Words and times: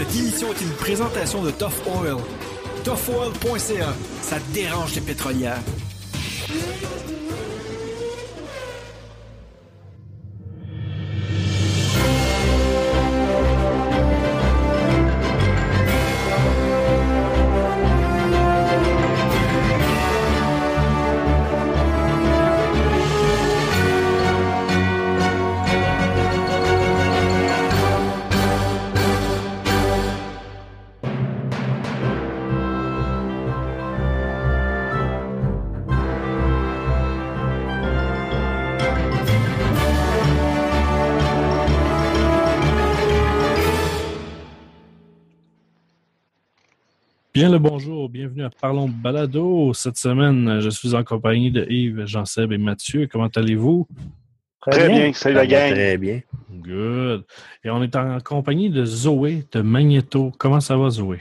Cette 0.00 0.16
émission 0.16 0.48
est 0.50 0.62
une 0.62 0.72
présentation 0.76 1.42
de 1.42 1.50
Tough 1.50 1.74
Oil. 1.86 2.16
ToughOil.ca, 2.84 3.94
ça 4.22 4.36
dérange 4.54 4.94
les 4.94 5.02
pétrolières. 5.02 5.60
Bien 47.40 47.48
le 47.48 47.58
bonjour, 47.58 48.10
bienvenue 48.10 48.44
à 48.44 48.50
Parlons 48.50 48.86
Balado. 48.86 49.72
Cette 49.72 49.96
semaine, 49.96 50.60
je 50.60 50.68
suis 50.68 50.94
en 50.94 51.02
compagnie 51.04 51.50
de 51.50 51.64
Yves, 51.70 52.04
Jean-Seb 52.04 52.52
et 52.52 52.58
Mathieu. 52.58 53.08
Comment 53.10 53.30
allez-vous? 53.34 53.88
Très, 54.60 54.90
bien. 54.90 55.10
salut 55.14 55.36
la 55.36 55.46
gang. 55.46 55.72
Très 55.72 55.96
bien. 55.96 56.20
Good. 56.50 57.24
Et 57.64 57.70
on 57.70 57.82
est 57.82 57.96
en 57.96 58.20
compagnie 58.20 58.68
de 58.68 58.84
Zoé 58.84 59.46
de 59.52 59.62
Magneto. 59.62 60.32
Comment 60.38 60.60
ça 60.60 60.76
va, 60.76 60.90
Zoé? 60.90 61.18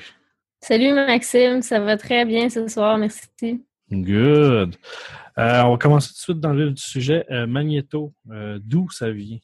Salut 0.60 0.92
Maxime, 0.92 1.62
ça 1.62 1.80
va 1.80 1.96
très 1.96 2.26
bien 2.26 2.50
ce 2.50 2.68
soir, 2.68 2.98
merci. 2.98 3.64
Good. 3.90 4.76
Euh, 5.38 5.62
on 5.64 5.72
va 5.72 5.78
commencer 5.78 6.10
tout 6.10 6.16
de 6.16 6.20
suite 6.20 6.40
dans 6.42 6.52
le 6.52 6.66
vif 6.66 6.74
du 6.74 6.82
sujet. 6.82 7.26
Euh, 7.32 7.48
Magneto, 7.48 8.14
euh, 8.30 8.60
d'où 8.62 8.90
ça 8.90 9.10
vient? 9.10 9.40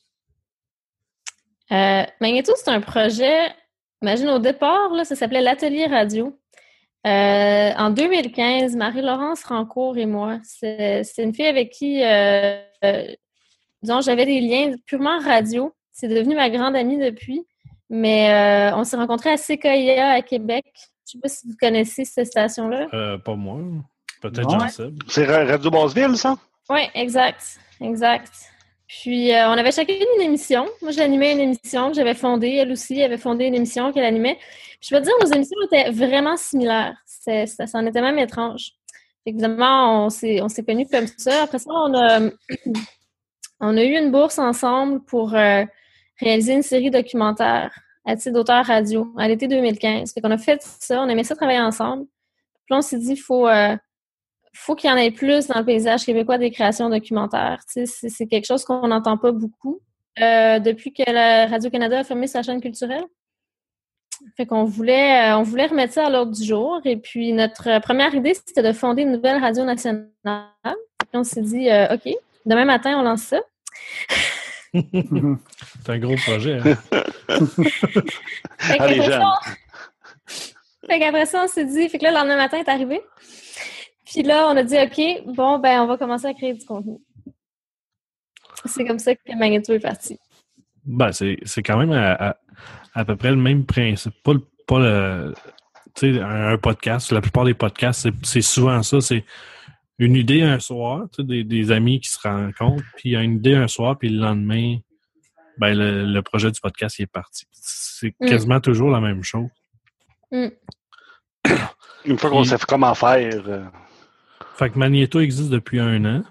Magneto, 2.19 2.51
c'est 2.57 2.69
un 2.69 2.81
projet, 2.81 3.45
imagine 4.01 4.27
au 4.27 4.39
départ, 4.39 4.89
là, 4.93 5.05
ça 5.05 5.15
s'appelait 5.15 5.39
l'Atelier 5.39 5.85
Radio. 5.85 6.37
Euh, 7.05 7.71
en 7.77 7.91
2015, 7.91 8.75
Marie-Laurence 8.75 9.43
Rancourt 9.43 9.97
et 9.97 10.07
moi, 10.07 10.39
c'est 10.43 11.03
une 11.17 11.35
fille 11.35 11.45
avec 11.45 11.71
qui, 11.71 12.03
euh, 12.03 12.59
euh, 12.83 13.05
disons, 13.83 14.01
j'avais 14.01 14.25
des 14.25 14.41
liens 14.41 14.71
purement 14.87 15.19
radio. 15.19 15.71
C'est 15.91 16.07
devenu 16.07 16.35
ma 16.35 16.49
grande 16.49 16.75
amie 16.75 16.97
depuis. 16.97 17.45
Mais 17.91 18.71
on 18.73 18.83
s'est 18.83 18.97
rencontrés 18.97 19.29
à 19.29 19.37
CKIA 19.37 20.09
à 20.09 20.21
Québec. 20.23 20.65
Je 20.75 20.79
ne 20.79 21.05
sais 21.05 21.19
pas 21.21 21.29
si 21.29 21.47
vous 21.47 21.55
connaissez 21.59 22.03
cette 22.03 22.25
station-là. 22.25 23.19
pas 23.19 23.35
moi. 23.35 23.59
Peut-être 24.21 24.49
jean 24.49 24.89
C'est 25.07 25.25
Radio 25.25 25.69
Basseville, 25.69 26.17
ça? 26.17 26.35
Oui, 26.69 26.81
exact. 26.95 27.59
Exact. 27.79 28.31
Puis, 28.87 29.31
on 29.31 29.51
avait 29.51 29.71
chacune 29.71 29.95
une 30.17 30.21
émission. 30.21 30.67
Moi, 30.81 30.91
j'animais 30.91 31.33
une 31.33 31.39
émission 31.39 31.89
que 31.89 31.95
j'avais 31.95 32.13
fondée. 32.13 32.55
Elle 32.55 32.71
aussi 32.71 33.01
avait 33.01 33.17
fondé 33.17 33.45
une 33.45 33.55
émission 33.55 33.91
qu'elle 33.91 34.05
animait. 34.05 34.37
Je 34.81 34.93
veux 34.93 35.01
dire, 35.01 35.13
nos 35.21 35.31
émissions 35.31 35.57
étaient 35.65 35.89
vraiment 35.89 36.37
similaires. 36.37 36.95
Ça, 37.05 37.65
en 37.73 37.85
était 37.85 38.01
même 38.01 38.19
étrange. 38.19 38.73
Évidemment, 39.25 40.05
on 40.05 40.09
s'est, 40.09 40.41
on 40.41 40.49
s'est 40.49 40.63
connus 40.63 40.87
comme 40.91 41.07
ça. 41.17 41.43
Après 41.43 41.57
ça, 41.57 41.71
on 41.71 41.93
a, 41.95 42.19
on 43.59 43.77
a 43.77 43.83
eu 43.83 43.97
une 43.97 44.11
bourse 44.11 44.37
ensemble 44.37 45.03
pour 45.05 45.33
euh, 45.33 45.63
réaliser 46.19 46.53
une 46.53 46.61
série 46.61 46.91
documentaire 46.91 47.71
à 48.05 48.15
titre 48.15 48.35
d'auteur 48.35 48.63
radio 48.65 49.11
à 49.17 49.27
l'été 49.27 49.47
2015. 49.47 50.13
Fait 50.13 50.21
qu'on 50.21 50.29
a 50.29 50.37
fait 50.37 50.61
ça, 50.61 51.01
on 51.01 51.09
aimait 51.09 51.23
ça 51.23 51.35
travailler 51.35 51.59
ensemble. 51.59 52.05
Puis 52.65 52.75
on 52.75 52.81
s'est 52.81 52.99
dit, 52.99 53.13
il 53.13 53.17
faut, 53.17 53.47
euh, 53.47 53.75
faut 54.55 54.75
qu'il 54.75 54.89
y 54.89 54.93
en 54.93 54.97
ait 54.97 55.11
plus 55.11 55.47
dans 55.47 55.59
le 55.59 55.65
paysage 55.65 56.05
québécois 56.05 56.37
des 56.37 56.51
créations 56.51 56.89
documentaires. 56.89 57.59
c'est, 57.67 57.85
c'est 57.85 58.27
quelque 58.27 58.45
chose 58.45 58.63
qu'on 58.63 58.87
n'entend 58.87 59.17
pas 59.17 59.31
beaucoup. 59.31 59.81
Euh, 60.21 60.59
depuis 60.59 60.93
que 60.93 61.03
la 61.11 61.45
Radio-Canada 61.47 61.99
a 61.99 62.03
fermé 62.05 62.27
sa 62.27 62.41
chaîne 62.41 62.61
culturelle. 62.61 63.03
Fait 64.37 64.45
qu'on 64.45 64.63
voulait, 64.63 65.29
euh, 65.29 65.37
on 65.37 65.43
voulait 65.43 65.65
remettre 65.65 65.93
ça 65.93 66.05
à 66.07 66.09
l'ordre 66.09 66.31
du 66.31 66.45
jour. 66.45 66.79
Et 66.85 66.95
puis, 66.95 67.33
notre 67.33 67.81
première 67.81 68.15
idée, 68.15 68.33
c'était 68.33 68.63
de 68.63 68.71
fonder 68.71 69.01
une 69.01 69.11
nouvelle 69.11 69.41
radio 69.41 69.65
nationale. 69.65 70.07
Puis 70.63 71.09
on 71.13 71.25
s'est 71.25 71.41
dit, 71.41 71.69
euh, 71.69 71.93
OK, 71.93 72.07
demain 72.45 72.63
matin, 72.63 72.97
on 72.97 73.01
lance 73.03 73.23
ça. 73.23 73.41
C'est 74.73 75.89
un 75.89 75.99
gros 75.99 76.15
projet. 76.15 76.59
Hein? 76.59 76.75
fait 80.87 80.99
qu'après 80.99 81.25
ça, 81.25 81.43
on 81.43 81.47
s'est 81.47 81.65
dit, 81.65 81.89
fait 81.89 81.97
que 81.97 82.03
là, 82.03 82.11
le 82.11 82.17
lendemain 82.17 82.37
matin 82.37 82.57
est 82.57 82.69
arrivé. 82.69 83.01
Puis 84.15 84.23
là, 84.23 84.47
on 84.49 84.55
a 84.55 84.63
dit, 84.63 84.77
OK, 84.77 85.35
bon, 85.35 85.59
ben, 85.59 85.81
on 85.81 85.87
va 85.87 85.97
commencer 85.97 86.27
à 86.27 86.33
créer 86.33 86.53
du 86.53 86.65
contenu. 86.65 86.99
C'est 88.63 88.85
comme 88.85 88.97
ça 88.97 89.13
que 89.13 89.37
Magneto 89.37 89.73
est 89.73 89.79
parti. 89.79 90.17
Ben, 90.85 91.11
c'est 91.11 91.63
quand 91.63 91.77
même 91.77 91.91
à, 91.91 92.37
à 92.93 93.03
peu 93.03 93.17
près 93.17 93.31
le 93.31 93.35
même 93.35 93.65
principe. 93.65 94.13
Pas, 94.23 94.31
pas 94.67 94.79
le, 94.79 95.33
tu 95.95 96.13
sais, 96.13 96.21
un, 96.21 96.57
podcast. 96.57 97.11
La 97.11 97.19
plupart 97.19 97.43
des 97.43 97.55
podcasts, 97.55 98.07
c'est 98.23 98.41
souvent 98.41 98.81
ça. 98.83 99.01
C'est 99.01 99.25
une 99.99 100.15
idée 100.15 100.43
un 100.43 100.61
soir, 100.61 101.07
tu 101.11 101.17
sais, 101.17 101.27
des, 101.27 101.43
des, 101.43 101.71
amis 101.73 101.99
qui 101.99 102.09
se 102.09 102.19
rencontrent, 102.25 102.85
puis 102.95 103.09
il 103.09 103.11
y 103.11 103.15
a 103.17 103.21
une 103.21 103.35
idée 103.35 103.55
un 103.55 103.67
soir, 103.67 103.97
puis 103.97 104.07
le 104.07 104.21
lendemain, 104.21 104.77
ben 105.57 105.77
le, 105.77 106.21
projet 106.21 106.49
du 106.51 106.61
podcast 106.61 106.99
il 106.99 107.03
est 107.03 107.11
parti. 107.11 107.47
C'est 107.51 108.15
mm. 108.21 108.29
quasiment 108.29 108.61
toujours 108.61 108.91
la 108.91 109.01
même 109.01 109.23
chose. 109.23 109.49
Mm. 110.31 110.47
Une 112.05 112.17
fois 112.17 112.29
qu'on 112.29 112.45
sait 112.45 112.55
comment 112.65 112.95
faire. 112.95 113.71
Euh. 114.55 114.57
Fait 114.57 114.69
que 114.69 114.79
Magneto 114.79 115.19
existe 115.19 115.49
depuis 115.49 115.79
un 115.79 116.03
an. 116.05 116.23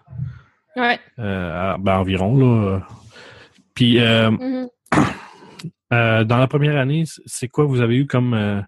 Ouais. 0.76 0.98
Euh, 1.18 1.76
ben 1.78 1.98
environ, 1.98 2.36
là. 2.36 2.80
Puis, 3.74 4.00
euh, 4.00 4.30
mm-hmm. 4.30 4.68
Euh, 5.92 6.24
dans 6.24 6.38
la 6.38 6.48
première 6.48 6.76
année, 6.76 7.04
c'est 7.26 7.46
quoi 7.46 7.66
vous 7.66 7.80
avez 7.80 7.96
eu 7.96 8.06
comme, 8.06 8.34
euh, 8.34 8.60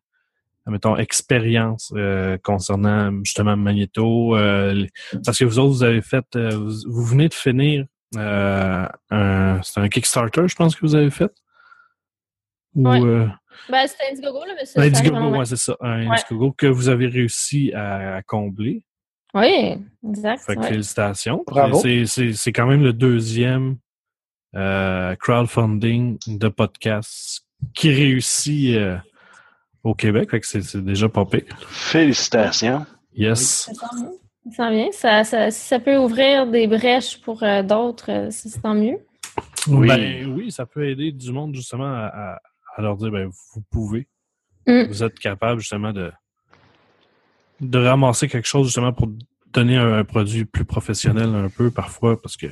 mettons, 0.66 0.96
expérience 0.96 1.92
euh, 1.96 2.38
concernant 2.42 3.10
justement 3.24 3.56
Magneto? 3.56 4.36
parce 5.24 5.38
que 5.38 5.44
vous 5.44 5.58
autres, 5.58 5.72
vous 5.72 5.82
avez 5.82 6.02
fait, 6.02 6.24
vous, 6.36 7.04
venez 7.04 7.28
de 7.28 7.34
finir 7.34 7.86
un, 8.16 8.88
c'est 9.62 9.80
un 9.80 9.88
Kickstarter, 9.88 10.46
je 10.46 10.54
pense 10.54 10.76
que 10.76 10.82
vous 10.82 10.94
avez 10.94 11.10
fait? 11.10 11.32
Ou, 12.76 12.88
ouais. 12.88 13.26
Ben, 13.70 13.86
c'était 13.86 14.12
Indiegogo, 14.12 14.44
là, 14.44 14.52
mais 14.56 14.66
c'est 14.66 14.80
Indiegogo, 14.80 15.36
ouais, 15.36 15.44
c'est 15.46 15.56
ça. 15.56 15.76
Un 15.80 16.10
Indiegogo 16.10 16.52
que 16.52 16.66
vous 16.66 16.88
avez 16.88 17.06
réussi 17.06 17.72
à, 17.74 18.22
combler. 18.26 18.84
Oui, 19.34 19.76
exact. 20.09 20.42
Fait 20.44 20.62
félicitations. 20.62 21.44
C'est 22.06 22.53
quand 22.53 22.66
même 22.66 22.82
le 22.82 22.92
deuxième 22.92 23.76
euh, 24.54 25.14
crowdfunding 25.16 26.19
de 26.26 26.48
podcasts 26.48 27.44
qui 27.75 27.91
réussit 27.91 28.76
euh, 28.76 28.97
au 29.82 29.94
Québec. 29.94 30.31
Fait 30.31 30.41
que 30.41 30.47
c'est 30.47 30.82
déjà 30.82 31.09
pas 31.09 31.26
pire. 31.26 31.44
Félicitations. 31.69 32.86
Yes. 33.15 33.70
Ça 34.53 34.70
vient. 34.70 34.92
Ça, 34.92 35.25
ça, 35.25 35.50
ça 35.50 35.78
peut 35.81 35.98
ouvrir 35.98 36.47
des 36.47 36.66
brèches 36.66 37.20
pour 37.20 37.42
euh, 37.42 37.62
d'autres, 37.62 38.28
c'est 38.31 38.62
tant 38.62 38.75
mieux. 38.75 38.98
Oui. 39.69 39.88
Ben, 39.88 40.32
oui, 40.32 40.53
ça 40.53 40.65
peut 40.65 40.88
aider 40.88 41.10
du 41.10 41.32
monde 41.32 41.54
justement 41.54 41.92
à, 41.92 42.38
leur 42.78 42.97
dire 42.97 43.10
ben, 43.10 43.26
vous 43.26 43.62
pouvez. 43.70 44.06
Mm. 44.66 44.84
Vous 44.84 45.03
êtes 45.03 45.19
capable 45.19 45.60
justement 45.60 45.92
de, 45.92 46.12
de 47.60 47.78
ramasser 47.78 48.28
quelque 48.28 48.48
chose 48.48 48.66
justement 48.66 48.92
pour 48.92 49.08
donner 49.52 49.76
un 49.76 50.04
produit 50.04 50.44
plus 50.44 50.64
professionnel 50.64 51.34
un 51.34 51.48
peu 51.48 51.70
parfois 51.70 52.20
parce 52.20 52.36
que 52.36 52.46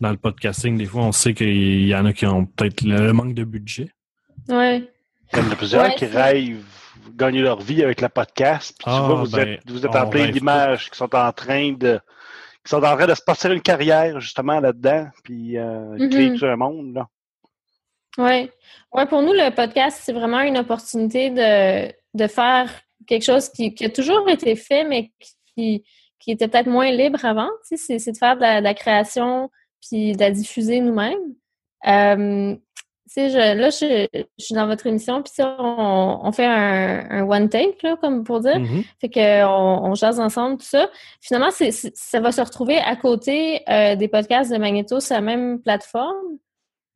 dans 0.00 0.10
le 0.10 0.16
podcasting, 0.16 0.78
des 0.78 0.86
fois, 0.86 1.02
on 1.02 1.12
sait 1.12 1.34
qu'il 1.34 1.86
y 1.86 1.94
en 1.94 2.04
a 2.06 2.12
qui 2.12 2.26
ont 2.26 2.46
peut-être 2.46 2.82
le 2.82 3.12
manque 3.12 3.34
de 3.34 3.44
budget. 3.44 3.90
Oui. 4.48 4.88
Il 5.32 5.38
y 5.38 5.42
en 5.42 5.50
a 5.50 5.56
plusieurs 5.56 5.94
qui 5.94 6.06
rêvent 6.06 6.64
gagner 7.14 7.42
leur 7.42 7.60
vie 7.60 7.82
avec 7.82 8.00
le 8.00 8.08
podcast. 8.08 8.74
Puis 8.78 8.84
tu 8.84 8.90
ah, 8.90 9.02
vois, 9.02 9.24
vous, 9.24 9.30
ben, 9.30 9.48
êtes, 9.48 9.70
vous 9.70 9.84
êtes 9.84 9.94
en 9.94 10.08
plein 10.08 10.30
d'images 10.30 10.90
qui 10.90 10.96
sont 10.96 11.14
en 11.14 11.32
train 11.32 11.72
de 11.72 12.00
qui 12.64 12.70
sont 12.70 12.82
en 12.82 12.96
train 12.96 13.06
de 13.06 13.14
se 13.14 13.22
partir 13.22 13.52
une 13.52 13.62
carrière 13.62 14.20
justement 14.20 14.60
là-dedans, 14.60 15.08
puis 15.24 15.56
euh, 15.56 15.96
créer 16.10 16.34
tout 16.34 16.44
un 16.44 16.56
monde. 16.56 16.94
Là. 16.94 17.08
Oui. 18.18 18.50
Ouais, 18.92 19.06
pour 19.06 19.22
nous, 19.22 19.32
le 19.32 19.54
podcast, 19.54 20.00
c'est 20.02 20.12
vraiment 20.12 20.40
une 20.40 20.58
opportunité 20.58 21.30
de, 21.30 21.92
de 22.14 22.26
faire 22.26 22.70
quelque 23.06 23.24
chose 23.24 23.48
qui, 23.48 23.74
qui, 23.74 23.84
a 23.84 23.90
toujours 23.90 24.28
été 24.28 24.56
fait, 24.56 24.84
mais 24.84 25.12
qui, 25.54 25.84
qui 26.18 26.30
était 26.30 26.48
peut-être 26.48 26.68
moins 26.68 26.90
libre 26.90 27.24
avant. 27.24 27.48
C'est, 27.62 27.96
de 27.96 28.16
faire 28.16 28.36
de 28.36 28.62
la, 28.62 28.74
création 28.74 29.50
puis 29.80 30.12
de 30.12 30.20
la 30.20 30.30
diffuser 30.30 30.80
nous-mêmes. 30.80 31.34
Euh, 31.86 32.56
je, 33.16 33.56
là, 33.56 33.70
je, 33.70 34.06
suis 34.38 34.54
dans 34.54 34.66
votre 34.66 34.86
émission, 34.86 35.22
puis 35.22 35.32
on, 35.38 36.20
on 36.22 36.32
fait 36.32 36.46
un, 36.46 37.22
one 37.28 37.48
take, 37.48 37.78
là, 37.82 37.96
comme 37.96 38.24
pour 38.24 38.40
dire. 38.40 38.58
Mm-hmm. 38.58 38.84
Fait 39.00 39.08
qu'on 39.08 39.90
on 39.90 39.94
jase 39.94 40.20
ensemble, 40.20 40.58
tout 40.58 40.66
ça. 40.66 40.88
Finalement, 41.20 41.50
c'est, 41.50 41.70
ça 41.72 42.20
va 42.20 42.32
se 42.32 42.40
retrouver 42.40 42.78
à 42.78 42.96
côté 42.96 43.62
euh, 43.68 43.96
des 43.96 44.08
podcasts 44.08 44.52
de 44.52 44.58
Magneto 44.58 45.00
sur 45.00 45.14
la 45.14 45.20
même 45.20 45.60
plateforme. 45.60 46.38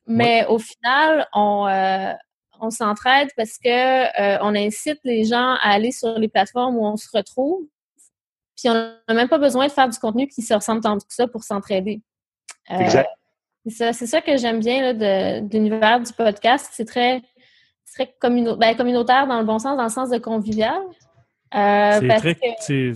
Mais 0.06 0.44
au 0.46 0.58
final, 0.58 1.28
on, 1.32 1.66
euh, 1.66 2.12
on 2.62 2.70
s'entraide 2.70 3.28
parce 3.36 3.58
que 3.58 4.40
on 4.42 4.54
incite 4.54 4.98
les 5.04 5.24
gens 5.24 5.56
à 5.60 5.72
aller 5.72 5.92
sur 5.92 6.18
les 6.18 6.28
plateformes 6.28 6.76
où 6.76 6.86
on 6.86 6.96
se 6.96 7.08
retrouve. 7.12 7.66
Puis 8.56 8.70
on 8.70 8.74
n'a 8.74 9.14
même 9.14 9.28
pas 9.28 9.38
besoin 9.38 9.66
de 9.66 9.72
faire 9.72 9.88
du 9.88 9.98
contenu 9.98 10.28
qui 10.28 10.42
se 10.42 10.54
ressemble 10.54 10.80
tant 10.80 10.96
que 10.96 11.04
ça 11.08 11.26
pour 11.26 11.42
s'entraider. 11.42 12.00
exact. 12.70 13.10
C'est 13.68 13.92
ça, 14.06 14.20
que 14.20 14.36
j'aime 14.36 14.58
bien 14.58 14.92
de, 14.92 15.48
l'univers 15.52 16.00
du 16.00 16.12
podcast. 16.12 16.70
C'est 16.72 16.84
très, 16.84 17.22
très 17.94 18.12
ben, 18.20 18.76
communautaire 18.76 19.26
dans 19.28 19.38
le 19.38 19.44
bon 19.44 19.58
sens, 19.60 19.76
dans 19.76 19.84
le 19.84 19.88
sens 19.88 20.10
de 20.10 20.18
convivial. 20.18 20.80
Euh, 21.54 22.00
très, 22.18 22.36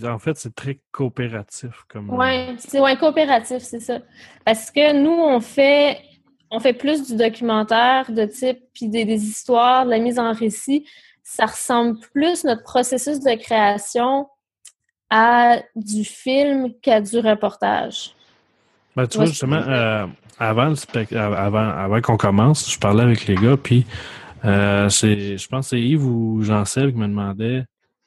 en 0.06 0.18
fait, 0.18 0.36
c'est 0.36 0.54
très 0.54 0.80
coopératif. 0.90 1.84
comme. 1.88 2.10
Oui, 2.10 2.56
c'est 2.58 2.80
ouais, 2.80 2.96
coopératif, 2.96 3.58
c'est 3.58 3.80
ça. 3.80 4.00
Parce 4.44 4.70
que 4.70 4.92
nous, 4.94 5.10
on 5.10 5.40
fait, 5.40 6.00
on 6.50 6.60
fait 6.60 6.72
plus 6.72 7.06
du 7.06 7.16
documentaire 7.16 8.10
de 8.10 8.25
type, 8.25 8.58
puis 8.72 8.88
des, 8.88 9.04
histoires, 9.12 9.84
de 9.84 9.90
la 9.90 9.98
mise 9.98 10.19
en 10.19 10.32
récit. 10.32 10.87
Ça 11.22 11.46
ressemble 11.46 11.98
plus 12.12 12.44
notre 12.44 12.62
processus 12.62 13.20
de 13.20 13.34
création 13.34 14.28
à 15.10 15.60
du 15.75 16.04
film 16.04 16.72
qu'à 16.81 17.00
du 17.00 17.19
reportage. 17.19 18.14
Ben, 18.94 19.06
tu 19.06 19.19
vois, 19.19 19.26
justement, 19.26 19.56
euh, 19.56 20.06
avant, 20.38 20.72
avant, 21.12 21.69
avant 21.69 22.00
qu'on 22.00 22.16
commence, 22.16 22.70
je 22.70 22.78
parlais 22.78 23.02
avec 23.02 23.26
les 23.26 23.34
gars, 23.34 23.56
puis 23.56 23.84
euh, 24.44 24.88
je 24.88 25.49
pense 25.49 25.66
que 25.66 25.70
c'est 25.70 25.81
Yves 25.81 26.06
ou 26.06 26.42
Jean-Seb 26.42 26.92
qui 26.92 26.96
me 26.96 27.08
demandait 27.08 27.64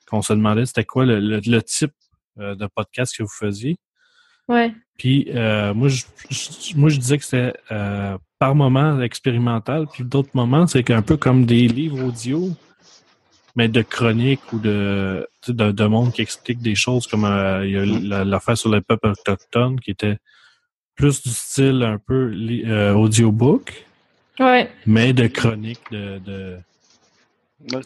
qu'on 0.09 0.21
se 0.21 0.33
demandait 0.33 0.65
c'était 0.65 0.85
quoi 0.85 1.05
le, 1.05 1.61
type 1.61 1.93
euh, 2.39 2.55
de 2.55 2.67
podcast 2.67 3.15
que 3.15 3.23
vous 3.23 3.29
faisiez. 3.29 3.77
Ouais. 4.47 4.73
Puis 4.97 5.29
euh, 5.33 5.73
moi, 5.73 5.87
je, 5.87 6.03
moi, 6.75 6.89
je 6.89 6.97
disais 6.97 7.17
que 7.17 7.23
c'était 7.23 7.53
euh, 7.71 8.17
par 8.39 8.55
moment 8.55 9.01
expérimental, 9.01 9.85
puis 9.91 10.03
d'autres 10.03 10.31
moments, 10.33 10.65
c'est 10.65 10.89
un 10.91 11.01
peu 11.01 11.17
comme 11.17 11.45
des 11.45 11.67
livres 11.67 12.03
audio, 12.05 12.49
mais 13.55 13.67
de 13.67 13.81
chroniques 13.81 14.53
ou 14.53 14.59
de, 14.59 15.27
de, 15.47 15.71
de 15.71 15.85
monde 15.85 16.13
qui 16.13 16.21
explique 16.21 16.61
des 16.61 16.75
choses 16.75 17.05
comme 17.05 17.25
il 17.63 17.71
y 17.71 18.13
a 18.13 18.23
l'affaire 18.23 18.57
sur 18.57 18.71
les 18.71 18.81
peuples 18.81 19.07
autochtones 19.07 19.79
qui 19.79 19.91
était 19.91 20.17
plus 20.95 21.21
du 21.21 21.29
style 21.29 21.83
un 21.83 21.97
peu 21.97 22.33
audiobook, 22.95 23.85
ouais. 24.39 24.69
mais 24.85 25.13
de 25.13 25.27
chroniques 25.27 25.91
de 25.91 26.59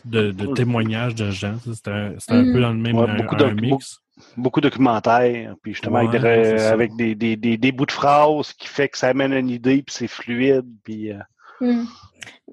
de, 0.06 0.32
de 0.32 0.54
témoignages 0.54 1.16
de 1.16 1.32
gens. 1.32 1.58
C'était 1.60 1.92
un, 1.92 2.16
un, 2.30 2.44
peu 2.44 2.60
mm. 2.60 2.62
dans 2.62 2.74
le 2.74 2.78
même 2.78 2.98
un, 2.98 3.54
mix. 3.54 4.02
Beaucoup, 4.38 4.62
de 4.62 4.70
documentaires, 4.70 5.56
puis 5.62 5.74
justement 5.74 6.00
avec, 6.00 6.96
des, 6.96 7.16
des, 7.16 7.36
des, 7.36 7.58
des, 7.58 7.72
bouts 7.72 7.86
de 7.86 7.92
phrases 7.92 8.54
qui 8.54 8.68
fait 8.68 8.90
que 8.90 8.98
ça 8.98 9.10
amène 9.10 9.34
une 9.34 9.50
idée, 9.50 9.84
puis 9.84 9.96
c'est 9.96 10.08
fluide. 10.08 10.66
Puis, 10.84 11.12
euh. 11.12 11.20
mm. 11.62 11.86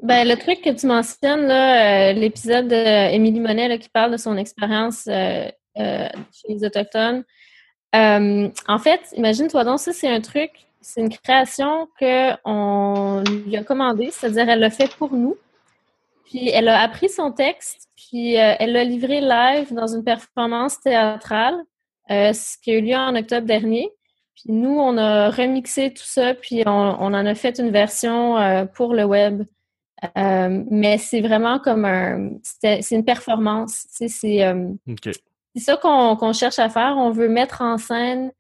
ben, 0.03 0.29
le 0.29 0.37
truc 0.37 0.61
que 0.63 0.71
tu 0.71 0.87
mentionnes, 0.87 1.47
là, 1.47 2.11
euh, 2.11 2.13
l'épisode 2.13 2.69
d'Émilie 2.69 3.41
Monet 3.41 3.79
qui 3.79 3.89
parle 3.89 4.13
de 4.13 4.17
son 4.17 4.37
expérience 4.37 5.07
euh, 5.09 5.49
chez 5.77 6.49
les 6.49 6.65
Autochtones. 6.65 7.25
en 7.93 8.79
fait, 8.79 9.01
imagine-toi 9.17 9.65
donc, 9.65 9.79
ça, 9.79 9.93
c'est 9.93 10.09
un 10.09 10.21
truc, 10.21 10.51
c'est 10.81 11.01
une 11.01 11.11
création 11.11 11.89
qu'on 11.99 13.23
lui 13.47 13.57
a 13.57 13.65
commandée, 13.65 14.11
c'est-à-dire 14.11 14.49
elle 14.49 14.61
l'a 14.61 14.71
fait 14.71 14.95
pour 14.97 15.13
nous. 15.13 15.37
Puis 16.25 16.49
elle 16.51 16.69
a 16.69 16.81
appris 16.81 17.09
son 17.09 17.33
texte, 17.33 17.90
puis 18.11 18.37
euh, 18.37 18.55
elle 18.59 18.73
l'a 18.73 18.83
livré 18.83 19.21
live 19.21 19.73
dans 19.73 19.87
une 19.87 20.03
performance 20.03 20.81
théâtrale, 20.81 21.63
euh, 22.11 22.33
ce 22.33 22.59
qui 22.59 22.73
a 22.73 22.75
eu 22.75 22.81
lieu 22.81 22.97
en 22.97 23.15
octobre 23.15 23.47
dernier. 23.47 23.89
Puis 24.35 24.53
nous, 24.53 24.77
on 24.77 24.99
a 24.99 25.31
remixé 25.31 25.93
tout 25.93 26.05
ça, 26.05 26.35
puis 26.35 26.65
on, 26.67 26.71
en 26.71 27.15
a 27.15 27.35
fait 27.37 27.59
une 27.61 27.71
version 27.71 28.37
euh, 28.37 28.65
pour 28.65 28.95
le 28.95 29.05
web. 29.05 29.45
mais 30.17 30.99
c'est 30.99 31.21
vraiment 31.21 31.61
comme 31.61 31.85
un... 31.85 32.31
C'est 32.43 32.91
une 32.91 33.05
performance. 33.05 33.87
C'est 33.91 34.09
ça 35.57 35.77
qu'on 35.77 36.33
cherche 36.33 36.59
à 36.59 36.69
faire. 36.69 36.95
On 36.97 37.11
veut 37.11 37.29
mettre 37.29 37.63
en 37.63 37.79
scène 37.79 38.33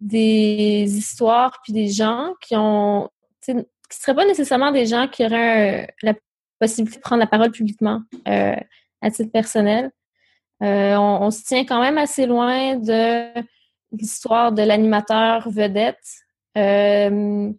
des 0.00 0.84
histoires 0.86 1.58
puis 1.62 1.72
des 1.72 1.88
gens 1.88 2.34
qui 2.42 2.54
ont... 2.54 3.08
qui 3.42 3.54
ne 3.54 3.62
seraient 3.88 4.16
pas 4.16 4.26
nécessairement 4.26 4.72
des 4.72 4.84
gens 4.84 5.08
qui 5.08 5.24
auraient 5.24 5.94
la 6.02 6.12
possibilité 6.58 6.98
de 6.98 7.02
prendre 7.02 7.20
la 7.20 7.26
parole 7.26 7.50
publiquement 7.50 8.02
euh, 8.28 8.56
à 9.02 9.10
titre 9.10 9.32
personnel. 9.32 9.90
Euh, 10.62 10.96
on, 10.96 11.30
se 11.30 11.44
tient 11.44 11.64
quand 11.64 11.80
même 11.80 11.98
assez 11.98 12.26
loin 12.26 12.76
de 12.76 13.28
l'histoire 13.92 14.52
de 14.52 14.62
l'animateur 14.62 15.50
vedette. 15.50 16.02
Euh, 16.56 17.52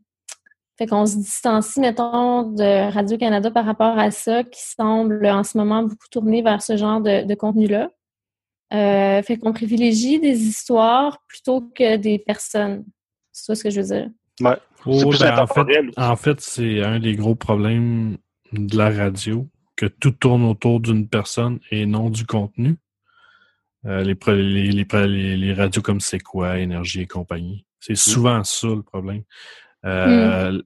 fait 0.78 0.88
qu'on 0.88 1.06
se 1.06 1.18
distancie, 1.18 1.80
mettons, 1.80 2.44
de 2.44 2.92
Radio-Canada 2.92 3.52
par 3.52 3.66
rapport 3.66 3.98
à 4.00 4.12
ça, 4.12 4.44
qui 4.44 4.62
semble 4.62 5.26
en 5.28 5.44
ce 5.44 5.58
moment 5.58 5.84
beaucoup 5.84 6.08
tourner 6.12 6.42
vers 6.42 6.62
ce 6.62 6.78
genre 6.78 7.02
de, 7.02 7.34
contenu-là. 7.36 7.90
fait 8.72 9.38
qu'on 9.38 9.54
privilégie 9.54 10.20
des 10.20 10.48
histoires 10.48 11.20
plutôt 11.28 11.62
que 11.62 11.98
des 11.98 12.20
personnes. 12.20 12.84
C'est 13.32 13.46
ça 13.46 13.56
ce 13.56 13.64
que 13.64 13.70
je 13.70 13.82
veux 13.82 13.88
dire. 13.88 14.10
Ouais. 14.42 14.58
Oh, 14.86 15.12
ben, 15.20 15.40
en 15.40 15.48
fait, 15.48 15.98
en 15.98 16.16
fait 16.16 16.40
c'est 16.40 16.84
un 16.84 17.00
des 17.00 17.16
gros 17.16 17.36
problèmes 17.36 18.18
de 18.54 18.78
la 18.78 18.90
radio, 18.90 19.48
que 19.78 19.86
tout 19.86 20.12
tourne 20.12 20.44
autour 20.44 20.82
d'une 20.82 21.08
personne 21.08 21.60
et 21.72 21.86
non 21.86 22.10
du 22.10 22.26
contenu. 22.26 22.76
Euh, 23.86 24.04
les, 24.04 24.18
les, 24.74 25.38
les, 25.38 25.54
radios 25.54 25.82
comme 25.82 26.02
C'est 26.02 26.20
quoi, 26.20 26.60
Énergie 26.60 27.02
et 27.02 27.08
compagnie. 27.08 27.66
C'est 27.80 27.94
mm. 27.94 27.96
souvent 27.96 28.44
ça 28.44 28.68
le 28.68 28.82
problème. 28.82 29.24
Euh, 29.86 30.52
mm. 30.52 30.64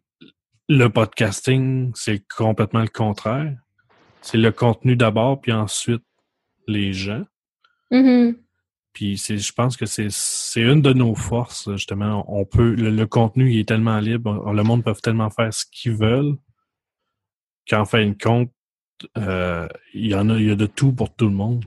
Le 0.70 0.88
podcasting, 0.88 1.92
c'est 1.94 2.26
complètement 2.36 2.82
le 2.82 2.88
contraire. 2.88 3.54
C'est 4.22 4.38
le 4.38 4.52
contenu 4.52 4.96
d'abord, 4.96 5.42
puis 5.42 5.52
ensuite 5.52 6.04
les 6.68 6.94
gens. 6.94 7.26
Mm-hmm. 7.92 8.38
Puis 8.94 9.18
je 9.18 9.52
pense 9.52 9.76
que 9.76 9.86
c'est 9.86 10.10
une 10.56 10.82
de 10.82 10.94
nos 10.94 11.16
forces, 11.16 11.70
justement. 11.72 12.26
On 12.28 12.46
peut 12.46 12.74
le, 12.76 12.90
le, 12.90 13.06
contenu 13.06 13.52
il 13.52 13.60
est 13.60 13.68
tellement 13.68 14.00
libre, 14.00 14.52
le 14.52 14.64
monde 14.64 14.84
peut 14.84 14.94
tellement 14.94 15.30
faire 15.30 15.54
ce 15.54 15.66
qu'ils 15.70 15.96
veulent 15.96 16.38
qu'en 17.70 17.86
fin 17.86 18.06
de 18.06 18.16
compte, 18.22 18.52
euh, 19.18 19.68
il 19.94 20.08
y 20.08 20.16
en 20.16 20.30
a, 20.30 20.38
il 20.38 20.48
y 20.48 20.52
a 20.52 20.56
de 20.56 20.66
tout 20.66 20.94
pour 20.94 21.14
tout 21.14 21.26
le 21.26 21.34
monde. 21.34 21.66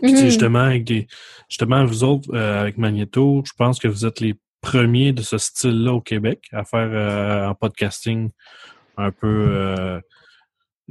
Puis, 0.00 0.12
mm-hmm. 0.12 0.24
justement, 0.24 0.60
avec 0.60 0.84
des, 0.84 1.06
justement, 1.48 1.84
vous 1.84 2.04
autres, 2.04 2.34
euh, 2.34 2.60
avec 2.60 2.78
Magneto, 2.78 3.42
je 3.46 3.52
pense 3.56 3.78
que 3.78 3.88
vous 3.88 4.06
êtes 4.06 4.20
les 4.20 4.34
premiers 4.60 5.12
de 5.12 5.22
ce 5.22 5.38
style-là 5.38 5.92
au 5.92 6.00
Québec 6.00 6.48
à 6.52 6.64
faire 6.64 6.88
euh, 6.92 7.48
un 7.48 7.54
podcasting 7.54 8.30
un 8.96 9.10
peu. 9.10 10.00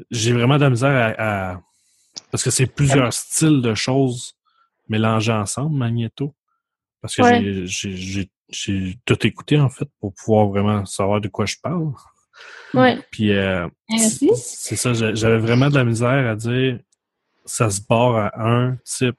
J'ai 0.09 0.33
vraiment 0.33 0.57
de 0.57 0.61
la 0.61 0.69
misère 0.69 1.15
à, 1.17 1.61
parce 2.31 2.43
que 2.43 2.51
c'est 2.51 2.67
plusieurs 2.67 3.13
styles 3.13 3.61
de 3.61 3.73
choses 3.73 4.35
mélangées 4.89 5.31
ensemble, 5.31 5.77
Magneto. 5.77 6.33
Parce 7.01 7.15
que 7.15 7.65
j'ai 7.65 8.99
tout 9.05 9.27
écouté 9.27 9.59
en 9.59 9.69
fait 9.69 9.89
pour 9.99 10.13
pouvoir 10.13 10.47
vraiment 10.47 10.85
savoir 10.85 11.21
de 11.21 11.27
quoi 11.27 11.45
je 11.45 11.55
parle. 11.61 11.91
Ouais. 12.73 12.99
Puis 13.11 13.31
euh, 13.31 13.67
c'est 13.97 14.75
ça, 14.75 14.93
j'avais 14.93 15.39
vraiment 15.39 15.69
de 15.69 15.75
la 15.75 15.83
misère 15.83 16.29
à 16.29 16.35
dire 16.35 16.79
ça 17.45 17.69
se 17.69 17.81
barre 17.81 18.15
à 18.33 18.49
un 18.49 18.77
type 18.85 19.15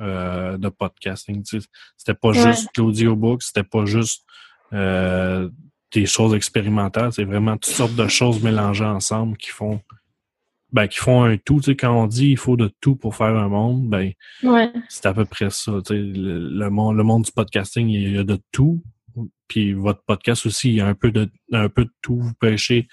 euh, 0.00 0.56
de 0.56 0.68
podcasting. 0.68 1.44
C'était 1.96 2.14
pas 2.14 2.32
juste 2.32 2.68
l'audiobook, 2.76 3.42
c'était 3.42 3.64
pas 3.64 3.84
juste 3.84 4.24
euh, 4.72 5.48
des 5.92 6.06
choses 6.06 6.34
expérimentales, 6.34 7.12
c'est 7.12 7.24
vraiment 7.24 7.56
toutes 7.56 7.74
sortes 7.74 7.96
de 7.96 8.06
choses 8.06 8.42
mélangées 8.42 8.84
ensemble 8.84 9.36
qui 9.36 9.50
font 9.50 9.80
ben, 10.72 10.86
qui 10.86 10.98
font 10.98 11.24
un 11.24 11.36
tout. 11.36 11.56
Tu 11.56 11.72
sais, 11.72 11.76
quand 11.76 11.92
on 11.92 12.06
dit 12.06 12.28
il 12.28 12.36
faut 12.36 12.56
de 12.56 12.70
tout 12.80 12.94
pour 12.94 13.16
faire 13.16 13.36
un 13.36 13.48
monde, 13.48 13.88
ben 13.88 14.12
c'est 14.88 15.06
à 15.06 15.12
peu 15.12 15.24
près 15.24 15.50
ça. 15.50 15.72
Tu 15.84 15.94
sais, 15.94 16.00
le, 16.00 16.68
monde, 16.70 16.96
le 16.96 17.02
monde 17.02 17.24
du 17.24 17.32
podcasting, 17.32 17.88
il 17.88 18.14
y 18.14 18.18
a 18.18 18.22
de 18.22 18.38
tout, 18.52 18.80
puis 19.48 19.72
votre 19.72 20.02
podcast 20.04 20.46
aussi, 20.46 20.68
il 20.70 20.74
y 20.76 20.80
a 20.80 20.86
un 20.86 20.94
peu 20.94 21.10
de, 21.10 21.28
un 21.52 21.68
peu 21.68 21.84
de 21.84 21.92
tout. 22.02 22.18
Vous 22.18 22.34
pêchez 22.34 22.88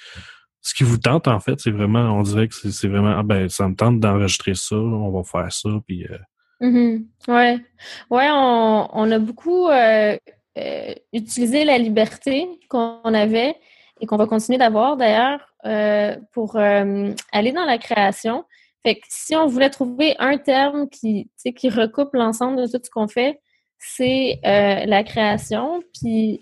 ce 0.62 0.74
qui 0.74 0.84
vous 0.84 0.98
tente, 0.98 1.28
en 1.30 1.40
fait, 1.40 1.60
c'est 1.60 1.72
vraiment, 1.72 2.18
on 2.18 2.24
dirait 2.24 2.50
que 2.50 2.54
c'est 2.54 2.88
vraiment, 2.88 3.16
ah 3.18 3.24
ben, 3.24 3.48
ça 3.48 3.70
me 3.70 3.76
tente 3.76 4.02
d'enregistrer 4.02 4.54
ça, 4.54 4.76
on 4.76 5.12
va 5.12 5.24
faire 5.24 5.52
ça, 5.52 5.70
puis... 5.88 6.06
Euh... 6.06 6.18
Mm-hmm. 6.60 7.06
Ouais. 7.30 7.60
Ouais, 8.10 8.28
on, 8.32 8.90
on 8.92 9.12
a 9.12 9.20
beaucoup 9.20 9.70
euh, 9.70 10.18
euh, 10.58 10.94
utilisé 11.14 11.64
la 11.64 11.78
liberté 11.78 12.48
qu'on 12.70 13.14
avait 13.14 13.56
et 14.02 14.06
qu'on 14.06 14.18
va 14.18 14.26
continuer 14.26 14.58
d'avoir, 14.58 14.98
d'ailleurs, 14.98 15.40
pour 16.34 16.58
aller 16.58 17.52
dans 17.52 17.66
la 17.66 17.78
création. 17.78 18.44
Fait 18.84 18.96
que 18.96 19.06
si 19.10 19.36
on 19.36 19.48
voulait 19.48 19.70
trouver 19.70 20.16
un 20.20 20.38
terme 20.38 20.88
qui, 20.90 21.30
qui 21.56 21.70
recoupe 21.70 22.14
l'ensemble 22.14 22.58
de 22.62 22.68
tout 22.68 22.80
ce 22.84 22.90
qu'on 22.90 23.08
fait, 23.08 23.40
c'est 23.80 24.40
euh, 24.46 24.86
la 24.86 25.04
création. 25.04 25.82
Puis, 25.94 26.42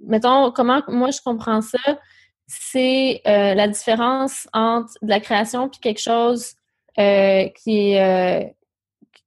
mettons, 0.00 0.50
comment 0.52 0.82
moi 0.88 1.10
je 1.10 1.20
comprends 1.24 1.60
ça, 1.60 1.78
c'est 2.46 3.22
euh, 3.26 3.54
la 3.54 3.68
différence 3.68 4.48
entre 4.52 4.92
de 5.02 5.08
la 5.08 5.20
création 5.20 5.68
puis 5.68 5.80
quelque 5.80 6.00
chose 6.00 6.54
euh, 6.98 7.48
qui 7.62 7.92
est 7.92 8.54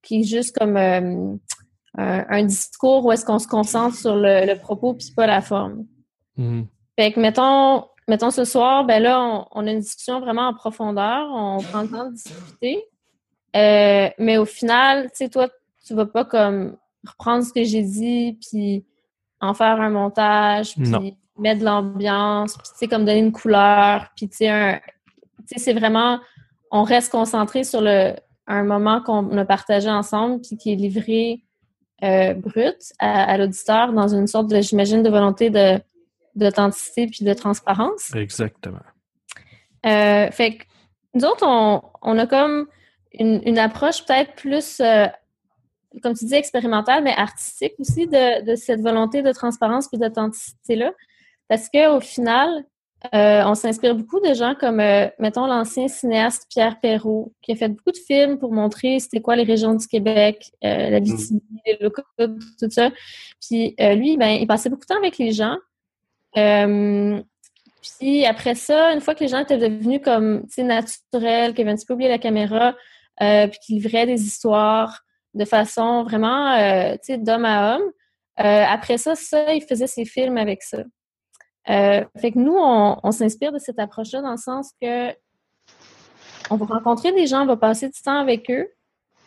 qui 0.03 0.21
est 0.21 0.23
juste 0.23 0.57
comme 0.57 0.77
un, 0.77 2.43
discours 2.43 3.05
où 3.05 3.11
est-ce 3.11 3.25
qu'on 3.25 3.39
se 3.39 3.47
concentre 3.47 3.95
sur 3.95 4.15
le, 4.15 4.53
propos 4.59 4.93
puis 4.93 5.11
pas 5.15 5.27
la 5.27 5.41
forme. 5.41 5.85
Mm-hmm. 6.37 6.65
Fait 6.97 7.11
que, 7.11 7.19
mettons, 7.19 7.85
mettons 8.07 8.31
ce 8.31 8.45
soir, 8.45 8.85
ben 8.85 9.03
là, 9.03 9.45
on, 9.51 9.67
a 9.67 9.71
une 9.71 9.79
discussion 9.79 10.19
vraiment 10.21 10.47
en 10.47 10.53
profondeur, 10.53 11.27
on 11.33 11.57
prend 11.57 11.81
le 11.81 11.89
temps 11.89 12.09
de 12.09 12.13
discuter. 12.13 12.85
Mais 13.53 14.37
au 14.37 14.45
final, 14.45 15.09
tu 15.09 15.17
sais, 15.17 15.29
toi, 15.29 15.49
tu 15.85 15.93
vas 15.93 16.05
pas 16.05 16.23
comme 16.23 16.77
reprendre 17.07 17.43
ce 17.43 17.53
que 17.53 17.63
j'ai 17.63 17.83
dit, 17.83 18.37
puis 18.41 18.85
en 19.39 19.53
faire 19.53 19.79
un 19.81 19.89
montage, 19.89 20.75
puis 20.75 21.15
mettre 21.37 21.59
de 21.59 21.65
l'ambiance, 21.65 22.53
puis 22.53 22.67
tu 22.71 22.77
sais, 22.77 22.87
comme 22.87 23.05
donner 23.05 23.19
une 23.19 23.31
couleur, 23.31 24.07
puis 24.15 24.27
tu 24.27 24.37
sais, 24.37 24.81
c'est 25.45 25.73
vraiment, 25.73 26.19
on 26.71 26.83
reste 26.83 27.11
concentré 27.11 27.63
sur 27.63 27.81
le, 27.81 28.15
un 28.47 28.63
moment 28.63 29.01
qu'on 29.01 29.37
a 29.37 29.45
partagé 29.45 29.89
ensemble, 29.89 30.41
puis 30.41 30.57
qui 30.57 30.73
est 30.73 30.75
livré 30.75 31.43
euh, 32.03 32.33
brut 32.33 32.93
à, 32.99 33.37
l'auditeur 33.37 33.93
dans 33.93 34.07
une 34.07 34.27
sorte 34.27 34.47
de, 34.47 34.61
j'imagine, 34.61 35.03
de 35.03 35.09
volonté 35.09 35.49
de 35.49 35.79
d'authenticité 36.35 37.07
puis 37.07 37.25
de 37.25 37.33
transparence. 37.33 38.13
Exactement. 38.13 38.77
Euh, 39.85 40.29
fait 40.29 40.57
que 40.57 40.63
nous 41.15 41.25
autres, 41.25 41.45
on, 41.47 42.17
a 42.19 42.27
comme 42.27 42.67
une, 43.13 43.57
approche 43.57 44.05
peut-être 44.05 44.35
plus, 44.35 44.79
euh, 44.79 45.07
comme 46.01 46.13
tu 46.13 46.25
dis, 46.25 46.35
expérimentale, 46.35 47.03
mais 47.03 47.13
artistique 47.15 47.73
aussi 47.79 48.07
de, 48.07 48.55
cette 48.55 48.81
volonté 48.81 49.21
de 49.21 49.31
transparence 49.31 49.87
puis 49.87 49.97
d'authenticité-là. 49.97 50.91
Parce 51.47 51.69
qu'au 51.69 51.99
final, 51.99 52.65
euh, 53.13 53.43
on 53.45 53.55
s'inspire 53.55 53.95
beaucoup 53.95 54.19
de 54.19 54.33
gens 54.33 54.55
comme, 54.59 54.77
mettons, 55.19 55.45
l'ancien 55.45 55.87
cinéaste 55.87 56.47
Pierre 56.49 56.79
Perrault, 56.79 57.33
qui 57.41 57.51
a 57.53 57.55
fait 57.55 57.69
beaucoup 57.69 57.91
de 57.91 57.97
films 57.97 58.37
pour 58.37 58.51
montrer 58.51 58.99
c'était 58.99 59.21
quoi 59.21 59.35
les 59.35 59.43
régions 59.43 59.75
du 59.75 59.87
Québec, 59.87 60.51
la 60.61 60.99
vie 60.99 61.13
mm. 61.13 61.39
les 61.65 61.77
locaux, 61.79 62.01
tout 62.17 62.69
ça. 62.69 62.89
Puis 63.41 63.75
lui, 63.79 64.17
ben, 64.17 64.29
il 64.29 64.47
passait 64.47 64.69
beaucoup 64.69 64.81
de 64.81 64.93
temps 64.93 64.97
avec 64.97 65.17
les 65.17 65.31
gens. 65.31 65.57
Euh, 66.37 67.21
puis 67.81 68.25
après 68.25 68.55
ça, 68.55 68.93
une 68.93 69.01
fois 69.01 69.15
que 69.15 69.21
les 69.21 69.29
gens 69.29 69.39
étaient 69.39 69.57
devenus 69.57 70.01
comme 70.03 70.45
naturels, 70.57 71.53
qu'ils 71.53 71.61
avaient 71.61 71.71
un 71.71 71.75
petit 71.75 71.85
peu 71.85 71.93
oublié 71.93 72.09
la 72.09 72.17
caméra, 72.17 72.75
euh, 73.21 73.47
puis 73.47 73.59
qu'ils 73.59 73.75
livraient 73.77 74.05
des 74.05 74.23
histoires 74.23 75.01
de 75.37 75.45
façon 75.45 76.03
vraiment 76.03 76.53
euh, 76.53 76.95
d'homme 77.17 77.45
à 77.45 77.75
homme, 77.75 77.91
après 78.37 78.97
ça, 78.97 79.15
ça, 79.15 79.53
ils 79.53 79.63
faisaient 79.63 79.87
ses 79.87 80.05
films 80.05 80.37
avec 80.37 80.61
ça. 80.61 80.83
fait 81.65 82.31
que 82.31 82.37
nous, 82.37 82.55
on, 82.55 83.11
s'inspire 83.11 83.51
de 83.51 83.57
cette 83.57 83.79
approche-là 83.79 84.21
dans 84.21 84.31
le 84.31 84.37
sens 84.37 84.71
que 84.79 85.11
on 86.49 86.55
va 86.55 86.65
rencontrer 86.65 87.11
des 87.13 87.25
gens, 87.25 87.41
on 87.41 87.47
va 87.47 87.57
passer 87.57 87.89
du 87.89 87.99
temps 87.99 88.19
avec 88.19 88.51
eux, 88.51 88.67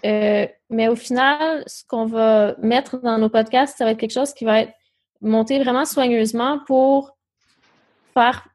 mais 0.04 0.86
au 0.88 0.94
final, 0.94 1.64
ce 1.66 1.82
qu'on 1.88 2.06
va 2.06 2.54
mettre 2.58 2.98
dans 2.98 3.18
nos 3.18 3.28
podcasts, 3.28 3.76
ça 3.76 3.84
va 3.84 3.90
être 3.90 3.98
quelque 3.98 4.12
chose 4.12 4.32
qui 4.32 4.44
va 4.44 4.60
être 4.60 4.72
monter 5.20 5.58
vraiment 5.62 5.84
soigneusement 5.84 6.60
pour 6.66 7.16
faire 8.14 8.46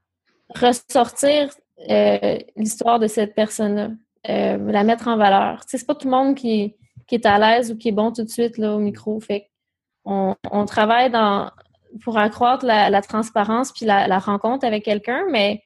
ressortir 0.49 1.49
euh, 1.89 2.37
l'histoire 2.55 2.99
de 2.99 3.07
cette 3.07 3.35
personne-là, 3.35 3.89
euh, 4.29 4.71
la 4.71 4.83
mettre 4.83 5.07
en 5.07 5.17
valeur. 5.17 5.61
c'est 5.67 5.85
pas 5.85 5.95
tout 5.95 6.07
le 6.07 6.11
monde 6.11 6.35
qui, 6.35 6.75
est 7.13 7.27
à 7.27 7.37
l'aise 7.37 7.71
ou 7.71 7.77
qui 7.77 7.89
est 7.89 7.91
bon 7.91 8.11
tout 8.11 8.23
de 8.23 8.29
suite 8.29 8.57
là, 8.57 8.73
au 8.73 8.79
micro. 8.79 9.19
Fait 9.19 9.51
on, 10.05 10.65
travaille 10.65 11.11
dans, 11.11 11.51
pour 12.03 12.17
accroître 12.17 12.65
la, 12.65 13.01
transparence 13.01 13.71
puis 13.71 13.85
la, 13.85 14.19
rencontre 14.19 14.65
avec 14.65 14.83
quelqu'un, 14.83 15.23
mais 15.31 15.61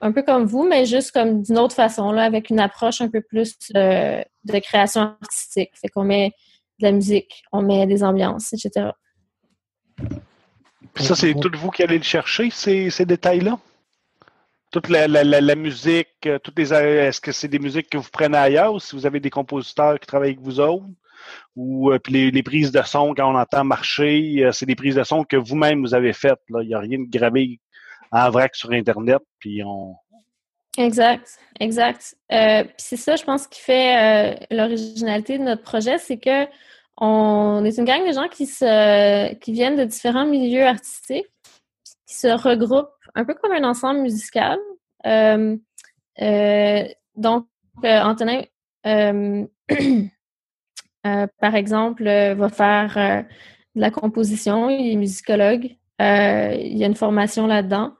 un 0.00 0.12
peu 0.12 0.22
comme 0.22 0.44
vous, 0.44 0.64
mais 0.64 0.84
juste 0.86 1.10
comme 1.10 1.42
d'une 1.42 1.58
autre 1.58 1.74
façon, 1.74 2.12
là, 2.12 2.24
avec 2.24 2.50
une 2.50 2.60
approche 2.60 3.00
un 3.00 3.08
peu 3.08 3.20
plus 3.20 3.56
euh, 3.74 4.22
de 4.44 4.58
création 4.58 5.16
artistique. 5.20 5.70
Fait 5.74 5.88
qu'on 5.88 6.04
met 6.04 6.32
de 6.78 6.84
la 6.84 6.92
musique, 6.92 7.42
on 7.52 7.62
met 7.62 7.86
des 7.86 8.04
ambiances, 8.04 8.52
etc. 8.52 8.90
Puis 10.94 11.04
ça, 11.04 11.16
c'est 11.16 11.34
tout 11.34 11.50
vous 11.56 11.70
qui 11.70 11.82
allez 11.82 11.98
le 11.98 12.04
chercher, 12.04 12.50
ces, 12.50 12.90
ces 12.90 13.06
détails-là? 13.06 13.58
Toute 14.70 14.88
la, 14.88 15.54
musique, 15.54 16.08
euh, 16.26 16.38
toutes 16.38 16.58
les 16.58 16.74
est-ce 16.74 17.20
que 17.20 17.32
c'est 17.32 17.48
des 17.48 17.58
musiques 17.58 17.88
que 17.88 17.96
vous 17.98 18.10
prenez 18.12 18.36
ailleurs 18.36 18.74
ou 18.74 18.80
si 18.80 18.94
vous 18.94 19.06
avez 19.06 19.18
des 19.18 19.30
compositeurs 19.30 19.98
qui 19.98 20.06
travaillent 20.06 20.30
avec 20.30 20.40
vous 20.40 20.60
autres? 20.60 20.84
Ou 21.56 21.90
euh, 21.90 21.98
puis 21.98 22.30
les, 22.30 22.42
prises 22.42 22.72
de 22.72 22.82
son, 22.82 23.14
quand 23.14 23.32
on 23.32 23.38
entend 23.38 23.64
marcher, 23.64 24.44
euh, 24.44 24.52
c'est 24.52 24.66
des 24.66 24.74
prises 24.74 24.94
de 24.94 25.02
son 25.02 25.24
que 25.24 25.36
vous-même 25.36 25.80
vous 25.80 25.94
avez 25.94 26.12
faites. 26.12 26.40
Il 26.50 26.68
n'y 26.68 26.74
a 26.74 26.78
rien 26.78 26.98
de 26.98 27.10
gravé 27.10 27.60
en 28.12 28.30
vrac 28.30 28.54
sur 28.54 28.70
Internet, 28.72 29.22
puis 29.38 29.62
on. 29.64 29.96
Exact, 30.76 31.38
exact. 31.58 32.14
Euh, 32.30 32.62
puis 32.62 32.74
c'est 32.76 32.96
ça, 32.96 33.16
je 33.16 33.24
pense, 33.24 33.46
qui 33.48 33.60
fait 33.60 34.46
l'originalité 34.50 35.38
de 35.38 35.42
notre 35.42 35.62
projet, 35.62 35.98
c'est 35.98 36.18
que 36.18 36.46
on 37.00 37.64
est 37.64 37.78
une 37.78 37.84
gang 37.84 38.06
de 38.06 38.12
gens 38.12 38.28
qui, 38.28 38.46
se, 38.46 39.34
qui 39.34 39.52
viennent 39.52 39.76
de 39.76 39.84
différents 39.84 40.26
milieux 40.26 40.66
artistiques, 40.66 41.26
qui 42.06 42.14
se 42.14 42.28
regroupent 42.28 42.88
un 43.14 43.24
peu 43.24 43.34
comme 43.34 43.52
un 43.52 43.64
ensemble 43.64 44.00
musical. 44.00 44.58
Euh, 45.06 45.56
euh, 46.20 46.84
donc, 47.16 47.46
euh, 47.84 48.00
Antonin, 48.00 48.42
par 51.40 51.54
exemple, 51.54 52.04
va 52.04 52.48
faire 52.48 53.24
de 53.74 53.80
la 53.80 53.90
composition, 53.90 54.70
il 54.70 54.92
est 54.92 54.96
musicologue, 54.96 55.76
il 56.00 56.76
y 56.76 56.84
a 56.84 56.86
une 56.86 56.96
formation 56.96 57.46
là-dedans. 57.46 57.94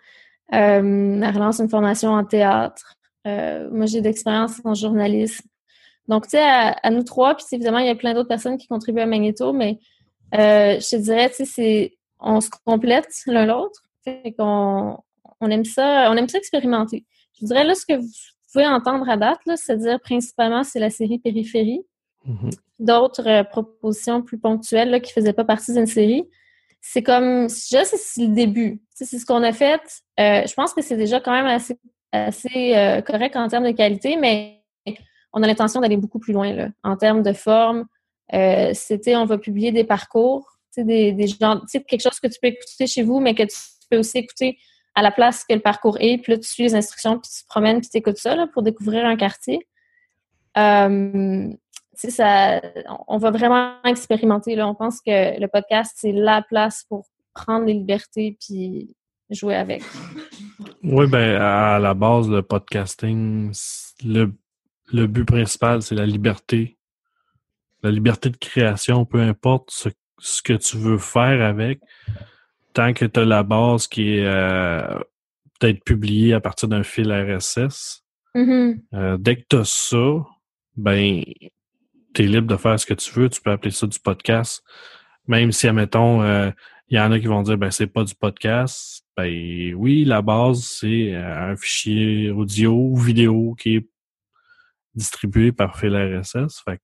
Euh, 0.54 1.30
relance 1.30 1.60
une 1.60 1.68
formation 1.68 2.10
en 2.10 2.24
théâtre. 2.24 2.96
moi, 3.24 3.86
j'ai 3.86 4.00
d'expérience 4.00 4.60
en 4.64 4.74
journalisme. 4.74 5.46
Donc, 6.08 6.24
tu 6.24 6.30
sais, 6.30 6.42
à, 6.42 6.90
nous 6.90 7.02
trois, 7.02 7.34
puis 7.36 7.44
évidemment, 7.52 7.78
il 7.78 7.86
y 7.86 7.90
a 7.90 7.94
plein 7.94 8.14
d'autres 8.14 8.28
personnes 8.28 8.56
qui 8.56 8.66
contribuent 8.66 9.00
à 9.00 9.06
Magneto, 9.06 9.52
mais 9.52 9.78
je 10.32 10.90
te 10.90 10.96
dirais, 10.96 11.30
tu 11.30 11.44
sais, 11.44 11.98
on 12.18 12.40
se 12.40 12.48
complète 12.64 13.08
l'un 13.26 13.46
l'autre. 13.46 13.82
Fait 14.04 14.34
qu'on 14.38 14.98
on 15.40 15.50
aime 15.50 15.64
ça, 15.64 16.10
on 16.10 16.16
aime 16.16 16.28
ça 16.28 16.38
expérimenter. 16.38 17.04
Je 17.40 17.46
dirais 17.46 17.64
là, 17.64 17.74
ce 17.74 17.86
que 17.86 17.98
vous 17.98 18.08
pouvez 18.52 18.66
entendre 18.66 19.08
à 19.08 19.16
date, 19.16 19.40
c'est-à-dire 19.44 20.00
principalement, 20.00 20.64
c'est 20.64 20.80
la 20.80 20.90
série 20.90 21.18
Périphérie. 21.18 21.82
Mm-hmm. 22.26 22.58
D'autres 22.80 23.28
euh, 23.28 23.44
propositions 23.44 24.22
plus 24.22 24.38
ponctuelles 24.38 24.90
là, 24.90 25.00
qui 25.00 25.10
ne 25.10 25.20
faisaient 25.20 25.32
pas 25.32 25.44
partie 25.44 25.72
d'une 25.72 25.86
série. 25.86 26.24
C'est 26.80 27.02
comme, 27.02 27.46
déjà, 27.46 27.84
c'est 27.84 28.20
le 28.20 28.28
début. 28.28 28.80
c'est 28.94 29.04
ce 29.04 29.26
qu'on 29.26 29.42
a 29.42 29.52
fait. 29.52 29.80
Euh, 30.20 30.46
je 30.46 30.54
pense 30.54 30.72
que 30.72 30.82
c'est 30.82 30.96
déjà 30.96 31.20
quand 31.20 31.32
même 31.32 31.46
assez, 31.46 31.76
assez 32.12 33.02
correct 33.04 33.36
en 33.36 33.48
termes 33.48 33.64
de 33.64 33.72
qualité, 33.72 34.16
mais 34.16 34.58
on 35.32 35.42
a 35.42 35.46
l'intention 35.46 35.80
d'aller 35.80 35.96
beaucoup 35.96 36.18
plus 36.18 36.32
loin 36.32 36.52
là, 36.52 36.68
en 36.82 36.96
termes 36.96 37.22
de 37.22 37.32
forme. 37.32 37.86
Euh, 38.34 38.72
c'était, 38.74 39.16
on 39.16 39.24
va 39.24 39.38
publier 39.38 39.72
des 39.72 39.84
parcours, 39.84 40.46
des, 40.76 41.12
des 41.12 41.26
gens, 41.26 41.60
quelque 41.72 42.02
chose 42.02 42.20
que 42.20 42.28
tu 42.28 42.38
peux 42.40 42.48
écouter 42.48 42.86
chez 42.86 43.02
vous, 43.02 43.20
mais 43.20 43.34
que 43.34 43.42
tu 43.42 43.56
peux 43.90 43.98
aussi 43.98 44.18
écouter 44.18 44.58
à 44.94 45.02
la 45.02 45.10
place 45.10 45.44
que 45.44 45.54
le 45.54 45.60
parcours 45.60 45.96
est. 46.00 46.18
Puis 46.18 46.32
là, 46.32 46.38
tu 46.38 46.48
suis 46.48 46.64
les 46.64 46.74
instructions, 46.74 47.18
puis 47.18 47.30
tu 47.30 47.42
te 47.42 47.48
promènes, 47.48 47.80
puis 47.80 47.90
tu 47.90 47.98
écoutes 47.98 48.18
ça 48.18 48.34
là, 48.34 48.46
pour 48.52 48.62
découvrir 48.62 49.04
un 49.04 49.16
quartier. 49.16 49.66
Euh, 50.56 51.48
ça, 51.94 52.60
on 53.06 53.18
va 53.18 53.30
vraiment 53.30 53.74
expérimenter. 53.84 54.54
Là. 54.54 54.68
On 54.68 54.74
pense 54.74 55.00
que 55.00 55.40
le 55.40 55.46
podcast, 55.46 55.94
c'est 55.96 56.12
la 56.12 56.42
place 56.42 56.84
pour 56.88 57.06
prendre 57.34 57.66
les 57.66 57.74
libertés 57.74 58.36
puis 58.40 58.94
jouer 59.30 59.56
avec. 59.56 59.82
Oui, 60.82 61.06
ben 61.06 61.40
à 61.40 61.78
la 61.78 61.94
base, 61.94 62.28
le 62.28 62.42
podcasting, 62.42 63.52
le 64.04 64.32
le 64.92 65.06
but 65.06 65.24
principal, 65.24 65.82
c'est 65.82 65.94
la 65.94 66.06
liberté. 66.06 66.78
La 67.82 67.90
liberté 67.90 68.30
de 68.30 68.36
création, 68.36 69.04
peu 69.04 69.20
importe 69.20 69.70
ce, 69.70 70.42
que 70.42 70.54
tu 70.54 70.76
veux 70.76 70.98
faire 70.98 71.44
avec, 71.44 71.80
tant 72.78 72.92
que 72.92 73.04
tu 73.04 73.18
as 73.18 73.24
la 73.24 73.42
base 73.42 73.88
qui 73.88 74.14
est 74.14 74.24
euh, 74.24 75.00
peut-être 75.58 75.82
publiée 75.82 76.32
à 76.32 76.40
partir 76.40 76.68
d'un 76.68 76.84
fil 76.84 77.12
RSS. 77.12 78.04
Mm-hmm. 78.36 78.80
Euh, 78.94 79.16
dès 79.18 79.34
que 79.34 79.46
tu 79.50 79.56
as 79.56 79.64
ça, 79.64 80.24
ben, 80.76 81.24
tu 82.14 82.22
es 82.22 82.26
libre 82.26 82.46
de 82.46 82.56
faire 82.56 82.78
ce 82.78 82.86
que 82.86 82.94
tu 82.94 83.10
veux. 83.10 83.28
Tu 83.28 83.40
peux 83.40 83.50
appeler 83.50 83.72
ça 83.72 83.88
du 83.88 83.98
podcast. 83.98 84.62
Même 85.26 85.50
si, 85.50 85.66
admettons, 85.66 86.22
il 86.22 86.26
euh, 86.28 86.50
y 86.90 87.00
en 87.00 87.10
a 87.10 87.18
qui 87.18 87.26
vont 87.26 87.42
dire, 87.42 87.58
ben, 87.58 87.72
c'est 87.72 87.88
pas 87.88 88.04
du 88.04 88.14
podcast. 88.14 89.04
Ben, 89.16 89.74
oui, 89.74 90.04
la 90.04 90.22
base, 90.22 90.60
c'est 90.60 91.16
un 91.16 91.56
fichier 91.56 92.30
audio 92.30 92.74
ou 92.76 92.96
vidéo 92.96 93.56
qui 93.58 93.74
est 93.74 93.88
distribué 94.94 95.50
par 95.50 95.76
fil 95.76 95.96
RSS. 95.96 96.62
Fait 96.64 96.80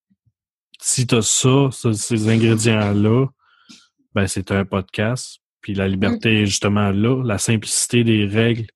si 0.80 1.06
tu 1.06 1.14
as 1.14 1.22
ça, 1.22 1.68
ces 1.70 2.28
ingrédients-là, 2.28 3.26
ben 4.12 4.26
c'est 4.26 4.50
un 4.50 4.64
podcast. 4.64 5.40
Puis 5.64 5.72
la 5.72 5.88
liberté 5.88 6.42
est 6.42 6.46
justement 6.46 6.90
là, 6.90 7.22
la 7.24 7.38
simplicité 7.38 8.04
des 8.04 8.26
règles 8.26 8.66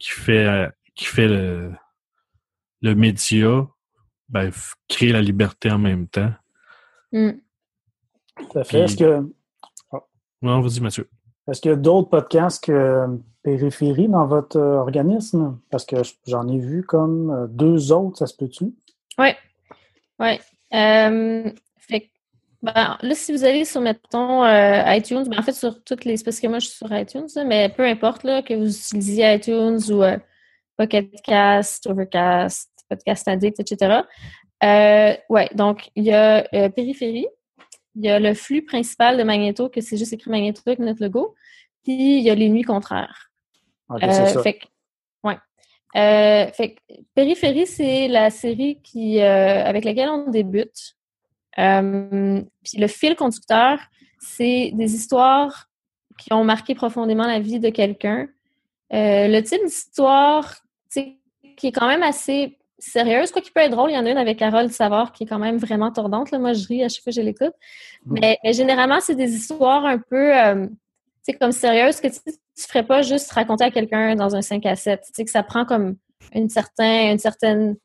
qui 0.00 0.10
fait 0.10 0.68
qui 0.96 1.04
fait 1.04 1.28
le, 1.28 1.70
le 2.82 2.94
média, 2.96 3.68
ben, 4.28 4.50
crée 4.88 5.12
la 5.12 5.22
liberté 5.22 5.70
en 5.70 5.78
même 5.78 6.08
temps. 6.08 6.32
Mm. 7.12 7.30
Tout 8.34 8.58
à 8.58 8.64
fait. 8.64 8.80
Est-ce 8.80 8.96
que. 8.96 9.32
Non, 10.42 10.60
vas-y, 10.60 10.80
Mathieu. 10.80 11.08
Est-ce 11.46 11.60
qu'il 11.60 11.70
y 11.70 11.74
a 11.74 11.76
d'autres 11.76 12.08
podcasts 12.08 12.64
que 12.64 13.06
périphérie 13.44 14.08
dans 14.08 14.26
votre 14.26 14.58
euh, 14.58 14.78
organisme? 14.78 15.60
Parce 15.70 15.84
que 15.84 15.98
j'en 16.26 16.48
ai 16.48 16.58
vu 16.58 16.82
comme 16.82 17.30
euh, 17.30 17.46
deux 17.46 17.92
autres, 17.92 18.18
ça 18.18 18.26
se 18.26 18.34
peut-tu? 18.36 18.74
Oui. 19.18 19.28
Oui. 20.18 20.40
Euh, 20.74 21.48
Ben, 22.60 22.98
là, 23.00 23.14
si 23.14 23.32
vous 23.32 23.44
allez 23.44 23.64
sur, 23.64 23.80
mettons, 23.80 24.44
euh, 24.44 24.82
iTunes, 24.94 25.24
ben, 25.28 25.38
en 25.38 25.42
fait, 25.42 25.52
sur 25.52 25.82
toutes 25.84 26.04
les... 26.04 26.16
Parce 26.24 26.40
que 26.40 26.48
moi, 26.48 26.58
je 26.58 26.66
suis 26.66 26.76
sur 26.76 26.92
iTunes, 26.92 27.28
mais 27.46 27.68
peu 27.68 27.84
importe 27.84 28.24
là, 28.24 28.42
que 28.42 28.54
vous 28.54 28.68
utilisiez 28.68 29.34
iTunes 29.34 29.78
ou 29.90 30.02
euh, 30.02 30.18
Pocket 30.76 31.08
Cast, 31.22 31.86
Overcast, 31.86 32.68
Podcast 32.88 33.28
Addict, 33.28 33.60
etc. 33.60 34.00
Euh, 34.64 35.14
ouais, 35.28 35.48
donc, 35.54 35.90
il 35.94 36.04
y 36.04 36.12
a 36.12 36.42
Périphérie, 36.70 37.28
il 37.94 38.04
y 38.04 38.08
a 38.08 38.18
le 38.18 38.34
flux 38.34 38.64
principal 38.64 39.16
de 39.16 39.22
Magneto, 39.22 39.68
que 39.68 39.80
c'est 39.80 39.96
juste 39.96 40.12
écrit 40.12 40.30
Magneto 40.30 40.60
avec 40.66 40.80
notre 40.80 41.02
logo, 41.02 41.36
puis 41.84 42.18
il 42.18 42.24
y 42.24 42.30
a 42.30 42.34
les 42.34 42.48
nuits 42.48 42.62
contraires. 42.62 43.30
OK, 43.88 44.00
c'est 44.02 44.26
ça. 44.26 44.42
Fait 44.42 44.54
que, 44.54 44.66
ouais. 45.22 46.52
fait 46.52 46.74
que 46.74 46.94
Périphérie, 47.14 47.68
c'est 47.68 48.08
la 48.08 48.30
série 48.30 48.80
qui, 48.82 49.20
avec 49.20 49.84
laquelle 49.84 50.08
on 50.08 50.28
débute. 50.28 50.97
Euh, 51.58 52.42
puis 52.64 52.78
le 52.78 52.86
fil 52.86 53.16
conducteur, 53.16 53.78
c'est 54.20 54.70
des 54.74 54.94
histoires 54.94 55.68
qui 56.18 56.32
ont 56.32 56.44
marqué 56.44 56.74
profondément 56.74 57.26
la 57.26 57.40
vie 57.40 57.60
de 57.60 57.70
quelqu'un. 57.70 58.28
Euh, 58.92 59.28
le 59.28 59.40
type 59.40 59.64
d'histoire 59.64 60.54
qui 60.90 61.66
est 61.66 61.72
quand 61.72 61.88
même 61.88 62.04
assez 62.04 62.56
sérieuse, 62.78 63.32
quoi 63.32 63.42
qu'il 63.42 63.52
peut 63.52 63.60
être 63.60 63.72
drôle. 63.72 63.90
Il 63.90 63.94
y 63.94 63.98
en 63.98 64.06
a 64.06 64.10
une 64.10 64.18
avec 64.18 64.38
Carole 64.38 64.70
Savard 64.70 65.12
qui 65.12 65.24
est 65.24 65.26
quand 65.26 65.40
même 65.40 65.56
vraiment 65.56 65.90
tordante. 65.90 66.30
Là. 66.30 66.38
Moi, 66.38 66.52
je 66.52 66.66
ris 66.66 66.84
à 66.84 66.88
chaque 66.88 67.02
fois 67.02 67.10
que 67.10 67.16
je 67.16 67.20
l'écoute. 67.20 67.52
Mm. 68.06 68.18
Mais, 68.20 68.38
généralement, 68.52 69.00
c'est 69.00 69.16
des 69.16 69.34
histoires 69.34 69.84
un 69.84 69.98
peu 69.98 70.36
euh, 70.36 70.68
comme 71.40 71.52
sérieuses 71.52 72.00
que 72.00 72.08
tu 72.08 72.20
ne 72.26 72.62
ferais 72.62 72.86
pas 72.86 73.02
juste 73.02 73.30
raconter 73.32 73.64
à 73.64 73.70
quelqu'un 73.70 74.14
dans 74.14 74.34
un 74.34 74.42
5 74.42 74.64
à 74.66 74.76
7. 74.76 75.00
Tu 75.00 75.10
sais, 75.12 75.24
que 75.24 75.30
ça 75.30 75.42
prend 75.42 75.64
comme 75.64 75.96
une, 76.32 76.48
certain, 76.48 77.12
une 77.12 77.18
certaine 77.18 77.76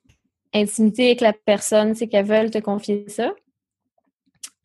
intimité 0.54 1.08
avec 1.08 1.22
la 1.22 1.34
personne, 1.34 1.96
c'est 1.96 2.08
qu'elles 2.08 2.26
veulent 2.26 2.52
te 2.52 2.60
confier 2.60 3.06
ça. 3.10 3.34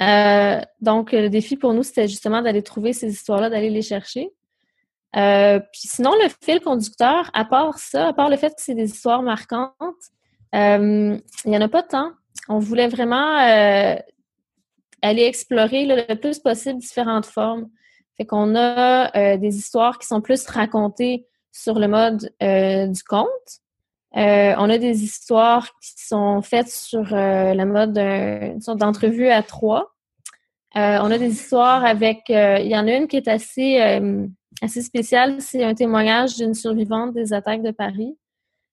Euh, 0.02 0.61
donc, 0.81 1.12
le 1.12 1.28
défi 1.28 1.57
pour 1.57 1.75
nous, 1.75 1.83
c'était 1.83 2.09
justement 2.09 2.43
d'aller 2.43 2.62
trouver 2.62 2.93
ces 2.93 3.11
histoires-là, 3.11 3.50
d'aller 3.50 3.71
les 3.71 3.83
chercher. 3.83 4.31
Euh, 5.17 5.59
puis 5.59 5.83
sinon, 5.85 6.12
le 6.23 6.28
fil 6.43 6.61
conducteur, 6.61 7.31
à 7.33 7.45
part 7.45 7.78
ça, 7.78 8.09
à 8.09 8.12
part 8.12 8.28
le 8.28 8.37
fait 8.37 8.50
que 8.50 8.62
c'est 8.62 8.75
des 8.75 8.90
histoires 8.90 9.23
marquantes, 9.23 9.73
euh, 10.55 11.19
il 11.45 11.50
n'y 11.50 11.57
en 11.57 11.61
a 11.61 11.69
pas 11.69 11.83
tant. 11.83 12.12
On 12.49 12.59
voulait 12.59 12.88
vraiment 12.88 13.37
aller 13.37 15.23
explorer 15.23 15.87
le 15.87 16.14
plus 16.14 16.38
possible 16.38 16.78
différentes 16.78 17.26
formes. 17.26 17.69
Fait 18.17 18.25
qu'on 18.25 18.55
a 18.57 19.37
des 19.37 19.57
histoires 19.57 19.99
qui 19.99 20.07
sont 20.07 20.21
plus 20.21 20.47
racontées 20.47 21.26
sur 21.52 21.78
le 21.78 21.88
mode 21.88 22.31
du 22.40 23.02
conte. 23.05 23.61
On 24.14 24.70
a 24.70 24.78
des 24.78 25.04
histoires 25.04 25.68
qui 25.80 26.06
sont 26.06 26.42
faites 26.42 26.70
sur 26.70 27.02
la 27.02 27.64
mode 27.64 27.94
d'une 27.94 28.60
sorte 28.60 28.78
d'entrevue 28.78 29.28
à 29.28 29.42
trois. 29.42 29.94
Euh, 30.76 30.98
on 31.00 31.10
a 31.10 31.18
des 31.18 31.30
histoires 31.30 31.84
avec. 31.84 32.30
Euh, 32.30 32.58
il 32.58 32.68
y 32.68 32.76
en 32.76 32.86
a 32.86 32.92
une 32.92 33.08
qui 33.08 33.16
est 33.16 33.28
assez, 33.28 33.80
euh, 33.80 34.26
assez 34.62 34.82
spéciale. 34.82 35.40
C'est 35.40 35.64
un 35.64 35.74
témoignage 35.74 36.36
d'une 36.36 36.54
survivante 36.54 37.14
des 37.14 37.32
attaques 37.32 37.62
de 37.62 37.70
Paris. 37.70 38.16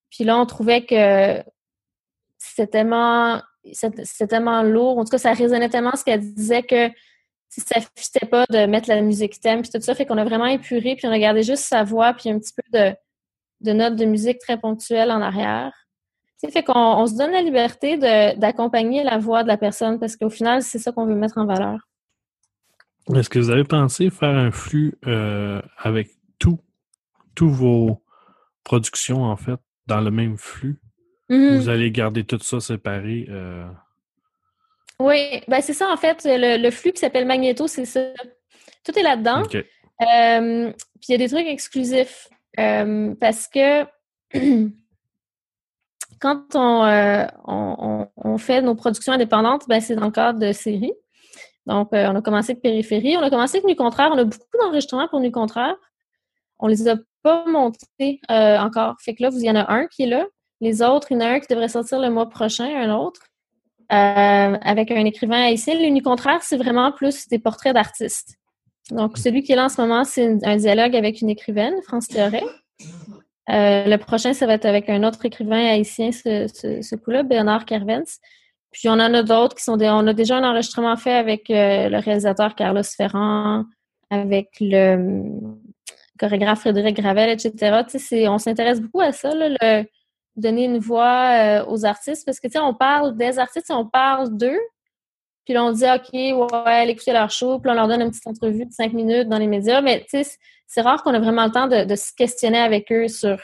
Puis 0.09 0.23
là, 0.23 0.37
on 0.37 0.45
trouvait 0.45 0.85
que 0.85 1.41
c'était 2.37 2.67
tellement, 2.67 3.41
c'était 3.73 4.27
tellement 4.27 4.61
lourd. 4.61 4.97
En 4.97 5.03
tout 5.05 5.11
cas, 5.11 5.17
ça 5.17 5.33
résonnait 5.33 5.69
tellement 5.69 5.95
ce 5.95 6.03
qu'elle 6.03 6.21
disait 6.21 6.63
que 6.63 6.89
ça 7.49 7.79
fitait 7.95 8.25
pas 8.25 8.45
de 8.49 8.65
mettre 8.65 8.89
la 8.89 9.01
musique 9.01 9.39
thème 9.39 9.61
puis 9.61 9.71
tout 9.71 9.81
ça. 9.81 9.95
Fait 9.95 10.05
qu'on 10.05 10.17
a 10.17 10.25
vraiment 10.25 10.47
épuré, 10.47 10.95
puis 10.95 11.07
on 11.07 11.11
a 11.11 11.19
gardé 11.19 11.43
juste 11.43 11.63
sa 11.63 11.83
voix, 11.83 12.13
puis 12.13 12.29
un 12.29 12.37
petit 12.39 12.53
peu 12.53 12.77
de, 12.77 12.93
de 13.61 13.71
notes 13.71 13.95
de 13.95 14.05
musique 14.05 14.39
très 14.39 14.57
ponctuelles 14.57 15.11
en 15.11 15.21
arrière. 15.21 15.73
Ça 16.37 16.49
fait 16.49 16.63
qu'on 16.63 17.07
se 17.07 17.17
donne 17.17 17.31
la 17.31 17.41
liberté 17.41 17.97
d'accompagner 18.37 19.03
la 19.03 19.17
voix 19.17 19.43
de 19.43 19.47
la 19.47 19.57
personne 19.57 19.99
parce 19.99 20.15
qu'au 20.15 20.29
final, 20.29 20.61
c'est 20.61 20.79
ça 20.79 20.91
qu'on 20.91 21.05
veut 21.05 21.15
mettre 21.15 21.37
en 21.37 21.45
valeur. 21.45 21.79
Est-ce 23.13 23.29
que 23.29 23.39
vous 23.39 23.51
avez 23.51 23.63
pensé 23.63 24.09
faire 24.09 24.35
un 24.35 24.51
flux 24.51 24.95
euh, 25.05 25.61
avec 25.77 26.09
tout, 26.39 26.59
tous 27.35 27.49
vos 27.49 28.01
productions, 28.63 29.23
en 29.23 29.37
fait, 29.37 29.59
dans 29.85 30.01
le 30.01 30.11
même 30.11 30.37
flux? 30.37 30.79
Mm-hmm. 31.29 31.57
Vous 31.57 31.69
allez 31.69 31.91
garder 31.91 32.23
tout 32.23 32.39
ça 32.39 32.59
séparé? 32.59 33.27
Euh? 33.29 33.67
Oui, 34.99 35.41
ben 35.47 35.61
c'est 35.61 35.73
ça, 35.73 35.91
en 35.91 35.97
fait. 35.97 36.23
Le, 36.25 36.69
flux 36.71 36.93
qui 36.93 36.99
s'appelle 36.99 37.25
Magneto, 37.25 37.67
c'est 37.67 37.85
ça. 37.85 38.01
Tout 38.83 38.97
est 38.97 39.03
là-dedans. 39.03 39.43
Euh, 39.43 40.71
puis 40.71 41.07
il 41.09 41.11
y 41.11 41.15
a 41.15 41.17
des 41.17 41.29
trucs 41.29 41.47
exclusifs. 41.47 42.27
Parce 42.55 43.47
que 43.47 43.83
quand 46.19 46.55
on, 46.55 48.07
on, 48.17 48.37
fait 48.37 48.61
nos 48.61 48.75
productions 48.75 49.13
indépendantes, 49.13 49.67
ben, 49.67 49.81
c'est 49.81 49.95
dans 49.95 50.05
le 50.05 50.11
cadre 50.11 50.39
de 50.39 50.51
séries. 50.51 50.93
Donc, 51.65 51.93
euh, 51.93 52.07
on 52.11 52.15
a 52.15 52.21
commencé 52.21 52.51
avec 52.51 52.61
Périphérie. 52.61 53.17
On 53.17 53.21
a 53.21 53.29
commencé 53.29 53.57
avec 53.57 53.65
Nuit 53.65 53.75
Contraire. 53.75 54.11
On 54.13 54.17
a 54.17 54.23
beaucoup 54.23 54.57
d'enregistrements 54.59 55.07
pour 55.07 55.19
Nuit 55.19 55.31
Contraire. 55.31 55.75
On 56.59 56.67
les 56.67 56.87
a 56.87 56.95
pas 57.23 57.45
montés 57.47 58.21
euh, 58.29 58.57
encore. 58.57 58.95
Fait 59.01 59.15
que 59.15 59.23
là, 59.23 59.29
vous, 59.29 59.39
il 59.39 59.45
y 59.45 59.51
en 59.51 59.55
a 59.55 59.71
un 59.71 59.87
qui 59.87 60.03
est 60.03 60.07
là. 60.07 60.25
Les 60.61 60.81
autres, 60.81 61.11
il 61.11 61.15
y 61.15 61.17
en 61.17 61.21
a 61.21 61.29
un 61.29 61.39
qui 61.39 61.47
devrait 61.49 61.67
sortir 61.67 61.99
le 61.99 62.09
mois 62.09 62.29
prochain, 62.29 62.65
un 62.65 62.95
autre, 62.95 63.21
euh, 63.91 64.57
avec 64.61 64.91
un 64.91 65.05
écrivain 65.05 65.43
haïtien. 65.43 65.73
Le 65.75 65.89
Nuit 65.89 66.01
Contraire, 66.01 66.43
c'est 66.43 66.57
vraiment 66.57 66.91
plus 66.91 67.27
des 67.27 67.39
portraits 67.39 67.73
d'artistes. 67.73 68.37
Donc, 68.91 69.17
celui 69.17 69.43
qui 69.43 69.51
est 69.51 69.55
là 69.55 69.65
en 69.65 69.69
ce 69.69 69.81
moment, 69.81 70.03
c'est 70.03 70.37
un 70.45 70.57
dialogue 70.57 70.95
avec 70.95 71.21
une 71.21 71.29
écrivaine, 71.29 71.81
France 71.83 72.07
Théoret. 72.07 72.43
le 73.47 73.95
prochain, 73.97 74.33
ça 74.33 74.45
va 74.45 74.53
être 74.53 74.65
avec 74.65 74.89
un 74.89 75.03
autre 75.03 75.25
écrivain 75.25 75.65
haïtien, 75.67 76.11
ce, 76.11 76.47
ce 76.81 76.95
coup-là, 76.95 77.23
Bernard 77.23 77.65
Kervens. 77.65 78.19
Puis 78.75 78.89
on 78.89 78.93
en 78.93 79.13
a 79.13 79.23
d'autres 79.23 79.55
qui 79.55 79.63
sont 79.63 79.77
des, 79.77 79.87
on 79.87 80.05
a 80.05 80.11
déjà 80.11 80.35
un 80.35 80.43
enregistrement 80.43 80.97
fait 80.97 81.13
avec 81.13 81.49
euh, 81.49 81.87
le 81.87 81.97
réalisateur 81.97 82.55
Carlos 82.55 82.83
Ferrand, 82.83 83.63
avec 84.09 84.49
le 84.59 84.95
hum, 84.95 85.61
chorégraphe 86.19 86.59
Frédéric 86.59 86.97
Gravel, 86.97 87.29
etc. 87.29 87.83
on 88.27 88.37
s'intéresse 88.37 88.81
beaucoup 88.81 88.99
à 88.99 89.13
ça, 89.13 89.31
le, 89.33 89.85
donner 90.35 90.65
une 90.65 90.79
voix 90.79 91.61
euh, 91.61 91.65
aux 91.69 91.85
artistes, 91.85 92.25
parce 92.25 92.41
que 92.41 92.47
on 92.59 92.73
parle 92.73 93.15
des 93.15 93.39
artistes, 93.39 93.71
on 93.71 93.85
parle 93.85 94.35
d'eux, 94.35 94.59
puis 95.45 95.53
là, 95.53 95.63
on 95.63 95.71
dit 95.71 95.85
OK, 95.85 96.13
ouais, 96.13 96.59
allez 96.65 96.91
écouter 96.91 97.13
leur 97.13 97.29
show, 97.29 97.59
puis 97.59 97.71
on 97.71 97.75
leur 97.75 97.87
donne 97.87 98.01
une 98.01 98.09
petite 98.09 98.27
entrevue 98.27 98.65
de 98.65 98.71
cinq 98.71 98.93
minutes 98.93 99.29
dans 99.29 99.37
les 99.37 99.47
médias, 99.47 99.81
mais 99.81 100.05
c'est 100.09 100.81
rare 100.81 101.03
qu'on 101.03 101.13
a 101.13 101.19
vraiment 101.19 101.45
le 101.45 101.51
temps 101.51 101.67
de, 101.67 101.95
se 101.95 102.11
questionner 102.13 102.59
avec 102.59 102.91
eux 102.91 103.07
sur 103.07 103.39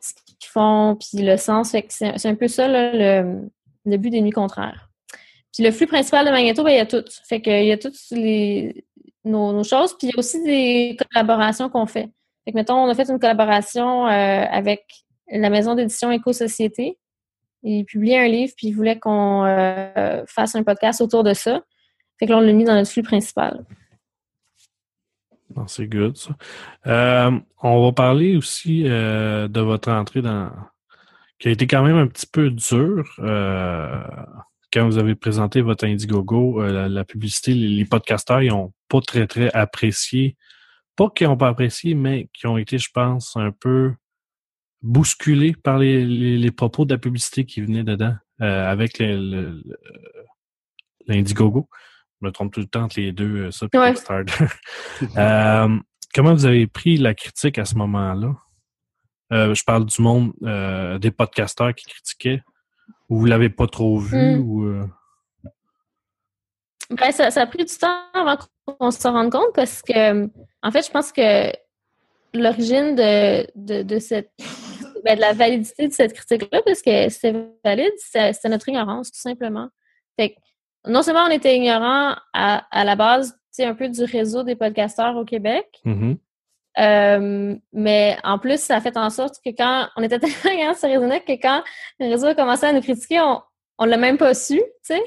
ce 0.00 0.12
qu'ils 0.14 0.48
font, 0.48 0.96
puis 0.96 1.22
le 1.24 1.36
sens. 1.36 1.74
c'est 1.88 2.26
un 2.26 2.34
peu 2.34 2.48
ça 2.48 2.68
le 2.68 3.50
le 3.84 3.96
but 3.96 4.10
des 4.10 4.20
nuits 4.20 4.30
contraires. 4.30 4.88
Puis 5.52 5.64
le 5.64 5.70
flux 5.72 5.86
principal 5.86 6.24
de 6.24 6.30
Magneto, 6.30 6.62
ben, 6.62 6.70
il 6.70 6.76
y 6.76 6.80
a 6.80 6.86
tout. 6.86 7.04
Fait 7.28 7.40
qu'il 7.40 7.64
y 7.64 7.72
a 7.72 7.78
toutes 7.78 7.98
les, 8.12 8.84
nos, 9.24 9.64
choses. 9.64 9.96
Puis 9.98 10.08
il 10.08 10.10
y 10.10 10.16
a 10.16 10.18
aussi 10.18 10.42
des 10.42 10.96
collaborations 10.96 11.68
qu'on 11.68 11.86
fait. 11.86 12.08
Fait 12.44 12.52
que, 12.52 12.56
mettons, 12.56 12.76
on 12.76 12.88
a 12.88 12.94
fait 12.94 13.10
une 13.10 13.18
collaboration 13.18 14.06
euh, 14.06 14.44
avec 14.50 14.84
la 15.30 15.50
maison 15.50 15.74
d'édition 15.74 16.10
Éco-Société. 16.10 16.98
Ils 17.62 17.84
publiaient 17.84 18.18
un 18.18 18.28
livre, 18.28 18.52
puis 18.56 18.68
ils 18.68 18.72
voulaient 18.72 18.98
qu'on 18.98 19.44
euh, 19.44 20.22
fasse 20.26 20.54
un 20.54 20.62
podcast 20.62 21.00
autour 21.00 21.24
de 21.24 21.34
ça. 21.34 21.62
Fait 22.18 22.26
que 22.26 22.32
là, 22.32 22.38
on 22.38 22.40
l'a 22.40 22.52
mis 22.52 22.64
dans 22.64 22.74
notre 22.74 22.90
flux 22.90 23.02
principal. 23.02 23.64
C'est 25.66 25.86
good, 25.86 26.16
ça. 26.16 26.36
Euh, 26.86 27.38
on 27.62 27.84
va 27.84 27.92
parler 27.92 28.36
aussi 28.36 28.84
de 28.84 29.60
votre 29.60 29.90
entrée 29.90 30.22
dans, 30.22 30.50
qui 31.40 31.48
a 31.48 31.50
été 31.50 31.66
quand 31.66 31.82
même 31.82 31.96
un 31.96 32.06
petit 32.06 32.26
peu 32.26 32.50
dur 32.50 33.10
euh, 33.18 34.02
quand 34.72 34.84
vous 34.84 34.98
avez 34.98 35.14
présenté 35.14 35.62
votre 35.62 35.86
Indiegogo. 35.86 36.62
Euh, 36.62 36.88
la, 36.88 37.04
publicité, 37.04 37.54
les, 37.54 37.84
podcasteurs, 37.86 38.42
ils 38.42 38.50
n'ont 38.50 38.72
pas 38.88 39.00
très, 39.00 39.26
très 39.26 39.50
apprécié. 39.52 40.36
Pas 40.96 41.08
qu'ils 41.08 41.26
n'ont 41.26 41.38
pas 41.38 41.48
apprécié, 41.48 41.94
mais 41.94 42.28
qui 42.34 42.46
ont 42.46 42.58
été, 42.58 42.76
je 42.76 42.90
pense, 42.92 43.36
un 43.36 43.52
peu 43.52 43.94
bousculés 44.82 45.54
par 45.54 45.78
les, 45.78 46.50
propos 46.50 46.84
de 46.84 46.94
la 46.94 46.98
publicité 46.98 47.44
qui 47.44 47.60
venaient 47.60 47.84
dedans 47.84 48.14
euh, 48.40 48.70
avec 48.70 49.00
l'Indiegogo. 51.06 51.68
Je 52.20 52.26
me 52.26 52.32
trompe 52.32 52.52
tout 52.52 52.60
le 52.60 52.66
temps 52.66 52.84
entre 52.84 53.00
les 53.00 53.12
deux, 53.12 53.50
ça 53.50 53.66
et 53.66 53.68
comment 56.14 56.34
vous 56.34 56.46
avez 56.46 56.66
pris 56.66 56.98
la 56.98 57.14
critique 57.14 57.58
à 57.58 57.64
ce 57.64 57.74
moment-là? 57.76 58.34
Euh, 59.32 59.54
je 59.54 59.64
parle 59.64 59.86
du 59.86 60.02
monde 60.02 60.32
euh, 60.42 60.98
des 60.98 61.10
podcasteurs 61.10 61.74
qui 61.74 61.86
critiquaient. 61.86 62.42
Ou 63.08 63.20
vous 63.20 63.26
l'avez 63.26 63.48
pas 63.48 63.66
trop 63.66 63.98
vu 63.98 64.16
hmm. 64.16 64.40
ou 64.40 64.66
euh? 64.66 64.86
ben, 66.90 67.12
ça, 67.12 67.26
a 67.26 67.46
pris 67.46 67.64
du 67.64 67.74
temps 67.74 68.02
avant 68.14 68.36
qu'on 68.66 68.90
se 68.90 69.08
rende 69.08 69.30
compte 69.30 69.54
parce 69.54 69.82
que 69.82 70.28
en 70.62 70.70
fait, 70.70 70.86
je 70.86 70.90
pense 70.90 71.12
que 71.12 71.52
l'origine 72.34 72.94
de, 72.94 73.82
de, 73.82 73.98
cette 73.98 74.30
ben, 75.04 75.16
de 75.16 75.20
la 75.20 75.32
validité 75.32 75.88
de 75.88 75.92
cette 75.92 76.12
critique-là, 76.12 76.62
parce 76.64 76.82
que 76.82 77.08
c'était 77.08 77.34
valide, 77.64 77.92
c'était 77.98 78.48
notre 78.48 78.68
ignorance, 78.68 79.10
tout 79.10 79.20
simplement. 79.20 79.68
Fait 80.18 80.34
non 80.86 81.02
seulement 81.02 81.24
on 81.24 81.30
était 81.30 81.56
ignorant 81.56 82.16
à, 82.32 82.66
à 82.70 82.84
la 82.84 82.96
base 82.96 83.36
un 83.58 83.74
peu 83.74 83.88
du 83.88 84.04
réseau 84.04 84.42
des 84.42 84.56
podcasteurs 84.56 85.16
au 85.16 85.24
Québec, 85.24 85.66
mm-hmm. 85.84 86.16
Euh, 86.78 87.56
mais 87.72 88.16
en 88.22 88.38
plus, 88.38 88.60
ça 88.60 88.76
a 88.76 88.80
fait 88.80 88.96
en 88.96 89.10
sorte 89.10 89.36
que 89.44 89.50
quand 89.50 89.88
on 89.96 90.02
était 90.02 90.18
tellement 90.20 90.36
gagnant 90.44 90.74
sur 90.74 90.88
Réseau 90.88 91.08
que 91.26 91.32
quand 91.32 91.62
le 91.98 92.08
réseau 92.08 92.26
a 92.28 92.34
commencé 92.34 92.64
à 92.64 92.72
nous 92.72 92.80
critiquer, 92.80 93.20
on, 93.20 93.42
on 93.78 93.84
l'a 93.86 93.96
même 93.96 94.18
pas 94.18 94.34
su, 94.34 94.56
tu 94.56 94.62
sais. 94.82 95.02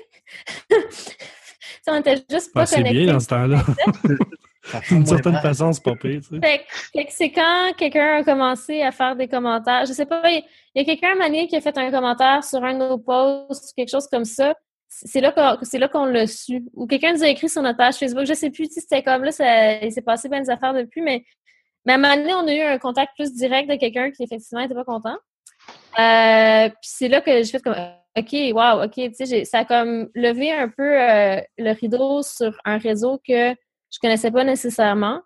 on 1.88 1.96
était 1.96 2.24
juste 2.30 2.54
pas 2.54 2.62
Ah, 2.62 2.66
c'est 2.66 2.76
connectés. 2.78 3.06
bien 3.06 3.14
dans 3.14 3.20
ce 3.20 3.28
temps-là. 3.28 3.64
D'une 4.90 5.06
certaine 5.06 5.34
mal. 5.34 5.42
façon, 5.42 5.72
c'est 5.74 5.84
pas 5.84 5.96
pire. 5.96 6.22
tu 6.22 6.36
sais. 6.36 6.40
Fait, 6.42 6.60
que- 6.60 6.74
fait 7.00 7.06
que 7.06 7.12
c'est 7.12 7.32
quand 7.32 7.74
quelqu'un 7.78 8.18
a 8.18 8.24
commencé 8.24 8.82
à 8.82 8.92
faire 8.92 9.16
des 9.16 9.28
commentaires. 9.28 9.86
Je 9.86 9.94
sais 9.94 10.06
pas, 10.06 10.22
il 10.32 10.44
y 10.76 10.80
a 10.82 10.86
quelqu'un 10.86 11.12
à 11.12 11.16
Mané 11.16 11.48
qui 11.48 11.56
a 11.58 11.62
fait 11.62 11.78
un 11.78 11.92
commentaire 11.92 12.44
sur 12.44 12.64
un 12.64 12.74
de 12.74 12.80
nos 12.80 12.98
posts, 12.98 13.74
quelque 13.76 13.90
chose 13.92 14.08
comme 14.08 14.26
ça. 14.26 14.56
C'est 14.88 15.22
là 15.22 15.32
qu'on 15.32 15.58
c'est 15.66 15.80
là 15.80 15.88
qu'on 15.88 16.06
l'a 16.06 16.28
su. 16.28 16.64
Ou 16.76 16.86
quelqu'un 16.88 17.14
nous 17.14 17.24
a 17.24 17.28
écrit 17.28 17.50
sur 17.50 17.62
notre 17.62 17.78
page 17.78 17.96
Facebook. 17.96 18.26
Je 18.26 18.34
sais 18.34 18.52
plus 18.52 18.66
si 18.72 18.80
c'était 18.80 19.04
comme 19.04 19.24
là, 19.24 19.32
ça, 19.32 19.80
il 19.82 19.92
s'est 19.92 20.02
passé 20.04 20.30
bien 20.30 20.40
des 20.42 20.50
affaires 20.50 20.74
depuis, 20.74 21.02
mais, 21.02 21.24
mais 21.86 21.94
à 21.94 21.98
Mané, 21.98 22.34
on 22.34 22.48
a 22.48 22.54
eu 22.54 22.62
un 22.62 22.78
contact 22.78 23.14
plus 23.16 23.34
direct 23.34 23.70
de 23.70 23.76
quelqu'un 23.76 24.12
qui 24.12 24.24
effectivement 24.24 24.64
était 24.64 24.76
pas 24.76 24.86
content. 24.86 25.18
Euh, 26.00 26.70
puis 26.70 26.78
c'est 26.90 27.08
là 27.08 27.22
que 27.22 27.32
j'ai 27.32 27.46
fait 27.52 27.62
comme 27.64 27.76
OK, 28.18 28.34
wow, 28.54 28.84
OK, 28.84 28.94
tu 28.94 29.14
sais, 29.14 29.26
j'ai- 29.26 29.46
ça 29.46 29.60
a 29.60 29.66
comme 29.66 30.10
levé 30.16 30.52
un 30.52 30.70
peu 30.70 30.84
euh, 31.02 31.42
le 31.58 31.72
rideau 31.72 32.22
sur 32.22 32.56
un 32.66 32.78
réseau 32.78 33.20
que 33.28 33.56
je 33.94 34.00
connaissais 34.02 34.32
pas 34.32 34.44
nécessairement. 34.44 35.22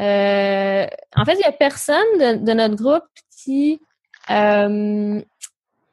Euh, 0.00 0.86
en 1.16 1.24
fait, 1.24 1.34
il 1.34 1.38
n'y 1.38 1.44
a 1.44 1.52
personne 1.52 1.96
de, 2.18 2.44
de 2.44 2.52
notre 2.52 2.76
groupe 2.76 3.04
qui 3.42 3.80
euh, 4.30 5.20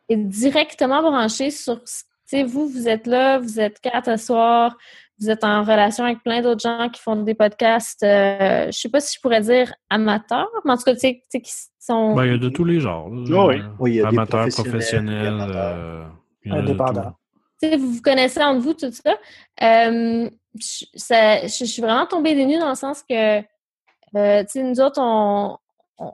est 0.10 0.17
directement 0.17 1.01
branché 1.01 1.49
sur. 1.51 1.84
Tu 1.84 1.91
sais, 2.38 2.43
vous, 2.43 2.67
vous 2.67 2.88
êtes 2.88 3.06
là, 3.08 3.38
vous 3.39 3.60
êtes 3.60 3.80
quatre 3.80 4.08
à 4.08 4.17
soir, 4.17 4.75
vous 5.19 5.30
êtes 5.30 5.43
en 5.43 5.63
relation 5.63 6.04
avec 6.06 6.23
plein 6.23 6.41
d'autres 6.41 6.62
gens 6.62 6.89
qui 6.89 6.99
font 7.01 7.15
des 7.17 7.36
podcasts. 7.36 8.01
euh, 8.04 8.65
je 8.67 8.71
sais 8.71 8.89
pas 8.89 8.99
si 8.99 9.15
je 9.15 9.21
pourrais 9.21 9.41
dire 9.41 9.73
amateurs, 9.89 10.49
mais 10.65 10.71
en 10.71 10.78
tout 10.78 10.84
cas, 10.84 10.93
tu 10.93 10.99
sais, 11.01 11.13
tu 11.23 11.25
sais, 11.30 11.41
qui 11.41 11.51
sont. 11.80 12.15
Ben, 12.15 12.25
il 12.25 12.32
y 12.32 12.36
a 12.36 12.38
de 12.38 12.49
tous 12.49 12.63
les 12.65 12.80
genres. 12.80 13.10
là. 13.10 13.23
Ah 13.41 13.45
oui. 13.47 13.62
Oui, 13.80 13.91
il 13.91 13.95
y 13.97 13.99
a 14.01 14.04
des 14.10 14.17
Amateurs, 14.17 14.47
professionnels, 14.47 14.71
professionnels. 14.71 15.38
des 15.38 15.43
amateurs. 15.43 15.78
euh, 15.78 16.51
Indépendants. 16.51 17.01
tout. 17.04 17.17
tu 17.62 17.69
sais, 17.69 17.78
vous 17.78 17.91
vous 17.93 18.01
connaissez 18.01 18.41
entre 18.43 18.62
vous, 18.62 18.73
tout 18.73 18.91
ça. 18.91 19.15
Euh, 19.63 20.30
je, 20.55 21.65
suis 21.65 21.81
vraiment 21.81 22.05
tombée 22.05 22.35
des 22.35 22.45
nues 22.45 22.59
dans 22.59 22.69
le 22.69 22.75
sens 22.75 23.03
que, 23.03 23.39
euh, 23.39 24.43
tu 24.43 24.45
sais, 24.47 24.63
nous 24.63 24.79
autres, 24.79 25.59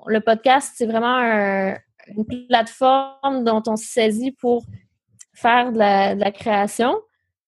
le 0.08 0.20
podcast, 0.20 0.74
c'est 0.76 0.86
vraiment 0.86 1.16
un- 1.18 1.76
une 2.08 2.26
plateforme 2.48 3.44
dont 3.44 3.62
on 3.68 3.76
se 3.76 3.86
saisit 3.86 4.32
pour 4.32 4.64
faire 5.34 5.72
de 5.72 5.78
la, 5.78 6.32
création. 6.32 6.96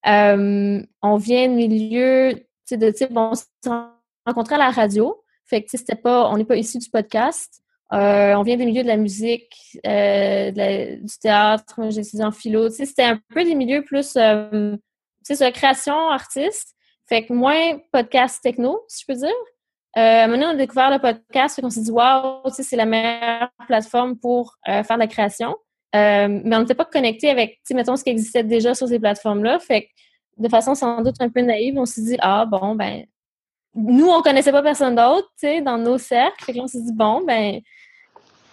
Euh, 0.08 0.82
on 1.02 1.18
vient 1.18 1.48
de 1.48 1.54
milieu, 1.54 2.34
tu 2.36 2.46
sais, 2.66 2.78
de 2.78 2.90
type, 2.92 3.10
on 3.16 3.34
s'est 3.34 3.46
rencontrés 4.26 4.56
à 4.56 4.60
la 4.60 4.70
radio. 4.70 5.22
Fait 5.46 5.62
que, 5.62 5.66
tu 5.66 5.72
sais, 5.72 5.78
c'était 5.78 5.96
pas, 5.96 6.30
on 6.30 6.38
n'est 6.38 6.46
pas 6.46 6.56
issu 6.56 6.78
du 6.78 6.90
podcast. 6.90 7.62
Euh, 7.92 8.34
on 8.34 8.42
vient 8.44 8.58
des 8.58 8.66
milieux 8.66 8.84
de 8.84 8.88
la 8.88 8.98
musique, 8.98 9.54
du 9.84 11.18
théâtre, 11.22 11.80
j'ai 11.90 12.02
étudié 12.02 12.24
en 12.24 12.32
philo. 12.32 12.70
Tu 12.70 12.76
sais, 12.76 12.86
c'était 12.86 13.04
un 13.04 13.20
peu 13.30 13.44
des 13.44 13.56
milieux 13.56 13.84
plus, 13.84 14.16
euh, 14.16 14.76
tu 14.76 14.80
sais, 15.24 15.36
sur 15.36 15.46
la 15.46 15.52
création 15.52 16.10
artiste. 16.10 16.73
Fait 17.08 17.26
que 17.26 17.34
moins 17.34 17.80
podcast 17.92 18.42
techno, 18.42 18.84
si 18.88 19.02
je 19.02 19.14
peux 19.14 19.20
dire. 19.20 19.36
Euh, 19.96 20.28
maintenant, 20.28 20.48
on 20.48 20.54
a 20.54 20.56
découvert 20.56 20.90
le 20.90 21.00
podcast, 21.00 21.56
fait 21.56 21.62
qu'on 21.62 21.70
s'est 21.70 21.82
dit, 21.82 21.92
waouh, 21.92 22.42
c'est 22.50 22.76
la 22.76 22.86
meilleure 22.86 23.50
plateforme 23.68 24.18
pour 24.18 24.56
euh, 24.68 24.84
faire 24.84 24.98
de 24.98 25.02
la 25.02 25.08
création. 25.08 25.56
Euh, 25.96 26.28
mais 26.44 26.56
on 26.56 26.62
n'était 26.62 26.74
pas 26.74 26.86
connecté 26.86 27.30
avec, 27.30 27.60
mettons, 27.72 27.96
ce 27.96 28.04
qui 28.04 28.10
existait 28.10 28.44
déjà 28.44 28.74
sur 28.74 28.88
ces 28.88 29.00
plateformes-là. 29.00 29.60
Fait 29.60 29.84
que, 29.84 29.88
de 30.38 30.50
façon 30.50 30.74
sans 30.74 31.04
doute 31.04 31.18
un 31.20 31.30
peu 31.30 31.42
naïve, 31.42 31.78
on 31.78 31.86
s'est 31.86 32.02
dit, 32.02 32.18
ah, 32.22 32.46
bon, 32.46 32.74
ben, 32.74 33.06
nous, 33.76 34.08
on 34.08 34.22
connaissait 34.24 34.52
pas 34.52 34.64
personne 34.64 34.96
d'autre, 34.96 35.28
tu 35.40 35.48
sais, 35.48 35.62
dans 35.62 35.78
nos 35.78 36.00
cercles. 36.00 36.44
Fait 36.44 36.54
que 36.54 36.58
là, 36.58 36.64
on 36.64 36.68
s'est 36.68 36.82
dit, 36.82 36.94
bon, 36.94 37.24
ben, 37.24 37.60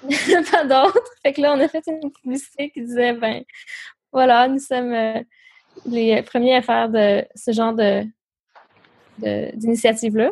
pas 0.52 0.64
d'autre. 0.64 1.10
Fait 1.22 1.32
que 1.32 1.40
là, 1.40 1.54
on 1.56 1.60
a 1.60 1.68
fait 1.68 1.84
une 1.86 2.10
publicité 2.10 2.70
qui 2.70 2.82
disait, 2.82 3.14
ben, 3.14 3.42
voilà, 4.12 4.46
nous 4.48 4.58
sommes 4.58 4.94
les 5.86 6.22
premiers 6.22 6.56
à 6.56 6.62
faire 6.62 6.90
de 6.90 7.24
ce 7.34 7.52
genre 7.52 7.72
de- 7.72 8.04
d'initiative-là. 9.54 10.30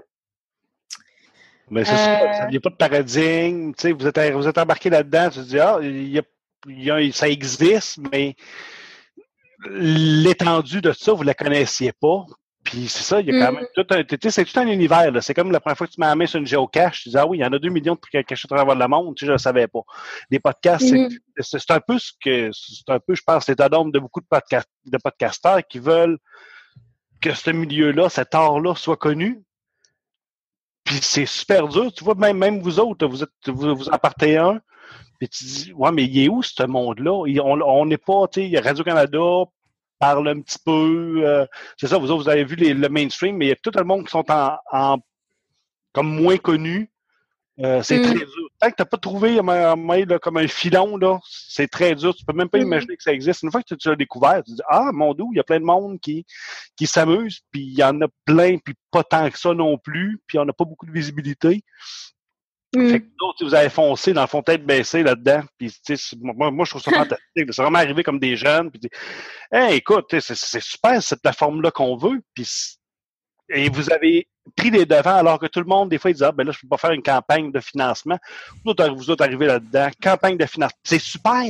Mais 1.70 1.84
c'est 1.84 1.96
ça, 1.96 2.18
vous 2.20 2.38
n'aviez 2.38 2.60
pas 2.60 2.70
de 2.70 2.76
paradigme, 2.76 3.72
tu 3.74 3.82
sais, 3.82 3.92
vous 3.92 4.06
êtes, 4.06 4.32
vous 4.32 4.48
êtes 4.48 4.56
embarqué 4.58 4.88
là-dedans, 4.88 5.28
tu 5.30 5.40
te 5.40 5.44
dis, 5.44 5.58
ah, 5.60 5.78
il 5.82 6.08
y 6.08 6.18
a, 6.18 6.22
il 6.66 6.82
y 6.82 6.90
a- 6.90 7.12
ça 7.12 7.28
existe, 7.28 7.98
mais 8.10 8.34
l'étendue 9.66 10.80
de 10.80 10.92
ça, 10.92 11.12
vous 11.12 11.22
ne 11.22 11.26
la 11.26 11.34
connaissiez 11.34 11.92
pas. 11.92 12.24
Puis 12.64 12.88
c'est 12.88 13.02
ça, 13.02 13.20
il 13.20 13.28
y 13.28 13.30
a 13.30 13.46
quand 13.46 13.52
Mm. 13.52 13.56
même 13.56 13.66
tout 13.74 13.86
un, 13.90 14.30
c'est 14.30 14.44
tout 14.44 14.60
un 14.60 14.66
univers, 14.66 15.10
là. 15.10 15.20
C'est 15.22 15.32
comme 15.32 15.50
la 15.52 15.60
première 15.60 15.76
fois 15.78 15.86
que 15.86 15.92
tu 15.92 16.00
mets 16.00 16.06
la 16.06 16.14
main 16.14 16.26
sur 16.26 16.38
une 16.38 16.46
géocache, 16.46 17.02
tu 17.04 17.08
dis, 17.08 17.16
ah 17.16 17.26
oui, 17.26 17.38
il 17.38 17.40
y 17.40 17.44
en 17.44 17.52
a 17.52 17.58
deux 17.58 17.70
millions 17.70 17.94
de 17.94 18.22
cachés 18.22 18.46
à 18.50 18.54
travers 18.56 18.74
le 18.74 18.88
monde, 18.88 19.14
tu 19.14 19.20
sais, 19.20 19.26
je 19.26 19.30
ne 19.32 19.34
le 19.36 19.38
savais 19.38 19.66
pas. 19.68 19.80
Les 20.30 20.38
podcasts, 20.38 20.86
c'est- 20.86 20.98
Mhm. 20.98 21.08
c'est 21.38 21.58
c'est 21.60 21.70
un 21.70 21.80
peu 21.80 21.98
ce 21.98 22.12
que, 22.22 22.50
c'est 22.52 22.90
un 22.92 22.98
peu, 23.00 23.14
je 23.14 23.22
pense, 23.26 23.48
l'état 23.48 23.68
d'âme 23.70 23.90
de 23.90 23.98
beaucoup 23.98 24.20
de, 24.20 24.26
podcast, 24.28 24.68
de 24.84 24.98
podcasteurs 24.98 25.60
qui 25.66 25.78
veulent 25.78 26.18
que 27.20 27.34
ce 27.34 27.50
milieu-là, 27.50 28.08
cet 28.08 28.34
art-là 28.34 28.74
soit 28.74 28.96
connu. 28.96 29.42
Puis 30.84 30.98
c'est 31.02 31.26
super 31.26 31.68
dur. 31.68 31.92
Tu 31.92 32.04
vois, 32.04 32.14
même, 32.14 32.38
même 32.38 32.60
vous 32.60 32.80
autres, 32.80 33.06
vous 33.06 33.22
êtes, 33.22 33.30
vous, 33.46 33.74
vous 33.74 33.90
un. 33.90 34.60
Puis 35.18 35.28
tu 35.28 35.44
dis, 35.44 35.72
ouais, 35.74 35.92
mais 35.92 36.04
il 36.04 36.24
est 36.24 36.28
où 36.28 36.42
ce 36.42 36.62
monde-là? 36.64 37.12
On 37.66 37.86
n'est 37.86 37.98
pas, 37.98 38.28
tu 38.28 38.48
sais, 38.50 38.58
Radio-Canada 38.60 39.18
parle 39.98 40.28
un 40.28 40.40
petit 40.40 40.58
peu. 40.64 41.22
euh, 41.26 41.46
c'est 41.76 41.88
ça, 41.88 41.98
vous 41.98 42.10
autres, 42.10 42.22
vous 42.22 42.28
avez 42.28 42.44
vu 42.44 42.54
les- 42.56 42.72
le 42.74 42.88
mainstream, 42.88 43.36
mais 43.36 43.46
il 43.46 43.48
y 43.48 43.52
a 43.52 43.56
tout 43.56 43.72
le 43.74 43.84
monde 43.84 44.04
qui 44.04 44.10
sont 44.12 44.24
en, 44.30 44.56
en- 44.72 44.98
comme 45.92 46.08
moins 46.22 46.36
connus. 46.38 46.90
Euh, 47.60 47.82
c'est 47.82 47.98
Mm. 47.98 48.02
très 48.04 48.14
dur. 48.14 48.48
Tant 48.60 48.70
que 48.70 48.76
tu 48.76 48.82
n'as 48.82 48.86
pas 48.86 48.96
trouvé 48.98 49.38
un, 49.40 49.48
un 49.48 49.76
mail, 49.76 50.06
comme 50.22 50.36
un 50.36 50.46
filon, 50.46 50.96
là, 50.96 51.18
c'est 51.28 51.66
très 51.68 51.94
dur. 51.96 52.14
Tu 52.14 52.24
peux 52.24 52.32
même 52.32 52.48
pas 52.48 52.58
Mm. 52.58 52.62
imaginer 52.62 52.96
que 52.96 53.02
ça 53.02 53.12
existe. 53.12 53.42
Une 53.42 53.50
fois 53.50 53.62
que 53.62 53.74
tu, 53.74 53.88
l'as 53.88 53.96
découvert, 53.96 54.42
tu 54.44 54.52
dis 54.52 54.62
Ah, 54.68 54.90
mon 54.92 55.12
doux, 55.14 55.30
il 55.32 55.38
y 55.38 55.40
a 55.40 55.44
plein 55.44 55.58
de 55.60 55.64
monde 55.64 55.98
qui, 56.00 56.24
qui 56.76 56.86
s'amuse, 56.86 57.40
puis 57.50 57.62
il 57.62 57.74
y 57.78 57.82
en 57.82 58.00
a 58.02 58.06
plein, 58.24 58.58
puis 58.58 58.74
pas 58.90 59.02
tant 59.02 59.28
que 59.30 59.38
ça 59.38 59.52
non 59.54 59.76
plus, 59.78 60.20
puis 60.26 60.38
on 60.38 60.44
n'a 60.44 60.52
pas 60.52 60.64
beaucoup 60.64 60.86
de 60.86 60.92
visibilité. 60.92 61.62
Mm. 62.76 62.90
Fait 62.90 63.00
que 63.00 63.06
d'autres, 63.18 63.44
vous 63.44 63.54
avez 63.54 63.70
foncé 63.70 64.12
dans 64.12 64.20
le 64.20 64.26
fond 64.28 64.42
tête 64.42 64.64
baissée 64.64 65.02
là-dedans. 65.02 65.42
Puis, 65.56 65.70
tu 65.70 65.78
sais, 65.82 65.96
c'est- 65.96 66.16
moi, 66.20 66.50
moi, 66.50 66.64
je 66.66 66.70
trouve 66.70 66.82
ça 66.82 66.90
fantastique. 66.92 67.18
C'est 67.50 67.62
vraiment 67.62 67.78
arrivé 67.78 68.02
comme 68.02 68.18
des 68.18 68.36
jeunes. 68.36 68.70
Puis, 68.70 68.82
hey, 69.50 69.76
écoute, 69.78 70.04
c'est 70.20 70.60
super 70.60 71.02
cette 71.02 71.22
plateforme-là 71.22 71.70
qu'on 71.70 71.96
veut. 71.96 72.20
Puis, 72.34 72.46
et 73.48 73.70
vous 73.70 73.90
avez 73.90 74.28
pris 74.56 74.70
les 74.70 74.86
devants 74.86 75.16
alors 75.16 75.38
que 75.38 75.46
tout 75.46 75.60
le 75.60 75.66
monde, 75.66 75.88
des 75.88 75.98
fois, 75.98 76.10
il 76.10 76.14
dit 76.14 76.24
Ah, 76.24 76.32
ben 76.32 76.44
là, 76.44 76.52
je 76.52 76.60
peux 76.60 76.68
pas 76.68 76.76
faire 76.78 76.92
une 76.92 77.02
campagne 77.02 77.50
de 77.52 77.60
financement. 77.60 78.18
Vous 78.64 78.70
autres, 78.70 78.88
vous 78.90 79.10
arrivez 79.20 79.46
là-dedans, 79.46 79.88
campagne 80.02 80.36
de 80.36 80.46
financement. 80.46 80.78
C'est 80.84 81.00
super. 81.00 81.42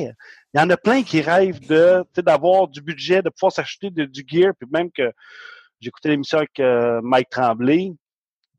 Il 0.55 0.59
y 0.59 0.61
en 0.61 0.71
a 0.71 0.77
plein 0.77 1.03
qui 1.03 1.21
rêvent 1.21 1.67
de 1.67 2.05
d'avoir 2.17 2.69
du 2.69 2.81
budget, 2.81 3.23
de 3.23 3.31
pouvoir 3.31 3.53
s'acheter 3.53 3.91
du 3.91 4.25
gear. 4.27 4.53
Puis 4.59 4.69
même 4.73 4.91
que 4.91 5.13
écouté 5.83 6.09
l'émission 6.09 6.39
avec 6.39 6.59
euh, 6.61 7.01
Mike 7.03 7.31
Tremblay 7.31 7.93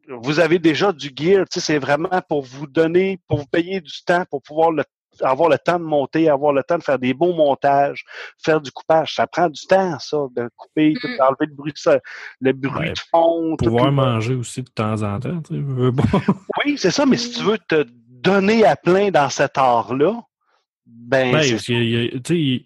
vous 0.10 0.40
avez 0.40 0.60
déjà 0.60 0.92
du 0.92 1.12
gear, 1.16 1.46
c'est 1.50 1.78
vraiment 1.78 2.22
pour 2.28 2.42
vous 2.42 2.66
donner, 2.68 3.20
pour 3.28 3.40
vous 3.40 3.46
payer 3.46 3.80
du 3.80 4.04
temps, 4.04 4.24
pour 4.30 4.42
pouvoir 4.42 4.72
le- 4.72 4.84
avoir 5.22 5.50
le 5.50 5.58
temps 5.58 5.80
de 5.80 5.84
monter, 5.84 6.30
avoir 6.30 6.54
le 6.54 6.64
temps 6.64 6.78
de 6.78 6.84
faire 6.84 7.00
des 7.00 7.14
beaux 7.14 7.34
montages, 7.34 8.04
faire 8.44 8.62
du 8.62 8.72
coupage. 8.72 9.16
Ça 9.16 9.28
prend 9.28 9.50
du 9.50 9.62
temps, 9.68 9.98
ça, 10.00 10.18
de 10.36 10.50
couper, 10.56 10.94
tout, 11.02 11.08
Mhm. 11.08 11.18
d'enlever 11.18 11.46
le 11.48 11.54
bruit, 11.54 11.74
de 11.74 11.78
ça- 11.78 12.00
le 12.42 12.54
bruit 12.54 12.80
Ouais, 12.80 12.94
de 12.94 13.00
fond. 13.12 13.56
Pouvoir 13.58 13.92
manger 13.92 14.36
aussi 14.36 14.62
de 14.64 14.70
temps 14.70 15.02
en 15.04 15.20
temps. 15.20 15.42
Tu 15.42 15.56
sais, 15.56 15.62
veux 15.62 15.92
pas. 15.94 16.04
Oui, 16.66 16.78
c'est 16.78 16.92
ça, 16.92 17.06
mais 17.06 17.18
si 17.18 17.32
tu 17.32 17.44
veux 17.44 17.58
te 17.58 17.86
donner 18.08 18.66
à 18.66 18.76
plein 18.76 19.12
dans 19.12 19.30
cet 19.30 19.58
art-là, 19.58 20.22
ben, 20.86 21.32
Ben, 21.32 21.42
c'est 21.44 21.52
parce 21.54 21.66
qu'il 21.66 21.76
y 21.76 21.78
a- 21.78 21.82
il 21.84 21.92
y 21.92 21.96
a- 22.16 22.20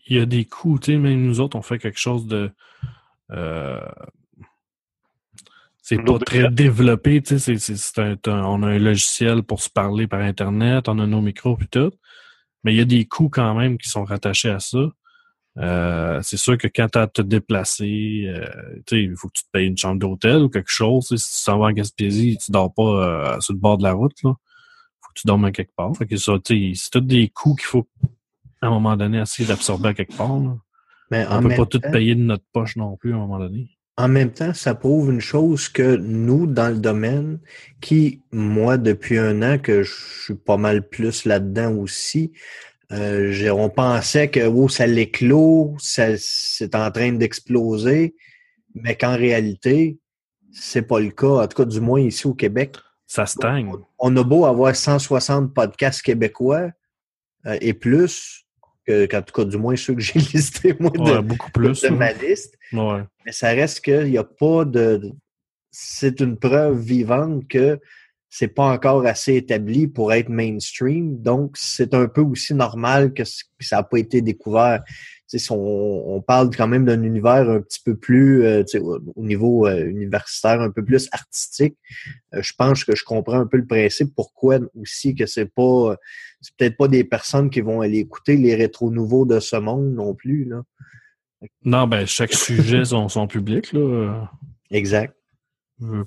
il 0.07 0.17
y 0.17 0.19
des 0.25 0.45
sais, 0.93 0.97
même 0.97 1.21
nous 1.25 1.39
autres, 1.39 1.57
on 1.57 1.61
fait 1.61 1.77
quelque 1.79 1.99
chose 1.99 2.25
de. 2.27 2.51
euh, 3.31 3.79
c'est 5.81 6.01
pas 6.03 6.17
très 6.19 6.49
développé, 6.49 7.21
tu 7.21 7.37
sais, 7.39 7.57
c'est- 7.57 7.75
on 8.27 8.63
a 8.63 8.67
un 8.67 8.79
logiciel 8.79 9.43
pour 9.43 9.61
se 9.61 9.69
parler 9.69 10.07
par 10.07 10.21
Internet, 10.21 10.87
on 10.87 10.97
a 10.99 11.05
nos 11.05 11.21
micros 11.21 11.57
et 11.61 11.67
tout, 11.67 11.91
mais 12.63 12.73
il 12.73 12.77
y 12.77 12.81
a 12.81 12.85
des 12.85 13.05
coûts 13.05 13.29
quand 13.29 13.53
même 13.55 13.77
qui 13.77 13.89
sont 13.89 14.03
rattachés 14.03 14.49
à 14.49 14.59
ça. 14.59 14.79
Euh, 15.59 16.19
c'est 16.23 16.37
sûr 16.37 16.57
que 16.57 16.67
quand 16.67 16.87
tu 16.91 16.97
as 16.97 17.03
à 17.03 17.07
te 17.07 17.21
déplacer, 17.21 18.25
euh, 18.27 18.81
il 18.91 19.15
faut 19.15 19.27
que 19.27 19.33
tu 19.33 19.43
te 19.43 19.49
payes 19.51 19.67
une 19.67 19.77
chambre 19.77 19.99
d'hôtel 19.99 20.41
ou 20.41 20.49
quelque 20.49 20.71
chose. 20.71 21.13
Si 21.15 21.39
tu 21.39 21.45
t'en 21.45 21.59
vas 21.59 21.67
en 21.67 21.71
Gaspésie, 21.71 22.37
tu 22.43 22.51
dors 22.51 22.73
pas 22.73 22.83
euh, 22.83 23.39
sur 23.39 23.53
le 23.53 23.59
bord 23.59 23.77
de 23.77 23.83
la 23.83 23.93
route, 23.93 24.15
là. 24.23 24.31
faut 25.01 25.09
que 25.13 25.19
tu 25.19 25.27
dormes 25.27 25.45
à 25.45 25.51
quelque 25.51 25.73
part. 25.75 25.95
Fait 25.95 26.07
que 26.07 26.17
ça, 26.17 26.33
tu 26.43 26.73
sais, 26.73 26.81
c'est 26.81 26.89
tous 26.89 27.01
des 27.01 27.29
coûts 27.29 27.55
qu'il 27.55 27.67
faut 27.67 27.87
à 28.61 28.67
un 28.67 28.69
moment 28.71 28.95
donné 28.97 29.19
essayer 29.19 29.47
d'absorber 29.47 29.89
à 29.89 29.93
quelque 29.93 30.15
part. 30.15 30.39
là. 30.39 30.57
Mais 31.11 31.27
On 31.27 31.33
en 31.33 31.41
peut 31.43 31.55
pas 31.55 31.65
tout 31.65 31.81
payer 31.91 32.15
de 32.15 32.21
notre 32.21 32.45
poche 32.51 32.75
non 32.75 32.95
plus 32.97 33.13
à 33.13 33.17
un 33.17 33.19
moment 33.19 33.37
donné. 33.37 33.69
En 33.95 34.07
même 34.07 34.31
temps, 34.31 34.53
ça 34.53 34.73
prouve 34.73 35.11
une 35.11 35.21
chose 35.21 35.69
que 35.69 35.95
nous, 35.97 36.47
dans 36.47 36.69
le 36.69 36.79
domaine, 36.79 37.39
qui, 37.79 38.21
moi, 38.31 38.77
depuis 38.77 39.19
un 39.19 39.41
an, 39.43 39.59
que 39.59 39.83
je 39.83 39.93
suis 40.23 40.35
pas 40.35 40.57
mal 40.57 40.87
plus 40.87 41.25
là-dedans 41.25 41.73
aussi, 41.75 42.31
euh, 42.91 43.49
on 43.51 43.69
pensait 43.69 44.29
que 44.29 44.45
oh, 44.47 44.67
ça 44.67 44.87
l'éclot, 44.87 45.75
ça 45.79 46.17
c'est 46.17 46.75
en 46.75 46.91
train 46.91 47.11
d'exploser, 47.13 48.15
mais 48.75 48.95
qu'en 48.95 49.15
réalité, 49.15 49.99
c'est 50.51 50.83
pas 50.83 50.99
le 50.99 51.09
cas, 51.09 51.43
en 51.43 51.47
tout 51.47 51.57
cas 51.57 51.65
du 51.65 51.79
moins 51.79 52.01
ici 52.01 52.27
au 52.27 52.33
Québec. 52.33 52.77
Ça 53.07 53.25
stagne. 53.25 53.71
On 53.99 54.15
a 54.17 54.23
beau 54.23 54.45
avoir 54.45 54.75
160 54.75 55.53
podcasts 55.53 56.01
québécois 56.01 56.69
euh, 57.45 57.57
et 57.61 57.73
plus, 57.73 58.42
que, 58.85 59.15
en 59.15 59.21
tout 59.21 59.33
cas, 59.33 59.45
du 59.45 59.57
moins 59.57 59.75
ceux 59.75 59.95
que 59.95 60.01
j'ai 60.01 60.19
listés, 60.33 60.75
moi, 60.79 60.91
de, 60.91 60.99
Ouais, 60.99 61.21
beaucoup 61.21 61.51
plus. 61.51 61.81
de 61.81 61.89
ma 61.89 62.13
liste. 62.13 62.55
Ouais. 62.71 63.03
Mais 63.25 63.31
ça 63.31 63.49
reste 63.49 63.81
qu'il 63.81 64.05
n'y 64.05 64.17
a 64.17 64.23
pas 64.23 64.65
de. 64.65 65.11
C'est 65.71 66.19
une 66.19 66.37
preuve 66.37 66.79
vivante 66.79 67.47
que 67.47 67.79
c'est 68.35 68.47
pas 68.47 68.73
encore 68.73 69.05
assez 69.05 69.35
établi 69.35 69.87
pour 69.87 70.11
être 70.11 70.29
mainstream. 70.29 71.21
Donc, 71.21 71.55
c'est 71.55 71.93
un 71.93 72.07
peu 72.07 72.21
aussi 72.21 72.55
normal 72.55 73.13
que, 73.13 73.23
ça 73.23 73.77
n'a 73.77 73.83
pas 73.83 73.99
été 73.99 74.21
découvert. 74.21 74.81
On, 75.51 76.03
on 76.07 76.21
parle 76.21 76.49
quand 76.55 76.67
même 76.67 76.85
d'un 76.85 77.03
univers 77.03 77.47
un 77.47 77.61
petit 77.61 77.79
peu 77.85 77.95
plus, 77.95 78.43
euh, 78.43 78.63
au 79.15 79.23
niveau 79.23 79.67
euh, 79.67 79.87
universitaire, 79.87 80.61
un 80.61 80.71
peu 80.71 80.83
plus 80.83 81.09
artistique. 81.11 81.77
Euh, 82.33 82.41
je 82.41 82.53
pense 82.57 82.83
que 82.83 82.95
je 82.95 83.03
comprends 83.03 83.39
un 83.39 83.45
peu 83.45 83.57
le 83.57 83.67
principe. 83.67 84.15
Pourquoi 84.15 84.57
aussi 84.79 85.13
que 85.13 85.27
c'est 85.27 85.53
pas, 85.53 85.95
c'est 86.43 86.55
peut-être 86.55 86.77
pas 86.77 86.87
des 86.87 87.03
personnes 87.03 87.49
qui 87.49 87.61
vont 87.61 87.81
aller 87.81 87.99
écouter 87.99 88.37
les 88.37 88.53
rétro 88.53 88.91
nouveaux 88.91 89.25
de 89.25 89.39
ce 89.39 89.55
monde 89.55 89.93
non 89.93 90.13
plus 90.13 90.45
là. 90.45 90.61
Non, 91.65 91.87
ben, 91.87 92.05
chaque 92.05 92.33
sujet 92.33 92.85
son, 92.85 93.09
son 93.09 93.27
public, 93.27 93.73
là. 93.73 94.29
Exact. 94.71 95.15
Hmm. 95.79 96.03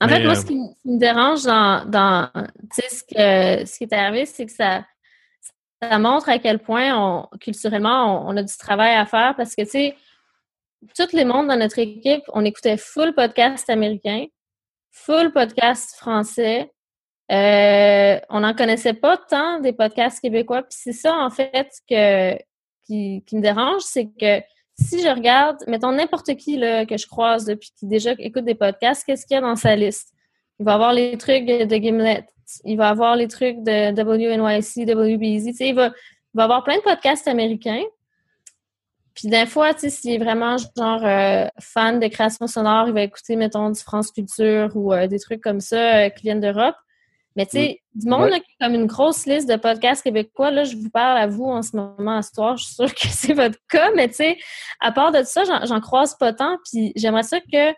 En 0.00 0.06
Mais, 0.06 0.08
fait, 0.08 0.24
moi, 0.24 0.32
euh, 0.32 0.34
ce 0.34 0.46
qui, 0.46 0.56
me- 0.56 0.98
dérange 0.98 1.42
dans, 1.44 1.84
dans 1.88 2.30
tu 2.34 2.80
sais, 2.82 2.88
ce, 2.88 3.02
que, 3.02 3.66
ce 3.66 3.78
qui 3.78 3.84
est 3.84 3.92
arrivé, 3.92 4.26
c'est 4.26 4.46
que 4.46 4.52
ça, 4.52 4.84
ça 5.82 5.98
montre 5.98 6.28
à 6.28 6.38
quel 6.38 6.58
point, 6.58 6.96
on, 6.96 7.28
culturellement, 7.38 8.26
on, 8.26 8.32
on 8.32 8.36
a 8.36 8.42
du 8.42 8.56
travail 8.56 8.94
à 8.94 9.06
faire 9.06 9.34
parce 9.36 9.54
que, 9.54 9.62
tu 9.62 9.70
sais, 9.70 9.96
tous 10.96 11.12
les 11.12 11.24
mondes 11.24 11.48
dans 11.48 11.56
notre 11.56 11.78
équipe, 11.78 12.22
on 12.32 12.44
écoutait 12.44 12.76
full 12.76 13.14
podcast 13.14 13.68
américain, 13.70 14.26
full 14.90 15.32
podcast 15.32 15.96
français. 15.96 16.70
Euh, 17.32 18.18
on 18.28 18.40
n'en 18.40 18.54
connaissait 18.54 18.94
pas 18.94 19.16
tant 19.16 19.60
des 19.60 19.72
podcasts 19.72 20.20
québécois. 20.20 20.62
Puis 20.62 20.78
c'est 20.78 20.92
ça, 20.92 21.16
en 21.16 21.30
fait, 21.30 21.70
que, 21.88 22.34
qui, 22.86 23.22
qui 23.26 23.36
me 23.36 23.40
dérange, 23.40 23.82
c'est 23.82 24.06
que 24.06 24.42
si 24.78 25.00
je 25.00 25.08
regarde, 25.08 25.58
mettons 25.66 25.92
n'importe 25.92 26.34
qui 26.36 26.56
là, 26.56 26.84
que 26.84 26.96
je 26.96 27.06
croise 27.06 27.44
depuis 27.44 27.70
qui 27.78 27.86
déjà 27.86 28.12
écoute 28.18 28.44
des 28.44 28.54
podcasts, 28.54 29.04
qu'est-ce 29.04 29.26
qu'il 29.26 29.36
y 29.36 29.38
a 29.38 29.40
dans 29.40 29.56
sa 29.56 29.76
liste? 29.76 30.12
Il 30.58 30.64
va 30.64 30.74
avoir 30.74 30.92
les 30.92 31.16
trucs 31.16 31.46
de 31.46 31.76
Gimlet, 31.76 32.26
il 32.64 32.76
va 32.76 32.88
avoir 32.88 33.16
les 33.16 33.28
trucs 33.28 33.62
de 33.62 33.92
WNYC, 33.92 34.88
WBZ, 34.88 35.56
sais, 35.56 35.68
il 35.68 35.74
va, 35.74 35.86
il 35.86 36.36
va 36.36 36.44
avoir 36.44 36.64
plein 36.64 36.76
de 36.76 36.82
podcasts 36.82 37.28
américains. 37.28 37.82
Puis 39.14 39.28
des 39.28 39.46
fois, 39.46 39.74
tu 39.74 39.80
sais, 39.80 39.90
s'il 39.90 40.10
est 40.12 40.18
vraiment 40.18 40.56
genre 40.58 41.04
euh, 41.04 41.46
fan 41.60 42.00
de 42.00 42.08
création 42.08 42.48
sonore, 42.48 42.88
il 42.88 42.94
va 42.94 43.02
écouter, 43.02 43.36
mettons, 43.36 43.70
du 43.70 43.80
France 43.80 44.10
Culture 44.10 44.70
ou 44.74 44.92
euh, 44.92 45.06
des 45.06 45.20
trucs 45.20 45.40
comme 45.40 45.60
ça 45.60 45.98
euh, 45.98 46.08
qui 46.08 46.22
viennent 46.22 46.40
d'Europe. 46.40 46.74
Mais 47.36 47.46
tu 47.46 47.52
sais, 47.52 47.80
du 47.94 48.06
monde 48.08 48.22
Ouais. 48.22 48.30
là, 48.30 48.38
qui 48.40 48.46
a 48.60 48.66
comme 48.66 48.74
une 48.76 48.86
grosse 48.86 49.26
liste 49.26 49.48
de 49.48 49.56
podcasts 49.56 50.02
québécois, 50.04 50.50
là, 50.52 50.62
je 50.64 50.76
vous 50.76 50.88
parle 50.90 51.18
à 51.18 51.26
vous 51.26 51.44
en 51.46 51.62
ce 51.62 51.76
moment 51.76 52.18
à 52.18 52.22
ce 52.22 52.30
soir, 52.32 52.56
je 52.56 52.64
suis 52.64 52.74
sûre 52.74 52.94
que 52.94 53.00
c'est 53.08 53.32
votre 53.34 53.58
cas, 53.68 53.90
mais 53.96 54.08
tu 54.08 54.14
sais, 54.14 54.38
à 54.80 54.92
part 54.92 55.10
de 55.12 55.22
ça, 55.24 55.42
j'en- 55.44 55.64
j'en 55.66 55.80
croise 55.80 56.16
pas 56.16 56.32
tant, 56.32 56.58
puis 56.70 56.92
j'aimerais 56.96 57.24
ça 57.24 57.40
que 57.40 57.74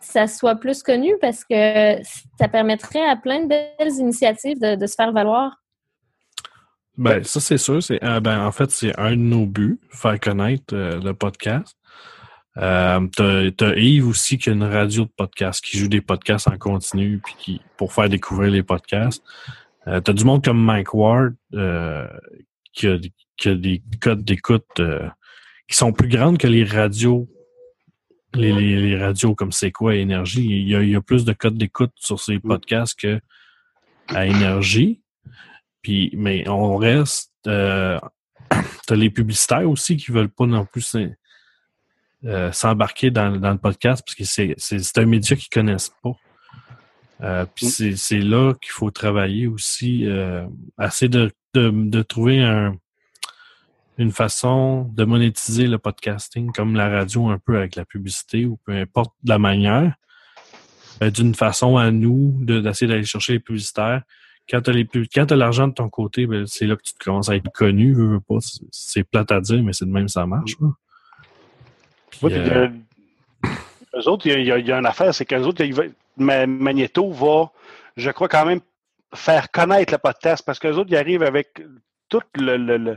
ça 0.00 0.26
soit 0.26 0.54
plus 0.56 0.82
connu 0.82 1.14
parce 1.20 1.42
que 1.44 1.96
ça 2.38 2.48
permettrait 2.48 3.04
à 3.08 3.16
plein 3.16 3.40
de 3.42 3.48
belles 3.48 3.92
initiatives 3.98 4.60
de, 4.60 4.74
de 4.76 4.86
se 4.86 4.94
faire 4.94 5.12
valoir. 5.12 5.56
Ben, 6.96 7.22
ça, 7.22 7.38
c'est 7.40 7.58
sûr. 7.58 7.80
C'est, 7.82 8.02
euh, 8.02 8.18
ben, 8.20 8.44
en 8.44 8.50
fait, 8.52 8.70
c'est 8.72 8.98
un 8.98 9.12
de 9.12 9.16
nos 9.16 9.46
buts, 9.46 9.78
faire 9.90 10.18
connaître 10.18 10.74
euh, 10.74 10.98
le 11.00 11.14
podcast. 11.14 11.76
Euh, 12.58 13.06
t'as, 13.14 13.50
t'as 13.52 13.74
Yves 13.76 14.08
aussi 14.08 14.36
qui 14.38 14.50
a 14.50 14.52
une 14.52 14.64
radio 14.64 15.04
de 15.04 15.10
podcast, 15.16 15.64
qui 15.64 15.78
joue 15.78 15.88
des 15.88 16.00
podcasts 16.00 16.48
en 16.48 16.58
continu 16.58 17.20
puis 17.24 17.34
qui, 17.38 17.60
pour 17.76 17.92
faire 17.92 18.08
découvrir 18.08 18.50
les 18.50 18.62
podcasts. 18.62 19.22
Euh, 19.86 20.00
t'as 20.00 20.12
du 20.12 20.24
monde 20.24 20.44
comme 20.44 20.62
Mike 20.62 20.92
Ward 20.92 21.34
euh, 21.54 22.08
qui, 22.72 22.88
a, 22.88 22.98
qui 23.36 23.48
a 23.48 23.54
des 23.54 23.82
codes 24.00 24.24
d'écoute 24.24 24.66
euh, 24.80 25.08
qui 25.68 25.76
sont 25.76 25.92
plus 25.92 26.08
grandes 26.08 26.38
que 26.38 26.48
les 26.48 26.64
radios. 26.64 27.28
Les, 28.34 28.52
les, 28.52 28.76
les 28.76 28.98
radios 28.98 29.34
comme 29.34 29.52
C'est 29.52 29.72
quoi 29.72 29.94
Énergie. 29.94 30.44
Il 30.44 30.68
y, 30.68 30.76
a, 30.76 30.82
il 30.82 30.90
y 30.90 30.96
a 30.96 31.00
plus 31.00 31.24
de 31.24 31.32
codes 31.32 31.56
d'écoute 31.56 31.92
sur 31.96 32.20
ces 32.20 32.38
podcasts 32.38 32.98
que 32.98 33.20
à 34.08 34.26
Énergie. 34.26 35.00
Puis, 35.82 36.10
mais 36.14 36.46
on 36.48 36.76
reste. 36.76 37.32
Euh, 37.46 37.98
T'as 38.86 38.96
les 38.96 39.10
publicitaires 39.10 39.68
aussi 39.68 39.96
qui 39.96 40.10
veulent 40.10 40.30
pas 40.30 40.46
non 40.46 40.64
plus 40.64 40.96
euh, 42.24 42.50
s'embarquer 42.52 43.10
dans, 43.10 43.36
dans 43.36 43.52
le 43.52 43.58
podcast 43.58 44.02
parce 44.04 44.14
que 44.16 44.24
c'est, 44.24 44.54
c'est, 44.56 44.78
c'est 44.80 44.98
un 44.98 45.06
média 45.06 45.36
qu'ils 45.36 45.48
connaissent 45.50 45.92
pas. 46.02 46.12
Euh, 47.20 47.46
puis 47.54 47.66
Mm. 47.66 47.70
c'est, 47.70 47.96
c'est 47.96 48.20
là 48.20 48.54
qu'il 48.54 48.70
faut 48.72 48.90
travailler 48.90 49.46
aussi, 49.46 50.06
euh, 50.06 50.46
essayer 50.80 51.08
de, 51.08 51.30
de, 51.54 51.70
de 51.70 52.02
trouver 52.02 52.42
un, 52.42 52.76
une 53.98 54.12
façon 54.12 54.84
de 54.94 55.04
monétiser 55.04 55.66
le 55.66 55.78
podcasting 55.78 56.52
comme 56.52 56.74
la 56.76 56.88
radio 56.88 57.28
un 57.28 57.38
peu 57.38 57.56
avec 57.56 57.74
la 57.74 57.84
publicité 57.84 58.46
ou 58.46 58.56
peu 58.64 58.72
importe 58.72 59.12
la 59.24 59.38
manière. 59.38 59.94
Euh, 61.02 61.10
d'une 61.10 61.34
façon 61.34 61.76
à 61.76 61.90
nous 61.92 62.36
de- 62.44 62.60
d'essayer 62.60 62.88
d'aller 62.88 63.04
chercher 63.04 63.34
les 63.34 63.38
publicitaires. 63.40 64.02
Quand 64.50 64.62
tu 64.62 64.70
as 64.70 65.36
l'argent 65.36 65.68
de 65.68 65.74
ton 65.74 65.88
côté, 65.88 66.26
ben, 66.26 66.46
c'est 66.46 66.66
là 66.66 66.74
que 66.74 66.82
tu 66.82 66.92
commences 66.98 67.28
à 67.28 67.36
être 67.36 67.50
connu. 67.52 67.94
C'est- 68.72 69.04
plate 69.04 69.30
à 69.30 69.40
dire, 69.40 69.62
mais 69.62 69.72
c'est 69.72 69.84
de 69.84 69.90
même 69.90 70.06
que 70.06 70.10
ça 70.12 70.26
marche. 70.26 70.54
Puis, 72.10 72.20
Oui, 72.22 72.30
puis, 72.32 72.50
euh, 72.50 72.68
euh, 73.44 73.48
eux 73.96 74.08
autres, 74.08 74.26
il 74.26 74.42
y 74.44 74.52
a- 74.52 74.58
y, 74.58 74.62
y 74.62 74.72
une 74.72 74.86
affaire, 74.86 75.14
c'est 75.14 75.24
qu'eux 75.24 75.42
autres, 75.42 75.64
va- 75.64 76.46
Magneto 76.46 77.10
va, 77.10 77.50
je 77.96 78.10
crois, 78.10 78.28
quand 78.28 78.44
même 78.46 78.60
faire 79.14 79.50
connaître 79.50 79.92
le 79.92 79.98
podcast 79.98 80.44
parce 80.44 80.58
qu'eux 80.58 80.74
autres, 80.74 80.90
ils 80.90 80.96
arrivent 80.96 81.22
avec 81.22 81.62
tout 82.08 82.20
le, 82.34 82.56
le, 82.56 82.76
le, 82.76 82.96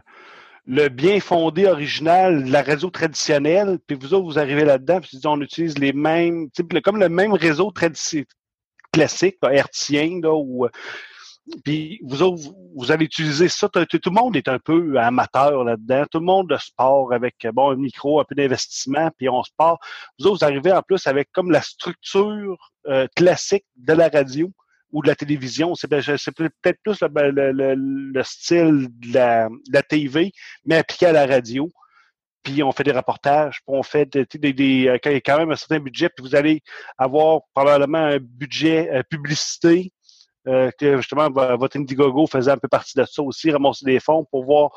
le 0.67 0.89
bien 0.89 1.19
fondé 1.19 1.67
original 1.67 2.45
de 2.45 2.52
la 2.52 2.62
radio 2.63 2.89
traditionnelle, 2.89 3.80
puis 3.86 3.97
vous 4.00 4.13
autres, 4.13 4.26
vous 4.26 4.39
arrivez 4.39 4.65
là-dedans, 4.65 5.00
puis 5.02 5.10
vous 5.13 5.17
dites, 5.17 5.26
on 5.26 5.41
utilise 5.41 5.78
les 5.78 5.93
mêmes, 5.93 6.50
comme 6.84 7.00
le 7.00 7.10
même 7.10 7.34
réseau 7.34 7.71
traditionnel 7.71 8.26
classique, 8.93 9.38
hertzien, 9.50 10.19
là, 10.21 10.34
ou, 10.34 10.65
euh, 10.65 10.69
puis 11.64 12.00
vous 12.04 12.22
autres, 12.22 12.42
vous, 12.76 12.92
allez 12.92 13.06
utiliser 13.06 13.50
ça. 13.50 13.70
Tout, 13.70 13.80
le 14.06 14.12
monde 14.12 14.36
est 14.36 14.48
un 14.48 14.60
peu 14.60 14.98
amateur 14.98 15.64
là-dedans. 15.64 16.06
Tout 16.12 16.20
le 16.20 16.26
monde 16.26 16.50
de 16.50 16.58
sport 16.58 17.14
avec 17.14 17.36
bon 17.54 17.72
un 17.72 17.76
micro, 17.76 18.20
un 18.20 18.24
peu 18.24 18.36
d'investissement, 18.36 19.12
puis 19.18 19.30
on 19.30 19.44
se 19.44 19.52
part. 19.58 19.78
Vous 20.20 20.28
autres, 20.28 20.40
vous 20.40 20.46
arrivez 20.46 20.72
en 20.72 20.82
plus 20.82 21.06
avec 21.08 21.30
comme 21.32 21.52
la 21.52 21.62
structure 21.62 22.58
euh, 22.88 23.08
classique 23.16 23.66
de 23.76 23.94
la 23.94 24.10
radio 24.10 24.52
ou 24.92 25.02
de 25.02 25.08
la 25.08 25.16
télévision. 25.16 25.76
C'est 25.76 25.88
peut-être 25.88 26.80
plus 26.84 27.02
le, 27.02 27.08
ben, 27.08 27.34
le- 27.34 27.52
le- 27.52 27.76
le 27.76 28.24
style 28.24 28.88
de 28.90 29.14
la, 29.14 29.50
TV, 29.84 30.32
mais 30.66 30.78
appliqué 30.78 31.08
à 31.08 31.12
la 31.12 31.26
radio. 31.26 31.70
Puis 32.44 32.64
on 32.64 32.72
fait 32.72 32.84
des 32.84 32.92
reportages, 32.92 33.58
puis 33.58 33.76
on 33.78 33.84
fait 33.84 34.06
des, 34.12 34.26
des, 34.34 34.54
des- 34.54 34.88
euh, 34.88 35.20
quand 35.24 35.38
même 35.38 35.52
un 35.52 35.56
certain 35.56 35.80
budget, 35.80 36.10
puis 36.10 36.26
vous 36.26 36.36
allez 36.36 36.62
avoir 36.98 37.42
probablement 37.54 38.00
un 38.00 38.18
budget 38.20 38.90
euh, 38.92 39.04
publicité 39.08 39.92
euh, 40.47 40.71
que 40.80 40.97
justement 40.97 41.30
vo- 41.30 41.58
votre 41.58 41.77
Indiegogo 41.77 42.25
faisait 42.27 42.51
un 42.51 42.58
peu 42.58 42.67
partie 42.67 42.97
de 42.97 43.06
ça 43.06 43.21
aussi, 43.21 43.51
ramasser 43.51 43.86
des 43.86 43.99
fonds 43.99 44.25
pour 44.32 44.45
voir 44.45 44.71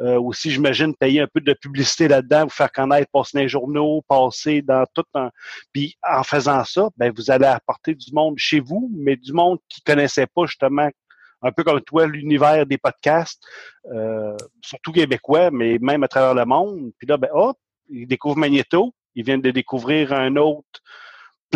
euh, 0.00 0.20
aussi, 0.20 0.50
j'imagine, 0.50 0.94
payer 0.94 1.22
un 1.22 1.26
peu 1.26 1.40
de 1.40 1.54
publicité 1.54 2.06
là-dedans, 2.06 2.44
vous 2.44 2.50
faire 2.50 2.70
connaître, 2.70 3.10
passer 3.10 3.38
dans 3.38 3.42
les 3.42 3.48
journaux, 3.48 4.02
passer 4.08 4.60
dans 4.60 4.84
tout 4.94 5.04
un... 5.14 5.30
Puis 5.72 5.96
en 6.06 6.22
faisant 6.22 6.64
ça, 6.64 6.90
ben, 6.96 7.12
vous 7.16 7.30
allez 7.30 7.46
apporter 7.46 7.94
du 7.94 8.12
monde 8.12 8.34
chez 8.36 8.60
vous, 8.60 8.90
mais 8.94 9.16
du 9.16 9.32
monde 9.32 9.58
qui 9.68 9.80
connaissait 9.80 10.26
pas 10.26 10.44
justement 10.44 10.88
un 11.42 11.52
peu 11.52 11.64
comme 11.64 11.80
toi, 11.80 12.06
l'univers 12.06 12.66
des 12.66 12.78
podcasts, 12.78 13.42
euh, 13.92 14.36
surtout 14.62 14.92
québécois, 14.92 15.50
mais 15.50 15.78
même 15.80 16.02
à 16.02 16.08
travers 16.08 16.34
le 16.34 16.44
monde. 16.44 16.92
Puis 16.98 17.06
là, 17.06 17.16
ben, 17.16 17.30
hop, 17.32 17.56
ils 17.88 18.06
découvrent 18.06 18.38
Magneto, 18.38 18.92
ils 19.14 19.24
viennent 19.24 19.42
de 19.42 19.50
découvrir 19.50 20.12
un 20.12 20.36
autre 20.36 20.80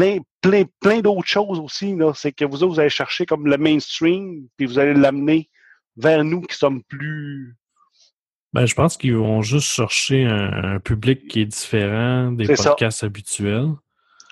plein, 0.00 0.18
plein, 0.40 0.64
plein 0.80 1.00
d'autres 1.00 1.28
choses 1.28 1.58
aussi. 1.58 1.94
C'est 2.14 2.32
que 2.32 2.44
vous 2.44 2.62
autres, 2.62 2.74
vous 2.74 2.80
allez 2.80 2.88
chercher 2.88 3.26
comme 3.26 3.46
le 3.46 3.58
mainstream, 3.58 4.46
puis 4.56 4.66
vous 4.66 4.78
allez 4.78 4.94
l'amener 4.94 5.50
vers 5.96 6.24
nous 6.24 6.40
qui 6.42 6.56
sommes 6.56 6.82
plus. 6.84 7.56
Ben, 8.52 8.66
je 8.66 8.74
pense 8.74 8.96
qu'ils 8.96 9.14
vont 9.16 9.42
juste 9.42 9.68
chercher 9.68 10.24
un, 10.24 10.74
un 10.74 10.80
public 10.80 11.28
qui 11.28 11.42
est 11.42 11.46
différent 11.46 12.32
des 12.32 12.56
ça. 12.56 12.70
podcasts 12.70 13.04
habituels. 13.04 13.68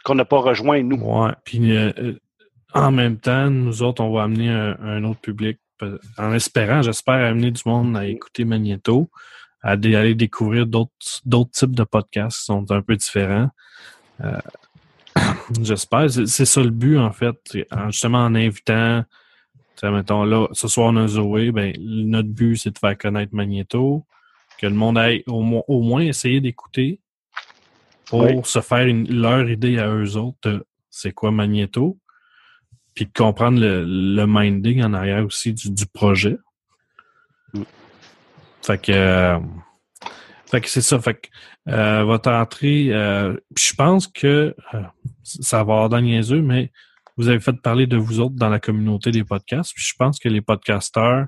qu'on 0.05 0.15
n'a 0.17 0.25
pas 0.25 0.39
rejoint, 0.39 0.83
nous. 0.83 0.97
Ouais. 0.97 1.33
Puis 1.45 1.77
euh, 1.77 1.93
euh, 1.99 2.19
en 2.75 2.91
même 2.91 3.19
temps, 3.19 3.49
nous 3.51 3.83
autres, 3.83 4.03
on 4.03 4.13
va 4.13 4.25
amener 4.25 4.49
un, 4.51 4.77
un 4.81 5.05
autre 5.05 5.21
public. 5.21 5.59
En 6.17 6.33
espérant, 6.33 6.83
j'espère 6.83 7.15
amener 7.15 7.53
du 7.53 7.63
monde 7.65 7.97
à 7.97 8.07
écouter 8.07 8.45
Magneto, 8.45 9.09
à 9.63 9.73
aller 9.73 10.17
découvrir 10.17 10.67
d'autres 10.67 10.91
d'autres 11.25 11.53
types 11.53 11.77
de 11.77 11.85
podcasts 11.85 12.39
qui 12.39 12.45
sont 12.47 12.69
un 12.73 12.83
peu 12.83 12.97
différents. 12.97 13.51
Euh, 14.25 14.37
j'espère. 15.63 16.11
C'est 16.11 16.45
ça 16.45 16.63
le 16.63 16.71
but, 16.71 16.99
en 16.99 17.13
fait. 17.13 17.37
Justement 17.89 18.25
en 18.25 18.35
invitant, 18.35 19.05
tu 19.77 19.87
sais, 19.87 19.91
mettons 19.91 20.25
là, 20.25 20.49
ce 20.53 20.69
soir 20.69 20.89
on 20.93 20.97
a 20.97 21.07
Zoé, 21.07 21.53
ben, 21.53 21.73
notre 21.79 22.29
but, 22.29 22.57
c'est 22.57 22.71
de 22.71 22.79
faire 22.79 22.97
connaître 22.99 23.35
Magneto, 23.35 24.05
que 24.59 24.67
le 24.67 24.75
monde 24.75 24.99
aille 24.99 25.23
au, 25.27 25.43
mo- 25.43 25.65
au 25.69 25.83
moins 25.83 26.03
essayer 26.03 26.41
d'écouter 26.41 27.01
pour 28.09 28.23
Oui. 28.25 28.41
se 28.45 28.61
faire 28.61 28.87
une- 28.87 29.09
leur 29.21 29.49
idée 29.49 29.79
à 29.79 29.89
eux 29.89 30.17
autres 30.17 30.39
de 30.43 30.67
c'est 30.91 31.13
quoi 31.13 31.31
Magneto, 31.31 31.97
puis 32.95 33.07
de 33.07 33.13
comprendre 33.13 33.61
le, 33.61 33.85
le 33.85 34.27
minding 34.27 34.83
en 34.83 34.95
arrière 34.95 35.25
aussi 35.25 35.53
du, 35.55 35.71
du 35.71 35.87
projet. 35.87 36.37
Mm. 37.55 37.63
Fait 38.63 38.79
que, 38.83 38.93
euh, 38.93 39.39
fait 40.51 40.61
que 40.61 40.69
c'est 40.69 40.81
ça. 40.83 40.99
Fait 41.01 41.15
que 41.15 41.29
euh, 41.69 42.05
votre 42.05 42.31
entrée, 42.31 42.89
euh, 42.93 43.37
je 43.57 43.73
pense 43.75 44.07
que 44.07 44.55
euh, 44.75 44.83
ça 45.23 45.59
va 45.59 45.75
avoir 45.75 45.89
dans 45.89 46.01
niaiseux, 46.01 46.43
mais 46.43 46.71
vous 47.17 47.29
avez 47.29 47.41
fait 47.41 47.53
parler 47.61 47.87
de 47.87 47.97
vous 47.97 48.21
autres 48.21 48.37
dans 48.37 48.49
la 48.49 48.61
communauté 48.61 49.11
des 49.11 49.25
podcasts. 49.25 49.73
Puis 49.75 49.85
je 49.85 49.95
pense 49.99 50.19
que 50.19 50.29
les 50.29 50.41
podcasteurs, 50.41 51.27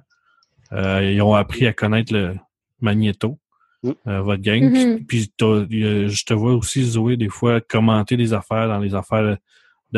euh, 0.73 1.13
ils 1.13 1.21
ont 1.21 1.35
appris 1.35 1.67
à 1.67 1.73
connaître 1.73 2.13
le 2.13 2.37
Magneto, 2.81 3.39
euh, 4.07 4.21
votre 4.23 4.41
gang. 4.43 4.73
Puis 5.07 5.33
a- 5.41 5.65
je 6.09 6.25
te 6.25 6.33
vois 6.33 6.55
aussi, 6.55 6.85
Zoé, 6.85 7.17
des 7.17 7.29
fois 7.29 7.61
commenter 7.61 8.17
des 8.17 8.33
affaires 8.33 8.69
dans 8.69 8.79
les 8.79 8.95
affaires 8.95 9.23
de, 9.23 9.37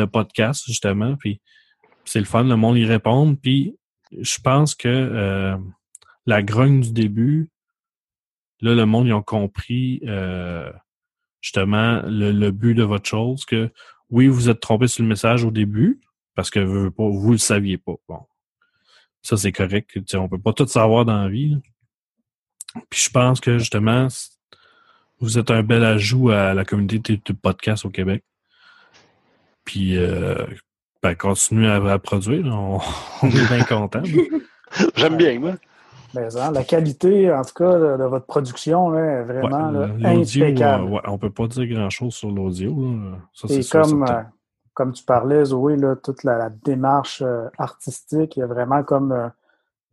de 0.01 0.05
podcast, 0.05 0.63
justement. 0.65 1.15
Puis 1.15 1.39
c'est 2.05 2.19
le 2.19 2.25
fun, 2.25 2.43
le 2.43 2.55
monde 2.55 2.77
y 2.77 2.85
répond. 2.85 3.35
Puis 3.35 3.77
je 4.19 4.37
pense 4.43 4.73
que 4.75 4.87
euh, 4.89 5.55
la 6.25 6.41
grogne 6.43 6.81
du 6.81 6.91
début, 6.91 7.49
là, 8.63 8.73
le 8.73 8.85
monde, 8.85 9.07
ils 9.07 9.13
ont 9.13 9.21
compris 9.21 10.01
euh, 10.05 10.71
justement 11.41 12.01
le, 12.05 12.31
le 12.31 12.51
but 12.51 12.73
de 12.73 12.83
votre 12.83 13.07
chose, 13.07 13.45
que 13.45 13.69
oui, 14.09 14.27
vous 14.27 14.49
êtes 14.49 14.59
trompé 14.59 14.87
sur 14.87 15.03
le 15.03 15.09
message 15.09 15.43
au 15.43 15.51
début, 15.51 15.99
parce 16.35 16.49
que 16.49 16.59
vous, 16.59 16.91
vous 16.97 17.31
le 17.31 17.37
saviez 17.37 17.77
pas. 17.77 17.95
Bon. 18.07 18.19
Ça, 19.21 19.37
c'est 19.37 19.51
correct. 19.51 19.91
Tu 19.93 20.03
sais, 20.07 20.17
on 20.17 20.29
peut 20.29 20.39
pas 20.39 20.53
tout 20.53 20.67
savoir 20.67 21.05
dans 21.05 21.23
la 21.23 21.29
vie. 21.29 21.57
Puis 22.89 23.01
je 23.03 23.09
pense 23.09 23.39
que 23.39 23.57
justement, 23.57 24.07
vous 25.19 25.37
êtes 25.37 25.51
un 25.51 25.63
bel 25.63 25.83
ajout 25.83 26.29
à 26.29 26.53
la 26.53 26.65
communauté 26.65 26.99
de, 26.99 27.33
podcast 27.33 27.85
au 27.85 27.89
Québec. 27.89 28.23
Puis 29.63 29.97
euh, 29.97 30.45
ben, 31.01 31.15
continuez 31.15 31.69
à, 31.69 31.99
produire. 31.99 32.45
On, 32.45 32.79
on 33.21 33.29
est 33.29 33.47
bien 33.47 33.63
contents. 33.63 34.01
là. 34.01 34.39
J'aime 34.95 35.17
bien, 35.17 35.39
moi. 35.39 35.55
Mais, 36.13 36.35
hein, 36.37 36.51
la 36.51 36.63
qualité, 36.63 37.31
en 37.33 37.41
tout 37.43 37.53
cas, 37.55 37.73
de, 37.79 37.97
de 37.97 38.03
votre 38.03 38.25
production 38.25 38.89
là, 38.91 38.99
est 39.21 39.23
vraiment 39.23 39.71
Ouais, 39.71 40.05
impeccable. 40.53 40.85
euh, 40.85 40.89
ouais, 40.95 41.01
on 41.07 41.17
peut 41.17 41.29
pas 41.31 41.47
dire 41.47 41.67
grand-chose 41.67 42.13
sur 42.13 42.29
l'audio. 42.31 42.75
Et 43.49 43.61
sûr, 43.63 43.81
comme, 43.81 44.03
euh, 44.03 44.21
comme 44.73 44.91
tu 44.93 45.03
parlais, 45.03 45.45
Zoé, 45.45 45.75
là, 45.75 45.95
toute 45.95 46.23
la, 46.23 46.37
la 46.37 46.49
démarche 46.49 47.21
euh, 47.25 47.47
artistique, 47.57 48.37
il 48.37 48.41
y 48.41 48.43
a 48.43 48.47
vraiment 48.47 48.83
comme 48.83 49.11
euh, 49.11 49.27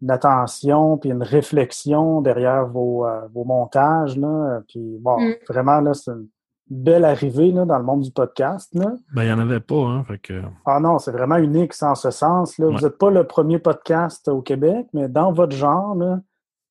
une 0.03 0.11
attention 0.11 0.97
puis 0.99 1.11
une 1.11 1.23
réflexion 1.23 2.21
derrière 2.23 2.67
vos, 2.67 3.07
euh, 3.07 3.27
vos 3.33 3.45
montages. 3.45 4.17
Là, 4.19 4.61
puis 4.69 4.99
bon, 5.01 5.21
Mm. 5.21 5.35
vraiment, 5.49 5.81
là, 5.81 5.95
c'est 5.95 6.11
une 6.11 6.29
belle 6.71 7.05
arrivée 7.05 7.51
là, 7.51 7.65
dans 7.65 7.79
le 7.79 7.85
monde 7.85 8.03
du 8.03 8.13
podcast. 8.13 8.73
Là. 8.75 8.93
Ben, 9.13 9.25
il 9.25 9.27
n'y 9.27 9.33
en 9.33 9.41
avait 9.41 9.61
pas, 9.61 9.75
hein. 9.85 10.05
Fait 10.05 10.19
que, 10.19 10.41
Ah 10.65 10.79
non, 10.81 10.99
c'est 10.99 11.11
vraiment 11.11 11.37
unique 11.37 11.75
en 11.83 11.95
ce 11.97 12.11
sens. 12.11 12.57
Là. 12.59 12.67
Vous 12.67 12.79
n'êtes 12.79 12.97
pas 12.97 13.11
le 13.11 13.25
premier 13.27 13.59
podcast 13.59 14.29
au 14.29 14.41
Québec, 14.41 14.87
mais 14.95 15.09
dans 15.09 15.33
votre 15.33 15.55
genre, 15.57 15.95
là, 15.97 16.21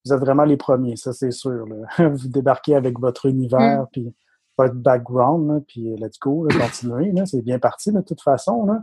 vous 0.05 0.13
êtes 0.13 0.19
vraiment 0.21 0.45
les 0.45 0.55
premiers, 0.57 0.95
ça 0.95 1.11
c'est 1.11 1.31
sûr. 1.31 1.65
là. 1.67 2.09
Vous 2.09 2.29
débarquez 2.29 2.75
avec 2.75 2.97
votre 2.97 3.25
univers, 3.25 3.85
puis 3.91 4.13
votre 4.57 4.75
background, 4.75 5.49
là, 5.51 5.59
puis 5.67 5.95
let's 5.97 6.17
go, 6.19 6.45
là, 6.47 6.55
continuez. 6.65 7.11
là. 7.11 7.25
C'est 7.25 7.41
bien 7.41 7.59
parti 7.59 7.91
de 7.91 7.99
toute 8.01 8.21
façon. 8.21 8.65
Là. 8.65 8.79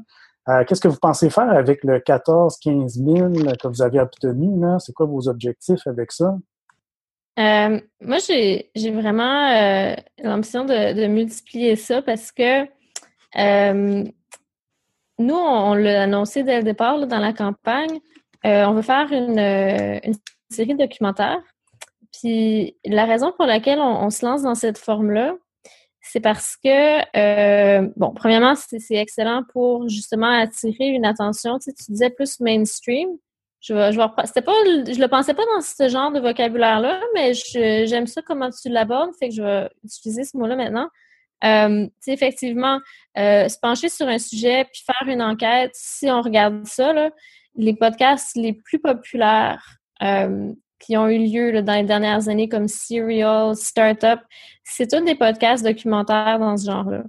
Euh, 0.48 0.64
Qu'est-ce 0.64 0.80
que 0.80 0.88
vous 0.88 0.98
pensez 1.00 1.30
faire 1.30 1.50
avec 1.50 1.82
le 1.82 1.98
14-15 1.98 2.88
000 2.88 3.32
que 3.60 3.68
vous 3.68 3.82
avez 3.82 3.98
obtenu? 4.00 4.60
là? 4.60 4.78
C'est 4.78 4.92
quoi 4.92 5.06
vos 5.06 5.28
objectifs 5.28 5.84
avec 5.86 6.12
ça? 6.12 6.36
Euh, 7.38 7.80
moi, 8.00 8.18
j'ai 8.18 8.90
vraiment 8.90 9.50
euh, 9.50 9.94
l'ambition 10.22 10.64
de, 10.64 11.06
multiplier 11.06 11.76
ça 11.76 12.00
parce 12.00 12.32
que 12.32 12.64
euh, 13.36 14.04
nous, 15.18 15.34
on, 15.34 15.74
l'a 15.74 16.04
annoncé 16.04 16.42
dès 16.42 16.58
le 16.58 16.62
départ 16.62 16.96
là, 16.96 17.06
dans 17.06 17.18
la 17.18 17.32
campagne. 17.32 17.98
on 18.44 18.72
veut 18.72 18.82
faire 18.82 19.12
une, 19.12 19.38
une 19.38 20.14
série 20.50 20.74
de 20.74 20.78
documentaires. 20.78 21.42
Puis 22.12 22.76
la 22.86 23.04
raison 23.04 23.32
pour 23.32 23.44
laquelle 23.44 23.80
on, 23.80 24.04
on 24.04 24.10
se 24.10 24.24
lance 24.24 24.42
dans 24.42 24.54
cette 24.54 24.78
forme-là, 24.78 25.34
c'est 26.00 26.20
parce 26.20 26.56
que, 26.56 27.98
bon, 27.98 28.12
premièrement, 28.14 28.54
c'est 28.54 28.78
c'est 28.78 28.94
excellent 28.94 29.42
pour 29.52 29.88
justement 29.88 30.30
attirer 30.30 30.86
une 30.86 31.04
attention. 31.04 31.58
Tu, 31.58 31.64
sais, 31.64 31.74
tu 31.74 31.92
disais 31.92 32.10
plus 32.10 32.40
mainstream. 32.40 33.08
Je 33.66 33.74
vais, 33.74 33.92
je 33.92 33.98
vais 33.98 34.06
c'était 34.24 34.42
pas, 34.42 34.52
je 34.64 35.00
le 35.00 35.08
pensais 35.08 35.34
pas 35.34 35.42
dans 35.54 35.60
ce 35.60 35.88
genre 35.88 36.12
de 36.12 36.20
vocabulaire-là, 36.20 37.00
mais 37.14 37.32
j'aime 37.86 38.06
ça 38.06 38.22
comment 38.22 38.48
tu 38.50 38.68
l'abordes, 38.68 39.10
fait 39.18 39.28
que 39.28 39.34
je 39.34 39.42
vais 39.42 39.68
utiliser 39.82 40.22
ce 40.22 40.36
mot-là 40.36 40.54
maintenant. 40.54 40.88
Euh, 41.44 41.88
effectivement, 42.06 42.78
euh, 43.18 43.48
se 43.48 43.58
pencher 43.58 43.88
sur 43.88 44.06
un 44.06 44.18
sujet 44.18 44.66
puis 44.72 44.84
faire 44.86 45.12
une 45.12 45.20
enquête, 45.20 45.72
si 45.74 46.08
on 46.08 46.22
regarde 46.22 46.64
ça, 46.64 46.92
là, 46.92 47.10
les 47.56 47.74
podcasts 47.74 48.36
les 48.36 48.52
plus 48.52 48.78
populaires 48.78 49.78
euh, 50.00 50.52
qui 50.78 50.96
ont 50.96 51.08
eu 51.08 51.18
lieu 51.18 51.50
là, 51.50 51.62
dans 51.62 51.74
les 51.74 51.82
dernières 51.82 52.28
années, 52.28 52.48
comme 52.48 52.68
Serial, 52.68 53.56
Startup, 53.56 54.20
c'est 54.62 54.88
tous 54.88 55.04
des 55.04 55.16
podcasts 55.16 55.64
documentaires 55.64 56.38
dans 56.38 56.56
ce 56.56 56.66
genre-là. 56.66 57.02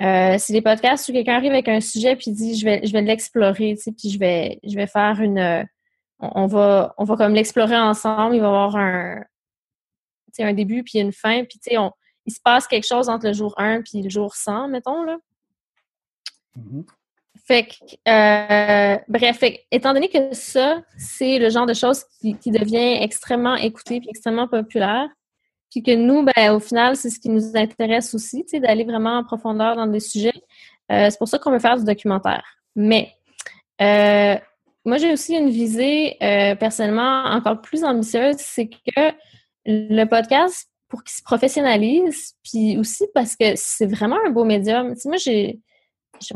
Euh, 0.00 0.36
c'est 0.38 0.54
des 0.54 0.62
podcasts 0.62 1.06
où 1.10 1.12
quelqu'un 1.12 1.34
arrive 1.34 1.52
avec 1.52 1.68
un 1.68 1.80
sujet 1.80 2.16
puis 2.16 2.30
dit 2.30 2.58
je 2.58 2.64
vais 2.64 2.80
je 2.82 2.92
vais 2.94 3.02
l'explorer, 3.02 3.74
tu 3.76 3.82
sais, 3.82 3.92
puis 3.92 4.08
je 4.08 4.18
vais 4.18 4.58
je 4.64 4.74
vais 4.74 4.86
faire 4.86 5.20
une 5.20 5.66
on, 6.22 6.46
va 6.46 6.94
on 6.98 7.04
va 7.04 7.16
comme 7.16 7.34
l'explorer 7.34 7.76
ensemble, 7.76 8.36
il 8.36 8.40
va 8.40 8.46
y 8.46 8.48
avoir 8.48 8.76
un 8.76 9.22
un 10.38 10.54
début 10.54 10.82
puis 10.82 10.98
une 10.98 11.12
fin 11.12 11.44
puis 11.44 11.58
tu 11.58 11.70
sais 11.70 11.78
on 11.78 11.92
il 12.24 12.32
se 12.32 12.40
passe 12.42 12.66
quelque 12.66 12.86
chose 12.86 13.10
entre 13.10 13.26
le 13.26 13.34
jour 13.34 13.54
1 13.58 13.82
puis 13.82 14.02
le 14.02 14.08
jour 14.08 14.34
100 14.34 14.68
mettons 14.68 15.02
là. 15.02 15.18
Mhm. 16.56 16.84
Fait 17.44 17.64
que, 17.64 17.74
euh, 18.08 18.98
bref, 19.08 19.38
fait 19.38 19.64
étant 19.72 19.92
donné 19.92 20.08
que 20.08 20.32
ça, 20.32 20.80
c'est 20.96 21.38
le 21.38 21.50
genre 21.50 21.66
de 21.66 21.74
choses 21.74 22.04
qui, 22.20 22.36
qui 22.36 22.52
devient 22.52 23.02
extrêmement 23.02 23.56
écouté 23.56 23.98
puis 23.98 24.08
extrêmement 24.08 24.46
populaire, 24.46 25.08
puis 25.70 25.82
que 25.82 25.94
nous, 25.94 26.22
ben, 26.22 26.52
au 26.52 26.60
final, 26.60 26.96
c'est 26.96 27.10
ce 27.10 27.18
qui 27.18 27.30
nous 27.30 27.56
intéresse 27.56 28.14
aussi, 28.14 28.44
tu 28.44 28.50
sais, 28.50 28.60
d'aller 28.60 28.84
vraiment 28.84 29.18
en 29.18 29.24
profondeur 29.24 29.74
dans 29.74 29.86
des 29.86 30.00
sujets. 30.00 30.42
Euh, 30.92 31.08
c'est 31.10 31.18
pour 31.18 31.28
ça 31.28 31.38
qu'on 31.38 31.50
veut 31.50 31.58
faire 31.58 31.78
du 31.78 31.84
documentaire. 31.84 32.44
Mais, 32.76 33.12
euh, 33.80 34.36
moi, 34.84 34.98
j'ai 34.98 35.12
aussi 35.12 35.34
une 35.34 35.50
visée, 35.50 36.16
euh, 36.22 36.54
personnellement, 36.56 37.24
encore 37.24 37.60
plus 37.60 37.84
ambitieuse, 37.84 38.36
c'est 38.38 38.68
que 38.68 39.12
le 39.64 40.04
podcast, 40.04 40.68
pour 40.88 41.04
qu'il 41.04 41.14
se 41.14 41.22
professionnalise, 41.22 42.34
puis 42.42 42.76
aussi 42.76 43.06
parce 43.14 43.36
que 43.36 43.54
c'est 43.56 43.86
vraiment 43.86 44.18
un 44.26 44.30
beau 44.30 44.44
médium. 44.44 44.94
Tu 44.94 45.00
sais, 45.00 45.08
moi, 45.08 45.16
j'ai 45.18 45.60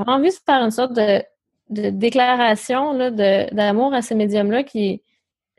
envie 0.07 0.31
de 0.31 0.35
faire 0.47 0.63
une 0.63 0.71
sorte 0.71 0.93
de, 0.93 1.23
de 1.71 1.91
déclaration 1.91 2.95
d'amour 3.11 3.93
à 3.93 4.03
ce 4.03 4.15
médium-là 4.15 4.63
qui 4.63 5.03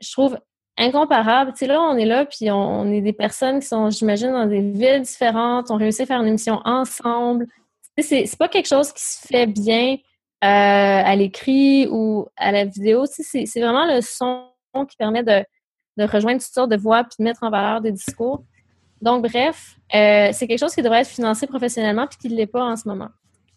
je 0.00 0.12
trouve, 0.12 0.38
incomparable. 0.78 1.52
Tu 1.52 1.58
sais, 1.58 1.66
là, 1.66 1.80
on 1.80 1.96
est 1.96 2.06
là, 2.06 2.24
puis 2.24 2.50
on, 2.50 2.90
est 2.90 3.00
des 3.00 3.12
personnes 3.12 3.60
qui 3.60 3.66
sont, 3.66 3.90
j'imagine, 3.90 4.30
dans 4.30 4.46
des 4.46 4.60
villes 4.60 5.02
différentes, 5.02 5.70
on 5.70 5.76
réussit 5.76 6.02
à 6.02 6.06
faire 6.06 6.20
une 6.20 6.28
émission 6.28 6.60
ensemble. 6.64 7.46
Tu 7.96 8.04
c'est 8.04 8.38
pas 8.38 8.48
quelque 8.48 8.68
chose 8.68 8.92
qui 8.92 9.02
se 9.02 9.26
fait 9.26 9.46
bien 9.46 9.96
à 10.40 11.16
l'écrit 11.16 11.88
ou 11.90 12.26
à 12.36 12.52
la 12.52 12.64
vidéo. 12.64 13.06
Tu 13.06 13.22
sais, 13.22 13.46
c'est 13.46 13.60
vraiment 13.60 13.86
le 13.86 14.00
son 14.00 14.44
qui 14.88 14.96
permet 14.96 15.22
de, 15.22 15.44
de 15.98 16.04
rejoindre 16.04 16.40
toutes 16.40 16.52
sortes 16.52 16.70
de 16.70 16.76
voix 16.76 17.04
puis 17.04 17.16
de 17.18 17.24
mettre 17.24 17.42
en 17.42 17.50
valeur 17.50 17.80
des 17.80 17.92
discours. 17.92 18.44
Donc, 19.00 19.22
bref, 19.28 19.76
euh, 19.94 20.30
c'est 20.32 20.46
quelque 20.46 20.58
chose 20.58 20.74
qui 20.74 20.82
devrait 20.82 21.00
être 21.00 21.08
financé 21.08 21.46
professionnellement 21.46 22.06
puis 22.06 22.18
qui 22.18 22.28
ne 22.28 22.36
l'est 22.36 22.46
pas 22.46 22.64
en 22.64 22.76
ce 22.76 22.88
moment. 22.88 23.08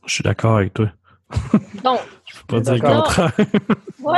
je 0.06 0.14
suis 0.14 0.24
d'accord 0.24 0.58
avec 0.58 0.74
toi. 0.74 0.92
Donc, 1.84 2.00
Je 2.26 2.40
peux 2.40 2.46
pas 2.48 2.60
dire 2.60 2.74
le 2.74 2.80
contraire. 2.80 3.34
Ouais. 4.02 4.18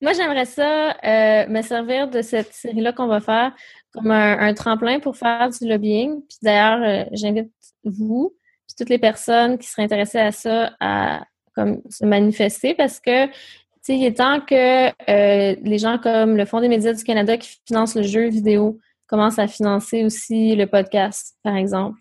Moi, 0.00 0.12
j'aimerais 0.12 0.44
ça 0.44 0.90
euh, 0.90 1.48
me 1.48 1.62
servir 1.62 2.08
de 2.08 2.22
cette 2.22 2.52
série-là 2.52 2.92
qu'on 2.92 3.08
va 3.08 3.20
faire 3.20 3.52
comme 3.92 4.10
un, 4.10 4.38
un 4.38 4.54
tremplin 4.54 5.00
pour 5.00 5.16
faire 5.16 5.50
du 5.50 5.68
lobbying. 5.68 6.20
Puis 6.28 6.38
d'ailleurs, 6.42 6.80
euh, 6.82 7.04
j'invite 7.12 7.50
vous, 7.82 8.36
puis 8.68 8.76
toutes 8.78 8.88
les 8.88 8.98
personnes 8.98 9.58
qui 9.58 9.66
seraient 9.66 9.82
intéressées 9.82 10.18
à 10.18 10.30
ça, 10.30 10.72
à 10.78 11.24
comme 11.56 11.80
se 11.90 12.04
manifester 12.04 12.74
parce 12.74 13.00
que 13.00 13.26
tu 13.26 13.32
sais, 13.92 13.98
il 13.98 14.04
est 14.04 14.18
temps 14.18 14.40
que 14.40 14.88
euh, 14.88 15.56
les 15.62 15.78
gens 15.78 15.98
comme 15.98 16.36
le 16.36 16.44
Fonds 16.44 16.60
des 16.60 16.68
médias 16.68 16.92
du 16.92 17.02
Canada 17.02 17.36
qui 17.36 17.58
finance 17.66 17.94
le 17.96 18.02
jeu 18.02 18.28
vidéo 18.28 18.78
commencent 19.06 19.38
à 19.38 19.46
financer 19.46 20.04
aussi 20.04 20.54
le 20.54 20.66
podcast, 20.66 21.36
par 21.42 21.56
exemple. 21.56 21.98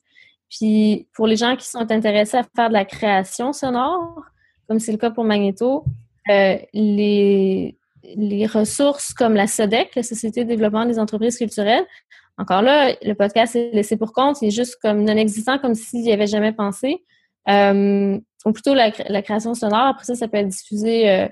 Puis 0.50 1.08
pour 1.16 1.28
les 1.28 1.36
gens 1.36 1.56
qui 1.56 1.68
sont 1.68 1.92
intéressés 1.92 2.38
à 2.38 2.44
faire 2.56 2.70
de 2.70 2.74
la 2.74 2.86
création 2.86 3.54
sonore, 3.54 4.24
comme 4.68 4.80
c'est 4.80 4.92
le 4.92 4.98
cas 4.98 5.12
pour 5.12 5.24
Magneto, 5.24 5.86
euh, 6.30 6.58
les, 6.74 7.78
les 8.04 8.46
ressources 8.48 9.14
comme 9.14 9.36
la 9.36 9.48
SODEC, 9.48 9.96
la 9.96 10.04
Société 10.04 10.44
de 10.44 10.50
développement 10.50 10.86
des 10.86 11.00
entreprises 11.00 11.38
culturelles, 11.38 11.86
encore 12.38 12.62
là, 12.62 12.94
le 13.02 13.14
podcast 13.14 13.56
est 13.56 13.72
laissé 13.72 13.96
pour 13.96 14.12
compte, 14.12 14.42
il 14.42 14.50
est 14.50 14.52
juste 14.52 14.78
comme 14.82 15.04
non 15.04 15.16
existant, 15.16 15.58
comme 15.58 15.74
s'il 15.74 16.02
n'y 16.02 16.12
avait 16.12 16.28
jamais 16.28 16.52
pensé. 16.52 17.04
Euh, 17.50 18.20
ou 18.46 18.52
plutôt 18.52 18.74
la, 18.74 18.92
la 19.10 19.22
création 19.22 19.54
sonore, 19.54 19.88
après 19.88 20.06
ça, 20.06 20.16
ça 20.16 20.28
peut 20.28 20.38
être 20.38 20.48
diffusé 20.48 21.10
euh, 21.10 21.26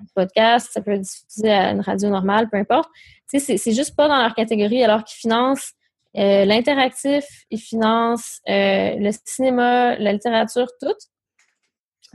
en 0.00 0.04
podcast, 0.14 0.70
ça 0.72 0.80
peut 0.80 0.92
être 0.92 1.02
diffusé 1.02 1.50
à 1.50 1.70
une 1.70 1.80
radio 1.80 2.08
normale, 2.08 2.48
peu 2.50 2.56
importe. 2.58 2.90
Tu 3.30 3.38
c'est- 3.40 3.72
juste 3.72 3.94
pas 3.96 4.08
dans 4.08 4.20
leur 4.20 4.34
catégorie, 4.34 4.82
alors 4.82 5.04
qu'ils 5.04 5.18
financent 5.18 5.72
euh, 6.18 6.44
l'interactif, 6.44 7.24
ils 7.50 7.60
financent 7.60 8.40
euh, 8.48 8.96
le 8.96 9.10
cinéma, 9.24 9.96
la 9.96 10.12
littérature, 10.12 10.66
tout. 10.80 10.94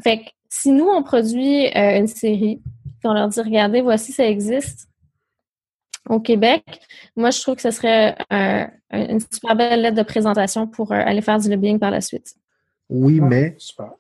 Fait 0.04 0.20
que 0.20 0.30
si 0.50 0.72
nous, 0.72 0.88
on 0.88 1.02
produit 1.04 1.68
euh, 1.76 1.98
une 1.98 2.08
série, 2.08 2.62
qu'on 3.04 3.14
leur 3.14 3.28
dit, 3.30 3.42
regardez, 3.42 3.82
voici, 3.82 4.12
ça 4.12 4.26
existe, 4.28 4.88
au 6.10 6.20
Québec, 6.20 6.64
moi, 7.16 7.32
je 7.32 7.42
trouve 7.42 7.56
que 7.56 7.62
ce 7.62 7.72
serait 7.72 8.16
un- 8.30 8.70
une 8.92 9.20
super 9.20 9.56
belle 9.56 9.82
lettre 9.82 9.98
de 9.98 10.04
présentation 10.04 10.68
pour 10.68 10.92
euh, 10.92 10.96
aller 10.96 11.22
faire 11.22 11.40
du 11.40 11.50
lobbying 11.50 11.80
par 11.80 11.92
la 11.92 12.02
suite. 12.02 12.36
Oui, 12.90 13.20
mais 13.20 13.56
Super. 13.58 13.92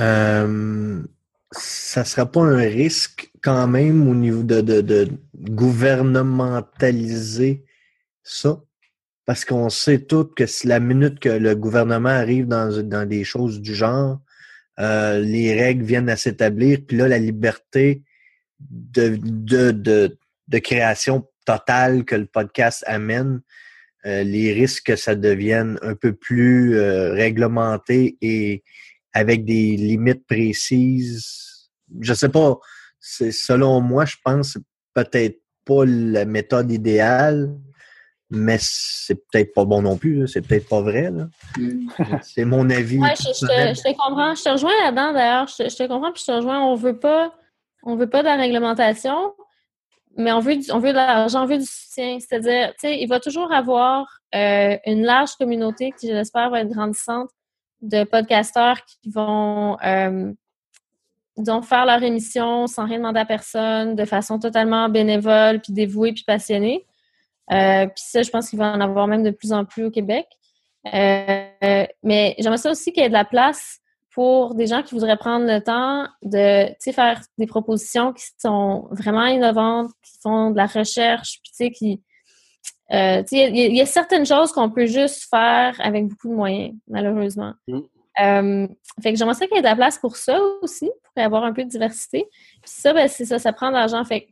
euh, 0.00 1.02
ça 1.50 2.00
ne 2.00 2.06
sera 2.06 2.30
pas 2.30 2.42
un 2.42 2.56
risque 2.56 3.30
quand 3.42 3.66
même 3.66 4.08
au 4.08 4.14
niveau 4.14 4.42
de, 4.42 4.60
de, 4.60 4.80
de 4.80 5.08
gouvernementaliser 5.34 7.64
ça? 8.22 8.60
Parce 9.24 9.44
qu'on 9.44 9.68
sait 9.68 10.00
tous 10.00 10.24
que 10.24 10.46
si 10.46 10.66
la 10.66 10.80
minute 10.80 11.20
que 11.20 11.28
le 11.28 11.54
gouvernement 11.54 12.08
arrive 12.08 12.46
dans, 12.46 12.82
dans 12.82 13.06
des 13.06 13.24
choses 13.24 13.60
du 13.60 13.74
genre, 13.74 14.20
euh, 14.80 15.20
les 15.20 15.54
règles 15.54 15.84
viennent 15.84 16.08
à 16.08 16.16
s'établir, 16.16 16.78
puis 16.86 16.96
là, 16.96 17.08
la 17.08 17.18
liberté 17.18 18.02
de, 18.60 19.18
de, 19.20 19.70
de, 19.70 20.18
de 20.48 20.58
création 20.58 21.28
totale 21.44 22.04
que 22.04 22.14
le 22.14 22.26
podcast 22.26 22.84
amène, 22.86 23.40
euh, 24.08 24.22
les 24.24 24.52
risques 24.52 24.86
que 24.86 24.96
ça 24.96 25.14
devienne 25.14 25.78
un 25.82 25.94
peu 25.94 26.12
plus 26.14 26.76
euh, 26.78 27.12
réglementé 27.12 28.16
et 28.22 28.62
avec 29.12 29.44
des 29.44 29.76
limites 29.76 30.26
précises? 30.26 31.70
Je 32.00 32.14
sais 32.14 32.28
pas. 32.30 32.58
C'est 32.98 33.32
selon 33.32 33.80
moi, 33.80 34.04
je 34.04 34.16
pense 34.24 34.54
que 34.54 34.60
c'est 34.60 34.64
peut-être 35.04 35.40
pas 35.64 35.84
la 35.86 36.24
méthode 36.24 36.72
idéale, 36.72 37.54
mais 38.30 38.58
c'est 38.60 39.14
peut-être 39.14 39.54
pas 39.54 39.64
bon 39.64 39.82
non 39.82 39.96
plus. 39.96 40.20
là. 40.20 40.26
C'est 40.26 40.40
peut-être 40.46 40.68
pas 40.68 40.80
vrai. 40.82 41.10
là. 41.10 41.28
C'est 42.22 42.44
mon 42.44 42.68
avis. 42.70 42.98
Ouais, 42.98 43.14
je, 43.16 43.24
te, 43.24 43.74
je 43.74 43.82
te 43.82 43.96
comprends. 43.96 44.34
Je 44.34 44.42
te 44.42 44.48
rejoins 44.50 44.72
là-dedans, 44.84 45.12
d'ailleurs. 45.12 45.46
Je, 45.48 45.64
te- 45.64 45.68
je 45.70 45.76
te 45.76 45.86
comprends, 45.86 46.12
puis 46.12 46.22
je 46.22 46.26
te 46.26 46.32
rejoins. 46.36 46.60
On 46.62 46.74
veut 46.74 46.98
pas, 46.98 47.34
on 47.82 47.96
veut 47.96 48.08
pas 48.10 48.20
de 48.20 48.26
la 48.26 48.36
réglementation, 48.36 49.32
mais 50.18 50.32
on 50.32 50.40
veut, 50.40 50.56
du- 50.56 50.70
on 50.72 50.80
veut 50.80 50.90
de 50.90 50.96
l'argent, 50.96 51.44
on 51.44 51.46
veut 51.46 51.58
du 51.58 51.64
soutien. 51.64 52.18
C'est-à-dire, 52.20 52.70
tu 52.72 52.88
sais, 52.88 53.00
il 53.00 53.06
va 53.06 53.20
toujours 53.20 53.52
avoir 53.52 54.06
euh, 54.34 54.76
une 54.84 55.04
large 55.04 55.36
communauté 55.36 55.92
qui, 55.98 56.08
je 56.08 56.12
l'espère, 56.12 56.50
va 56.50 56.60
être 56.60 56.68
grandissante 56.68 57.30
de 57.80 58.02
podcasteurs 58.02 58.84
qui 58.84 59.10
vont, 59.10 59.78
euh, 59.84 60.32
disons, 61.36 61.62
faire 61.62 61.86
leur 61.86 62.02
émission 62.02 62.66
sans 62.66 62.84
rien 62.84 62.98
demander 62.98 63.20
à 63.20 63.24
personne, 63.24 63.94
de 63.94 64.04
façon 64.04 64.40
totalement 64.40 64.88
bénévole, 64.88 65.60
puis 65.60 65.72
dévouée, 65.72 66.12
puis 66.12 66.24
passionnée. 66.24 66.84
Euh, 67.52 67.86
puis 67.86 68.02
ça, 68.04 68.22
je 68.22 68.30
pense 68.30 68.50
qu'il 68.50 68.58
va 68.58 68.72
en 68.72 68.80
avoir 68.80 69.06
même 69.06 69.22
de 69.22 69.30
plus 69.30 69.52
en 69.52 69.64
plus 69.64 69.84
au 69.84 69.90
Québec. 69.90 70.26
Euh, 70.92 71.86
mais 72.02 72.34
j'aimerais 72.38 72.58
ça 72.58 72.70
aussi 72.70 72.92
qu'il 72.92 73.02
y 73.02 73.06
ait 73.06 73.08
de 73.08 73.14
la 73.14 73.24
place 73.24 73.78
pour 74.18 74.56
des 74.56 74.66
gens 74.66 74.82
qui 74.82 74.96
voudraient 74.96 75.16
prendre 75.16 75.46
le 75.46 75.60
temps 75.62 76.08
de 76.22 76.66
faire 76.92 77.20
des 77.38 77.46
propositions 77.46 78.12
qui 78.12 78.24
sont 78.36 78.88
vraiment 78.90 79.26
innovantes, 79.26 79.92
qui 80.02 80.18
font 80.20 80.50
de 80.50 80.56
la 80.56 80.66
recherche, 80.66 81.38
puis 81.40 81.52
tu 81.52 81.56
sais, 81.64 81.70
qui. 81.70 82.02
euh, 82.90 83.22
il 83.30 83.38
y, 83.38 83.42
a- 83.42 83.66
il 83.68 83.76
y 83.76 83.80
a 83.80 83.86
certaines 83.86 84.26
choses 84.26 84.50
qu'on 84.50 84.70
peut 84.70 84.86
juste 84.86 85.28
faire 85.30 85.76
avec 85.78 86.08
beaucoup 86.08 86.30
de 86.30 86.34
moyens, 86.34 86.74
malheureusement. 86.88 87.52
Mm. 87.68 87.78
Euh, 88.20 88.66
fait 89.00 89.12
que 89.12 89.18
j'aimerais 89.20 89.34
ça 89.34 89.46
qu'il 89.46 89.54
y 89.54 89.58
ait 89.60 89.62
de 89.62 89.68
la 89.68 89.76
place 89.76 89.98
pour 89.98 90.16
ça 90.16 90.40
aussi, 90.62 90.90
pour 91.14 91.22
avoir 91.22 91.44
un 91.44 91.52
peu 91.52 91.62
de 91.62 91.68
diversité. 91.68 92.26
Puis 92.60 92.72
ça, 92.72 92.92
ben, 92.92 93.06
c'est 93.08 93.24
ça, 93.24 93.38
ça 93.38 93.52
prend 93.52 93.68
de 93.68 93.74
l'argent. 93.74 94.04
Fait 94.04 94.22
que, 94.22 94.26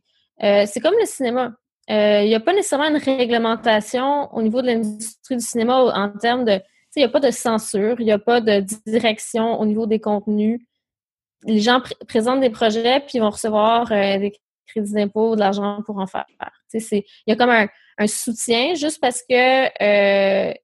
euh, 0.47 0.65
c'est 0.67 0.81
comme 0.81 0.97
le 0.99 1.07
cinéma. 1.07 1.53
Euh, 1.91 2.23
Il 2.25 2.29
n'y 2.29 2.35
a 2.35 2.41
pas 2.41 2.53
nécessairement 2.55 2.89
une 2.89 2.97
réglementation 2.97 4.35
au 4.35 4.43
niveau 4.43 4.63
de 4.63 4.67
l'industrie 4.67 5.37
du 5.37 5.45
cinéma 5.45 5.77
en 5.95 6.09
termes 6.19 6.45
de. 6.45 6.61
Il 6.97 7.01
n'y 7.01 7.05
a 7.05 7.11
pas 7.11 7.21
de 7.21 7.31
censure, 7.31 8.01
il 8.01 8.07
n'y 8.07 8.13
a 8.13 8.19
pas 8.19 8.41
de 8.41 8.65
direction 8.87 9.61
au 9.61 9.67
niveau 9.67 9.87
des 9.87 10.01
contenus. 10.01 10.63
Les 11.45 11.61
gens 11.61 11.81
pr- 11.81 12.07
présentent 12.07 12.41
des 12.41 12.51
projets 12.51 13.01
puis 13.01 13.13
ils 13.17 13.21
vont 13.21 13.31
recevoir 13.31 13.93
euh, 13.93 14.19
des 14.19 14.33
crédits 14.67 14.95
d'impôt, 14.95 15.35
de 15.37 15.41
l'argent 15.41 15.83
pour 15.85 15.99
en 15.99 16.07
faire. 16.07 16.25
Il 16.73 17.03
y 17.27 17.33
a 17.33 17.37
comme 17.37 17.51
un, 17.51 18.07
soutien 18.07 18.75
juste 18.75 18.99
parce 19.01 19.23
que 19.29 19.67
euh, 19.83 20.55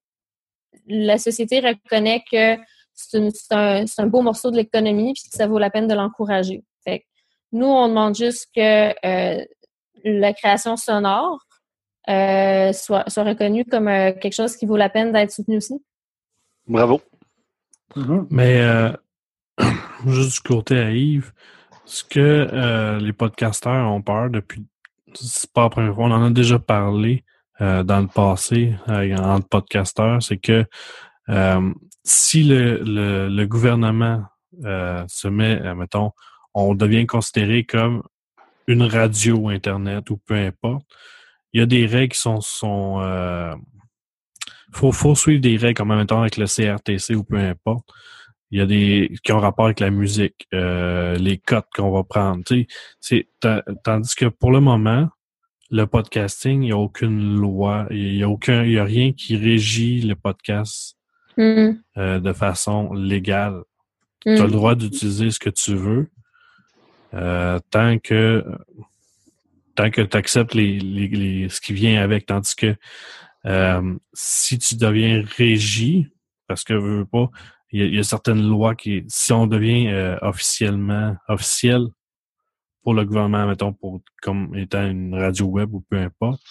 la 0.86 1.18
société 1.18 1.60
reconnaît 1.60 2.24
que 2.30 2.56
c'est 2.94 3.50
un, 3.52 4.06
beau 4.06 4.22
morceau 4.22 4.50
de 4.50 4.56
l'économie 4.56 5.12
puis 5.12 5.30
que 5.30 5.36
ça 5.36 5.46
vaut 5.46 5.58
la 5.58 5.70
peine 5.70 5.86
de 5.86 5.94
l'encourager. 5.94 6.64
Nous, 7.54 7.66
on 7.66 7.88
demande 7.88 8.14
juste 8.14 8.48
que 8.56 8.94
euh, 9.06 9.44
la 10.04 10.32
création 10.32 10.78
sonore 10.78 11.38
soit, 12.06 13.04
reconnue 13.18 13.66
comme 13.66 13.86
quelque 13.86 14.32
chose 14.32 14.56
qui 14.56 14.64
vaut 14.64 14.78
la 14.78 14.88
peine 14.88 15.12
d'être 15.12 15.30
soutenu 15.30 15.58
aussi. 15.58 15.82
Bravo. 16.66 17.00
Mhm. 17.96 18.26
Mais 18.30 18.60
euh, 18.62 18.92
juste 20.06 20.34
du 20.34 20.40
côté 20.40 20.78
à 20.78 20.90
Yves, 20.90 21.32
ce 21.84 22.04
que 22.04 22.20
euh, 22.20 22.98
les 22.98 23.12
podcasteurs 23.12 23.90
ont 23.90 24.02
peur 24.02 24.30
depuis, 24.30 24.64
c'est 25.14 25.52
pas 25.52 25.64
la 25.64 25.70
première 25.70 25.94
fois, 25.94 26.04
on 26.04 26.12
en 26.12 26.24
a 26.24 26.30
déjà 26.30 26.58
parlé 26.58 27.24
euh, 27.60 27.82
dans 27.84 28.00
le 28.00 28.08
passé 28.08 28.74
euh, 28.88 29.16
entre 29.16 29.46
podcasteurs, 29.46 30.22
c'est 30.22 30.38
que 30.38 30.64
euh, 31.28 31.72
si 32.02 32.42
le, 32.42 33.28
le, 33.28 33.46
gouvernement 33.46 34.24
se 35.06 35.28
met, 35.28 35.74
mettons, 35.74 36.10
on 36.54 36.74
devient 36.74 37.06
considéré 37.06 37.64
comme 37.64 38.02
une 38.66 38.82
radio 38.82 39.48
Internet 39.48 40.10
ou 40.10 40.16
peu 40.16 40.34
importe, 40.34 40.84
il 41.52 41.60
y 41.60 41.62
a 41.62 41.66
des 41.66 41.86
règles 41.86 42.14
qui 42.14 42.20
sont, 42.20 42.40
sont 42.40 42.98
faut, 44.72 44.92
faut 44.92 45.14
suivre 45.14 45.40
des 45.40 45.56
règles 45.56 45.74
comme 45.74 45.94
mettons 45.96 46.20
avec 46.20 46.36
le 46.36 46.46
CRTC 46.46 47.14
ou 47.14 47.24
peu 47.24 47.36
importe. 47.36 47.86
Il 48.50 48.58
y 48.58 48.60
a 48.60 48.66
des 48.66 49.10
qui 49.24 49.32
ont 49.32 49.38
rapport 49.40 49.64
avec 49.66 49.80
la 49.80 49.90
musique, 49.90 50.46
euh, 50.52 51.16
les 51.16 51.38
cotes 51.38 51.68
qu'on 51.74 51.90
va 51.90 52.04
prendre. 52.04 52.44
Tu 52.44 52.62
sais, 52.62 52.66
c'est 53.00 53.28
ta- 53.40 53.64
tandis 53.82 54.14
que 54.14 54.26
pour 54.26 54.50
le 54.52 54.60
moment, 54.60 55.08
le 55.70 55.86
podcasting, 55.86 56.62
il 56.62 56.66
n'y 56.66 56.72
a 56.72 56.76
aucune 56.76 57.34
loi, 57.36 57.86
il 57.90 58.14
n'y 58.16 58.22
a 58.22 58.28
aucun, 58.28 58.62
il 58.64 58.72
y 58.72 58.78
a 58.78 58.84
rien 58.84 59.12
qui 59.12 59.36
régit 59.36 60.02
le 60.02 60.14
podcast 60.16 60.96
Mm. 61.38 61.70
euh, 61.96 62.20
de 62.20 62.32
façon 62.34 62.92
légale. 62.92 63.62
Mm. 64.26 64.36
Tu 64.36 64.42
as 64.42 64.44
le 64.44 64.50
droit 64.50 64.74
d'utiliser 64.74 65.30
ce 65.30 65.38
que 65.38 65.48
tu 65.48 65.74
veux 65.74 66.10
euh, 67.14 67.58
tant 67.70 67.98
que 67.98 68.44
tant 69.74 69.90
que 69.90 70.02
tu 70.02 70.14
acceptes 70.16 70.52
les, 70.54 70.78
les, 70.78 71.08
les- 71.08 71.48
ce 71.48 71.58
qui 71.62 71.72
vient 71.72 72.02
avec. 72.02 72.26
Tandis 72.26 72.54
que 72.54 72.76
euh, 73.46 73.94
si 74.12 74.58
tu 74.58 74.76
deviens 74.76 75.22
régi, 75.36 76.08
parce 76.46 76.64
que 76.64 76.74
veux, 76.74 76.98
veux 76.98 77.04
pas, 77.06 77.30
il 77.70 77.80
y, 77.80 77.82
a, 77.82 77.86
il 77.86 77.94
y 77.94 77.98
a 77.98 78.02
certaines 78.04 78.42
lois 78.46 78.74
qui, 78.74 79.04
si 79.08 79.32
on 79.32 79.46
devient 79.46 79.88
euh, 79.88 80.16
officiellement 80.22 81.16
officiel 81.28 81.86
pour 82.82 82.94
le 82.94 83.04
gouvernement, 83.04 83.46
mettons, 83.46 83.72
pour 83.72 84.00
comme 84.20 84.54
étant 84.56 84.84
une 84.86 85.14
radio 85.14 85.46
web 85.46 85.72
ou 85.72 85.80
peu 85.88 85.96
importe, 85.98 86.42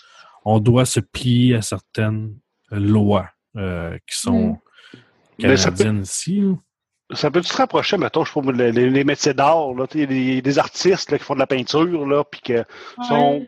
on 0.46 0.60
doit 0.60 0.86
se 0.86 1.00
plier 1.00 1.56
à 1.56 1.62
certaines 1.62 2.36
lois 2.72 3.30
euh, 3.58 3.98
qui 4.08 4.18
sont 4.18 4.58
peut- 5.38 5.48
canadiennes 5.84 6.02
ici. 6.04 6.42
Ça 7.14 7.30
peut 7.30 7.42
se 7.44 7.56
rapprocher, 7.56 7.98
mettons, 7.98 8.24
je 8.24 8.32
sais 8.32 8.42
pas, 8.42 8.52
les, 8.54 8.72
les- 8.72 9.04
métiers 9.04 9.34
d'art, 9.34 9.68
il 9.94 10.00
y 10.00 10.38
a 10.38 10.42
des, 10.42 10.60
artistes 10.60 11.12
là, 11.12 11.18
qui 11.18 11.24
font 11.26 11.34
de 11.34 11.39
la 11.39 11.48
peinture, 11.48 12.06
là, 12.08 12.24
puis 12.24 12.39
que 12.42 12.64
sont, 13.08 13.46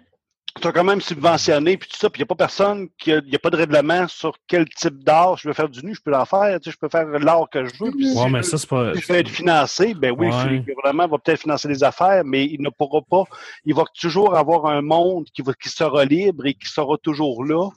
sont 0.62 0.72
quand 0.72 0.84
même 0.84 1.02
subventionnés, 1.02 1.78
puis 1.78 1.90
tout 1.90 1.98
ça, 1.98 2.10
puis 2.10 2.20
il 2.20 2.24
n'y 2.24 2.28
a 2.28 2.28
pas 2.28 2.36
personne, 2.36 2.88
qui 3.00 3.12
a- 3.12 3.22
n'y 3.22 3.36
a 3.36 3.40
pas 3.40 3.50
de 3.50 3.58
règlement 3.58 4.08
sur 4.08 4.36
quel 4.48 4.68
type 4.70 5.04
d'art 5.04 5.36
je 5.38 5.48
veux 5.48 5.54
faire 5.54 5.68
du 5.70 5.84
nu, 5.84 5.96
je 5.96 6.02
peux 6.02 6.12
l'en 6.12 6.26
faire, 6.26 6.60
tu 6.60 6.70
sais, 6.70 6.74
je 6.74 6.78
peux 6.78 6.90
faire 6.90 7.08
l'art 7.08 7.50
que 7.52 7.66
je 7.66 7.72
veux, 7.84 7.92
puis 7.92 8.10
si 8.10 8.18
Ouais, 8.18 8.28
je 8.28 8.32
mais 8.32 8.38
veux- 8.40 8.44
ça, 8.44 8.58
c'est 8.58 8.70
pas. 8.70 8.94
si 8.94 9.02
je 9.02 9.14
être 9.14 9.30
financé, 9.30 9.94
ben 9.96 10.12
oui, 10.18 10.28
Ouais. 10.28 10.50
le 10.50 10.60
gouvernement 10.76 11.08
va 11.08 11.18
peut-être 11.18 11.42
financer 11.42 11.68
des 11.68 11.84
affaires, 11.84 12.24
mais 12.24 12.46
il 12.46 12.62
ne 12.62 12.70
pourra 12.70 13.02
pas. 13.02 13.24
Il 13.66 13.74
va 13.74 13.84
toujours 14.00 14.36
avoir 14.38 14.68
un 14.68 14.82
monde 14.82 15.26
qui, 15.34 15.42
va, 15.42 15.54
qui 15.54 15.70
sera 15.70 16.06
libre 16.06 16.46
et 16.46 16.54
qui 16.54 16.70
sera 16.70 16.98
toujours 17.02 17.44
là. 17.44 17.70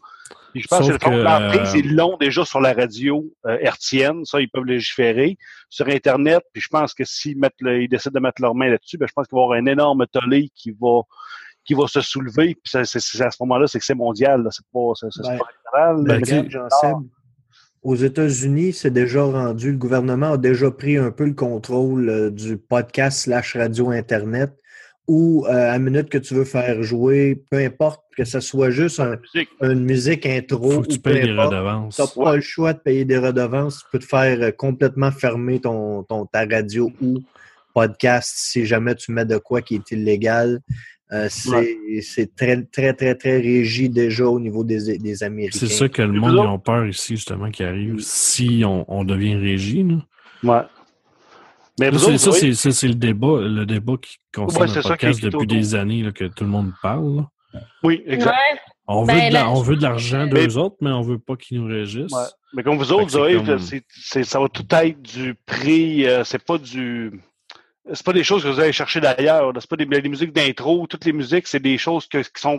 Puis 0.52 0.62
je 0.62 0.68
pense 0.68 0.86
Sauf 0.86 0.98
que 0.98 1.04
que, 1.04 1.10
euh, 1.10 1.72
ils 1.76 1.94
l'ont 1.94 2.16
déjà 2.18 2.44
sur 2.44 2.60
la 2.60 2.72
radio 2.72 3.24
euh, 3.46 3.58
hertzienne. 3.60 4.24
Ça, 4.24 4.40
ils 4.40 4.48
peuvent 4.48 4.64
légiférer. 4.64 5.36
Sur 5.68 5.86
Internet, 5.88 6.42
puis 6.52 6.62
je 6.62 6.68
pense 6.68 6.94
que 6.94 7.04
s'ils 7.04 7.38
mettent 7.38 7.60
le- 7.60 7.82
ils 7.82 7.88
décident 7.88 8.12
de 8.14 8.20
mettre 8.20 8.40
leurs 8.42 8.54
mains 8.54 8.68
là-dessus, 8.70 8.96
ben, 8.98 9.06
je 9.06 9.12
pense 9.12 9.26
qu'il 9.28 9.36
va 9.36 9.42
y 9.42 9.44
avoir 9.44 9.58
un 9.58 9.66
énorme 9.66 10.06
tollé 10.10 10.50
qui 10.54 10.70
va 10.80 11.02
qui 11.66 11.74
va 11.74 11.86
se 11.88 12.00
soulever. 12.00 12.54
Puis 12.54 12.70
c'est, 12.84 12.84
c'est 12.84 13.22
à 13.24 13.30
ce 13.30 13.36
moment-là, 13.40 13.66
c'est 13.66 13.78
que 13.78 13.84
c'est 13.84 13.94
mondial. 13.94 14.42
Là. 14.42 14.50
C'est 14.50 14.64
pas, 14.72 14.92
c'est, 14.94 15.06
c'est 15.10 15.22
Ben, 15.22 15.38
pas 15.38 15.46
fédéral. 15.62 16.04
Ben, 16.04 16.50
Jean-Seb, 16.50 16.96
aux 17.82 17.94
États-Unis, 17.96 18.72
c'est 18.72 18.90
déjà 18.90 19.22
rendu, 19.22 19.72
le 19.72 19.78
gouvernement 19.78 20.32
a 20.32 20.36
déjà 20.38 20.70
pris 20.70 20.96
un 20.96 21.10
peu 21.10 21.24
le 21.24 21.34
contrôle 21.34 22.08
euh, 22.08 22.30
du 22.30 22.56
podcast 22.56 23.20
slash 23.20 23.56
radio 23.56 23.90
Internet 23.90 24.52
où, 25.08 25.46
euh, 25.46 25.50
à 25.52 25.72
la 25.74 25.78
minute 25.78 26.08
que 26.08 26.18
tu 26.18 26.34
veux 26.34 26.44
faire 26.44 26.82
jouer, 26.82 27.44
peu 27.48 27.58
importe 27.58 28.02
que 28.16 28.24
ce 28.24 28.40
soit 28.40 28.70
juste 28.70 28.98
un- 28.98 29.10
La 29.10 29.16
musique. 29.18 29.48
une 29.62 29.84
musique 29.84 30.26
intro 30.26 30.68
Faut 30.72 30.80
que 30.82 30.88
tu 30.88 30.96
ou 30.98 31.00
payes 31.00 31.22
des 31.22 31.30
importe, 31.30 31.52
redevances. 31.54 31.94
tu 31.96 32.02
n'as 32.02 32.24
pas 32.24 32.34
le 32.34 32.40
choix 32.42 32.72
de 32.72 32.78
payer 32.80 33.04
des 33.04 33.18
redevances. 33.18 33.78
Tu 33.78 33.84
peux 33.92 33.98
te 34.00 34.04
faire 34.06 34.42
euh, 34.42 34.50
complètement 34.50 35.12
fermer 35.12 35.60
ton, 35.60 36.02
ton, 36.02 36.26
ta 36.26 36.44
radio 36.44 36.90
ou 37.00 37.18
podcast 37.72 38.32
si 38.34 38.66
jamais 38.66 38.96
tu 38.96 39.12
mets 39.12 39.26
de 39.26 39.36
quoi 39.38 39.62
qui 39.62 39.76
est 39.76 39.90
illégal. 39.92 40.60
Euh, 41.12 41.28
c'est 41.30 42.34
très, 42.34 42.62
très, 42.64 42.92
très, 42.92 43.14
très 43.14 43.36
régi 43.40 43.88
déjà 43.88 44.26
au 44.26 44.40
niveau 44.40 44.64
des, 44.64 44.98
des 44.98 45.22
Américains. 45.22 45.58
C'est 45.60 45.68
ça 45.68 45.88
que 45.88 46.02
le 46.02 46.18
monde 46.18 46.36
ont 46.38 46.58
peur 46.58 46.86
ici, 46.86 47.14
justement, 47.16 47.50
qui 47.50 47.62
arrive 47.62 48.00
si 48.00 48.62
on, 48.66 48.84
on 48.92 49.04
devient 49.04 49.36
régi. 49.36 49.84
là. 49.84 49.96
Ouais. 50.42 50.66
Mais 51.78 51.90
Ça, 51.90 51.96
autres, 51.96 52.06
c'est- 52.12 52.18
ça, 52.18 52.30
oui. 52.30 52.36
c'est 52.40 52.54
ça, 52.54 52.70
c'est 52.72 52.88
le 52.88 52.94
débat, 52.94 53.40
le 53.42 53.64
débat 53.66 53.94
qui 54.02 54.16
concerne 54.34 54.68
Ouais, 54.68 54.74
le 54.76 54.82
podcast 54.82 55.22
depuis 55.22 55.36
autour. 55.36 55.46
des 55.46 55.74
années 55.74 56.02
là, 56.02 56.10
que 56.10 56.24
tout 56.24 56.42
le 56.44 56.50
monde 56.50 56.72
parle. 56.82 57.16
là. 57.18 57.30
Oui, 57.84 58.02
exact. 58.06 58.30
Ouais. 58.32 58.58
On 58.88 59.02
veut, 59.02 59.06
Ben, 59.14 59.32
la- 59.32 59.50
on 59.50 59.62
veut 59.62 59.76
de 59.76 59.82
l'argent 59.82 60.26
Mais- 60.32 60.46
d'eux 60.46 60.56
autres, 60.58 60.76
mais 60.80 60.90
on 60.90 61.02
veut 61.02 61.18
pas 61.18 61.36
qu'ils 61.36 61.60
nous 61.60 61.66
régissent. 61.68 62.12
Ouais. 62.12 62.22
Mais 62.54 62.62
comme 62.62 62.78
vous 62.78 62.92
autres, 62.92 63.10
Zoé, 63.10 63.34
comme- 63.36 63.58
ça 64.24 64.40
va 64.40 64.48
tout 64.48 64.64
être 64.72 65.02
du 65.02 65.34
prix, 65.46 66.06
euh, 66.06 66.24
c'est 66.24 66.42
pas 66.42 66.56
du. 66.58 67.20
C'est 67.92 68.04
pas 68.04 68.12
des 68.12 68.24
choses 68.24 68.42
que 68.42 68.48
vous 68.48 68.60
allez 68.60 68.72
chercher 68.72 69.00
d'ailleurs. 69.00 69.52
C'est 69.60 69.68
pas 69.70 69.76
des, 69.76 69.86
des 69.86 70.08
musiques 70.08 70.32
d'intro. 70.32 70.86
Toutes 70.86 71.04
les 71.04 71.12
musiques, 71.12 71.46
c'est 71.46 71.60
des 71.60 71.78
choses 71.78 72.06
que- 72.06 72.18
qui 72.18 72.40
sont 72.40 72.56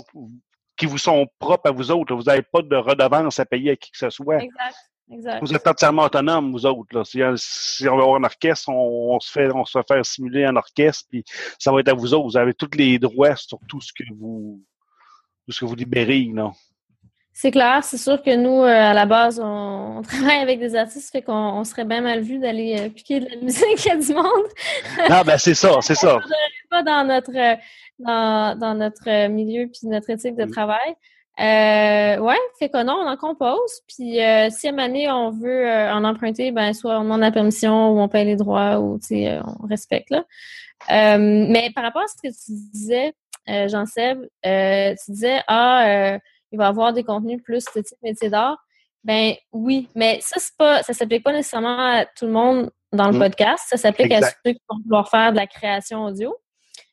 qui 0.77 0.85
vous 0.85 0.97
sont 0.99 1.25
propres 1.39 1.69
à 1.69 1.71
vous 1.71 1.89
autres. 1.91 2.13
Vous 2.15 2.23
n'avez 2.23 2.43
pas 2.43 2.61
de 2.61 2.75
redevance 2.75 3.39
à 3.39 3.45
payer 3.45 3.71
à 3.71 3.75
qui 3.75 3.91
que 3.91 3.97
ce 3.97 4.09
soit. 4.11 4.41
Exact. 4.43 4.75
Exact. 5.09 5.39
Vous 5.41 5.53
êtes 5.55 5.65
entièrement 5.65 6.03
autonome, 6.03 6.51
vous 6.51 6.65
autres. 6.65 6.93
Là. 6.95 7.03
Si, 7.05 7.19
si 7.37 7.87
on 7.87 7.95
va 7.95 8.03
avoir 8.03 8.17
un 8.17 8.23
orchestre, 8.25 8.69
on, 8.69 9.15
on 9.15 9.19
se 9.21 9.31
fait 9.31 9.49
on 9.55 9.63
se 9.65 9.77
fait 9.79 9.87
faire 9.87 10.05
simuler 10.05 10.43
un 10.45 10.55
orchestre, 10.57 11.05
puis 11.09 11.23
ça 11.57 11.71
va 11.71 11.79
être 11.79 11.87
à 11.87 11.93
vous 11.93 12.13
autres. 12.13 12.25
Vous 12.25 12.37
avez 12.37 12.53
tous 12.53 12.69
les 12.75 12.99
droits 12.99 13.35
sur 13.37 13.57
tout 13.69 13.79
ce 13.81 13.91
que 13.93 14.03
vous 14.13 14.61
tout 15.45 15.51
ce 15.53 15.61
que 15.61 15.65
vous 15.65 15.75
libérez. 15.75 16.29
Là. 16.33 16.51
C'est 17.39 17.51
clair, 17.51 17.83
c'est 17.83 17.99
sûr 17.99 18.19
que 18.23 18.35
nous, 18.35 18.63
euh, 18.63 18.65
à 18.65 18.95
la 18.95 19.05
base, 19.05 19.39
on, 19.39 19.97
on 19.97 20.01
travaille 20.01 20.39
avec 20.39 20.59
des 20.59 20.75
artistes, 20.75 21.11
fait 21.11 21.21
qu'on 21.21 21.33
on 21.33 21.63
serait 21.63 21.85
bien 21.85 22.01
mal 22.01 22.21
vu 22.21 22.39
d'aller 22.39 22.75
euh, 22.79 22.89
piquer 22.89 23.19
de 23.19 23.29
la 23.29 23.35
musique 23.43 23.87
à 23.87 23.95
du 23.95 24.11
monde. 24.11 24.47
Non, 25.07 25.21
ben 25.23 25.37
c'est 25.37 25.53
ça, 25.53 25.77
c'est 25.81 25.93
ça. 25.93 26.17
pas 26.71 26.81
dans 26.81 27.03
notre 27.03 27.37
euh, 27.37 27.55
dans, 27.99 28.57
dans 28.57 28.73
notre 28.73 29.27
milieu 29.27 29.67
puis 29.67 29.87
notre 29.87 30.09
éthique 30.09 30.35
de 30.35 30.45
travail. 30.45 30.95
Euh, 31.39 32.19
ouais, 32.19 32.39
fait 32.57 32.69
que 32.69 32.83
non, 32.83 32.95
on 33.03 33.07
en 33.07 33.17
compose. 33.17 33.81
Puis 33.87 34.19
euh, 34.19 34.49
si 34.49 34.67
à 34.67 34.71
un 34.71 34.79
année 34.79 35.07
on 35.07 35.29
veut 35.29 35.69
en 35.69 36.03
emprunter, 36.05 36.49
ben 36.49 36.73
soit 36.73 36.97
on 36.97 37.03
demande 37.03 37.21
la 37.21 37.31
permission 37.31 37.91
ou 37.91 37.99
on 37.99 38.07
paye 38.07 38.25
les 38.25 38.35
droits 38.35 38.79
ou 38.79 38.97
tu 38.97 39.09
sais, 39.09 39.37
on 39.61 39.67
respecte 39.67 40.09
là. 40.09 40.23
Mais 41.19 41.69
par 41.75 41.83
rapport 41.83 42.01
à 42.01 42.07
ce 42.07 42.15
que 42.15 42.33
tu 42.33 42.51
disais, 42.73 43.13
Jean-Seb, 43.47 44.21
tu 44.43 45.11
disais 45.11 45.39
ah 45.45 45.85
euh, 45.85 46.19
il 46.51 46.57
va 46.57 46.65
y 46.65 46.67
avoir 46.67 46.93
des 46.93 47.03
contenus 47.03 47.41
plus 47.43 47.63
de 47.75 47.81
type 47.81 47.97
métier 48.01 48.29
d'art. 48.29 48.57
Ben 49.03 49.33
oui, 49.51 49.87
mais 49.95 50.19
ça 50.21 50.35
c'est 50.39 50.55
pas 50.57 50.83
ça 50.83 50.93
s'applique 50.93 51.23
pas 51.23 51.31
nécessairement 51.31 51.77
à 51.99 52.05
tout 52.05 52.25
le 52.25 52.31
monde 52.31 52.69
dans 52.91 53.07
le 53.09 53.17
Mm. 53.17 53.19
podcast. 53.19 53.63
Ça 53.69 53.77
s'applique 53.77 54.11
à 54.11 54.21
ceux 54.21 54.51
qui 54.53 54.61
vont 54.69 54.77
vouloir 54.83 55.09
faire 55.09 55.31
de 55.31 55.37
la 55.37 55.47
création 55.47 56.05
audio. 56.05 56.35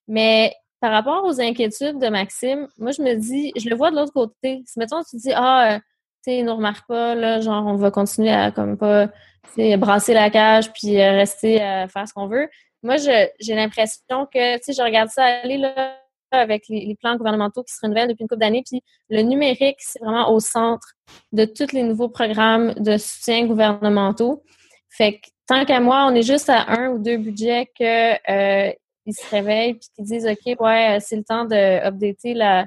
Mais 0.08 0.54
par 0.80 0.92
rapport 0.92 1.24
aux 1.24 1.40
inquiétudes 1.40 1.98
de 1.98 2.08
Maxime, 2.08 2.68
moi, 2.78 2.90
je 2.92 3.00
me 3.00 3.14
dis, 3.14 3.52
je 3.56 3.68
le 3.70 3.74
vois 3.76 3.90
de 3.90 3.96
l'autre 3.96 4.12
côté. 4.12 4.62
Si, 4.66 4.78
mettons, 4.78 5.02
tu 5.02 5.16
dis, 5.16 5.32
ah, 5.34 5.74
euh, 5.74 5.78
tu 5.78 5.84
sais, 6.32 6.38
il 6.38 6.44
nous 6.44 6.54
remarque 6.54 6.86
pas, 6.86 7.14
là, 7.14 7.40
genre, 7.40 7.64
on 7.66 7.76
va 7.76 7.90
continuer 7.90 8.30
à, 8.32 8.50
comme 8.50 8.76
pas, 8.76 9.08
tu 9.08 9.14
sais, 9.54 9.76
brasser 9.78 10.12
la 10.14 10.28
cage 10.30 10.72
puis 10.72 11.00
euh, 11.00 11.12
rester 11.12 11.62
à 11.62 11.88
faire 11.88 12.06
ce 12.06 12.12
qu'on 12.12 12.26
veut. 12.26 12.48
Moi, 12.82 12.96
je- 12.98 13.28
j'ai 13.40 13.54
l'impression 13.54 14.26
que, 14.26 14.56
tu 14.58 14.62
sais, 14.64 14.72
je 14.74 14.82
regarde 14.82 15.08
ça 15.08 15.24
aller, 15.24 15.56
là, 15.56 15.96
avec 16.34 16.68
les, 16.68 16.96
plans 17.00 17.16
gouvernementaux 17.16 17.62
qui 17.62 17.74
se 17.74 17.80
renouvellent 17.82 18.08
depuis 18.08 18.22
une 18.22 18.28
couple 18.28 18.40
d'années, 18.40 18.62
puis 18.64 18.82
le 19.10 19.22
numérique, 19.22 19.76
c'est 19.78 19.98
vraiment 20.00 20.30
au 20.32 20.40
centre 20.40 20.94
de 21.32 21.44
tous 21.44 21.72
les 21.72 21.82
nouveaux 21.82 22.08
programmes 22.08 22.72
de 22.74 22.96
soutien 22.96 23.46
gouvernementaux. 23.46 24.42
Fait 24.90 25.14
que, 25.14 25.28
tant 25.46 25.64
qu'à 25.64 25.80
moi, 25.80 26.06
on 26.10 26.14
est 26.14 26.22
juste 26.22 26.48
à 26.48 26.70
un 26.70 26.90
ou 26.90 26.98
deux 26.98 27.16
budgets 27.16 27.70
que 27.78 28.14
euh, 28.30 28.72
ils 29.06 29.14
se 29.14 29.28
réveillent 29.30 29.74
puis 29.74 29.88
qu'ils 29.94 30.04
disent 30.04 30.26
OK, 30.26 30.60
ouais, 30.60 30.98
c'est 31.00 31.16
le 31.16 31.24
temps 31.24 31.44
de 31.44 31.86
updater 31.86 32.34
la, 32.34 32.66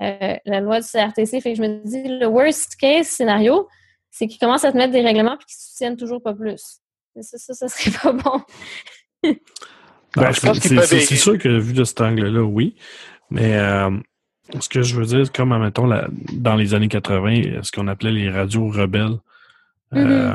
euh, 0.00 0.36
la 0.44 0.60
loi 0.60 0.80
du 0.80 0.86
CRTC. 0.86 1.40
Fait 1.40 1.52
que 1.52 1.56
je 1.56 1.62
me 1.62 1.84
dis, 1.84 2.02
le 2.02 2.26
worst 2.26 2.76
case 2.76 3.08
scénario, 3.08 3.68
c'est 4.10 4.26
qu'ils 4.26 4.38
commencent 4.38 4.64
à 4.64 4.72
te 4.72 4.76
mettre 4.76 4.92
des 4.92 5.00
règlements 5.00 5.36
puis 5.36 5.46
qu'ils 5.46 5.60
soutiennent 5.60 5.96
toujours 5.96 6.22
pas 6.22 6.34
plus. 6.34 6.80
Ça, 7.20 7.38
ça, 7.38 7.54
ça 7.54 7.68
serait 7.68 7.90
pas 8.02 8.12
bon. 8.12 8.42
Ben, 10.20 10.32
je 10.32 10.40
c'est- 10.96 11.16
sûr 11.16 11.38
que 11.38 11.48
vu 11.48 11.72
de 11.72 11.84
cet 11.84 12.00
angle-là, 12.00 12.42
oui. 12.42 12.74
Mais 13.30 13.56
euh, 13.56 13.90
ce 14.60 14.68
que 14.68 14.82
je 14.82 14.96
veux 14.96 15.06
dire, 15.06 15.30
comme 15.32 15.52
admettons, 15.52 15.86
la- 15.86 16.08
dans 16.32 16.56
les 16.56 16.74
années 16.74 16.88
80, 16.88 17.62
ce 17.62 17.70
qu'on 17.72 17.88
appelait 17.88 18.12
les 18.12 18.30
radios 18.30 18.68
rebelles, 18.68 19.18
euh, 19.94 20.34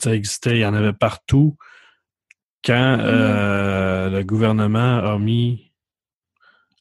ça 0.00 0.14
existait, 0.14 0.56
il 0.56 0.60
y 0.60 0.66
en 0.66 0.74
avait 0.74 0.92
partout. 0.92 1.56
Quand 2.64 2.98
euh, 3.00 4.10
le 4.10 4.22
gouvernement 4.24 4.98
a 4.98 5.18
mis 5.18 5.72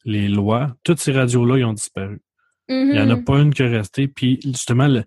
les 0.05 0.27
lois, 0.27 0.75
toutes 0.83 0.99
ces 0.99 1.11
radios-là, 1.11 1.57
ils 1.57 1.65
ont 1.65 1.73
disparu. 1.73 2.21
Il 2.69 2.89
n'y 2.91 2.99
en 2.99 3.09
a 3.09 3.15
Mhm. 3.15 3.23
pas 3.23 3.39
une 3.39 3.53
qui 3.53 3.61
est 3.63 3.67
restée. 3.69 4.07
Puis 4.09 4.39
justement, 4.43 4.87
le- 4.87 5.03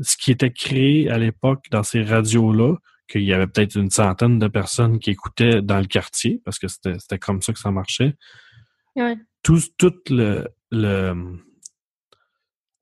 ce 0.00 0.16
qui 0.16 0.30
était 0.30 0.50
créé 0.50 1.10
à 1.10 1.18
l'époque 1.18 1.66
dans 1.70 1.82
ces 1.82 2.02
radios-là, 2.02 2.76
qu'il 3.12 3.22
y 3.24 3.32
avait 3.32 3.46
peut-être 3.46 3.76
une 3.76 3.90
centaine 3.90 4.38
de 4.38 4.48
personnes 4.48 4.98
qui 4.98 5.10
écoutaient 5.10 5.60
dans 5.62 5.78
le 5.78 5.86
quartier, 5.86 6.40
parce 6.44 6.58
que 6.58 6.66
c'était 6.68 7.18
comme 7.18 7.42
ça 7.42 7.52
que 7.52 7.58
ça 7.58 7.70
marchait. 7.70 8.14
Ouais. 8.96 9.16
Tout, 9.42 9.60
tout 9.78 9.94
le 10.10 10.48
le- 10.70 11.38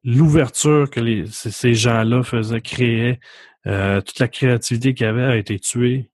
l'ouverture 0.05 0.89
que 0.91 1.01
les, 1.01 1.27
ces, 1.27 1.51
ces 1.51 1.75
gens-là 1.75 2.23
faisaient, 2.23 2.61
créaient, 2.61 3.21
euh, 3.67 4.01
toute 4.01 4.19
la 4.19 4.29
créativité 4.29 4.95
qu'il 4.95 5.05
y 5.07 5.09
avait 5.09 5.25
a 5.25 5.37
été 5.37 5.59
tuée 5.59 6.11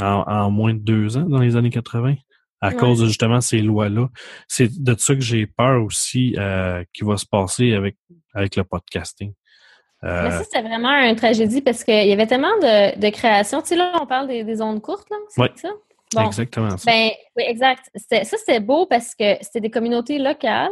en, 0.00 0.22
en 0.26 0.50
moins 0.50 0.74
de 0.74 0.78
deux 0.78 1.16
ans 1.16 1.24
dans 1.28 1.40
les 1.40 1.56
années 1.56 1.70
80 1.70 2.14
à 2.60 2.68
Ouais. 2.68 2.76
cause 2.76 3.00
de 3.00 3.06
justement 3.06 3.40
ces 3.40 3.60
lois-là. 3.62 4.08
C'est 4.48 4.82
de 4.82 4.94
ça 4.98 5.14
que 5.14 5.20
j'ai 5.20 5.46
peur 5.46 5.82
aussi 5.84 6.34
euh, 6.38 6.84
qui 6.92 7.04
va 7.04 7.16
se 7.16 7.26
passer 7.26 7.72
avec, 7.72 7.96
avec 8.34 8.56
le 8.56 8.64
podcasting. 8.64 9.32
Mais 10.02 10.08
Euh, 10.10 10.30
ça, 10.30 10.44
c'était 10.44 10.62
vraiment 10.62 10.90
une 10.92 11.16
tragédie 11.16 11.60
parce 11.60 11.82
qu'il 11.84 12.06
y 12.06 12.12
avait 12.12 12.26
tellement 12.26 12.56
de, 12.62 12.98
de 12.98 13.08
créations. 13.10 13.60
Tu 13.62 13.68
sais, 13.68 13.76
là, 13.76 13.92
on 14.00 14.06
parle 14.06 14.28
des, 14.28 14.44
des 14.44 14.60
ondes 14.62 14.80
courtes, 14.80 15.08
là. 15.10 15.16
C'est 15.28 15.40
Ouais. 15.42 15.50
ça? 15.56 15.70
Bon. 16.14 16.26
Exactement 16.26 16.76
ça. 16.76 16.90
Ben, 16.90 17.10
oui, 17.36 17.44
exact. 17.46 17.90
Ça, 17.94 18.24
c'était 18.24 18.60
beau 18.60 18.86
parce 18.86 19.14
que 19.14 19.36
c'était 19.42 19.60
des 19.60 19.70
communautés 19.70 20.18
locales 20.18 20.70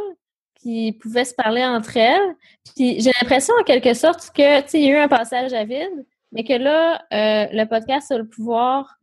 qui 0.55 0.93
pouvaient 0.93 1.25
se 1.25 1.35
parler 1.35 1.63
entre 1.63 1.95
elles. 1.97 2.35
Puis 2.75 2.99
j'ai 3.01 3.11
l'impression, 3.21 3.53
en 3.59 3.63
quelque 3.63 3.93
sorte, 3.93 4.31
que, 4.35 4.61
tu 4.61 4.69
sais, 4.69 4.79
il 4.79 4.85
y 4.87 4.91
a 4.91 4.95
eu 4.95 4.97
un 5.03 5.07
passage 5.07 5.53
à 5.53 5.63
vide, 5.63 6.05
mais 6.31 6.43
que 6.43 6.53
là, 6.53 6.95
euh, 7.13 7.45
le 7.51 7.65
podcast 7.65 8.11
a 8.11 8.17
le 8.17 8.27
pouvoir 8.27 8.97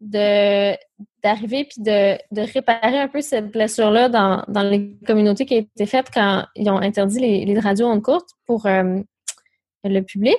de 0.00 0.74
d'arriver 1.22 1.64
puis 1.64 1.82
de, 1.82 2.18
de 2.32 2.40
réparer 2.52 2.98
un 2.98 3.08
peu 3.08 3.22
cette 3.22 3.50
blessure-là 3.50 4.10
dans, 4.10 4.44
dans 4.48 4.62
les 4.62 4.94
communautés 5.06 5.46
qui 5.46 5.54
a 5.54 5.58
été 5.58 5.86
faite 5.86 6.08
quand 6.12 6.44
ils 6.54 6.68
ont 6.68 6.76
interdit 6.76 7.18
les, 7.18 7.44
les 7.46 7.58
radios 7.58 7.86
ondes 7.86 8.02
courtes 8.02 8.28
pour 8.46 8.66
euh, 8.66 9.00
le 9.84 10.02
public. 10.02 10.38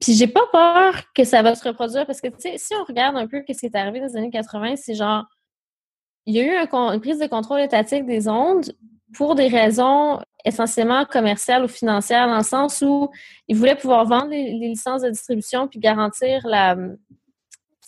Puis 0.00 0.12
j'ai 0.12 0.28
pas 0.28 0.46
peur 0.52 1.02
que 1.14 1.24
ça 1.24 1.42
va 1.42 1.54
se 1.54 1.66
reproduire 1.66 2.06
parce 2.06 2.20
que, 2.20 2.28
tu 2.28 2.40
sais, 2.40 2.58
si 2.58 2.74
on 2.74 2.84
regarde 2.84 3.16
un 3.16 3.26
peu 3.26 3.42
ce 3.48 3.52
qui 3.52 3.66
est 3.66 3.74
arrivé 3.74 4.00
dans 4.00 4.06
les 4.06 4.16
années 4.16 4.30
80, 4.30 4.76
c'est 4.76 4.94
genre, 4.94 5.24
il 6.26 6.34
y 6.34 6.40
a 6.40 6.44
eu 6.44 6.66
une 6.66 7.00
prise 7.00 7.18
de 7.18 7.26
contrôle 7.26 7.60
étatique 7.60 8.06
des 8.06 8.28
ondes 8.28 8.72
pour 9.14 9.34
des 9.34 9.48
raisons 9.48 10.20
essentiellement 10.44 11.04
commerciales 11.04 11.64
ou 11.64 11.68
financières, 11.68 12.28
dans 12.28 12.36
le 12.36 12.44
sens 12.44 12.82
où 12.82 13.10
ils 13.48 13.56
voulaient 13.56 13.76
pouvoir 13.76 14.04
vendre 14.04 14.28
les, 14.28 14.52
les 14.52 14.68
licences 14.68 15.02
de 15.02 15.10
distribution 15.10 15.66
puis 15.66 15.80
garantir 15.80 16.46
la, 16.46 16.76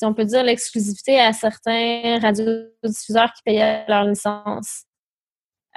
si 0.03 0.07
on 0.07 0.15
peut 0.15 0.25
dire, 0.25 0.43
l'exclusivité 0.43 1.21
à 1.21 1.33
certains 1.33 2.19
radiodiffuseurs 2.21 3.33
qui 3.35 3.43
payaient 3.45 3.85
leur 3.87 4.03
licence. 4.03 4.83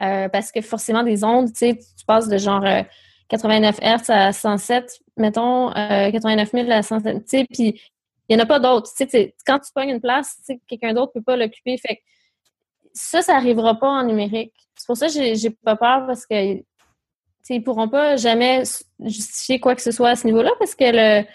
Euh, 0.01 0.29
parce 0.29 0.51
que 0.51 0.61
forcément, 0.61 1.03
des 1.03 1.23
ondes, 1.23 1.53
tu 1.53 1.59
sais, 1.59 1.77
tu 1.77 2.05
passes 2.07 2.27
de 2.27 2.39
genre 2.39 2.65
euh, 2.65 2.81
89 3.29 3.79
Hz 3.81 4.09
à 4.09 4.31
107, 4.33 4.99
mettons, 5.17 5.69
euh, 5.75 6.11
89 6.11 6.51
000 6.51 6.69
à 6.71 6.81
107, 6.83 7.17
tu 7.17 7.37
sais, 7.39 7.45
puis 7.51 7.81
il 8.29 8.35
n'y 8.35 8.41
en 8.41 8.43
a 8.43 8.47
pas 8.47 8.59
d'autres. 8.59 8.89
Tu 8.91 8.97
sais, 9.03 9.07
c'est- 9.09 9.35
quand 9.45 9.59
tu 9.59 9.71
pognes 9.73 9.89
une 9.89 10.01
place, 10.01 10.35
tu 10.37 10.43
sais, 10.53 10.61
quelqu'un 10.67 10.93
d'autre 10.93 11.11
ne 11.15 11.19
peut 11.21 11.23
pas 11.25 11.37
l'occuper. 11.37 11.77
Fait 11.77 11.95
que 11.97 12.01
ça, 12.93 13.21
ça 13.21 13.33
n'arrivera 13.33 13.75
pas 13.79 13.87
en 13.89 14.03
numérique. 14.03 14.53
C'est 14.75 14.85
pour 14.87 14.97
ça 14.97 15.07
que 15.07 15.13
j'ai 15.13 15.49
pas 15.49 15.75
peur 15.75 16.05
parce 16.07 16.25
que 16.25 16.55
tu 16.55 16.63
sais, 17.43 17.55
ils 17.55 17.59
ne 17.59 17.63
pourront 17.63 17.89
pas 17.89 18.15
jamais 18.17 18.63
justifier 18.99 19.59
quoi 19.59 19.75
que 19.75 19.81
ce 19.81 19.91
soit 19.91 20.09
à 20.09 20.15
ce 20.15 20.25
niveau-là 20.25 20.51
parce 20.59 20.73
que 20.75 20.85
le, 20.85 21.25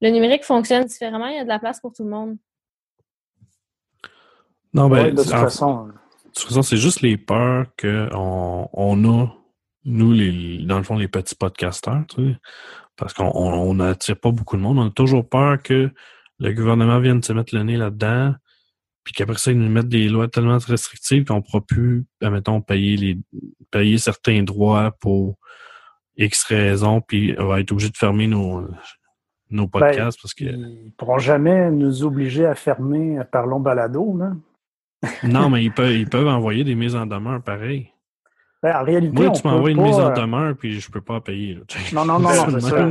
le 0.00 0.10
numérique 0.10 0.44
fonctionne 0.44 0.84
différemment. 0.84 1.26
Il 1.28 1.36
y 1.36 1.38
a 1.38 1.44
de 1.44 1.48
la 1.48 1.58
place 1.58 1.80
pour 1.80 1.92
tout 1.92 2.04
le 2.04 2.10
monde. 2.10 2.36
non, 4.74 4.88
ben, 4.88 5.04
Ouais, 5.04 5.12
de 5.12 5.22
toute 5.22 5.32
en- 5.32 5.40
façon, 5.40 5.86
De 5.86 5.92
toute 6.34 6.44
façon, 6.48 6.62
c'est 6.62 6.76
juste 6.76 7.00
les 7.00 7.16
peurs 7.16 7.66
qu'on 7.80 8.68
on 8.72 9.04
a, 9.22 9.26
nous, 9.84 10.12
les, 10.12 10.58
dans 10.64 10.78
le 10.78 10.84
fond, 10.84 10.96
les 10.96 11.08
petits 11.08 11.34
podcasteurs, 11.34 12.04
tu 12.08 12.16
sais, 12.16 12.36
parce 12.96 13.14
qu'on 13.14 13.30
on 13.34 13.74
n'attire 13.74 14.18
pas 14.18 14.30
beaucoup 14.30 14.56
de 14.56 14.62
monde. 14.62 14.78
On 14.78 14.88
a 14.88 14.90
toujours 14.90 15.28
peur 15.28 15.62
que 15.62 15.90
le 16.38 16.52
gouvernement 16.52 17.00
vienne 17.00 17.22
se 17.22 17.32
mettre 17.32 17.54
le 17.54 17.62
nez 17.62 17.76
là-dedans, 17.76 18.34
puis 19.04 19.14
qu'après 19.14 19.38
ça, 19.38 19.52
ils 19.52 19.58
nous 19.58 19.70
mettent 19.70 19.88
des 19.88 20.08
lois 20.08 20.28
tellement 20.28 20.58
restrictives 20.58 21.24
qu'on 21.24 21.36
ne 21.36 21.40
pourra 21.40 21.62
plus, 21.62 22.04
admettons, 22.22 22.60
payer, 22.60 22.96
les, 22.96 23.18
payer 23.70 23.98
certains 23.98 24.42
droits 24.42 24.92
pour 25.00 25.38
X 26.16 26.44
raisons, 26.44 27.00
puis 27.00 27.34
on 27.38 27.46
va 27.46 27.60
être 27.60 27.72
obligé 27.72 27.90
de 27.90 27.96
fermer 27.96 28.26
nos, 28.26 28.68
nos 29.50 29.66
podcasts 29.66 30.18
parce 30.20 30.34
que... 30.34 30.44
ils 30.44 30.84
ne 30.86 30.90
pourront 30.90 31.18
jamais 31.18 31.70
nous 31.70 32.04
obliger 32.04 32.46
à 32.46 32.54
fermer 32.54 33.20
Parlons 33.32 33.60
Balado. 33.60 34.16
Là. 34.18 34.32
Non, 35.24 35.48
mais 35.50 35.64
ils 35.64 35.72
peuvent, 35.72 35.92
ils 35.92 36.08
peuvent 36.08 36.28
envoyer 36.28 36.64
des 36.64 36.74
mises 36.74 36.94
en 36.94 37.06
demeure 37.06 37.42
pareil. 37.42 37.90
Ben, 38.62 38.76
en 38.76 38.84
réalité, 38.84 39.12
Moi, 39.22 39.26
on 39.28 39.32
tu 39.32 39.46
m'envoies 39.46 39.70
une 39.70 39.76
pas, 39.78 39.82
mise 39.84 39.96
en 39.96 40.10
euh, 40.10 40.14
demeure, 40.14 40.54
puis 40.56 40.80
je 40.80 40.90
peux 40.90 41.00
pas 41.00 41.20
payer. 41.20 41.54
là. 41.54 41.60
Non, 41.94 42.04
non, 42.04 42.18
non, 42.18 42.28
non, 42.34 42.50
c'est 42.60 42.68
ça. 42.68 42.88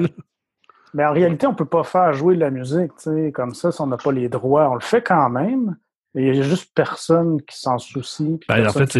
Mais 0.95 1.05
en 1.05 1.13
réalité, 1.13 1.45
on 1.45 1.51
ne 1.51 1.55
peut 1.55 1.65
pas 1.65 1.83
faire 1.83 2.11
jouer 2.13 2.33
de 2.35 2.39
la 2.39 2.49
musique, 2.49 2.95
tu 2.97 3.11
sais, 3.11 3.31
comme 3.31 3.53
ça, 3.53 3.71
si 3.71 3.79
on 3.79 3.85
n'a 3.87 3.97
pas 3.97 4.11
les 4.11 4.27
droits. 4.29 4.69
On 4.71 4.73
le 4.73 4.79
fait 4.81 5.03
quand 5.03 5.29
même, 5.29 5.77
Il 6.15 6.25
y 6.35 6.39
a 6.39 6.41
juste 6.41 6.71
personne 6.73 7.39
qui 7.43 7.59
s'en 7.59 7.77
soucie. 7.77 8.39
Ben, 8.49 8.67
en 8.67 8.71
fait, 8.71 8.91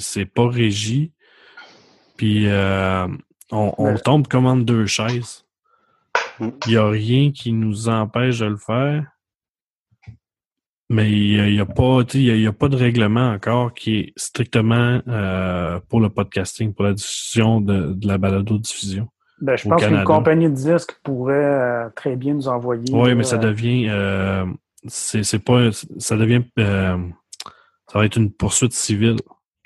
c'est- 0.00 0.24
pas 0.24 0.48
régi. 0.48 1.12
Puis 2.16 2.46
euh, 2.48 3.06
on, 3.52 3.72
on 3.76 3.92
Mais- 3.92 3.98
tombe 3.98 4.26
comme 4.28 4.46
entre 4.46 4.64
deux 4.64 4.86
chaises. 4.86 5.44
Mm. 6.40 6.48
Il 6.66 6.70
n'y 6.70 6.76
a 6.78 6.88
rien 6.88 7.30
qui 7.32 7.52
nous 7.52 7.90
empêche 7.90 8.38
de 8.38 8.46
le 8.46 8.56
faire. 8.56 9.04
Mais 10.90 11.10
il 11.12 11.34
n'y 11.34 11.40
a, 11.40 11.48
y 11.50 11.60
a 11.60 11.66
pas, 11.66 12.02
tu 12.04 12.12
sais, 12.12 12.18
il 12.18 12.24
y 12.24 12.30
a, 12.30 12.36
y 12.36 12.46
a 12.46 12.52
pas 12.52 12.68
de 12.68 12.76
règlement 12.76 13.30
encore 13.32 13.74
qui 13.74 13.96
est 13.98 14.12
strictement 14.16 15.02
euh, 15.06 15.78
pour 15.88 16.00
le 16.00 16.08
podcasting, 16.08 16.72
pour 16.72 16.84
la 16.86 16.94
diffusion 16.94 17.60
de, 17.60 17.92
de 17.92 18.06
la 18.08 18.16
balado-diffusion. 18.16 19.06
Ben, 19.42 19.54
je 19.56 19.66
au 19.66 19.70
pense 19.70 19.84
qu'une 19.84 20.02
compagnie 20.04 20.48
de 20.48 20.54
disques 20.54 20.98
pourrait 21.04 21.34
euh, 21.44 21.88
très 21.94 22.16
bien 22.16 22.32
nous 22.34 22.48
envoyer. 22.48 22.84
Oui, 22.90 23.14
mais 23.14 23.22
ça 23.22 23.36
euh, 23.36 23.38
devient 23.38 23.86
euh, 23.90 24.46
c'est 24.86 25.22
c'est 25.24 25.38
pas 25.38 25.70
ça 25.98 26.16
devient 26.16 26.42
euh, 26.58 26.96
ça 27.92 27.98
va 27.98 28.06
être 28.06 28.16
une 28.16 28.32
poursuite 28.32 28.72
civile. 28.72 29.16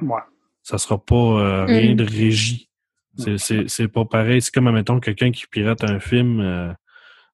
ouais. 0.02 0.20
ça 0.62 0.76
sera 0.78 0.98
pas 0.98 1.14
euh, 1.14 1.64
rien 1.66 1.92
Mm. 1.92 1.96
de 1.96 2.04
régi. 2.04 2.68
C'est- 3.16 3.38
C'est 3.38 3.68
c'est 3.68 3.88
pas 3.88 4.04
pareil. 4.04 4.42
C'est 4.42 4.52
comme, 4.52 4.66
admettons, 4.66 4.98
quelqu'un 5.00 5.30
qui 5.30 5.46
pirate 5.46 5.84
un 5.84 6.00
film 6.00 6.40
euh, 6.40 6.72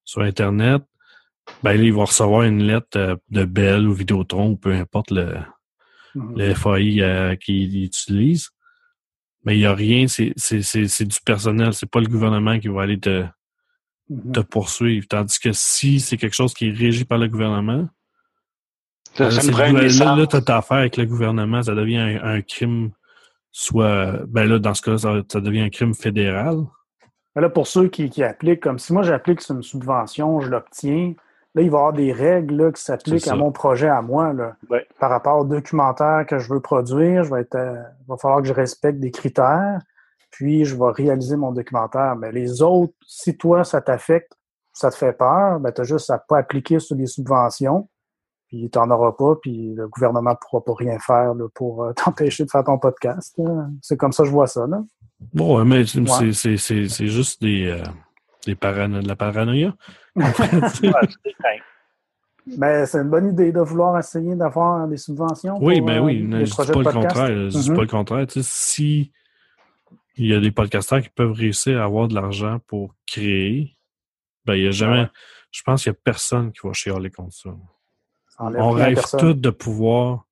sur 0.05 0.21
Internet, 0.21 0.81
ben 1.63 1.73
là, 1.77 1.83
il 1.83 1.93
va 1.93 2.03
recevoir 2.05 2.43
une 2.43 2.63
lettre 2.63 2.97
euh, 2.97 3.15
de 3.29 3.45
Bell 3.45 3.87
ou 3.87 3.93
Vidéotron, 3.93 4.51
ou 4.51 4.55
peu 4.57 4.73
importe 4.73 5.11
le, 5.11 5.35
le 6.15 6.53
FAI 6.53 7.01
euh, 7.01 7.35
qu'il 7.35 7.83
utilise. 7.83 8.49
Mais 9.45 9.55
il 9.55 9.59
n'y 9.59 9.65
a 9.65 9.73
rien, 9.73 10.07
c'est 10.07 10.33
c'est- 10.35 10.61
c'est- 10.61 10.87
c'est 10.87 11.05
du 11.05 11.17
personnel. 11.25 11.73
C'est 11.73 11.89
pas 11.89 11.99
le 12.01 12.07
gouvernement 12.07 12.59
qui 12.59 12.67
va 12.67 12.81
aller 12.83 12.99
te, 12.99 13.25
Mhm. 14.09 14.31
te 14.31 14.39
poursuivre. 14.41 15.05
Tandis 15.07 15.39
que 15.39 15.51
si 15.53 15.99
c'est 15.99 16.17
quelque 16.17 16.35
chose 16.35 16.53
qui 16.53 16.69
est 16.69 16.71
régi 16.73 17.05
par 17.05 17.17
le 17.19 17.27
gouvernement, 17.27 17.87
Ça, 19.15 19.25
euh, 19.25 19.29
ça 19.31 19.41
là, 19.43 20.15
là, 20.15 20.27
t'as 20.27 20.57
affaire 20.57 20.77
avec 20.77 20.97
le 20.97 21.05
gouvernement, 21.05 21.61
ça 21.63 21.73
devient 21.75 21.97
un, 21.97 22.23
un 22.23 22.41
crime, 22.41 22.91
soit, 23.51 24.19
ben 24.27 24.45
là, 24.45 24.59
dans 24.59 24.73
ce 24.73 24.81
cas, 24.81 24.97
ça, 24.97 25.21
ça 25.31 25.41
devient 25.41 25.61
un 25.61 25.69
crime 25.69 25.93
fédéral. 25.93 26.57
Là, 27.35 27.49
pour 27.49 27.67
ceux 27.67 27.87
qui, 27.87 28.09
qui 28.09 28.23
appliquent, 28.23 28.59
comme 28.61 28.79
si 28.79 28.91
moi 28.93 29.01
j'applique 29.03 29.41
sur 29.41 29.55
une 29.55 29.63
subvention, 29.63 30.41
je 30.41 30.49
l'obtiens, 30.49 31.13
là, 31.55 31.61
il 31.61 31.69
va 31.71 31.77
y 31.77 31.79
avoir 31.79 31.93
des 31.93 32.11
règles 32.11 32.55
là, 32.55 32.71
qui 32.71 32.81
s'appliquent 32.81 33.27
à 33.27 33.35
mon 33.35 33.51
projet 33.51 33.89
à 33.89 34.01
moi. 34.01 34.33
Là. 34.33 34.55
Ouais. 34.69 34.85
Par 34.99 35.09
rapport 35.09 35.39
au 35.39 35.45
documentaire 35.45 36.25
que 36.27 36.37
je 36.39 36.51
veux 36.53 36.59
produire, 36.59 37.23
je 37.23 37.33
vais 37.33 37.41
être, 37.41 37.55
euh, 37.55 37.75
il 38.01 38.07
va 38.07 38.17
falloir 38.17 38.41
que 38.41 38.47
je 38.47 38.53
respecte 38.53 38.99
des 38.99 39.11
critères, 39.11 39.79
puis 40.31 40.65
je 40.65 40.75
vais 40.75 40.91
réaliser 40.91 41.35
mon 41.35 41.51
documentaire. 41.51 42.15
Mais 42.15 42.31
les 42.31 42.61
autres, 42.61 42.93
si 43.05 43.35
toi, 43.35 43.63
ça 43.63 43.81
t'affecte, 43.81 44.33
ça 44.73 44.91
te 44.91 44.95
fait 44.95 45.13
peur, 45.13 45.59
ben, 45.59 45.71
tu 45.71 45.81
as 45.81 45.83
juste 45.83 46.09
à 46.09 46.19
pas 46.19 46.37
appliquer 46.37 46.79
sur 46.79 46.95
les 46.95 47.07
subventions, 47.07 47.89
puis 48.47 48.69
tu 48.71 48.79
n'en 48.79 48.89
auras 48.91 49.11
pas, 49.13 49.35
puis 49.41 49.73
le 49.75 49.87
gouvernement 49.87 50.31
ne 50.31 50.35
pourra 50.35 50.63
pas 50.63 50.73
rien 50.77 50.97
faire 50.99 51.33
là, 51.33 51.47
pour 51.53 51.83
euh, 51.83 51.93
t'empêcher 51.95 52.45
de 52.45 52.51
faire 52.51 52.63
ton 52.63 52.77
podcast. 52.77 53.39
C'est 53.81 53.97
comme 53.97 54.11
ça 54.11 54.23
que 54.23 54.29
je 54.29 54.33
vois 54.33 54.47
ça. 54.47 54.67
Là. 54.67 54.81
Bon, 55.33 55.63
mais 55.65 55.83
Ouais. 55.97 56.31
c'est 56.31 57.07
juste 57.07 57.41
des, 57.41 57.67
euh, 57.67 57.83
des 58.45 58.55
parano- 58.55 59.01
de 59.01 59.07
la 59.07 59.15
paranoïa? 59.15 59.75
Mais 62.57 62.85
c'est 62.87 62.97
une 62.99 63.09
bonne 63.09 63.27
idée 63.29 63.51
de 63.51 63.59
vouloir 63.59 63.97
essayer 63.99 64.35
d'avoir 64.35 64.87
des 64.87 64.97
subventions. 64.97 65.57
oui, 65.61 65.77
pour, 65.77 65.87
ben 65.87 65.97
euh, 65.97 66.01
oui, 66.05 66.21
des 66.27 66.39
je 66.39 66.43
dis 66.45 66.51
projets 66.51 66.73
pas 66.73 66.79
le 66.79 66.91
contraire. 66.91 67.27
Je 67.27 67.47
dis 67.59 67.69
Mhm. 67.69 67.75
pas 67.75 67.81
le 67.81 67.87
contraire. 67.87 68.27
Tu 68.27 68.41
sais, 68.43 68.49
si 68.49 69.11
il 70.15 70.27
y 70.27 70.33
a 70.33 70.39
des 70.39 70.51
podcasteurs 70.51 71.01
qui 71.01 71.09
peuvent 71.09 71.31
réussir 71.31 71.79
à 71.81 71.85
avoir 71.85 72.07
de 72.07 72.15
l'argent 72.15 72.59
pour 72.67 72.95
créer, 73.05 73.77
ben 74.45 74.55
il 74.55 74.63
y 74.63 74.67
a 74.67 74.71
jamais. 74.71 75.01
Ouais. 75.01 75.09
Je 75.51 75.61
pense 75.63 75.83
qu'il 75.83 75.91
y 75.91 75.95
a 75.95 75.99
personne 76.03 76.51
qui 76.51 76.59
va 76.65 76.73
chialer 76.73 77.09
contre 77.09 77.33
ça. 77.33 77.49
On 78.39 78.71
rêve 78.71 79.01
tous 79.17 79.33
de 79.33 79.49
pouvoir 79.49 80.25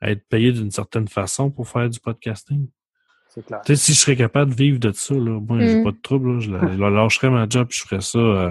être 0.00 0.26
payé 0.28 0.52
d'une 0.52 0.70
certaine 0.70 1.08
façon 1.08 1.50
pour 1.50 1.66
faire 1.68 1.88
du 1.90 1.98
podcasting. 1.98 2.68
C'est 3.38 3.46
clair. 3.46 3.60
Tu 3.64 3.76
sais, 3.76 3.82
si 3.84 3.94
je 3.94 3.98
serais 4.00 4.16
capable 4.16 4.50
de 4.50 4.56
vivre 4.56 4.78
de 4.80 4.90
ça, 4.92 5.14
là, 5.14 5.38
moi, 5.40 5.58
j'ai 5.60 5.76
Mm. 5.80 5.84
pas 5.84 5.90
de 5.92 6.00
trouble. 6.02 6.34
là. 6.34 6.40
je, 6.40 6.50
la- 6.50 6.72
je 6.72 6.82
lâcherais 6.96 7.30
ma 7.30 7.48
job 7.48 7.68
je 7.70 7.82
ferais 7.84 8.00
ça 8.00 8.18
euh, 8.18 8.50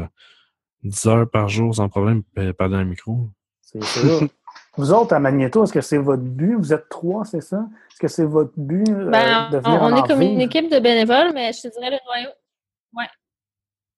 10 0.84 1.06
heures 1.08 1.30
par 1.30 1.50
jour 1.50 1.76
sans 1.76 1.90
problème, 1.90 2.24
dans 2.36 2.74
un 2.74 2.86
micro. 2.86 3.30
C'est. 3.62 3.80
Vous 4.78 4.94
autres, 4.94 5.14
à 5.14 5.20
Magneto, 5.20 5.64
est-ce 5.64 5.74
que 5.74 5.82
c'est 5.82 5.98
votre 5.98 6.22
but? 6.22 6.54
Vous 6.56 6.72
êtes 6.72 6.88
trois, 6.88 7.26
c'est 7.26 7.42
ça? 7.42 7.66
Est-ce 7.90 7.98
que 8.00 8.08
c'est 8.08 8.26
votre 8.26 8.54
but 8.56 8.88
euh, 8.88 9.10
Ben, 9.10 9.50
de 9.50 9.58
on, 9.58 9.62
venir 9.62 9.82
on 9.82 9.86
en 9.92 9.96
est 9.96 10.08
comme 10.08 10.22
une 10.22 10.40
équipe 10.42 10.72
de 10.72 10.80
bénévoles, 10.80 11.32
mais 11.34 11.52
je 11.52 11.62
te 11.68 11.74
dirais 11.74 11.90
le 11.90 11.98
noyau. 12.06 12.30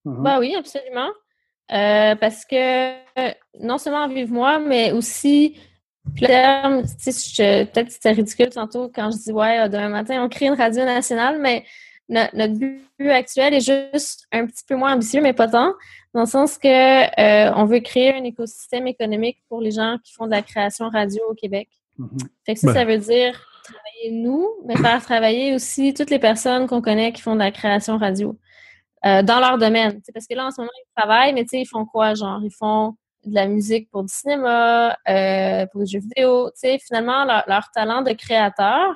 Mhm. 0.05 0.23
Ben 0.23 0.39
oui, 0.39 0.55
absolument. 0.57 1.09
Euh, 1.71 2.15
parce 2.15 2.45
que 2.45 2.55
euh, 3.19 3.31
non 3.59 3.77
seulement 3.77 4.07
vive 4.07 4.31
moi, 4.31 4.57
mais 4.59 4.91
aussi 4.93 5.59
puis 6.15 6.25
je- 6.27 7.63
peut-être 7.65 7.87
que 7.87 7.93
c'était 7.93 8.11
ridicule 8.11 8.49
tantôt 8.49 8.89
quand 8.93 9.11
je 9.11 9.17
dis 9.17 9.31
ouais, 9.31 9.59
euh, 9.59 9.67
demain 9.67 9.89
matin, 9.89 10.23
on 10.23 10.29
crée 10.29 10.47
une 10.47 10.53
radio 10.53 10.83
nationale, 10.85 11.37
mais 11.39 11.65
no- 12.07 12.21
notre 12.33 12.53
but 12.53 13.09
actuel 13.09 13.53
est 13.53 13.59
juste 13.59 14.25
un 14.31 14.45
petit 14.45 14.63
peu 14.67 14.75
moins 14.75 14.93
ambitieux, 14.95 15.21
mais 15.21 15.33
pas 15.33 15.47
tant, 15.47 15.73
dans 16.13 16.21
le 16.21 16.25
sens 16.25 16.57
que 16.57 16.67
euh, 16.67 17.53
on 17.55 17.65
veut 17.65 17.79
créer 17.79 18.13
un 18.15 18.23
écosystème 18.23 18.87
économique 18.87 19.37
pour 19.47 19.61
les 19.61 19.71
gens 19.71 19.97
qui 20.03 20.13
font 20.13 20.25
de 20.25 20.31
la 20.31 20.41
création 20.41 20.89
radio 20.89 21.21
au 21.29 21.33
Québec. 21.35 21.69
Mhm. 21.97 22.17
Fait 22.45 22.53
que 22.55 22.59
ça, 22.59 22.67
Ben. 22.67 22.73
ça 22.73 22.85
veut 22.85 22.97
dire 22.97 23.45
travailler 23.63 24.11
nous, 24.21 24.47
mais 24.65 24.75
faire 24.77 25.03
travailler 25.03 25.53
aussi 25.53 25.93
toutes 25.93 26.09
les 26.09 26.17
personnes 26.19 26.65
qu'on 26.67 26.81
connaît 26.81 27.11
qui 27.13 27.21
font 27.21 27.33
de 27.35 27.39
la 27.39 27.51
création 27.51 27.97
radio 27.97 28.37
euh, 29.05 29.21
dans 29.21 29.39
leur 29.39 29.57
domaine. 29.59 30.01
Parce 30.13 30.25
que 30.25 30.33
là, 30.33 30.47
en 30.47 30.51
ce 30.51 30.61
moment, 30.61 30.71
ils 30.77 30.99
travaillent, 30.99 31.33
mais 31.33 31.43
tu 31.43 31.49
sais, 31.49 31.61
ils 31.61 31.65
font 31.67 31.85
quoi? 31.85 32.15
Genre, 32.15 32.39
ils 32.43 32.51
font 32.57 32.95
de 33.25 33.33
la 33.35 33.47
musique 33.47 33.89
pour 33.91 34.03
du 34.03 34.13
cinéma, 34.13 34.97
euh, 35.07 35.65
pour 35.67 35.81
des 35.81 35.87
jeux 35.87 35.99
vidéo. 35.99 36.49
Tu 36.51 36.59
sais, 36.59 36.79
finalement, 36.79 37.25
leur, 37.25 37.43
leur 37.47 37.69
talent 37.71 38.01
de 38.01 38.11
créateur, 38.13 38.95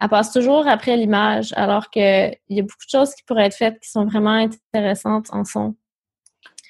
elle 0.00 0.08
passe 0.08 0.32
toujours 0.32 0.66
après 0.66 0.96
l'image, 0.96 1.52
alors 1.56 1.90
qu'il 1.90 2.02
y 2.48 2.58
a 2.58 2.62
beaucoup 2.62 2.84
de 2.86 2.90
choses 2.90 3.14
qui 3.14 3.22
pourraient 3.24 3.46
être 3.46 3.54
faites 3.56 3.78
qui 3.80 3.90
sont 3.90 4.06
vraiment 4.06 4.30
intéressantes 4.74 5.26
en 5.32 5.44
son. 5.44 5.74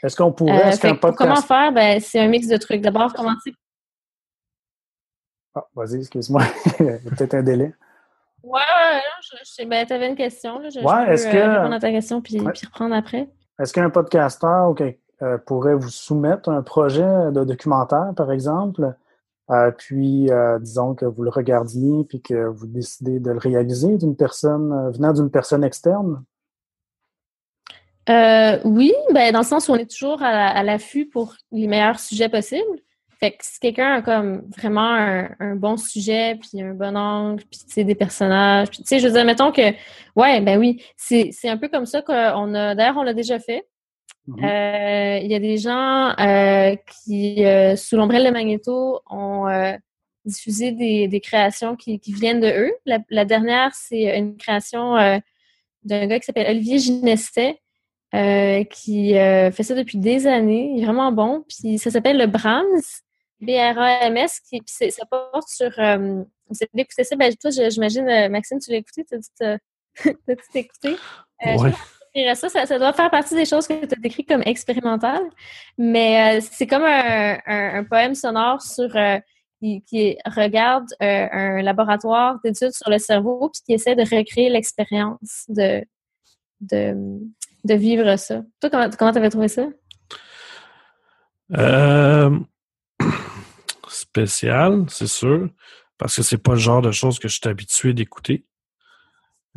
Est-ce 0.02 0.16
qu'on 0.16 0.32
pourrait, 0.32 0.64
Euh, 0.66 0.68
est-ce 0.70 1.12
comment 1.12 1.36
faire? 1.36 1.72
Ben, 1.72 2.00
c'est 2.00 2.20
un 2.20 2.28
mix 2.28 2.46
de 2.48 2.56
trucs. 2.56 2.80
D'abord, 2.80 3.12
commencer 3.12 3.52
Ah, 5.54 5.64
vas-y, 5.74 5.96
excuse-moi. 6.00 6.42
Il 6.80 6.86
y 6.86 6.88
a 6.90 6.98
peut-être 7.16 7.34
un 7.34 7.42
délai. 7.42 7.74
Ouais, 8.42 8.60
je, 9.22 9.36
je 9.62 9.68
ben, 9.68 9.84
t'avais 9.86 10.08
une 10.08 10.16
question, 10.16 10.58
là. 10.58 10.70
Je, 10.70 10.80
Ouais, 10.80 11.12
est-ce 11.12 11.28
euh, 11.28 11.32
que- 11.32 11.56
répondre 11.56 11.74
à 11.74 11.80
ta 11.80 11.90
question 11.90 12.22
puis, 12.22 12.40
Ouais. 12.40 12.52
puis 12.52 12.66
reprendre 12.66 12.94
après. 12.94 13.28
Est-ce 13.58 13.72
qu'un 13.74 13.90
podcasteur 13.90 14.70
ok, 14.70 14.82
euh, 15.22 15.38
pourrait 15.38 15.74
vous 15.74 15.90
soumettre 15.90 16.48
un 16.48 16.62
projet 16.62 17.30
de 17.32 17.44
documentaire, 17.44 18.12
par 18.16 18.32
exemple, 18.32 18.94
euh, 19.50 19.70
puis 19.70 20.30
euh, 20.30 20.58
disons 20.58 20.94
que 20.94 21.04
vous 21.04 21.22
le 21.22 21.30
regardiez 21.30 22.04
puis 22.04 22.20
que 22.22 22.46
vous 22.46 22.66
décidez 22.66 23.20
de 23.20 23.30
le 23.30 23.38
réaliser 23.38 23.98
d'une 23.98 24.16
personne 24.16 24.90
venant 24.92 25.12
d'une 25.12 25.30
personne 25.30 25.64
externe? 25.64 26.24
Oui, 28.64 28.92
ben, 29.12 29.32
dans 29.32 29.40
le 29.40 29.44
sens 29.44 29.68
où 29.68 29.72
on 29.72 29.76
est 29.76 29.88
toujours 29.88 30.20
à, 30.22 30.32
la- 30.32 30.48
à 30.48 30.64
l'affût 30.64 31.06
pour 31.06 31.36
les 31.52 31.68
meilleurs 31.68 32.00
sujets 32.00 32.28
possibles. 32.28 32.80
Fait 33.20 33.32
que 33.32 33.44
si 33.44 33.60
quelqu'un 33.60 33.96
a 33.96 34.02
comme 34.02 34.48
vraiment 34.56 34.94
un, 35.38 35.54
bon 35.54 35.76
sujet, 35.76 36.36
puis 36.36 36.62
un 36.62 36.72
bon 36.72 36.96
angle, 36.96 37.44
puis 37.50 37.60
tu 37.60 37.70
sais, 37.70 37.84
des 37.84 37.94
personnages, 37.94 38.70
puis 38.70 38.78
tu 38.78 38.86
sais, 38.86 38.98
je 38.98 39.06
veux 39.06 39.12
dire, 39.12 39.26
mettons 39.26 39.52
que, 39.52 39.74
ouais, 40.16 40.40
ben 40.40 40.58
oui, 40.58 40.82
c'est 40.96 41.30
un 41.44 41.58
peu 41.58 41.68
comme 41.68 41.84
ça 41.84 42.00
qu'on 42.00 42.54
a, 42.54 42.74
d'ailleurs, 42.74 42.96
on 42.96 43.02
l'a 43.02 43.12
déjà 43.12 43.38
fait. 43.38 43.68
Mhm. 44.26 44.44
Euh, 44.44 45.18
Il 45.22 45.30
y 45.30 45.34
a 45.34 45.38
des 45.38 45.58
gens 45.58 46.14
euh, 46.18 46.76
qui, 47.04 47.44
euh, 47.44 47.76
sous 47.76 47.96
l'ombrelle 47.96 48.24
de 48.24 48.30
Magneto, 48.30 49.00
ont 49.10 49.46
diffusé 50.24 50.72
des, 50.72 51.08
des 51.08 51.20
créations 51.20 51.76
qui, 51.76 51.98
qui 51.98 52.12
viennent 52.12 52.40
de 52.40 52.48
eux. 52.48 52.72
La, 52.86 52.98
la 53.08 53.24
dernière, 53.24 53.74
c'est 53.74 54.16
une 54.18 54.36
création 54.36 54.94
d'un 55.84 56.06
gars 56.06 56.20
qui 56.20 56.26
s'appelle 56.26 56.50
Olivier 56.50 56.78
Ginestet, 56.78 57.60
qui 58.70 59.12
fait 59.12 59.62
ça 59.62 59.74
depuis 59.74 59.98
des 59.98 60.26
années. 60.26 60.72
Il 60.76 60.82
est 60.82 60.84
vraiment 60.84 61.10
bon. 61.10 61.44
Puis 61.48 61.78
ça 61.78 61.90
s'appelle 61.90 62.18
le 62.18 62.26
Brahms, 62.26 62.82
B-R-A-M-S, 63.40 64.40
qui, 64.40 64.60
puis 64.60 64.90
ça 64.90 65.06
porte 65.06 65.48
sur... 65.48 65.70
Vous 65.70 66.58
avez 66.62 66.82
écouté 66.82 67.04
ça? 67.04 67.16
Ben, 67.16 67.32
toi, 67.40 67.50
j'imagine, 67.50 68.28
Maxime, 68.28 68.58
tu 68.58 68.70
l'as 68.70 68.78
écouté? 68.78 69.04
T'as-tu 69.04 69.58
écouté? 70.58 70.96
Ouais. 71.44 71.72
Ça, 72.34 72.66
ça, 72.66 72.78
doit 72.78 72.92
faire 72.92 73.10
partie 73.10 73.34
des 73.34 73.44
choses 73.44 73.66
que 73.66 73.86
tu 73.86 73.94
as 73.94 74.00
décrites 74.00 74.28
comme 74.28 74.42
expérimentales, 74.44 75.28
mais 75.78 76.38
euh, 76.38 76.46
c'est 76.50 76.66
comme 76.66 76.84
un, 76.84 77.38
un- 77.46 77.84
poème 77.84 78.14
sonore 78.14 78.62
sur 78.62 78.94
euh, 78.96 79.18
qui, 79.60 80.16
regarde 80.26 80.86
euh, 81.02 81.28
un 81.30 81.62
laboratoire 81.62 82.38
d'études 82.44 82.72
sur 82.72 82.90
le 82.90 82.98
cerveau 82.98 83.50
puis 83.52 83.62
qui 83.64 83.72
essaie 83.74 83.94
de 83.94 84.02
recréer 84.02 84.50
l'expérience 84.50 85.44
de, 85.48 85.84
de, 86.60 86.94
de 87.64 87.74
vivre 87.74 88.16
ça. 88.16 88.42
Toi, 88.60 88.70
comment 88.70 88.90
comment 88.98 89.12
t'avais 89.12 89.30
trouvé 89.30 89.48
ça? 89.48 89.66
Spécial, 93.88 94.84
c'est 94.88 95.06
sûr, 95.08 95.48
parce 95.98 96.16
que 96.16 96.22
c'est 96.22 96.38
pas 96.38 96.52
le 96.52 96.58
genre 96.58 96.82
de 96.82 96.90
choses 96.90 97.18
que 97.18 97.28
je 97.28 97.36
suis 97.36 97.48
habitué 97.48 97.92
d'écouter. 97.92 98.44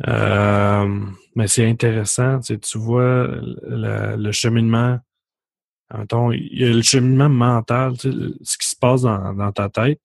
Euh, 0.06 1.00
mais 1.34 1.46
c'est 1.46 1.66
intéressant, 1.66 2.40
tu, 2.40 2.54
sais, 2.54 2.58
tu 2.58 2.78
vois 2.78 3.26
le, 3.26 4.16
le 4.16 4.32
cheminement. 4.32 4.98
Mettons, 5.96 6.32
il 6.32 6.58
y 6.58 6.64
a 6.64 6.72
le 6.72 6.82
cheminement 6.82 7.28
mental, 7.28 7.96
tu 7.96 8.10
sais, 8.10 8.18
ce 8.42 8.58
qui 8.58 8.68
se 8.68 8.76
passe 8.76 9.02
dans, 9.02 9.32
dans 9.34 9.52
ta 9.52 9.68
tête. 9.68 10.00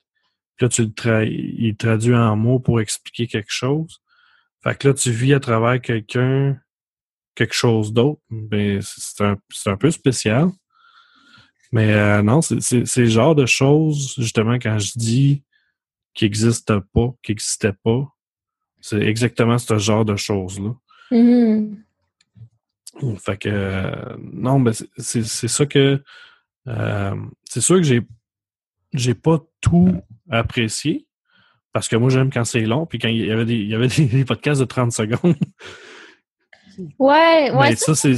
Puis 0.56 0.66
là, 0.66 0.70
tu 0.70 0.84
le 0.84 0.94
tra 0.94 1.24
il 1.24 1.76
traduit 1.78 2.16
en 2.16 2.36
mots 2.36 2.60
pour 2.60 2.82
expliquer 2.82 3.28
quelque 3.28 3.52
chose. 3.52 4.02
Fait 4.64 4.78
que 4.78 4.90
là, 4.90 4.94
tu 4.94 5.12
vis 5.12 5.34
à 5.34 5.40
travers 5.40 5.82
quelqu'un 5.82 6.58
quelque 7.36 7.56
chose 7.56 7.94
d'autre. 7.94 8.22
Ben, 8.30 8.80
c'est 8.82 9.24
un, 9.24 9.38
un 9.68 9.78
peu 9.78 9.90
spécial. 9.92 10.50
Mais 11.72 11.94
euh, 11.94 12.22
non, 12.22 12.42
c'est 12.42 12.98
le 12.98 13.06
genre 13.06 13.36
de 13.36 13.46
choses, 13.46 14.16
justement, 14.18 14.56
quand 14.56 14.80
je 14.80 14.92
dis 14.96 15.44
qui 16.14 16.26
n'existe 16.26 16.74
pas, 16.94 17.14
qui 17.24 17.32
n'existait 17.32 17.76
pas, 17.84 18.08
c'est 18.82 19.02
exactement 19.02 19.58
ce 19.58 19.78
genre 19.78 20.06
de 20.06 20.16
choses-là. 20.16 20.72
Mhm. 21.12 21.84
Fait 23.18 23.38
que 23.38 23.50
euh, 23.50 24.18
non, 24.20 24.60
ben 24.60 24.74
c'est 24.98 25.24
ça 25.24 25.66
que 25.66 26.02
euh, 26.68 27.16
c'est 27.46 27.62
sûr 27.62 27.78
que 27.78 27.84
j'ai 27.84 28.02
j'ai 28.94 29.14
pas 29.14 29.40
tout 29.62 30.02
apprécié 30.30 31.08
parce 31.72 31.88
que 31.88 31.96
moi 31.96 32.10
j'aime 32.10 32.32
quand 32.32 32.44
c'est 32.44 32.62
long 32.62 32.86
puis 32.86 33.00
quand 33.00 33.08
il 33.08 33.26
y 33.26 33.32
avait 33.32 33.46
des 33.46 33.56
il 33.56 33.70
y 33.70 33.76
avait 33.76 33.88
des, 34.06 34.26
podcasts 34.26 34.60
de 34.60 34.66
30 34.66 34.92
secondes. 34.92 35.36
Ouais, 36.98 37.52
ouais. 37.52 37.70
Mais 37.70 37.76
ça, 37.76 37.94
c'est 37.94 38.16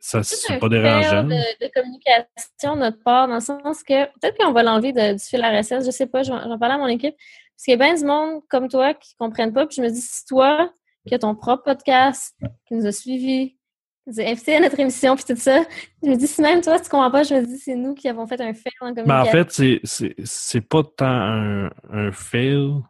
ça 0.00 0.22
c'est 0.22 0.58
pas 0.58 0.68
dérangeant. 0.68 1.24
De, 1.24 1.64
de 1.64 1.70
communication 1.74 2.74
de 2.74 2.80
notre 2.80 3.02
part, 3.02 3.28
dans 3.28 3.34
le 3.34 3.40
sens 3.40 3.82
que 3.82 4.04
peut-être 4.04 4.36
qu'on 4.38 4.52
va 4.52 4.62
l'enlever 4.62 4.92
du 4.92 5.18
fil 5.18 5.44
RSS, 5.44 5.84
je 5.84 5.90
sais 5.90 6.06
pas, 6.06 6.22
j'en 6.22 6.58
parlais 6.58 6.74
à 6.74 6.78
mon 6.78 6.86
équipe. 6.86 7.14
Parce 7.60 7.66
qu'il 7.66 7.78
y 7.78 7.82
a 7.82 7.92
bien 7.92 7.94
du 7.94 8.06
monde 8.06 8.40
comme 8.48 8.68
toi 8.68 8.94
qui 8.94 9.14
comprennent 9.16 9.52
pas, 9.52 9.66
puis 9.66 9.76
je 9.76 9.82
me 9.82 9.90
dis, 9.90 10.00
si 10.00 10.24
toi, 10.24 10.72
qui 11.06 11.14
a 11.14 11.18
ton 11.18 11.34
propre 11.34 11.64
podcast, 11.64 12.34
qui 12.66 12.72
nous 12.72 12.86
a 12.86 12.92
suivis, 12.92 13.50
qui 13.50 13.58
nous 14.06 14.18
a 14.18 14.30
invités 14.30 14.56
à 14.56 14.60
notre 14.60 14.80
émission, 14.80 15.14
puis 15.14 15.26
tout 15.26 15.36
ça. 15.36 15.60
Je 16.02 16.08
me 16.08 16.16
dis, 16.16 16.26
si 16.26 16.40
même 16.40 16.62
toi, 16.62 16.80
tu 16.80 16.88
comprends 16.88 17.10
pas, 17.10 17.22
je 17.22 17.34
me 17.34 17.44
dis, 17.44 17.58
c'est 17.58 17.74
nous 17.74 17.92
qui 17.92 18.08
avons 18.08 18.26
fait 18.26 18.40
un 18.40 18.54
fail 18.54 18.72
en 18.80 18.94
communication. 18.94 19.04
Ben, 19.06 19.20
en 19.20 19.26
fait, 19.26 20.16
c'est 20.24 20.60
pas 20.62 20.82
tant 20.84 21.04
un, 21.04 21.70
un 21.90 22.10
fail, 22.12 22.80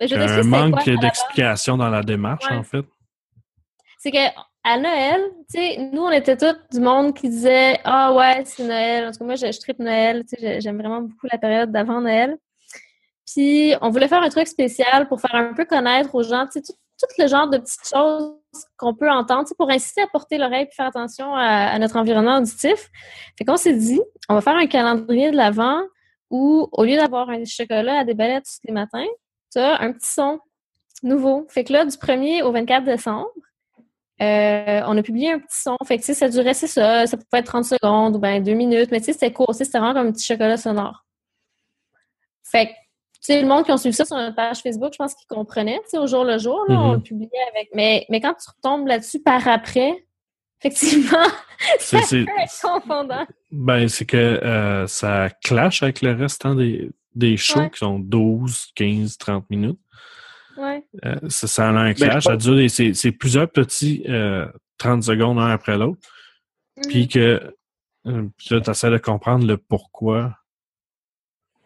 un 0.00 0.42
manque 0.44 0.88
d'explication 0.88 1.76
dans 1.76 1.90
la 1.90 2.02
démarche, 2.02 2.50
en 2.50 2.62
fait. 2.62 2.86
C'est 3.98 4.12
que 4.12 4.34
à 4.64 4.78
Noël, 4.78 5.20
tu 5.50 5.60
sais, 5.60 5.90
nous, 5.92 6.00
on 6.00 6.10
était 6.10 6.38
tous 6.38 6.56
du 6.72 6.80
monde 6.80 7.14
qui 7.14 7.28
disait 7.28 7.78
Ah 7.84 8.14
ouais, 8.14 8.44
c'est 8.46 8.64
Noël. 8.64 9.08
En 9.08 9.12
tout 9.12 9.18
cas, 9.18 9.24
moi, 9.26 9.34
je, 9.34 9.52
je 9.52 9.60
tripe 9.60 9.78
Noël. 9.78 10.24
Tu 10.24 10.40
sais, 10.40 10.62
j'aime 10.62 10.78
vraiment 10.78 11.02
beaucoup 11.02 11.26
la 11.30 11.36
période 11.36 11.70
d'avant 11.70 12.00
Noël. 12.00 12.38
Puis, 13.26 13.74
on 13.80 13.90
voulait 13.90 14.08
faire 14.08 14.22
un 14.22 14.28
truc 14.28 14.46
spécial 14.46 15.08
pour 15.08 15.20
faire 15.20 15.34
un 15.34 15.54
peu 15.54 15.64
connaître 15.64 16.14
aux 16.14 16.22
gens, 16.22 16.46
tu 16.46 16.60
sais, 16.60 16.62
tout, 16.62 16.74
le 17.18 17.26
genre 17.26 17.48
de 17.48 17.58
petites 17.58 17.88
choses 17.88 18.34
qu'on 18.76 18.94
peut 18.94 19.10
entendre, 19.10 19.48
pour 19.58 19.70
inciter 19.70 20.02
à 20.02 20.06
porter 20.06 20.38
l'oreille 20.38 20.66
et 20.70 20.74
faire 20.74 20.86
attention 20.86 21.34
à, 21.34 21.78
notre 21.78 21.96
environnement 21.96 22.38
auditif. 22.38 22.90
Fait 23.38 23.44
qu'on 23.44 23.56
s'est 23.56 23.74
dit, 23.74 24.00
on 24.28 24.34
va 24.34 24.40
faire 24.40 24.56
un 24.56 24.66
calendrier 24.66 25.30
de 25.30 25.36
l'avant 25.36 25.82
où, 26.30 26.68
au 26.72 26.84
lieu 26.84 26.96
d'avoir 26.96 27.28
un 27.30 27.44
chocolat 27.44 28.00
à 28.00 28.04
des 28.04 28.14
balettes 28.14 28.44
tous 28.44 28.66
les 28.66 28.72
matins, 28.72 29.06
tu 29.52 29.58
as 29.58 29.80
un 29.80 29.92
petit 29.92 30.10
son 30.10 30.38
nouveau. 31.02 31.46
Fait 31.48 31.64
que 31.64 31.72
là, 31.72 31.84
du 31.84 31.96
1er 31.96 32.42
au 32.42 32.52
24 32.52 32.84
décembre, 32.84 33.28
euh, 34.22 34.80
on 34.86 34.96
a 34.96 35.02
publié 35.02 35.32
un 35.32 35.38
petit 35.40 35.58
son. 35.58 35.76
Fait 35.84 35.98
que, 35.98 36.04
ça 36.04 36.28
durait, 36.28 36.54
c'est 36.54 36.68
ça, 36.68 37.06
ça 37.06 37.16
pouvait 37.16 37.40
être 37.40 37.46
30 37.46 37.64
secondes 37.64 38.16
ou 38.16 38.18
bien 38.18 38.40
2 38.40 38.52
minutes, 38.52 38.90
mais 38.90 39.00
tu 39.00 39.06
sais, 39.06 39.12
c'était 39.12 39.32
court, 39.32 39.54
c'était 39.54 39.78
vraiment 39.78 39.94
comme 39.94 40.08
un 40.08 40.12
petit 40.12 40.24
chocolat 40.24 40.56
sonore. 40.56 41.04
Fait 42.44 42.66
que, 42.66 42.72
tu 42.72 42.76
sais, 43.32 43.40
le 43.40 43.48
monde 43.48 43.64
qui 43.64 43.72
a 43.72 43.76
suivi 43.76 43.94
ça 43.94 44.04
sur 44.04 44.16
notre 44.16 44.34
page 44.34 44.60
Facebook, 44.60 44.92
je 44.92 44.98
pense 44.98 45.14
qu'ils 45.14 45.26
comprenaient, 45.26 45.80
tu 45.84 45.90
sais, 45.90 45.98
au 45.98 46.06
jour 46.06 46.24
le 46.24 46.38
jour, 46.38 46.64
là, 46.68 46.80
on 46.80 46.92
le 46.92 46.98
mm-hmm. 46.98 47.02
publiait 47.02 47.30
avec. 47.54 47.70
Mais, 47.74 48.06
mais 48.10 48.20
quand 48.20 48.34
tu 48.34 48.50
retombes 48.54 48.86
là-dessus 48.86 49.20
par 49.20 49.46
après, 49.48 50.04
effectivement, 50.64 51.26
c'est 51.78 52.26
confondant. 52.62 53.26
Ben, 53.50 53.88
c'est 53.88 54.06
que 54.06 54.16
euh, 54.16 54.86
ça 54.86 55.28
clash 55.42 55.82
avec 55.82 56.00
le 56.00 56.12
restant 56.12 56.54
des, 56.54 56.90
des 57.14 57.36
shows 57.36 57.68
qui 57.70 57.78
sont 57.78 57.98
12, 57.98 58.72
15, 58.74 59.18
30 59.18 59.50
minutes. 59.50 59.80
Ouais. 60.56 60.84
Euh, 61.04 61.16
ça, 61.28 61.46
ça 61.46 61.68
a 61.68 61.70
un 61.70 61.88
ben, 61.88 61.94
clash. 61.94 62.24
Ça 62.24 62.36
dure 62.36 62.70
c'est 62.70 63.12
plusieurs 63.12 63.50
petits 63.50 64.04
euh, 64.08 64.46
30 64.78 65.02
secondes 65.02 65.38
un 65.38 65.50
après 65.50 65.76
l'autre. 65.76 66.00
Puis 66.88 67.04
mm-hmm. 67.04 67.12
que 67.12 67.54
euh, 68.06 68.28
tu 68.38 68.70
essaies 68.70 68.90
de 68.90 68.98
comprendre 68.98 69.46
le 69.46 69.56
pourquoi 69.56 70.36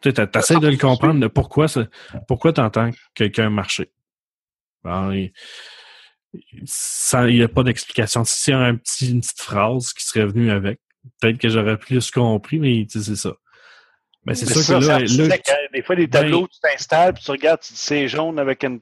tu 0.03 0.09
essaies 0.09 0.57
de 0.57 0.69
le 0.69 0.77
comprendre, 0.77 1.21
de 1.21 1.27
pourquoi, 1.27 1.67
pourquoi 2.27 2.53
tu 2.53 2.61
entends 2.61 2.91
quelqu'un 3.15 3.51
marcher. 3.51 3.91
il 4.85 5.33
n'y 6.33 7.43
a 7.43 7.49
pas 7.49 7.63
d'explication. 7.63 8.25
Si 8.25 8.51
y 8.51 8.55
a 8.55 8.59
un 8.59 8.77
petit, 8.77 9.11
une 9.11 9.21
petite 9.21 9.41
phrase 9.41 9.93
qui 9.93 10.05
serait 10.05 10.27
venue 10.27 10.51
avec, 10.51 10.81
peut-être 11.21 11.39
que 11.39 11.49
j'aurais 11.49 11.79
plus 11.79 12.11
compris, 12.11 12.59
mais 12.59 12.87
c'est 12.89 13.17
ça. 13.17 13.35
Mais 14.25 14.35
c'est 14.35 14.47
sûr 14.47 14.79
que 14.79 14.85
là, 14.85 14.99
des 15.73 15.83
fois, 15.83 15.97
des 15.97 16.09
tableaux, 16.09 16.43
ben 16.43 16.49
tu 16.49 16.61
t'installes, 16.61 17.15
puis 17.15 17.23
tu 17.25 17.31
regardes, 17.31 17.61
tu 17.61 17.73
dis 17.73 17.79
c'est 17.79 18.09
jaune 18.09 18.39
avec 18.39 18.63
une 18.63 18.81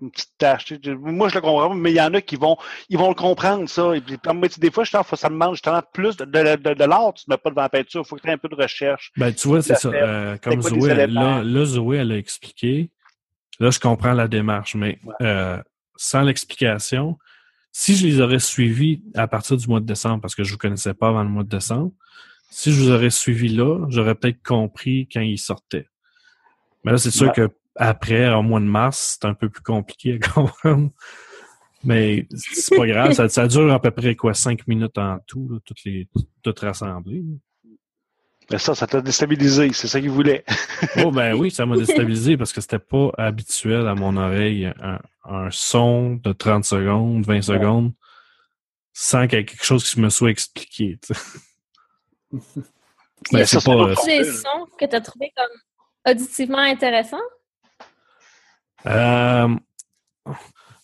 une 0.00 0.10
petite 0.10 0.32
tâche. 0.38 0.72
Moi, 0.98 1.28
je 1.28 1.36
le 1.36 1.40
comprends, 1.40 1.74
mais 1.74 1.90
il 1.90 1.96
y 1.96 2.00
en 2.00 2.12
a 2.14 2.20
qui 2.20 2.36
vont, 2.36 2.56
ils 2.88 2.98
vont 2.98 3.08
le 3.08 3.14
comprendre, 3.14 3.68
ça. 3.68 3.96
Et 3.96 4.00
puis, 4.00 4.18
des 4.58 4.70
fois, 4.70 4.84
je 4.84 4.92
trouve 4.92 5.18
ça 5.18 5.28
demande 5.28 5.54
justement 5.54 5.82
plus 5.92 6.16
de, 6.16 6.24
de, 6.24 6.56
de, 6.56 6.74
de 6.74 6.84
l'art, 6.84 7.14
tu 7.14 7.24
n'as 7.28 7.38
pas 7.38 7.50
devant 7.50 7.62
la 7.62 7.68
peinture, 7.68 8.02
il 8.04 8.08
faut 8.08 8.16
que 8.16 8.22
tu 8.22 8.28
aies 8.28 8.32
un 8.32 8.38
peu 8.38 8.48
de 8.48 8.54
recherche. 8.54 9.10
Ben, 9.16 9.32
tu 9.32 9.48
vois, 9.48 9.62
c'est 9.62 9.76
ça. 9.76 9.88
Euh, 9.88 10.36
comme 10.38 10.60
Zoé, 10.60 10.94
là, 11.06 11.42
là, 11.42 11.64
Zoé, 11.64 11.98
elle 11.98 12.12
a 12.12 12.18
expliqué. 12.18 12.90
Là, 13.58 13.70
je 13.70 13.80
comprends 13.80 14.12
la 14.12 14.28
démarche, 14.28 14.74
mais 14.74 14.98
euh, 15.22 15.62
sans 15.96 16.22
l'explication, 16.22 17.18
si 17.72 17.96
je 17.96 18.06
les 18.06 18.20
aurais 18.20 18.38
suivis 18.38 19.02
à 19.14 19.28
partir 19.28 19.56
du 19.56 19.66
mois 19.66 19.80
de 19.80 19.86
décembre, 19.86 20.20
parce 20.20 20.34
que 20.34 20.44
je 20.44 20.50
ne 20.50 20.52
vous 20.52 20.58
connaissais 20.58 20.94
pas 20.94 21.08
avant 21.08 21.22
le 21.22 21.30
mois 21.30 21.44
de 21.44 21.48
décembre, 21.48 21.92
si 22.50 22.72
je 22.72 22.80
vous 22.80 22.90
aurais 22.90 23.10
suivi 23.10 23.48
là, 23.48 23.86
j'aurais 23.88 24.14
peut-être 24.14 24.42
compris 24.42 25.08
quand 25.12 25.20
ils 25.20 25.38
sortaient. 25.38 25.88
Mais 26.84 26.92
là, 26.92 26.98
c'est 26.98 27.10
sûr 27.10 27.32
que 27.32 27.50
après, 27.76 28.32
au 28.32 28.42
mois 28.42 28.60
de 28.60 28.64
mars, 28.64 29.18
c'est 29.20 29.26
un 29.26 29.34
peu 29.34 29.48
plus 29.48 29.62
compliqué 29.62 30.18
à 30.20 30.28
comprendre. 30.34 30.90
Mais 31.84 32.26
c'est 32.34 32.76
pas 32.76 32.86
grave, 32.86 33.12
ça, 33.28 33.46
dure 33.46 33.72
à 33.72 33.80
peu 33.80 33.90
près 33.90 34.16
quoi, 34.16 34.34
cinq 34.34 34.66
minutes 34.66 34.98
en 34.98 35.18
tout, 35.26 35.60
toutes 35.64 35.84
les 35.84 36.08
toutes 36.42 36.58
rassemblées. 36.60 37.22
Mais 38.50 38.58
ça, 38.58 38.74
ça 38.74 38.86
t'a 38.86 39.00
déstabilisé, 39.00 39.72
c'est 39.72 39.88
ça 39.88 40.00
qu'il 40.00 40.10
voulait. 40.10 40.44
oh 41.04 41.10
ben 41.10 41.34
oui, 41.34 41.50
ça 41.50 41.66
m'a 41.66 41.76
déstabilisé 41.76 42.36
parce 42.38 42.52
que 42.52 42.60
c'était 42.60 42.78
pas 42.78 43.10
habituel 43.18 43.86
à 43.88 43.94
mon 43.94 44.16
oreille 44.16 44.72
un, 45.24 45.48
son 45.50 46.14
de 46.16 46.32
30 46.32 46.64
secondes, 46.64 47.24
20 47.24 47.42
secondes, 47.42 47.92
sans 48.92 49.26
qu'il 49.26 49.38
y 49.38 49.42
ait 49.42 49.44
quelque 49.44 49.64
chose 49.64 49.88
qui 49.88 50.00
me 50.00 50.10
soit 50.10 50.30
expliqué. 50.30 50.98
ben, 52.32 53.44
c'est 53.44 53.64
pas. 53.64 53.94
des 54.06 54.24
sons 54.24 54.66
que 54.78 54.86
tu 54.86 54.96
as 54.96 55.00
trouvé 55.00 55.32
comme 55.36 56.12
auditivement 56.12 56.58
intéressants? 56.58 57.16
Euh, 58.86 59.48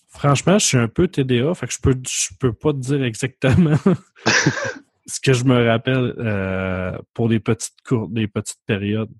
franchement, 0.08 0.58
je 0.58 0.66
suis 0.66 0.78
un 0.78 0.88
peu 0.88 1.08
TDA, 1.08 1.54
fait 1.54 1.66
que 1.66 1.72
je 1.72 1.80
peux, 1.80 1.96
je 2.06 2.28
peux 2.38 2.52
pas 2.52 2.72
te 2.72 2.78
dire 2.78 3.02
exactement 3.02 3.76
ce 5.06 5.20
que 5.20 5.32
je 5.32 5.44
me 5.44 5.68
rappelle 5.68 6.14
euh, 6.18 6.96
pour 7.14 7.28
des 7.28 7.40
petites 7.40 7.80
courtes, 7.86 8.12
des 8.12 8.28
petites 8.28 8.60
périodes. 8.66 9.10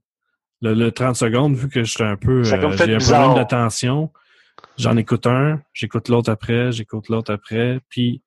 Le, 0.61 0.91
30 0.91 1.17
secondes, 1.17 1.57
vu 1.57 1.69
que 1.69 1.83
je 1.83 1.91
suis 1.91 2.05
un 2.05 2.17
peu 2.17 2.41
euh, 2.41 2.45
j'ai 2.45 2.55
un 2.55 2.71
problème 2.71 3.35
d'attention, 3.35 4.13
j'en 4.79 4.97
écoute 4.97 5.27
un, 5.27 5.61
j'écoute 5.73 6.09
l'autre 6.09 6.31
après, 6.31 6.71
j'écoute 6.71 7.09
l'autre 7.09 7.33
après, 7.33 7.81
puis 7.89 8.23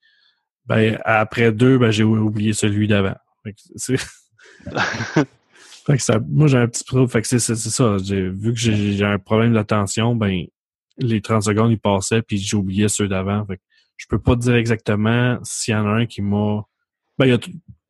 ben 0.65 0.99
après 1.05 1.53
deux, 1.53 1.77
ben 1.77 1.91
j'ai 1.91 2.03
oublié 2.03 2.51
celui 2.51 2.89
d'avant. 2.89 3.15
Fait 5.85 5.97
que 5.97 6.03
ça, 6.03 6.19
moi, 6.27 6.47
j'ai 6.47 6.57
un 6.57 6.67
petit 6.67 6.83
problème. 6.83 7.09
Fait 7.09 7.21
que 7.21 7.27
c'est, 7.27 7.39
ça. 7.39 7.97
vu 7.97 8.53
que 8.53 8.59
j'ai, 8.59 9.03
un 9.03 9.19
problème 9.19 9.53
d'attention, 9.53 10.15
ben, 10.15 10.45
les 10.97 11.21
30 11.21 11.43
secondes, 11.43 11.71
ils 11.71 11.79
passaient, 11.79 12.21
puis 12.21 12.37
j'ai 12.37 12.57
oublié 12.57 12.87
ceux 12.89 13.07
d'avant. 13.07 13.45
Fait 13.45 13.57
que 13.57 13.61
je 13.97 14.07
peux 14.07 14.19
pas 14.19 14.35
te 14.35 14.41
dire 14.41 14.55
exactement 14.55 15.37
s'il 15.43 15.73
y 15.73 15.77
en 15.77 15.85
a 15.85 15.91
un 15.91 16.05
qui 16.05 16.21
m'a. 16.21 16.63
Ben, 17.17 17.27
y 17.27 17.39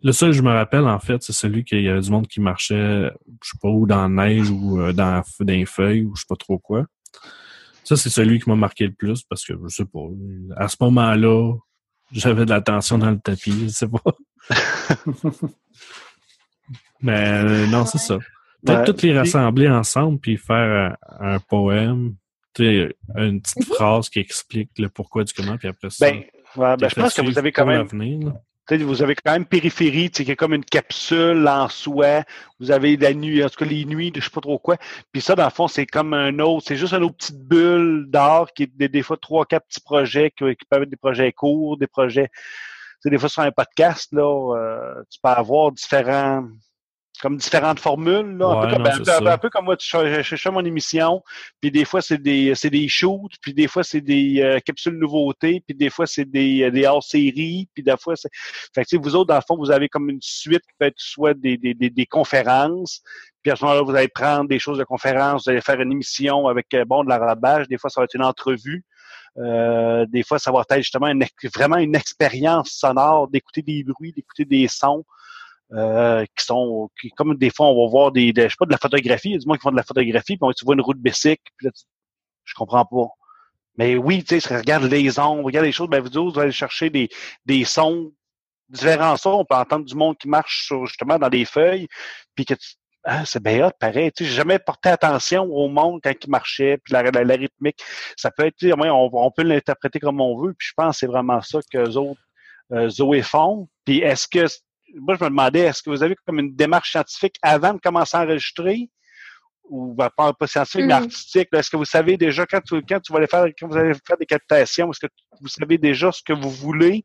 le 0.01 0.11
seul 0.11 0.31
que 0.31 0.37
je 0.37 0.43
me 0.43 0.51
rappelle, 0.51 0.85
en 0.85 0.99
fait, 0.99 1.23
c'est 1.23 1.33
celui 1.33 1.63
qu'il 1.63 1.81
y 1.81 1.89
avait 1.89 2.01
du 2.01 2.11
monde 2.11 2.27
qui 2.27 2.39
marchait, 2.39 3.09
je 3.43 3.49
sais 3.49 3.57
pas 3.59 3.69
où, 3.69 3.87
dans 3.87 4.07
la 4.07 4.27
neige 4.27 4.51
ou 4.51 4.79
euh, 4.79 4.93
dans, 4.93 5.23
dans 5.39 5.53
les 5.53 5.65
feuilles 5.65 6.03
ou 6.03 6.15
je 6.15 6.21
sais 6.21 6.27
pas 6.29 6.35
trop 6.35 6.59
quoi. 6.59 6.85
Ça, 7.83 7.95
c'est 7.95 8.11
celui 8.11 8.39
qui 8.39 8.47
m'a 8.47 8.55
marqué 8.55 8.85
le 8.85 8.93
plus 8.93 9.23
parce 9.23 9.43
que, 9.43 9.53
je 9.67 9.75
sais 9.75 9.85
pas, 9.85 10.05
à 10.57 10.67
ce 10.67 10.75
moment-là, 10.81 11.55
j'avais 12.11 12.45
de 12.45 12.51
l'attention 12.51 12.99
dans 12.99 13.09
le 13.09 13.19
tapis, 13.19 13.63
je 13.63 13.67
sais 13.69 13.87
pas. 13.87 14.03
Mais 17.05 17.43
euh, 17.43 17.67
non, 17.67 17.85
c'est 17.85 17.99
ça. 17.99 18.17
Peut-être 18.65 18.85
toutes 18.85 19.03
les 19.03 19.15
rassembler 19.15 19.69
ensemble 19.69 20.19
puis 20.19 20.37
faire 20.37 20.97
un, 21.19 21.39
poème, 21.39 22.15
une 22.57 23.41
petite 23.41 23.65
phrase 23.65 24.09
qui 24.09 24.19
explique 24.19 24.71
le 24.79 24.89
pourquoi 24.89 25.23
du 25.23 25.33
comment, 25.33 25.55
puis 25.55 25.67
après 25.67 25.91
ça. 25.91 26.09
Ben, 26.09 26.23
ben 26.57 26.89
je 26.89 26.95
pense 26.95 27.13
que 27.13 27.21
vous 27.21 27.37
avez 27.37 27.51
quand 27.51 27.67
même. 27.67 27.87
vous 28.71 29.03
avez 29.03 29.13
quand 29.13 29.33
même 29.33 29.45
périphérie, 29.45 30.09
qui 30.09 30.23
est 30.23 30.35
comme 30.35 30.55
une 30.55 30.65
capsule 30.65 31.47
en 31.47 31.69
soi. 31.69 32.23
Vous 32.59 32.71
avez 32.71 32.97
la 32.97 33.13
nuit, 33.13 33.43
en 33.43 33.49
tout 33.49 33.57
cas 33.57 33.65
les 33.65 33.85
nuits 33.85 34.11
de 34.11 34.19
je 34.19 34.25
sais 34.25 34.31
pas 34.31 34.41
trop 34.41 34.57
quoi. 34.57 34.77
Puis 35.11 35.21
ça, 35.21 35.35
dans 35.35 35.45
le 35.45 35.51
fond, 35.51 35.67
c'est 35.67 35.85
comme 35.85 36.15
un 36.15 36.39
autre, 36.39 36.65
c'est 36.67 36.75
juste 36.75 36.93
une 36.93 37.03
autre 37.03 37.17
petite 37.17 37.47
bulle 37.47 38.07
d'art 38.09 38.47
qui 38.55 38.63
est 38.63 38.87
des, 38.87 39.03
fois 39.03 39.17
trois, 39.17 39.45
quatre 39.45 39.67
petits 39.67 39.81
projets 39.81 40.31
qui, 40.31 40.55
peuvent 40.67 40.81
être 40.81 40.89
des 40.89 40.95
projets 40.95 41.31
courts, 41.33 41.77
des 41.77 41.87
projets. 41.87 42.29
des 43.05 43.19
fois 43.19 43.29
sur 43.29 43.43
un 43.43 43.51
podcast, 43.51 44.11
là, 44.11 44.55
euh, 44.57 45.03
tu 45.11 45.19
peux 45.21 45.29
avoir 45.29 45.71
différents 45.71 46.47
comme 47.21 47.37
différentes 47.37 47.79
formules. 47.79 48.37
Là, 48.37 48.47
un, 48.47 48.61
peu 48.61 48.71
comme, 48.73 48.81
un 48.81 48.83
peu- 48.83 48.89
un 48.89 48.97
peu- 48.97 49.03
ça. 49.05 49.33
un 49.33 49.37
peu 49.37 49.49
comme 49.49 49.65
moi, 49.65 49.75
je 49.79 50.21
cherchais 50.21 50.51
mon 50.51 50.63
émission, 50.65 51.21
puis 51.61 51.71
des 51.71 51.85
fois, 51.85 52.01
c'est 52.01 52.17
des, 52.21 52.53
c'est 52.55 52.69
des 52.69 52.87
shoots, 52.87 53.33
puis 53.41 53.53
des 53.53 53.67
fois, 53.67 53.83
c'est 53.83 54.01
des 54.01 54.41
euh, 54.41 54.59
capsules 54.59 54.97
nouveautés, 54.97 55.61
puis 55.65 55.75
des 55.75 55.89
fois, 55.89 56.05
c'est 56.07 56.25
des, 56.25 56.63
euh, 56.63 56.71
des 56.71 56.85
hors-séries, 56.85 57.67
puis 57.73 57.83
des 57.83 57.95
fois, 57.97 58.15
c'est... 58.15 58.29
Fait 58.73 58.83
que, 58.83 58.89
tu 58.89 58.95
sais, 58.97 59.01
vous 59.01 59.15
autres, 59.15 59.27
dans 59.27 59.35
le 59.35 59.41
fond, 59.47 59.57
vous 59.57 59.71
avez 59.71 59.89
comme 59.89 60.09
une 60.09 60.21
suite 60.21 60.61
qui 60.61 60.73
peut 60.79 60.85
être 60.85 60.99
soit 60.99 61.33
des, 61.33 61.57
des, 61.57 61.73
des, 61.73 61.89
des 61.89 62.05
conférences, 62.05 63.01
puis 63.41 63.51
à 63.51 63.55
ce 63.55 63.63
moment-là, 63.63 63.83
vous 63.83 63.95
allez 63.95 64.07
prendre 64.07 64.47
des 64.49 64.59
choses 64.59 64.77
de 64.77 64.83
conférences, 64.83 65.43
vous 65.45 65.51
allez 65.51 65.61
faire 65.61 65.79
une 65.79 65.91
émission 65.91 66.47
avec, 66.47 66.73
euh, 66.73 66.85
bon, 66.85 67.03
de 67.03 67.09
la 67.09 67.17
rabâche, 67.17 67.67
des 67.67 67.77
fois, 67.77 67.89
ça 67.89 68.01
va 68.01 68.05
être 68.05 68.15
une 68.15 68.23
entrevue, 68.23 68.83
euh, 69.37 70.05
des 70.07 70.23
fois, 70.23 70.39
ça 70.39 70.51
va 70.51 70.61
être 70.69 70.77
justement 70.77 71.07
une, 71.07 71.25
vraiment 71.53 71.77
une 71.77 71.95
expérience 71.95 72.69
sonore, 72.71 73.27
d'écouter 73.27 73.61
des 73.61 73.83
bruits, 73.83 74.13
d'écouter 74.13 74.45
des 74.45 74.67
sons 74.67 75.03
euh, 75.73 76.25
qui 76.35 76.45
sont 76.45 76.89
qui, 76.99 77.09
comme 77.11 77.35
des 77.37 77.49
fois 77.49 77.67
on 77.67 77.85
va 77.85 77.89
voir 77.89 78.11
des, 78.11 78.33
je 78.35 78.41
sais 78.41 78.55
pas 78.57 78.65
de 78.65 78.71
la 78.71 78.77
photographie, 78.77 79.37
du 79.37 79.47
monde 79.47 79.57
qui 79.57 79.63
font 79.63 79.71
de 79.71 79.75
la 79.77 79.83
photographie, 79.83 80.37
puis 80.37 80.49
tu 80.55 80.65
vois 80.65 80.75
une 80.75 80.81
route 80.81 80.97
bicycle, 80.99 81.41
puis 81.57 81.65
là, 81.67 81.71
tu- 81.71 81.85
je 82.45 82.53
comprends 82.53 82.85
pas. 82.85 83.07
Mais 83.77 83.97
oui, 83.97 84.23
tu 84.23 84.39
sais, 84.39 84.57
regarde 84.57 84.83
les 84.85 85.19
ondes, 85.19 85.43
regarde 85.45 85.65
les 85.65 85.71
choses, 85.71 85.89
ben 85.89 86.01
vous 86.01 86.17
autres, 86.17 86.35
vous 86.35 86.39
allez 86.39 86.51
chercher 86.51 86.89
des, 86.89 87.09
des 87.45 87.65
sons, 87.65 88.13
différents 88.69 89.17
sons, 89.17 89.31
on 89.39 89.45
peut 89.45 89.55
entendre 89.55 89.85
du 89.85 89.95
monde 89.95 90.17
qui 90.17 90.29
marche 90.29 90.65
sur, 90.67 90.85
justement 90.85 91.19
dans 91.19 91.29
des 91.29 91.45
feuilles, 91.45 91.87
puis 92.35 92.45
que 92.45 92.53
tu 92.53 92.75
ah, 93.07 93.23
c'est 93.23 93.41
bien 93.41 93.67
hot, 93.67 93.71
pareil. 93.79 94.11
Tu 94.11 94.23
sais, 94.23 94.29
j'ai 94.31 94.35
jamais 94.35 94.57
porté 94.57 94.89
attention 94.89 95.43
au 95.43 95.67
monde 95.69 95.99
quand 96.03 96.13
il 96.23 96.29
marchait, 96.29 96.79
puis 96.83 96.91
la, 96.91 97.03
la, 97.03 97.35
rythmique. 97.35 97.79
Ça 98.17 98.31
peut 98.31 98.47
être, 98.47 98.55
tu 98.57 98.69
sais, 98.69 98.73
on, 98.73 99.15
on 99.15 99.31
peut 99.31 99.43
l'interpréter 99.43 99.99
comme 99.99 100.19
on 100.21 100.41
veut, 100.41 100.53
puis 100.57 100.69
je 100.69 100.73
pense 100.75 100.95
que 100.95 100.99
c'est 101.01 101.07
vraiment 101.07 101.39
ça 101.41 101.59
que 101.71 101.97
autres 101.97 102.19
euh, 102.71 102.89
Zoé 102.89 103.21
font. 103.21 103.69
Puis 103.85 103.99
est-ce 103.99 104.27
que, 104.27 104.45
moi 104.95 105.15
je 105.19 105.23
me 105.23 105.29
demandais, 105.29 105.59
est-ce 105.61 105.83
que 105.83 105.89
vous 105.89 106.03
avez 106.03 106.15
comme 106.25 106.39
une 106.39 106.55
démarche 106.55 106.91
scientifique 106.91 107.35
avant 107.41 107.73
de 107.73 107.79
commencer 107.79 108.17
à 108.17 108.21
enregistrer? 108.21 108.89
Ou 109.67 109.95
pas, 109.95 110.31
pas 110.33 110.47
scientifique, 110.47 110.85
mais 110.85 110.93
Mhm. 110.93 111.03
artistique. 111.03 111.49
Est-ce 111.51 111.71
que 111.71 111.77
vous 111.77 111.85
savez 111.85 112.17
déjà 112.17 112.45
quand, 112.45 112.61
tu, 112.61 112.81
quand 112.83 112.99
tu 112.99 113.11
vas 113.11 113.17
aller 113.17 113.27
faire, 113.27 113.45
quand 113.59 113.67
vous 113.67 113.77
allez 113.77 113.93
faire 114.07 114.17
des 114.17 114.27
captations, 114.27 114.91
est-ce 114.91 114.99
que 114.99 115.11
vous 115.41 115.47
savez 115.47 115.77
déjà 115.79 116.11
ce 116.11 116.21
que 116.21 116.33
vous 116.33 116.51
voulez? 116.51 117.03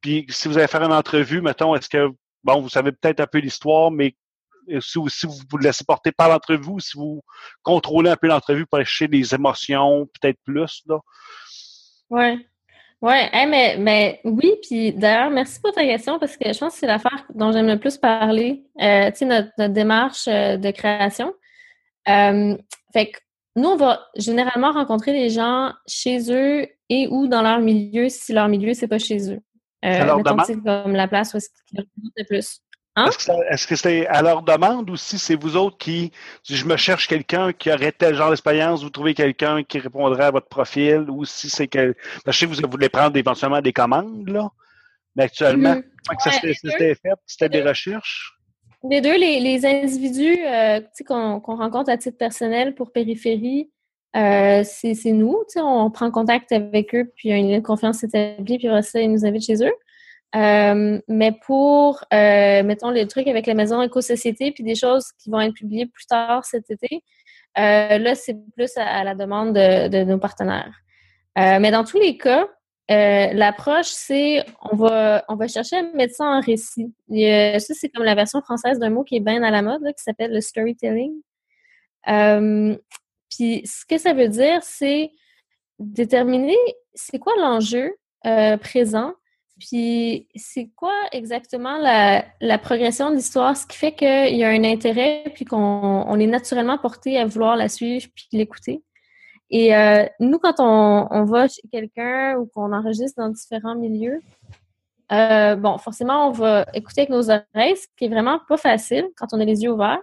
Puis 0.00 0.26
si 0.28 0.46
vous 0.46 0.56
allez 0.58 0.68
faire 0.68 0.82
une 0.82 0.92
entrevue, 0.92 1.40
mettons, 1.40 1.74
est-ce 1.74 1.88
que 1.88 2.08
bon, 2.44 2.60
vous 2.60 2.68
savez 2.68 2.92
peut-être 2.92 3.20
un 3.20 3.26
peu 3.26 3.38
l'histoire, 3.38 3.90
mais 3.90 4.14
si, 4.80 4.98
si 5.08 5.26
vous 5.26 5.40
vous 5.50 5.58
laissez 5.58 5.84
porter 5.84 6.12
par 6.12 6.28
l'entrevue, 6.28 6.68
ou 6.68 6.80
si 6.80 6.96
vous 6.96 7.20
contrôlez 7.62 8.10
un 8.10 8.16
peu 8.16 8.28
l'entrevue 8.28 8.64
pour 8.66 8.76
aller 8.76 8.84
chercher 8.84 9.08
des 9.08 9.34
émotions, 9.34 10.06
peut-être 10.06 10.38
plus, 10.44 10.82
là? 10.86 10.98
Ouais. 12.10 12.46
Hey, 13.12 13.46
mais, 13.46 13.76
mais 13.78 14.20
oui, 14.24 14.54
puis 14.62 14.92
d'ailleurs, 14.92 15.30
merci 15.30 15.60
pour 15.60 15.72
ta 15.72 15.82
question 15.82 16.18
parce 16.18 16.36
que 16.36 16.52
je 16.52 16.58
pense 16.58 16.74
que 16.74 16.80
c'est 16.80 16.86
l'affaire 16.86 17.26
dont 17.34 17.52
j'aime 17.52 17.66
le 17.66 17.78
plus 17.78 17.98
parler. 17.98 18.64
Euh, 18.80 19.10
tu 19.10 19.18
sais, 19.18 19.24
notre, 19.26 19.50
notre 19.58 19.74
démarche 19.74 20.26
euh, 20.28 20.56
de 20.56 20.70
création. 20.70 21.34
Euh, 22.08 22.56
fait 22.92 23.10
que 23.10 23.18
nous, 23.56 23.68
on 23.68 23.76
va 23.76 24.06
généralement 24.16 24.72
rencontrer 24.72 25.12
des 25.12 25.30
gens 25.30 25.72
chez 25.86 26.32
eux 26.32 26.66
et 26.88 27.08
ou 27.08 27.26
dans 27.26 27.42
leur 27.42 27.60
milieu 27.60 28.08
si 28.08 28.32
leur 28.32 28.48
milieu, 28.48 28.74
c'est 28.74 28.88
pas 28.88 28.98
chez 28.98 29.32
eux. 29.32 29.40
Euh, 29.84 30.16
mettons, 30.16 30.36
comme 30.64 30.94
la 30.94 31.08
place 31.08 31.34
où 31.34 31.36
est-ce 31.36 31.50
qu'ils 31.68 31.84
le 32.16 32.24
plus. 32.24 32.60
Hein? 32.96 33.06
Est-ce 33.50 33.66
que, 33.66 33.74
c'est 33.74 34.06
à 34.06 34.22
leur 34.22 34.42
demande 34.42 34.88
ou 34.88 34.96
si 34.96 35.18
c'est 35.18 35.34
vous 35.34 35.56
autres 35.56 35.76
qui, 35.78 36.12
si 36.44 36.54
je 36.54 36.64
me 36.64 36.76
cherche 36.76 37.08
quelqu'un 37.08 37.52
qui 37.52 37.72
aurait 37.72 37.90
tel 37.90 38.14
genre 38.14 38.30
d'expérience, 38.30 38.84
vous 38.84 38.90
trouvez 38.90 39.14
quelqu'un 39.14 39.64
qui 39.64 39.80
répondrait 39.80 40.26
à 40.26 40.30
votre 40.30 40.46
profil 40.46 41.06
ou 41.08 41.24
si 41.24 41.50
c'est 41.50 41.66
que, 41.66 41.94
parce 42.24 42.38
que 42.38 42.46
je 42.46 42.54
sais 42.54 42.60
que 42.62 42.66
vous 42.66 42.70
voulez 42.70 42.88
prendre 42.88 43.16
éventuellement 43.16 43.60
des 43.60 43.72
commandes, 43.72 44.28
là. 44.28 44.48
Mais 45.16 45.24
actuellement, 45.24 45.74
Mhm. 45.74 45.82
comment 46.06 46.16
que 46.18 46.22
ça 46.22 46.30
Ouais, 46.42 46.54
s'était 46.54 46.94
fait? 46.94 47.14
C'était 47.26 47.48
des 47.48 47.62
recherches? 47.62 48.32
Les 48.88 49.00
deux, 49.00 49.16
les, 49.16 49.40
les 49.40 49.64
individus 49.64 50.38
euh, 50.44 50.80
qu'on 51.06 51.40
rencontre 51.40 51.90
à 51.90 51.96
titre 51.96 52.18
personnel 52.18 52.74
pour 52.74 52.92
périphérie, 52.92 53.70
euh, 54.14 54.62
c'est 54.64 55.12
nous. 55.12 55.42
On 55.56 55.90
prend 55.90 56.10
contact 56.10 56.52
avec 56.52 56.94
eux, 56.94 57.10
puis 57.16 57.30
il 57.30 57.30
y 57.30 57.52
a 57.52 57.56
une 57.56 57.62
confiance 57.62 57.98
s'établit, 57.98 58.58
puis 58.58 58.68
après 58.68 58.82
ça, 58.82 59.00
ils 59.00 59.10
nous 59.10 59.24
invitent 59.24 59.46
chez 59.46 59.64
eux. 59.64 59.72
Euh, 60.34 61.00
mais 61.06 61.32
pour, 61.32 62.04
euh, 62.12 62.62
mettons, 62.64 62.90
les 62.90 63.06
trucs 63.06 63.28
avec 63.28 63.46
la 63.46 63.54
maison 63.54 63.80
éco-société, 63.82 64.50
puis 64.50 64.64
des 64.64 64.74
choses 64.74 65.12
qui 65.22 65.30
vont 65.30 65.40
être 65.40 65.54
publiées 65.54 65.86
plus 65.86 66.06
tard 66.06 66.44
cet 66.44 66.70
été, 66.70 67.04
euh, 67.58 67.98
là, 67.98 68.14
c'est 68.14 68.36
plus 68.56 68.72
à, 68.76 69.04
la 69.04 69.14
demande 69.14 69.54
de, 69.54 70.04
nos 70.04 70.18
partenaires. 70.18 70.74
Mais 71.36 71.70
dans 71.70 71.84
tous 71.84 71.98
les 71.98 72.16
cas, 72.16 72.48
l'approche, 72.88 73.88
c'est 73.88 74.44
on 74.60 74.76
va 74.76 75.24
on 75.28 75.36
va 75.36 75.48
chercher 75.48 75.76
à 75.76 75.82
mettre 75.94 76.14
ça 76.14 76.24
en 76.24 76.40
récit. 76.40 76.92
Ça, 77.08 77.74
c'est 77.74 77.88
comme 77.90 78.04
la 78.04 78.14
version 78.14 78.40
française 78.40 78.78
d'un 78.78 78.90
mot 78.90 79.04
qui 79.04 79.16
est 79.16 79.20
bien 79.20 79.42
à 79.42 79.50
la 79.50 79.62
mode, 79.62 79.82
qui 79.84 80.02
s'appelle 80.02 80.32
le 80.32 80.40
storytelling. 80.40 81.12
Puis 83.30 83.62
ce 83.64 83.84
que 83.86 83.98
ça 83.98 84.12
veut 84.12 84.28
dire, 84.28 84.62
c'est 84.62 85.10
déterminer 85.78 86.56
c'est 86.94 87.18
quoi 87.18 87.34
l'enjeu 87.38 87.96
présent, 88.60 89.14
puis 89.58 90.28
c'est 90.34 90.70
quoi 90.76 90.94
exactement 91.12 91.78
la, 91.78 92.58
progression 92.58 93.10
de 93.10 93.16
l'histoire, 93.16 93.56
ce 93.56 93.66
qui 93.66 93.76
fait 93.76 93.92
qu'il 93.92 94.36
y 94.36 94.44
a 94.44 94.48
un 94.48 94.64
intérêt, 94.64 95.24
puis 95.34 95.44
qu'on 95.44 95.56
on 95.56 96.18
est 96.18 96.26
naturellement 96.26 96.78
porté 96.78 97.18
à 97.18 97.26
vouloir 97.26 97.56
la 97.56 97.68
suivre, 97.68 98.06
puis 98.14 98.26
l'écouter. 98.32 98.82
Et 99.50 99.76
euh, 99.76 100.04
nous, 100.20 100.38
quand 100.38 100.54
on, 100.58 101.06
on 101.10 101.24
va 101.24 101.48
chez 101.48 101.62
quelqu'un 101.70 102.36
ou 102.38 102.46
qu'on 102.46 102.72
enregistre 102.72 103.22
dans 103.22 103.28
différents 103.28 103.76
milieux, 103.76 104.20
euh, 105.12 105.56
bon, 105.56 105.78
forcément, 105.78 106.28
on 106.28 106.32
va 106.32 106.66
écouter 106.74 107.02
avec 107.02 107.10
nos 107.10 107.30
oreilles, 107.30 107.76
ce 107.76 107.86
qui 107.96 108.06
est 108.06 108.08
vraiment 108.08 108.40
pas 108.48 108.56
facile 108.56 109.06
quand 109.16 109.26
on 109.32 109.40
a 109.40 109.44
les 109.44 109.62
yeux 109.62 109.72
ouverts, 109.72 110.00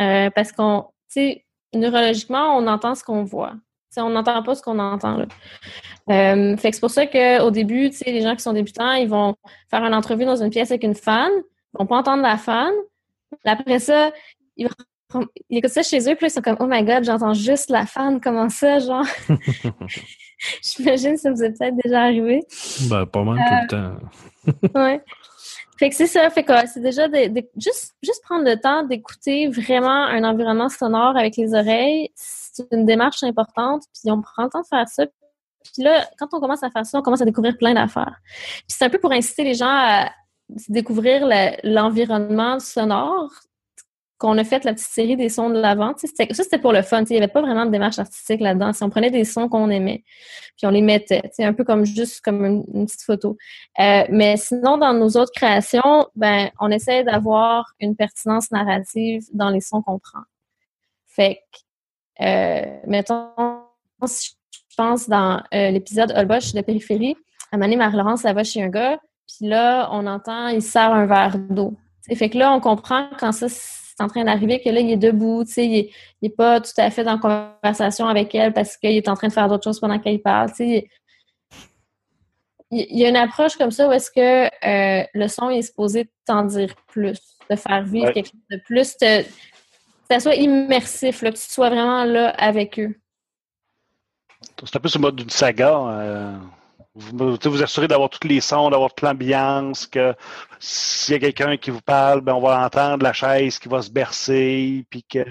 euh, 0.00 0.30
parce 0.30 0.52
qu'on, 0.52 0.86
tu 1.10 1.20
sais, 1.20 1.44
neurologiquement, 1.74 2.56
on 2.56 2.66
entend 2.66 2.94
ce 2.94 3.02
qu'on 3.02 3.24
voit. 3.24 3.54
On 4.02 4.10
n'entend 4.10 4.42
pas 4.42 4.54
ce 4.54 4.62
qu'on 4.62 4.78
entend. 4.78 5.16
Là. 5.18 5.26
Euh, 6.10 6.56
fait 6.56 6.70
que 6.70 6.76
c'est 6.76 6.80
pour 6.80 6.90
ça 6.90 7.06
qu'au 7.06 7.50
début, 7.50 7.90
tu 7.90 7.96
sais, 7.98 8.10
les 8.10 8.20
gens 8.22 8.34
qui 8.36 8.42
sont 8.42 8.52
débutants, 8.52 8.92
ils 8.94 9.08
vont 9.08 9.34
faire 9.70 9.84
une 9.84 9.94
entrevue 9.94 10.24
dans 10.24 10.42
une 10.42 10.50
pièce 10.50 10.70
avec 10.70 10.84
une 10.84 10.94
fan, 10.94 11.30
ils 11.36 11.78
vont 11.78 11.86
pas 11.86 11.96
entendre 11.98 12.22
la 12.22 12.36
fan. 12.36 12.72
Après 13.44 13.78
ça, 13.78 14.12
ils, 14.56 14.68
vont- 15.12 15.26
ils 15.50 15.58
écoutent 15.58 15.70
ça 15.70 15.82
chez 15.82 16.00
eux, 16.10 16.14
puis 16.14 16.26
ils 16.26 16.30
sont 16.30 16.42
comme 16.42 16.56
Oh 16.60 16.66
my 16.68 16.84
god, 16.84 17.04
j'entends 17.04 17.34
juste 17.34 17.70
la 17.70 17.86
fan, 17.86 18.20
comment 18.20 18.48
ça, 18.48 18.78
genre? 18.78 19.06
J'imagine 20.62 21.14
que 21.14 21.20
ça 21.20 21.30
vous 21.30 21.42
est 21.42 21.52
peut-être 21.58 21.76
déjà 21.82 22.02
arrivé. 22.02 22.40
Ben, 22.90 23.06
pas 23.06 23.22
mal 23.22 23.38
tout 23.38 23.54
le 23.54 23.68
temps. 24.72 24.80
Ouais. 24.80 25.00
Fait 25.78 25.88
que 25.88 25.96
c'est 25.96 26.06
ça, 26.06 26.30
fait 26.30 26.44
que 26.44 26.52
c'est 26.72 26.80
déjà 26.80 27.08
de, 27.08 27.28
de- 27.28 27.48
juste, 27.56 27.94
juste 28.02 28.22
prendre 28.22 28.44
le 28.44 28.56
temps 28.60 28.84
d'écouter 28.84 29.48
vraiment 29.48 30.04
un 30.04 30.22
environnement 30.22 30.68
sonore 30.68 31.16
avec 31.16 31.36
les 31.36 31.52
oreilles. 31.54 32.10
C'est 32.54 32.68
une 32.72 32.86
démarche 32.86 33.22
importante, 33.24 33.82
puis 33.92 34.10
on 34.12 34.22
prend 34.22 34.44
le 34.44 34.48
temps 34.48 34.62
de 34.62 34.66
faire 34.66 34.88
ça. 34.88 35.04
Puis 35.06 35.82
là, 35.82 36.06
quand 36.18 36.28
on 36.32 36.40
commence 36.40 36.62
à 36.62 36.70
faire 36.70 36.86
ça, 36.86 36.98
on 36.98 37.02
commence 37.02 37.20
à 37.20 37.24
découvrir 37.24 37.58
plein 37.58 37.74
d'affaires. 37.74 38.16
Puis 38.22 38.64
c'est 38.68 38.84
un 38.84 38.90
peu 38.90 38.98
pour 38.98 39.12
inciter 39.12 39.42
les 39.42 39.54
gens 39.54 39.66
à 39.68 40.10
découvrir 40.68 41.26
le- 41.26 41.56
l'environnement 41.64 42.60
sonore 42.60 43.30
qu'on 44.18 44.38
a 44.38 44.44
fait 44.44 44.64
la 44.64 44.72
petite 44.72 44.88
série 44.88 45.16
des 45.16 45.28
sons 45.28 45.50
de 45.50 45.58
l'avant. 45.58 45.94
Ça, 45.96 46.06
c'était 46.06 46.58
pour 46.58 46.72
le 46.72 46.82
fun. 46.82 47.02
Il 47.02 47.10
n'y 47.10 47.16
avait 47.16 47.28
pas 47.28 47.40
vraiment 47.40 47.66
de 47.66 47.70
démarche 47.70 47.98
artistique 47.98 48.40
là-dedans. 48.40 48.70
On 48.80 48.88
prenait 48.88 49.10
des 49.10 49.24
sons 49.24 49.48
qu'on 49.48 49.68
aimait, 49.70 50.04
puis 50.56 50.66
on 50.66 50.70
les 50.70 50.82
mettait. 50.82 51.22
Un 51.40 51.52
peu 51.52 51.64
comme 51.64 51.84
juste 51.84 52.20
comme 52.20 52.44
une, 52.44 52.86
petite 52.86 53.02
photo. 53.02 53.36
Euh, 53.80 54.04
mais 54.10 54.36
sinon, 54.36 54.78
dans 54.78 54.92
nos 54.92 55.10
autres 55.16 55.32
créations, 55.34 56.06
ben, 56.14 56.50
on 56.60 56.70
essaie 56.70 57.02
d'avoir 57.02 57.74
une 57.80 57.96
pertinence 57.96 58.50
narrative 58.52 59.24
dans 59.32 59.50
les 59.50 59.60
sons 59.60 59.82
qu'on 59.82 59.98
prend. 59.98 60.22
Fait 61.06 61.40
que, 61.52 61.58
mettons, 62.20 63.30
si 64.06 64.36
je 64.50 64.76
pense 64.76 65.08
dans 65.08 65.42
euh, 65.54 65.70
l'épisode 65.70 66.12
Holbosch 66.16 66.52
de 66.52 66.60
périphérie, 66.60 67.16
à 67.52 67.56
Mané 67.56 67.76
Marie-Laurence, 67.76 68.24
elle 68.24 68.34
va 68.34 68.44
chez 68.44 68.62
un 68.62 68.68
gars, 68.68 68.98
puis 69.26 69.48
là, 69.48 69.88
on 69.92 70.06
entend, 70.06 70.48
il 70.48 70.62
sert 70.62 70.92
un 70.92 71.06
verre 71.06 71.38
d'eau. 71.38 71.74
Fait 72.14 72.28
que 72.28 72.36
là, 72.36 72.52
on 72.52 72.60
comprend 72.60 73.08
quand 73.18 73.32
ça, 73.32 73.48
c'est 73.48 74.02
en 74.02 74.08
train 74.08 74.24
d'arriver, 74.24 74.60
que 74.60 74.68
là, 74.68 74.80
il 74.80 74.90
est 74.90 74.96
debout, 74.96 75.44
tu 75.44 75.52
sais, 75.52 75.66
il 75.66 75.74
est, 75.76 75.90
il 76.20 76.26
est 76.26 76.36
pas 76.36 76.60
tout 76.60 76.72
à 76.76 76.90
fait 76.90 77.04
dans 77.04 77.18
conversation 77.18 78.06
avec 78.08 78.34
elle 78.34 78.52
parce 78.52 78.76
qu'il 78.76 78.90
est 78.90 79.08
en 79.08 79.14
train 79.14 79.28
de 79.28 79.32
faire 79.32 79.48
d'autres 79.48 79.64
choses 79.64 79.80
pendant 79.80 79.98
qu'elle 79.98 80.20
parle, 80.20 80.50
tu 80.50 80.56
sais 80.56 80.88
il 82.70 82.98
y 82.98 83.04
a 83.04 83.08
une 83.08 83.16
approche 83.16 83.56
comme 83.56 83.70
ça 83.70 83.88
où 83.88 83.92
est-ce 83.92 84.10
que 84.10 84.46
euh, 85.00 85.06
le 85.14 85.28
son 85.28 85.50
est 85.50 85.62
supposé 85.62 86.10
t'en 86.26 86.42
dire 86.42 86.74
plus, 86.88 87.20
de 87.48 87.56
faire 87.56 87.82
vivre 87.84 88.06
Ouais. 88.06 88.12
quelque 88.12 88.30
chose 88.30 88.40
de 88.50 88.60
plus, 88.64 88.96
te- 88.96 89.24
ça 90.08 90.20
soit 90.20 90.34
immersif, 90.34 91.22
là, 91.22 91.30
que 91.30 91.36
tu 91.36 91.42
sois 91.42 91.70
vraiment 91.70 92.04
là 92.04 92.30
avec 92.30 92.78
eux. 92.78 92.94
C'est 94.64 94.76
un 94.76 94.80
peu 94.80 94.88
le 94.94 95.00
mode 95.00 95.16
d'une 95.16 95.30
saga. 95.30 95.70
euh, 95.70 96.36
vous, 96.94 97.36
vous 97.42 97.62
assurez 97.62 97.88
d'avoir 97.88 98.08
tous 98.08 98.26
les 98.28 98.40
sons, 98.40 98.70
d'avoir 98.70 98.94
toute 98.94 99.02
l'ambiance, 99.02 99.86
que 99.86 100.14
s'il 100.60 101.14
y 101.14 101.16
a 101.16 101.20
quelqu'un 101.20 101.56
qui 101.56 101.70
vous 101.70 101.80
parle, 101.80 102.20
ben 102.20 102.34
on 102.34 102.40
va 102.40 102.64
entendre 102.64 103.02
la 103.02 103.12
chaise 103.12 103.58
qui 103.58 103.68
va 103.68 103.82
se 103.82 103.90
bercer, 103.90 104.86
puis 104.90 105.02
que 105.02 105.24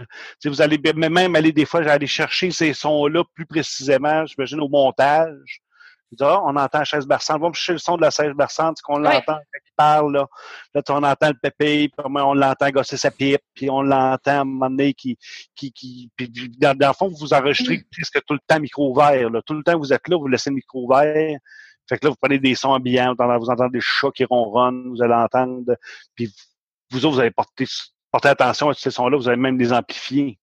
vous 0.46 0.62
allez 0.62 0.78
même 0.94 1.36
aller 1.36 1.54
des 1.54 1.66
fois, 1.66 1.82
aller 1.90 2.08
chercher 2.08 2.52
ces 2.52 2.74
sons-là 2.74 3.24
plus 3.34 3.46
précisément, 3.46 4.26
j'imagine 4.26 4.60
au 4.60 4.68
montage. 4.68 5.62
Ah, 6.20 6.42
on 6.44 6.56
entend 6.56 6.80
la 6.80 6.84
chaise 6.84 7.08
berçante, 7.08 7.38
on 7.42 7.48
va 7.48 7.54
chercher 7.54 7.74
le 7.74 7.80
son 7.80 7.96
de 7.96 8.02
la 8.02 8.12
chaise 8.12 8.34
berçante, 8.34 8.82
qu'on 8.82 8.98
l'entend 8.98 9.40
parle, 9.76 10.14
là, 10.14 10.28
là 10.74 10.82
tu- 10.82 10.92
on 10.92 11.04
entend 11.04 11.30
le 11.30 11.40
pépé, 11.42 11.90
puis 11.90 12.06
on 12.06 12.34
l'entend 12.34 12.70
gosser 12.70 12.98
sa 12.98 13.12
pipe, 13.12 13.42
puis 13.54 13.70
on 13.70 13.82
l'entend 13.82 14.32
à 14.32 14.42
un 14.42 14.44
moment 14.44 14.70
donné 14.70 14.94
qui, 14.94 15.18
qui, 15.56 15.72
qui 15.72 16.10
puis, 16.16 16.30
dans, 16.58 16.78
dans 16.78 16.88
le 16.90 16.94
fond, 16.94 17.08
vous 17.08 17.34
enregistrez 17.34 17.84
presque 17.92 18.26
tout 18.26 18.34
le 18.34 18.40
temps 18.48 18.60
micro 18.60 18.92
ouvert, 18.92 19.30
là. 19.30 19.42
Tout 19.46 19.54
le 19.54 19.64
temps 19.64 19.78
vous 19.78 19.94
êtes 19.94 20.08
là, 20.08 20.18
vous 20.18 20.28
laissez 20.28 20.50
le 20.50 20.56
micro 20.56 20.86
ouvert. 20.86 21.38
Fait 21.90 21.98
que 21.98 22.06
là, 22.06 22.12
vous 22.12 22.18
prenez 22.22 22.40
des 22.40 22.56
sons 22.56 22.70
ambiants, 22.70 23.14
vous 23.14 23.24
entendez, 23.24 23.40
vous 23.40 23.50
entendez 23.50 23.78
des 23.78 23.82
chats 23.82 24.12
qui 24.16 24.24
ronronnent, 24.24 24.90
vous 24.90 25.04
allez 25.04 25.14
entendre, 25.14 25.76
puis 26.16 26.34
vous 26.92 27.06
autres, 27.06 27.16
vous 27.16 27.20
allez 27.20 27.32
porter, 27.32 27.66
porter 28.12 28.30
attention 28.30 28.70
à 28.70 28.74
ces 28.74 28.92
sons-là, 28.92 29.18
vous 29.18 29.28
allez 29.28 29.42
même 29.42 29.60
les 29.60 29.74
amplifier. 29.74 30.40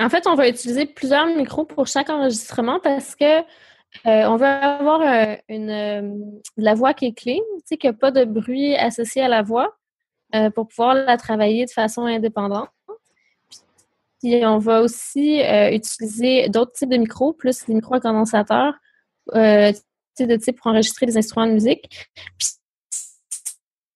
En 0.00 0.08
fait, 0.08 0.26
on 0.26 0.34
va 0.34 0.48
utiliser 0.48 0.86
plusieurs 0.86 1.26
micros 1.26 1.64
pour 1.64 1.86
chaque 1.86 2.10
enregistrement 2.10 2.80
parce 2.80 3.14
que 3.14 3.42
euh, 4.06 4.24
on 4.26 4.36
veut 4.36 4.46
avoir 4.46 5.00
euh, 5.00 5.36
une, 5.48 5.70
euh, 5.70 6.02
de 6.56 6.64
la 6.64 6.74
voix 6.74 6.94
qui 6.94 7.06
est 7.06 7.12
clean, 7.12 7.40
qu'il 7.68 7.78
n'y 7.82 7.88
a 7.88 7.92
pas 7.92 8.10
de 8.10 8.24
bruit 8.24 8.74
associé 8.76 9.22
à 9.22 9.28
la 9.28 9.42
voix 9.42 9.76
euh, 10.34 10.50
pour 10.50 10.68
pouvoir 10.68 10.94
la 10.94 11.16
travailler 11.16 11.64
de 11.64 11.70
façon 11.70 12.02
indépendante. 12.02 12.68
Puis 14.22 14.44
on 14.44 14.58
va 14.58 14.80
aussi 14.80 15.42
euh, 15.42 15.70
utiliser 15.70 16.48
d'autres 16.48 16.72
types 16.72 16.90
de 16.90 16.96
micros, 16.96 17.32
plus 17.32 17.64
des 17.66 17.74
micros 17.74 17.94
à 17.94 18.00
condensateur, 18.00 18.74
tu 19.32 19.34
sais, 19.34 20.26
de 20.26 20.36
type 20.36 20.58
pour 20.58 20.68
enregistrer 20.68 21.06
des 21.06 21.16
instruments 21.16 21.46
de 21.46 21.52
musique. 21.52 22.08
Puis 22.38 22.48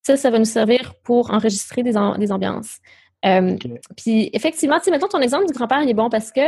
ça, 0.02 0.16
ça 0.16 0.30
va 0.30 0.38
nous 0.38 0.44
servir 0.44 0.94
pour 1.02 1.30
enregistrer 1.32 1.82
des, 1.82 1.96
am- 1.96 2.18
des 2.18 2.32
ambiances. 2.32 2.78
Puis 3.96 4.30
effectivement, 4.32 4.78
mettons 4.90 5.08
ton 5.08 5.20
exemple 5.20 5.46
du 5.46 5.52
grand-père, 5.52 5.82
il 5.82 5.90
est 5.90 5.94
bon 5.94 6.08
parce 6.08 6.30
que 6.32 6.40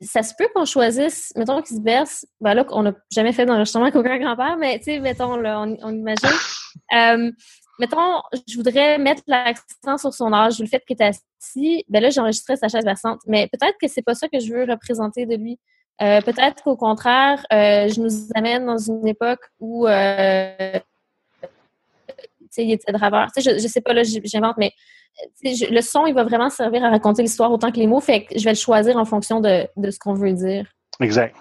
ça 0.00 0.22
se 0.22 0.34
peut 0.36 0.48
qu'on 0.54 0.64
choisisse, 0.64 1.32
mettons 1.36 1.60
qu'il 1.62 1.76
se 1.76 1.82
berce, 1.82 2.26
ben 2.40 2.54
là, 2.54 2.64
on 2.70 2.82
n'a 2.82 2.92
jamais 3.12 3.32
fait 3.32 3.44
d'enregistrement 3.44 3.84
avec 3.84 3.96
aucun 3.96 4.18
grand-père, 4.18 4.56
mais 4.56 4.78
tu 4.78 4.84
sais, 4.84 5.00
mettons, 5.00 5.36
là, 5.36 5.60
on, 5.60 5.76
on 5.82 5.92
imagine. 5.92 6.28
Euh, 6.94 7.32
mettons, 7.80 8.20
je 8.48 8.56
voudrais 8.56 8.98
mettre 8.98 9.22
l'accent 9.26 9.98
sur 9.98 10.14
son 10.14 10.32
âge, 10.32 10.60
le 10.60 10.66
fait 10.66 10.80
qu'il 10.86 10.96
est 11.00 11.04
assis, 11.04 11.84
ben 11.88 12.00
là, 12.00 12.10
j'enregistrais 12.10 12.56
sa 12.56 12.68
chaise 12.68 12.84
versante. 12.84 13.20
Mais 13.26 13.48
peut-être 13.48 13.76
que 13.80 13.88
c'est 13.88 14.02
pas 14.02 14.14
ça 14.14 14.28
que 14.28 14.38
je 14.38 14.52
veux 14.52 14.64
représenter 14.70 15.26
de 15.26 15.34
lui. 15.34 15.58
Euh, 16.02 16.20
peut-être 16.20 16.62
qu'au 16.62 16.76
contraire, 16.76 17.44
euh, 17.52 17.88
je 17.88 18.00
nous 18.00 18.28
amène 18.34 18.66
dans 18.66 18.78
une 18.78 19.06
époque 19.06 19.40
où 19.58 19.86
euh, 19.86 20.78
il 22.58 22.72
était 22.72 22.92
draveur. 22.92 23.28
Tu 23.34 23.42
sais, 23.42 23.52
je, 23.56 23.62
je 23.62 23.68
sais 23.68 23.80
pas, 23.80 23.92
là, 23.92 24.02
j'invente, 24.04 24.56
mais 24.58 24.72
je- 25.44 25.72
le 25.72 25.80
son, 25.80 26.06
il 26.06 26.14
va 26.14 26.24
vraiment 26.24 26.50
servir 26.50 26.84
à 26.84 26.90
raconter 26.90 27.22
l'histoire 27.22 27.50
autant 27.52 27.70
que 27.70 27.78
les 27.78 27.86
mots. 27.86 28.00
Fait 28.00 28.24
que 28.24 28.38
je 28.38 28.44
vais 28.44 28.50
le 28.52 28.56
choisir 28.56 28.96
en 28.96 29.04
fonction 29.04 29.40
de, 29.40 29.66
de 29.76 29.90
ce 29.90 29.98
qu'on 29.98 30.14
veut 30.14 30.32
dire. 30.32 30.66
Exact. 31.00 31.34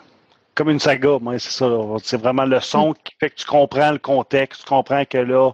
Comme 0.55 0.69
une 0.71 0.79
saga, 0.79 1.17
moi, 1.21 1.39
c'est 1.39 1.51
ça. 1.51 1.69
C'est 2.03 2.17
vraiment 2.19 2.45
le 2.45 2.59
son 2.59 2.93
qui 2.93 3.13
fait 3.19 3.29
que 3.29 3.35
tu 3.35 3.45
comprends 3.45 3.91
le 3.91 3.99
contexte, 3.99 4.61
tu 4.63 4.67
comprends 4.67 5.05
que 5.05 5.17
là, 5.17 5.51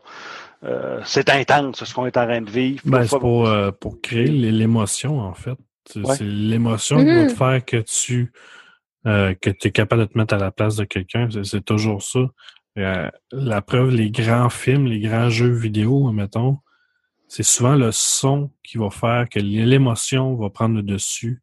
euh, 0.63 0.99
c'est 1.05 1.29
intense 1.29 1.83
ce 1.83 1.93
qu'on 1.93 2.05
est 2.07 2.17
en 2.17 2.25
train 2.25 2.41
de 2.41 2.49
vivre. 2.49 2.81
Ben, 2.85 3.03
c'est 3.03 3.11
pas- 3.11 3.19
pour, 3.19 3.47
euh, 3.47 3.71
pour 3.71 4.01
créer 4.01 4.27
l'émotion, 4.27 5.19
en 5.19 5.33
fait. 5.33 5.57
C'est 5.87 5.99
Ouais. 5.99 6.15
c'est 6.15 6.23
l'émotion 6.23 6.97
qui 6.97 7.05
va 7.05 7.23
Mhm. 7.23 7.27
te 7.27 7.33
faire 7.35 7.65
que 7.65 7.77
tu 7.77 8.31
euh, 9.07 9.35
que 9.39 9.51
es 9.51 9.69
capable 9.71 10.01
de 10.01 10.11
te 10.11 10.17
mettre 10.17 10.33
à 10.33 10.39
la 10.39 10.49
place 10.49 10.77
de 10.77 10.83
quelqu'un. 10.83 11.29
C'est 11.43 11.63
toujours 11.63 12.01
ça. 12.01 12.21
Euh, 12.77 13.09
la 13.31 13.61
preuve, 13.61 13.89
les 13.89 14.11
grands 14.11 14.49
films, 14.49 14.85
les 14.87 14.99
grands 14.99 15.29
jeux 15.29 15.53
vidéo, 15.53 16.11
mettons, 16.11 16.59
c'est 17.27 17.43
souvent 17.43 17.75
le 17.75 17.91
son 17.91 18.51
qui 18.63 18.77
va 18.77 18.89
faire 18.89 19.27
que 19.29 19.39
l'émotion 19.39 20.35
va 20.35 20.49
prendre 20.49 20.75
le 20.75 20.83
dessus 20.83 21.41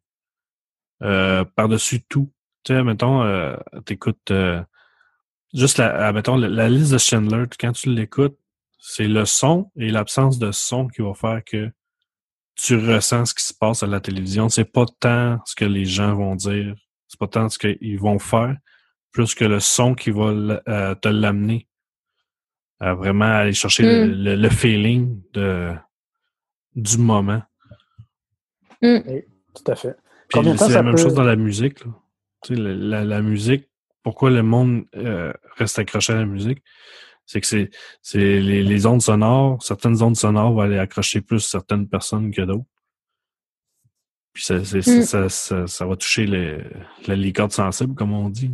euh, 1.01 1.43
par-dessus 1.43 2.01
tout. 2.03 2.31
Tu 2.63 2.73
sais, 2.73 2.83
mettons, 2.83 3.23
euh, 3.23 3.57
t'écoutes 3.85 4.31
euh, 4.31 4.61
juste 5.53 5.77
la, 5.77 6.07
ah, 6.07 6.13
mettons, 6.13 6.37
la, 6.37 6.47
la 6.47 6.69
liste 6.69 6.93
de 6.93 6.97
Schindler, 6.97 7.45
quand 7.59 7.73
tu 7.73 7.89
l'écoutes, 7.89 8.37
c'est 8.79 9.07
le 9.07 9.25
son 9.25 9.71
et 9.75 9.89
l'absence 9.89 10.39
de 10.39 10.51
son 10.51 10.87
qui 10.87 11.01
va 11.01 11.13
faire 11.13 11.43
que 11.43 11.71
tu 12.55 12.75
ressens 12.75 13.27
ce 13.27 13.33
qui 13.33 13.43
se 13.43 13.53
passe 13.53 13.83
à 13.83 13.87
la 13.87 13.99
télévision. 13.99 14.49
C'est 14.49 14.65
pas 14.65 14.85
tant 14.99 15.39
ce 15.45 15.55
que 15.55 15.65
les 15.65 15.85
gens 15.85 16.15
vont 16.15 16.35
dire, 16.35 16.75
c'est 17.07 17.19
pas 17.19 17.27
tant 17.27 17.49
ce 17.49 17.57
qu'ils 17.57 17.99
vont 17.99 18.19
faire, 18.19 18.55
plus 19.13 19.33
que 19.35 19.45
le 19.45 19.59
son 19.61 19.93
qui 19.95 20.11
va 20.11 20.25
euh, 20.67 20.95
te 20.95 21.07
l'amener 21.07 21.67
à 22.81 22.93
vraiment 22.95 23.25
aller 23.25 23.53
chercher 23.53 23.83
le, 23.83 24.07
Mm. 24.07 24.23
le- 24.23 24.35
le 24.35 24.49
feeling 24.49 25.21
de, 25.33 25.71
du 26.75 26.97
moment. 26.97 27.41
Tout 28.81 29.63
à 29.67 29.75
fait. 29.75 29.95
C'est 30.33 30.57
ça 30.57 30.67
la 30.69 30.83
même 30.83 30.95
peut- 30.95 31.01
chose 31.01 31.13
dans 31.13 31.23
la 31.23 31.35
musique. 31.37 31.85
Là. 31.85 31.91
Tu 32.43 32.55
sais, 32.55 32.61
la, 32.61 32.73
la- 32.73 33.05
la 33.05 33.21
musique, 33.21 33.69
pourquoi 34.01 34.29
le 34.31 34.43
monde 34.43 34.85
euh, 34.95 35.31
reste 35.57 35.79
accroché 35.79 36.11
à 36.13 36.17
la 36.17 36.25
musique? 36.25 36.61
C'est 37.25 37.39
que 37.39 37.47
c'est, 37.47 37.69
c'est 38.01 38.17
les, 38.41 38.63
les 38.63 38.85
ondes 38.85 39.01
sonores, 39.01 39.63
certaines 39.63 40.01
ondes 40.01 40.17
sonores 40.17 40.51
vont 40.53 40.59
aller 40.61 40.77
accrocher 40.79 41.21
plus 41.21 41.39
certaines 41.39 41.87
personnes 41.87 42.31
que 42.31 42.41
d'autres. 42.41 42.65
Puis 44.33 44.43
ça, 44.43 44.55
Mm. 44.57 45.03
ça, 45.03 45.29
ça, 45.29 45.67
ça 45.67 45.85
va 45.85 45.95
toucher 45.95 46.25
les, 46.25 46.57
les, 47.07 47.15
les 47.15 47.31
cordes 47.31 47.51
sensibles, 47.53 47.93
comme 47.95 48.11
on 48.11 48.29
dit. 48.29 48.51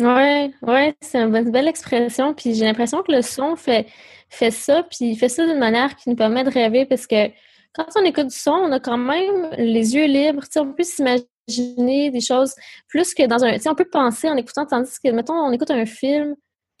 Ouais, 0.00 0.52
ouais, 0.62 0.96
c'est 1.00 1.18
une 1.22 1.30
bonne- 1.30 1.50
belle 1.52 1.68
expression. 1.68 2.34
Puis 2.34 2.54
j'ai 2.54 2.64
l'impression 2.64 3.02
que 3.02 3.12
le 3.12 3.22
son 3.22 3.54
fait, 3.56 3.86
fait 4.28 4.50
ça, 4.50 4.82
puis 4.82 5.10
il 5.12 5.16
fait 5.16 5.28
ça 5.28 5.46
d'une 5.46 5.58
manière 5.58 5.94
qui 5.96 6.10
nous 6.10 6.16
permet 6.16 6.42
de 6.42 6.50
rêver 6.50 6.84
parce 6.86 7.06
que 7.06 7.28
quand 7.74 7.86
on 7.96 8.04
écoute 8.04 8.28
du 8.28 8.36
son, 8.36 8.52
on 8.52 8.72
a 8.72 8.80
quand 8.80 8.96
même 8.98 9.50
les 9.56 9.94
yeux 9.94 10.06
libres. 10.06 10.42
On 10.56 10.72
peut 10.72 10.82
s'imaginer 10.84 12.10
des 12.10 12.20
choses 12.20 12.54
plus 12.88 13.14
que 13.14 13.26
dans 13.26 13.44
un. 13.44 13.56
On 13.66 13.74
peut 13.74 13.88
penser 13.88 14.28
en 14.28 14.36
écoutant, 14.36 14.66
tandis 14.66 14.98
que, 15.02 15.10
mettons, 15.10 15.34
on 15.34 15.52
écoute 15.52 15.70
un 15.70 15.86
film, 15.86 16.34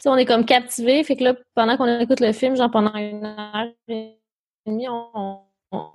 on 0.06 0.16
est 0.16 0.24
comme 0.26 0.44
captivé. 0.44 1.02
Fait 1.04 1.16
que 1.16 1.24
là, 1.24 1.34
pendant 1.54 1.76
qu'on 1.76 2.00
écoute 2.00 2.20
le 2.20 2.32
film, 2.32 2.56
genre 2.56 2.70
pendant 2.70 2.94
une 2.96 3.24
heure 3.24 3.66
et 3.88 4.18
demie, 4.66 4.88
on, 4.88 5.40
on, 5.72 5.90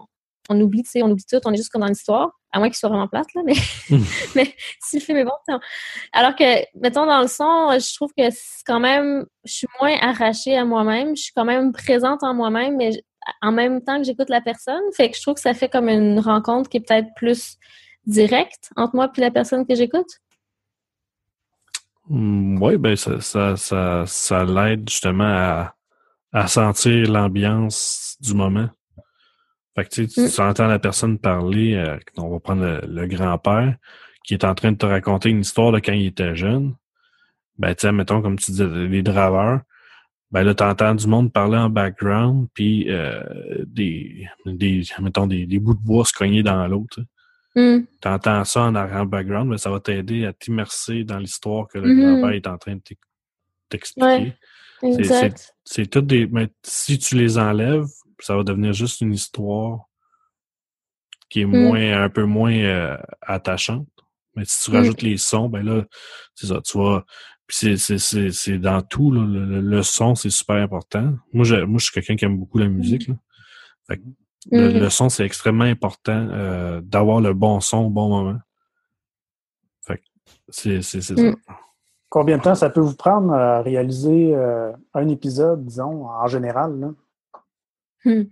on 0.50 0.60
oublie, 0.60 0.84
tu 0.84 0.90
sais, 0.90 1.04
on 1.04 1.10
oublie 1.10 1.24
tout, 1.30 1.40
on 1.46 1.54
est 1.54 1.58
juste 1.58 1.70
comme 1.70 1.82
dans 1.82 1.88
l'histoire. 1.88 2.32
À 2.52 2.58
moins 2.58 2.68
qu'il 2.68 2.78
soit 2.78 2.90
vraiment 2.90 3.08
plate, 3.08 3.32
là, 3.36 3.42
mais, 3.46 3.54
mais 4.36 4.56
si 4.82 4.98
le 4.98 5.04
film 5.04 5.20
est 5.20 5.24
bon, 5.24 5.60
alors 6.14 6.36
que, 6.36 6.66
mettons, 6.80 7.06
dans 7.06 7.22
le 7.22 7.28
son, 7.28 7.78
je 7.80 7.96
trouve 7.96 8.12
que 8.18 8.30
c'est 8.32 8.64
quand 8.66 8.80
même, 8.80 9.26
je 9.46 9.54
suis 9.54 9.68
moins 9.80 9.96
arrachée 10.02 10.58
à 10.58 10.66
moi-même, 10.66 11.16
je 11.16 11.24
suis 11.24 11.34
quand 11.36 11.46
même 11.46 11.72
présente 11.72 12.24
en 12.24 12.34
moi-même, 12.34 12.76
mais 12.76 13.04
en 13.42 13.52
même 13.52 13.82
temps 13.84 13.98
que 14.00 14.04
j'écoute 14.04 14.30
la 14.30 14.42
personne. 14.42 14.82
Fait 14.96 15.10
que 15.10 15.18
je 15.18 15.22
trouve 15.22 15.36
que 15.36 15.42
ça 15.42 15.54
fait 15.54 15.70
comme 15.70 15.90
une 15.90 16.20
rencontre 16.20 16.70
qui 16.70 16.78
est 16.78 16.82
peut-être 16.88 17.10
plus 17.16 17.58
directe 18.06 18.72
entre 18.76 18.96
moi 18.96 19.12
et 19.16 19.22
la 19.22 19.32
personne 19.32 19.66
que 19.68 19.76
j'écoute. 19.76 20.10
oui, 22.10 22.78
ben 22.78 22.96
ça, 22.96 23.22
ça, 23.22 23.56
ça, 23.56 24.04
ça 24.08 24.44
l'aide 24.44 24.90
justement 24.90 25.24
à, 25.24 25.76
à 26.32 26.48
sentir 26.48 27.12
l'ambiance 27.12 28.18
du 28.20 28.34
moment. 28.34 28.70
Fait 29.76 29.86
que 29.86 29.90
tu, 29.90 30.08
sais, 30.10 30.30
tu 30.30 30.42
Mm. 30.42 30.46
entends 30.46 30.68
la 30.68 30.80
personne 30.80 31.18
parler, 31.20 31.76
euh, 31.76 31.98
on 32.18 32.30
va 32.30 32.40
prendre 32.40 32.64
le, 32.64 32.82
le 32.88 33.08
grand-père, 33.08 33.76
qui 34.24 34.34
est 34.34 34.44
en 34.44 34.54
train 34.56 34.72
de 34.72 34.78
te 34.78 34.86
raconter 34.86 35.30
une 35.30 35.42
histoire 35.42 35.72
de 35.72 35.80
quand 35.80 35.94
il 35.94 36.08
était 36.08 36.36
jeune. 36.36 36.76
Ben, 37.58 37.74
tu 37.76 37.82
sais, 37.82 37.92
mettons, 37.92 38.22
comme 38.22 38.38
tu 38.38 38.52
disais, 38.52 38.68
les 38.68 39.02
draveurs, 39.04 39.62
ben 40.32 40.44
là, 40.44 40.54
t'entends 40.54 40.94
du 40.96 41.08
monde 41.08 41.34
parler 41.34 41.58
en 41.58 41.70
background, 41.70 42.48
puis 42.54 42.86
euh, 42.90 43.24
des, 43.66 44.28
des, 44.46 44.84
mettons, 45.02 45.28
des, 45.28 45.46
des 45.46 45.60
bouts 45.60 45.74
de 45.74 45.82
bois 45.82 46.06
se 46.06 46.14
cogner 46.14 46.44
dans 46.44 46.68
l'autre. 46.68 47.00
Mm. 47.56 47.80
T'entends 48.00 48.44
ça 48.46 48.62
en 48.64 48.76
arrière-background, 48.76 49.50
mais 49.50 49.58
ça 49.58 49.72
va 49.72 49.80
t'aider 49.80 50.26
à 50.26 50.34
t'immerser 50.34 51.04
dans 51.04 51.18
l'histoire 51.18 51.68
que 51.68 51.80
le 51.80 51.88
Mhm. 51.94 52.00
grand-père 52.22 52.36
est 52.36 52.48
en 52.48 52.58
train 52.58 52.76
de 52.76 52.82
t'ex- 52.82 53.02
t'expliquer. 53.70 54.34
Ouais. 54.82 55.34
C'est 55.66 55.88
toutes 55.90 56.08
des. 56.08 56.28
Mais 56.28 56.48
si 56.64 56.98
tu 57.00 57.16
les 57.18 57.38
enlèves, 57.38 57.86
ça 58.26 58.36
va 58.36 58.44
devenir 58.44 58.74
juste 58.74 59.02
une 59.02 59.14
histoire 59.14 59.86
qui 61.30 61.42
est 61.42 61.46
Mm. 61.46 61.58
moins, 61.68 62.04
un 62.04 62.10
peu 62.10 62.24
moins 62.26 62.54
euh, 62.54 62.98
attachante. 63.22 63.88
Mais 64.36 64.46
si 64.46 64.64
tu 64.64 64.72
Mm. 64.72 64.76
rajoutes 64.76 65.02
les 65.02 65.18
sons, 65.18 65.50
ben 65.50 65.64
là, 65.64 65.84
c'est 66.36 66.48
ça, 66.48 66.62
tu 66.62 66.78
vas. 66.78 67.04
Puis 67.48 67.58
c'est, 67.58 67.78
c'est, 67.78 67.98
c'est, 67.98 68.32
c'est 68.32 68.58
dans 68.60 68.82
tout, 68.82 69.12
là, 69.12 69.24
le, 69.26 69.84
son, 69.84 70.14
c'est 70.16 70.30
super 70.30 70.56
important. 70.58 71.14
Moi, 71.34 71.46
je, 71.46 71.56
moi, 71.56 71.80
je 71.80 71.86
suis 71.86 71.94
quelqu'un 71.94 72.16
qui 72.16 72.26
aime 72.26 72.38
beaucoup 72.38 72.58
la 72.60 72.68
musique. 72.68 73.08
Là. 73.08 73.16
Fait 73.88 73.98
que 73.98 74.04
le, 74.52 74.70
Mm. 74.74 74.80
le 74.80 74.90
son, 74.90 75.10
c'est 75.10 75.26
extrêmement 75.26 75.64
important 75.66 76.28
euh, 76.32 76.80
d'avoir 76.82 77.22
le 77.22 77.34
bon 77.34 77.60
son 77.60 77.78
au 77.86 77.90
bon 77.90 78.08
moment. 78.10 78.40
Fait 79.82 79.98
que 79.98 80.04
c'est, 80.50 80.82
c'est, 80.82 81.02
c'est 81.02 81.16
Mm. 81.20 81.36
ça. 81.48 81.54
Combien 82.10 82.38
de 82.38 82.44
temps 82.44 82.56
ça 82.56 82.70
peut 82.72 82.82
vous 82.82 82.96
prendre 82.96 83.32
à 83.34 83.62
réaliser 83.62 84.34
euh, 84.36 84.72
un 84.96 85.08
épisode, 85.10 85.64
disons, 85.66 86.08
en 86.08 86.26
général? 86.28 86.80
Là? 86.80 86.92
Hmm. 88.06 88.24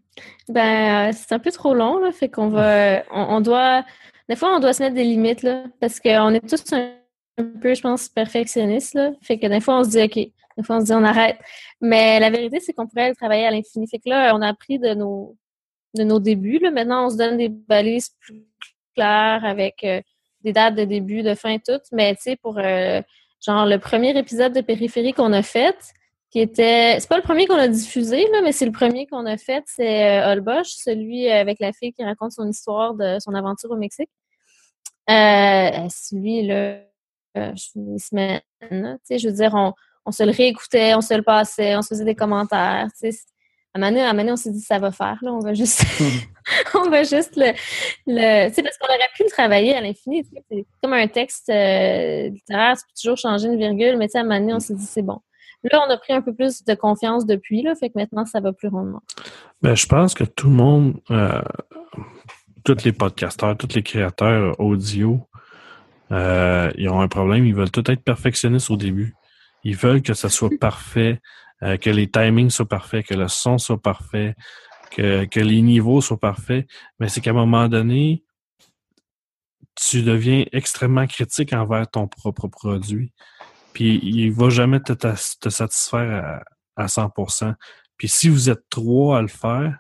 Ben, 0.49 1.09
euh, 1.09 1.13
c'est 1.15 1.33
un 1.33 1.39
peu 1.39 1.51
trop 1.51 1.73
long, 1.73 1.97
là, 1.97 2.11
fait 2.11 2.29
qu'on 2.29 2.49
va, 2.49 3.03
on, 3.11 3.35
on 3.35 3.41
doit, 3.41 3.83
des 4.29 4.35
fois, 4.35 4.55
on 4.55 4.59
doit 4.59 4.73
se 4.73 4.81
mettre 4.83 4.95
des 4.95 5.03
limites, 5.03 5.43
là, 5.43 5.65
parce 5.79 5.99
qu'on 5.99 6.33
est 6.33 6.47
tous 6.47 6.73
un, 6.73 6.93
un 7.37 7.43
peu, 7.43 7.73
je 7.73 7.81
pense, 7.81 8.07
perfectionnistes, 8.07 8.95
là, 8.95 9.11
fait 9.21 9.37
que 9.37 9.47
des 9.47 9.59
fois, 9.59 9.79
on 9.79 9.83
se 9.83 9.89
dit, 9.89 10.01
OK, 10.01 10.31
des 10.57 10.63
fois, 10.63 10.77
on 10.77 10.79
se 10.81 10.85
dit, 10.85 10.93
on 10.93 11.03
arrête. 11.03 11.37
Mais 11.81 12.19
la 12.19 12.29
vérité, 12.29 12.59
c'est 12.59 12.73
qu'on 12.73 12.87
pourrait 12.87 13.09
le 13.09 13.15
travailler 13.15 13.45
à 13.45 13.51
l'infini. 13.51 13.87
Fait 13.87 13.99
que 13.99 14.09
là, 14.09 14.35
on 14.35 14.41
a 14.41 14.47
appris 14.47 14.79
de 14.79 14.93
nos, 14.95 15.37
de 15.93 16.03
nos 16.03 16.19
débuts, 16.19 16.59
là. 16.59 16.71
Maintenant, 16.71 17.05
on 17.05 17.09
se 17.11 17.17
donne 17.17 17.37
des 17.37 17.49
balises 17.49 18.09
plus 18.19 18.43
claires 18.95 19.45
avec 19.45 19.83
euh, 19.83 20.01
des 20.41 20.53
dates 20.53 20.75
de 20.75 20.83
début, 20.83 21.21
de 21.21 21.35
fin, 21.35 21.57
tout. 21.59 21.79
Mais, 21.91 22.15
tu 22.15 22.23
sais, 22.23 22.35
pour, 22.35 22.57
euh, 22.57 23.01
genre, 23.45 23.65
le 23.67 23.77
premier 23.77 24.17
épisode 24.17 24.53
de 24.53 24.61
Périphérie 24.61 25.13
qu'on 25.13 25.33
a 25.33 25.43
fait, 25.43 25.77
qui 26.29 26.39
était. 26.39 26.97
C'est 26.99 27.09
pas 27.09 27.17
le 27.17 27.23
premier 27.23 27.47
qu'on 27.47 27.55
a 27.55 27.67
diffusé, 27.67 28.27
là, 28.31 28.41
mais 28.41 28.51
c'est 28.51 28.65
le 28.65 28.71
premier 28.71 29.07
qu'on 29.07 29.25
a 29.25 29.37
fait. 29.37 29.63
C'est 29.65 30.19
euh, 30.19 30.31
Holbosch, 30.31 30.69
celui 30.69 31.29
avec 31.29 31.59
la 31.59 31.71
fille 31.73 31.93
qui 31.93 32.03
raconte 32.03 32.31
son 32.31 32.47
histoire 32.47 32.93
de 32.93 33.17
son 33.19 33.33
aventure 33.33 33.71
au 33.71 33.77
Mexique. 33.77 34.09
Euh, 35.09 35.87
celui, 35.89 36.45
là, 36.45 36.79
euh, 37.37 37.53
tu 37.53 37.99
sais, 39.03 39.19
je 39.19 39.27
veux 39.27 39.35
dire, 39.35 39.53
on, 39.53 39.73
on 40.05 40.11
se 40.11 40.23
le 40.23 40.31
réécoutait, 40.31 40.95
on 40.95 41.01
se 41.01 41.13
le 41.13 41.23
passait, 41.23 41.75
on 41.75 41.81
se 41.81 41.89
faisait 41.89 42.05
des 42.05 42.15
commentaires. 42.15 42.87
Tu 42.99 43.11
sais. 43.11 43.19
À 43.73 43.79
un 43.79 43.91
moment 43.91 44.13
donné, 44.13 44.31
on 44.31 44.37
s'est 44.37 44.51
dit 44.51 44.61
ça 44.61 44.79
va 44.79 44.91
faire, 44.91 45.19
là, 45.21 45.31
on 45.31 45.39
va 45.39 45.53
juste, 45.53 45.83
on 46.73 46.89
va 46.89 47.03
juste 47.03 47.35
le, 47.35 47.53
le 48.07 48.47
tu 48.47 48.55
sais, 48.55 48.63
parce 48.63 48.77
qu'on 48.77 48.87
aurait 48.87 49.09
pu 49.15 49.23
le 49.23 49.29
travailler 49.29 49.75
à 49.75 49.81
l'infini. 49.81 50.23
tu 50.23 50.29
sais, 50.31 50.43
C'est 50.49 50.65
comme 50.81 50.93
un 50.93 51.07
texte 51.07 51.49
euh, 51.49 52.29
littéraire, 52.29 52.75
tu 52.77 52.83
peux 52.83 52.99
toujours 52.99 53.17
changer 53.17 53.47
une 53.47 53.57
virgule, 53.57 53.97
mais 53.97 54.07
tu 54.07 54.13
sais, 54.13 54.17
à 54.17 54.21
un 54.21 54.23
moment 54.23 54.39
donné, 54.39 54.53
on 54.53 54.59
s'est 54.59 54.73
dit 54.73 54.85
c'est 54.85 55.03
bon. 55.03 55.19
Là, 55.63 55.83
on 55.87 55.89
a 55.89 55.97
pris 55.97 56.13
un 56.13 56.21
peu 56.21 56.33
plus 56.33 56.63
de 56.63 56.73
confiance 56.75 57.25
depuis, 57.25 57.61
là, 57.61 57.75
fait 57.75 57.89
que 57.89 57.97
maintenant, 57.97 58.25
ça 58.25 58.39
va 58.39 58.53
plus 58.53 58.67
rondement. 58.67 59.01
Ben, 59.61 59.75
je 59.75 59.85
pense 59.85 60.13
que 60.13 60.23
tout 60.23 60.49
le 60.49 60.55
monde, 60.55 61.01
euh, 61.11 61.41
tous 62.63 62.83
les 62.83 62.91
podcasteurs, 62.91 63.57
tous 63.57 63.73
les 63.75 63.83
créateurs 63.83 64.59
audio, 64.59 65.27
euh, 66.11 66.71
ils 66.77 66.89
ont 66.89 67.01
un 67.01 67.07
problème. 67.07 67.45
Ils 67.45 67.55
veulent 67.55 67.71
tout 67.71 67.89
être 67.89 68.03
perfectionnistes 68.03 68.69
au 68.69 68.77
début. 68.77 69.15
Ils 69.63 69.75
veulent 69.75 70.01
que 70.01 70.13
ça 70.13 70.29
soit 70.29 70.51
parfait, 70.59 71.19
euh, 71.63 71.77
que 71.77 71.89
les 71.89 72.09
timings 72.09 72.49
soient 72.49 72.67
parfaits, 72.67 73.05
que 73.05 73.15
le 73.15 73.27
son 73.27 73.57
soit 73.57 73.81
parfait, 73.81 74.35
que, 74.91 75.25
que 75.25 75.39
les 75.39 75.61
niveaux 75.61 76.01
soient 76.01 76.19
parfaits. 76.19 76.67
Mais 76.99 77.09
c'est 77.09 77.19
qu'à 77.19 77.31
un 77.31 77.33
moment 77.33 77.67
donné, 77.67 78.23
tu 79.75 80.03
deviens 80.03 80.45
extrêmement 80.51 81.07
critique 81.07 81.53
envers 81.53 81.89
ton 81.89 82.07
propre 82.07 82.47
produit. 82.47 83.11
Puis 83.77 83.99
il 84.01 84.31
va 84.31 84.49
jamais 84.49 84.79
te, 84.79 84.91
te- 84.93 85.49
satisfaire 85.49 86.43
à, 86.75 86.83
à 86.83 86.87
100%. 86.87 87.53
Puis 87.95 88.07
si 88.07 88.27
vous 88.27 88.49
êtes 88.49 88.67
trois 88.71 89.19
à 89.19 89.21
le 89.21 89.27
faire, 89.27 89.77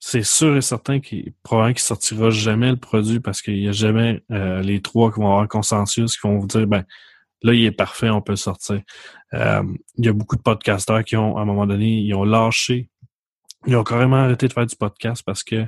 c'est 0.00 0.24
sûr 0.24 0.56
et 0.56 0.60
certain 0.60 0.98
qu'il 0.98 1.32
probablement 1.44 1.74
qu'il 1.74 1.82
sortira 1.84 2.30
jamais 2.30 2.70
le 2.70 2.76
produit 2.76 3.20
parce 3.20 3.40
qu'il 3.40 3.60
y 3.60 3.68
a 3.68 3.72
jamais 3.72 4.24
euh, 4.32 4.62
les 4.62 4.82
trois 4.82 5.12
qui 5.12 5.20
vont 5.20 5.28
avoir 5.28 5.46
consensus, 5.46 6.18
qui 6.18 6.26
vont 6.26 6.40
vous 6.40 6.48
dire 6.48 6.66
ben 6.66 6.84
là 7.42 7.54
il 7.54 7.64
est 7.64 7.70
parfait, 7.70 8.10
on 8.10 8.20
peut 8.20 8.32
le 8.32 8.36
sortir. 8.36 8.82
Euh, 9.32 9.62
il 9.96 10.06
y 10.06 10.08
a 10.08 10.12
beaucoup 10.12 10.34
de 10.34 10.42
podcasteurs 10.42 11.04
qui 11.04 11.16
ont 11.16 11.36
à 11.36 11.42
un 11.42 11.44
moment 11.44 11.68
donné 11.68 12.00
ils 12.00 12.14
ont 12.14 12.24
lâché, 12.24 12.90
ils 13.64 13.76
ont 13.76 13.84
carrément 13.84 14.16
arrêté 14.16 14.48
de 14.48 14.52
faire 14.52 14.66
du 14.66 14.74
podcast 14.74 15.22
parce 15.24 15.44
que 15.44 15.64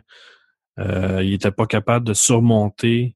euh, 0.81 1.23
ils 1.23 1.31
n'étaient 1.31 1.53
pas 1.53 1.67
capables 1.67 2.05
de 2.05 2.13
surmonter 2.13 3.15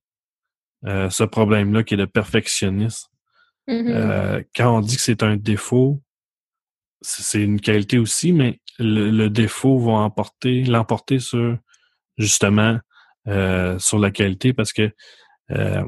ce 0.84 1.24
problème-là 1.24 1.82
qui 1.82 1.94
est 1.94 1.96
le 1.96 2.06
perfectionnisme. 2.06 3.09
Mhm. 3.70 3.88
Euh, 3.88 4.42
quand 4.54 4.76
on 4.76 4.80
dit 4.80 4.96
que 4.96 5.02
c'est 5.02 5.22
un 5.22 5.36
défaut, 5.36 6.02
c'est 7.02 7.42
une 7.42 7.60
qualité 7.60 7.98
aussi, 7.98 8.32
mais 8.32 8.60
le, 8.78 9.28
défaut 9.28 9.78
va 9.78 9.92
emporter, 9.92 10.64
l'emporter 10.64 11.18
sur 11.18 11.56
justement 12.18 12.78
euh, 13.28 13.78
sur 13.78 13.98
la 13.98 14.10
qualité 14.10 14.52
parce 14.52 14.72
que 14.72 14.90
euh, 15.50 15.84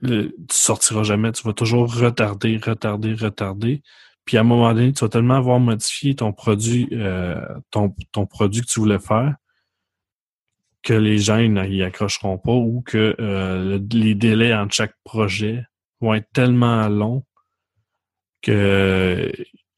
le- 0.00 0.28
tu 0.48 0.56
sortiras 0.56 1.04
jamais, 1.04 1.32
tu 1.32 1.42
vas 1.44 1.52
toujours 1.52 1.92
retarder, 1.94 2.58
retarder, 2.58 3.14
retarder. 3.14 3.82
Puis 4.24 4.36
à 4.36 4.40
un 4.40 4.44
moment 4.44 4.72
donné, 4.74 4.92
tu 4.92 5.04
vas 5.04 5.08
tellement 5.08 5.36
avoir 5.36 5.58
modifié 5.60 6.14
ton 6.16 6.32
produit, 6.32 6.88
euh, 6.92 7.40
ton, 7.70 7.94
produit 8.26 8.60
que 8.62 8.66
tu 8.66 8.80
voulais 8.80 8.98
faire 8.98 9.36
que 10.82 10.94
les 10.94 11.18
gens 11.18 11.38
n'y 11.40 11.82
accrocheront 11.82 12.38
pas 12.38 12.52
ou 12.52 12.82
que 12.82 13.16
le- 13.18 13.84
les 13.92 14.14
délais 14.14 14.54
entre 14.54 14.74
chaque 14.74 14.94
projet 15.02 15.64
vont 16.00 16.14
être 16.14 16.28
tellement 16.32 16.88
longs 16.88 17.24
que 18.42 18.52
euh, 18.52 19.32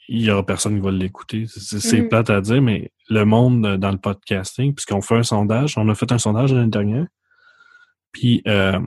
il 0.09 0.23
y 0.23 0.31
aura 0.31 0.45
personne 0.45 0.77
qui 0.77 0.81
va 0.85 0.91
l'écouter. 0.91 1.47
C'est 1.49 2.01
Mhm. 2.03 2.09
plate 2.09 2.31
à 2.31 2.41
dire, 2.41 2.63
mais 2.63 2.91
le 3.09 3.25
monde 3.25 3.65
euh, 3.67 3.77
dans 3.77 3.91
le 3.91 3.99
podcasting, 3.99 4.75
puisqu'on 4.75 5.01
fait 5.03 5.17
un 5.17 5.23
sondage, 5.23 5.77
on 5.77 5.89
a 5.89 5.95
fait 5.95 6.11
un 6.13 6.19
sondage 6.19 6.53
l'année 6.53 6.71
dernière, 6.71 7.07
puis 8.13 8.43
euh, 8.47 8.79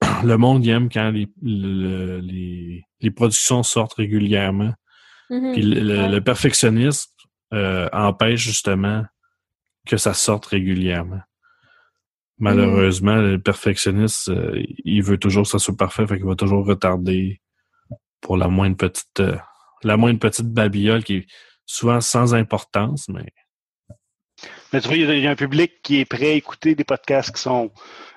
le 0.24 0.36
monde 0.36 0.66
aime 0.66 0.88
quand 0.88 1.10
les, 1.10 1.28
le- 1.42 2.18
les, 2.20 2.84
les 3.00 3.10
productions 3.10 3.62
sortent 3.62 3.94
régulièrement. 3.94 4.74
Mhm. 5.30 5.52
Puis 5.52 5.62
le, 5.62 6.08
le- 6.08 6.20
perfectionnisme 6.20 7.10
euh, 7.54 7.88
empêche 7.92 8.40
justement 8.42 9.04
que 9.86 9.96
ça 9.96 10.12
sorte 10.12 10.46
régulièrement. 10.46 11.20
Malheureusement, 12.44 13.16
le 13.16 13.38
perfectionniste, 13.38 14.28
euh, 14.28 14.62
il 14.84 15.02
veut 15.02 15.18
toujours 15.18 15.42
que 15.44 15.48
ça 15.50 15.58
soit 15.58 15.76
parfait, 15.76 16.06
fait 16.06 16.16
qu'il 16.16 16.26
va 16.26 16.34
toujours 16.36 16.64
retarder 16.66 17.40
pour 18.20 18.36
la 18.36 18.48
moindre 18.48 18.76
petite 18.76 19.20
euh, 19.20 19.36
la 19.82 19.96
moindre 19.96 20.18
petite 20.18 20.46
babiole 20.52 21.02
qui 21.04 21.16
est 21.16 21.26
souvent 21.66 22.00
sans 22.00 22.34
importance, 22.34 23.08
mais 23.08 23.26
Mais 24.72 24.80
tu 24.80 24.88
vois, 24.88 24.96
il 24.96 25.20
y 25.20 25.26
a- 25.26 25.30
un 25.30 25.36
public 25.36 25.72
qui 25.82 26.00
est 26.00 26.04
prêt 26.04 26.30
à 26.32 26.34
écouter 26.34 26.74
des 26.74 26.84
podcasts 26.84 27.34
qui 27.34 27.40
sont 27.40 27.70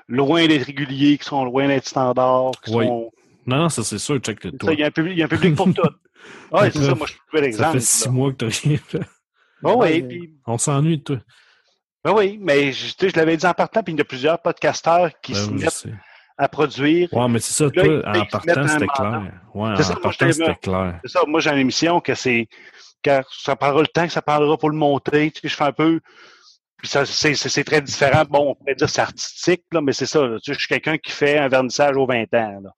loin 0.07 0.47
d'être 0.47 0.65
réguliers, 0.65 1.17
qui 1.17 1.25
sont 1.25 1.45
loin 1.45 1.67
d'être 1.67 1.87
standards, 1.87 2.51
qui 2.63 2.73
Oui. 2.75 2.85
sont. 2.85 3.11
non, 3.45 3.57
non, 3.57 3.69
ça 3.69 3.83
c'est 3.83 3.99
sûr, 3.99 4.17
check 4.19 4.43
le 4.43 4.51
toi. 4.53 4.73
Il 4.73 4.79
y, 4.79 4.83
a 4.83 4.87
un 4.87 4.91
public- 4.91 5.13
il 5.13 5.19
y 5.19 5.21
a 5.21 5.25
un 5.25 5.29
public 5.29 5.55
pour 5.55 5.73
tout. 5.73 5.81
Ouais, 6.51 6.71
c'est 6.71 6.83
ça, 6.83 6.95
moi 6.95 7.07
je 7.07 7.13
suis 7.13 7.47
un 7.47 7.51
Ça 7.53 7.71
fait 7.71 7.79
six 7.79 8.09
mois 8.09 8.31
que 8.33 8.37
t'as 8.37 8.47
rien 8.63 8.77
fait. 8.77 8.99
Ouais. 9.63 10.01
puis 10.01 10.33
On 10.45 10.57
s'ennuie 10.57 10.97
de 10.97 11.03
toi. 11.03 11.17
Ben 12.07 12.13
oui, 12.13 12.39
mais 12.41 12.71
je, 12.71 12.93
je 13.01 13.17
l'avais 13.17 13.35
dit 13.35 13.45
en 13.45 13.53
partant, 13.53 13.83
puis 13.83 13.91
il 13.93 13.97
y 13.97 14.01
a 14.01 14.05
plusieurs 14.05 14.41
podcasteurs 14.41 15.09
qui 15.21 15.33
Ben 15.33 15.39
se 15.39 15.49
oui, 15.49 15.61
mettent 15.61 15.87
à 16.37 16.47
produire. 16.47 17.09
Ouais, 17.11 17.27
mais 17.27 17.39
c'est 17.39 17.51
ça, 17.51 17.65
Là, 17.65 17.71
toi, 17.71 17.83
ils- 17.85 18.21
en 18.21 18.25
partant, 18.27 18.65
c'était 18.65 18.87
clair. 18.87 19.21
Ouais, 19.53 19.69
en 19.71 19.75
ça, 19.75 19.95
partant, 20.01 20.31
c'était 20.31 20.55
clair. 20.55 21.01
C'est 21.03 21.11
ça, 21.11 21.19
moi 21.27 21.41
j'ai 21.41 21.49
une 21.49 21.57
émission 21.57 21.99
que 21.99 22.15
c'est 22.15 22.47
quand 23.03 23.23
ça 23.29 23.57
prendra 23.57 23.81
le 23.81 23.87
temps 23.87 24.05
que 24.05 24.13
ça 24.13 24.21
prendra 24.21 24.57
pour 24.57 24.69
le 24.69 24.77
monter. 24.77 25.31
Tu 25.31 25.41
sais, 25.41 25.49
je 25.49 25.55
fais 25.57 25.65
un 25.65 25.73
peu. 25.73 25.99
Puis 26.77 26.87
ça, 26.87 27.05
c'est, 27.05 27.63
très 27.65 27.81
différent. 27.81 28.23
Bon, 28.29 28.51
on 28.51 28.55
pourrait 28.55 28.75
dire 28.75 28.87
que 28.87 28.93
c'est 28.93 29.01
artistique, 29.01 29.63
là, 29.73 29.81
mais 29.81 29.91
c'est 29.91 30.05
ça. 30.05 30.25
là. 30.25 30.37
Tu 30.37 30.45
sais, 30.45 30.53
je 30.53 30.59
suis 30.59 30.67
quelqu'un 30.69 30.97
qui 30.97 31.11
fait 31.11 31.37
un 31.37 31.49
vernissage 31.49 31.97
aux 31.97 32.05
20 32.05 32.21
ans. 32.35 32.59
Là. 32.63 32.69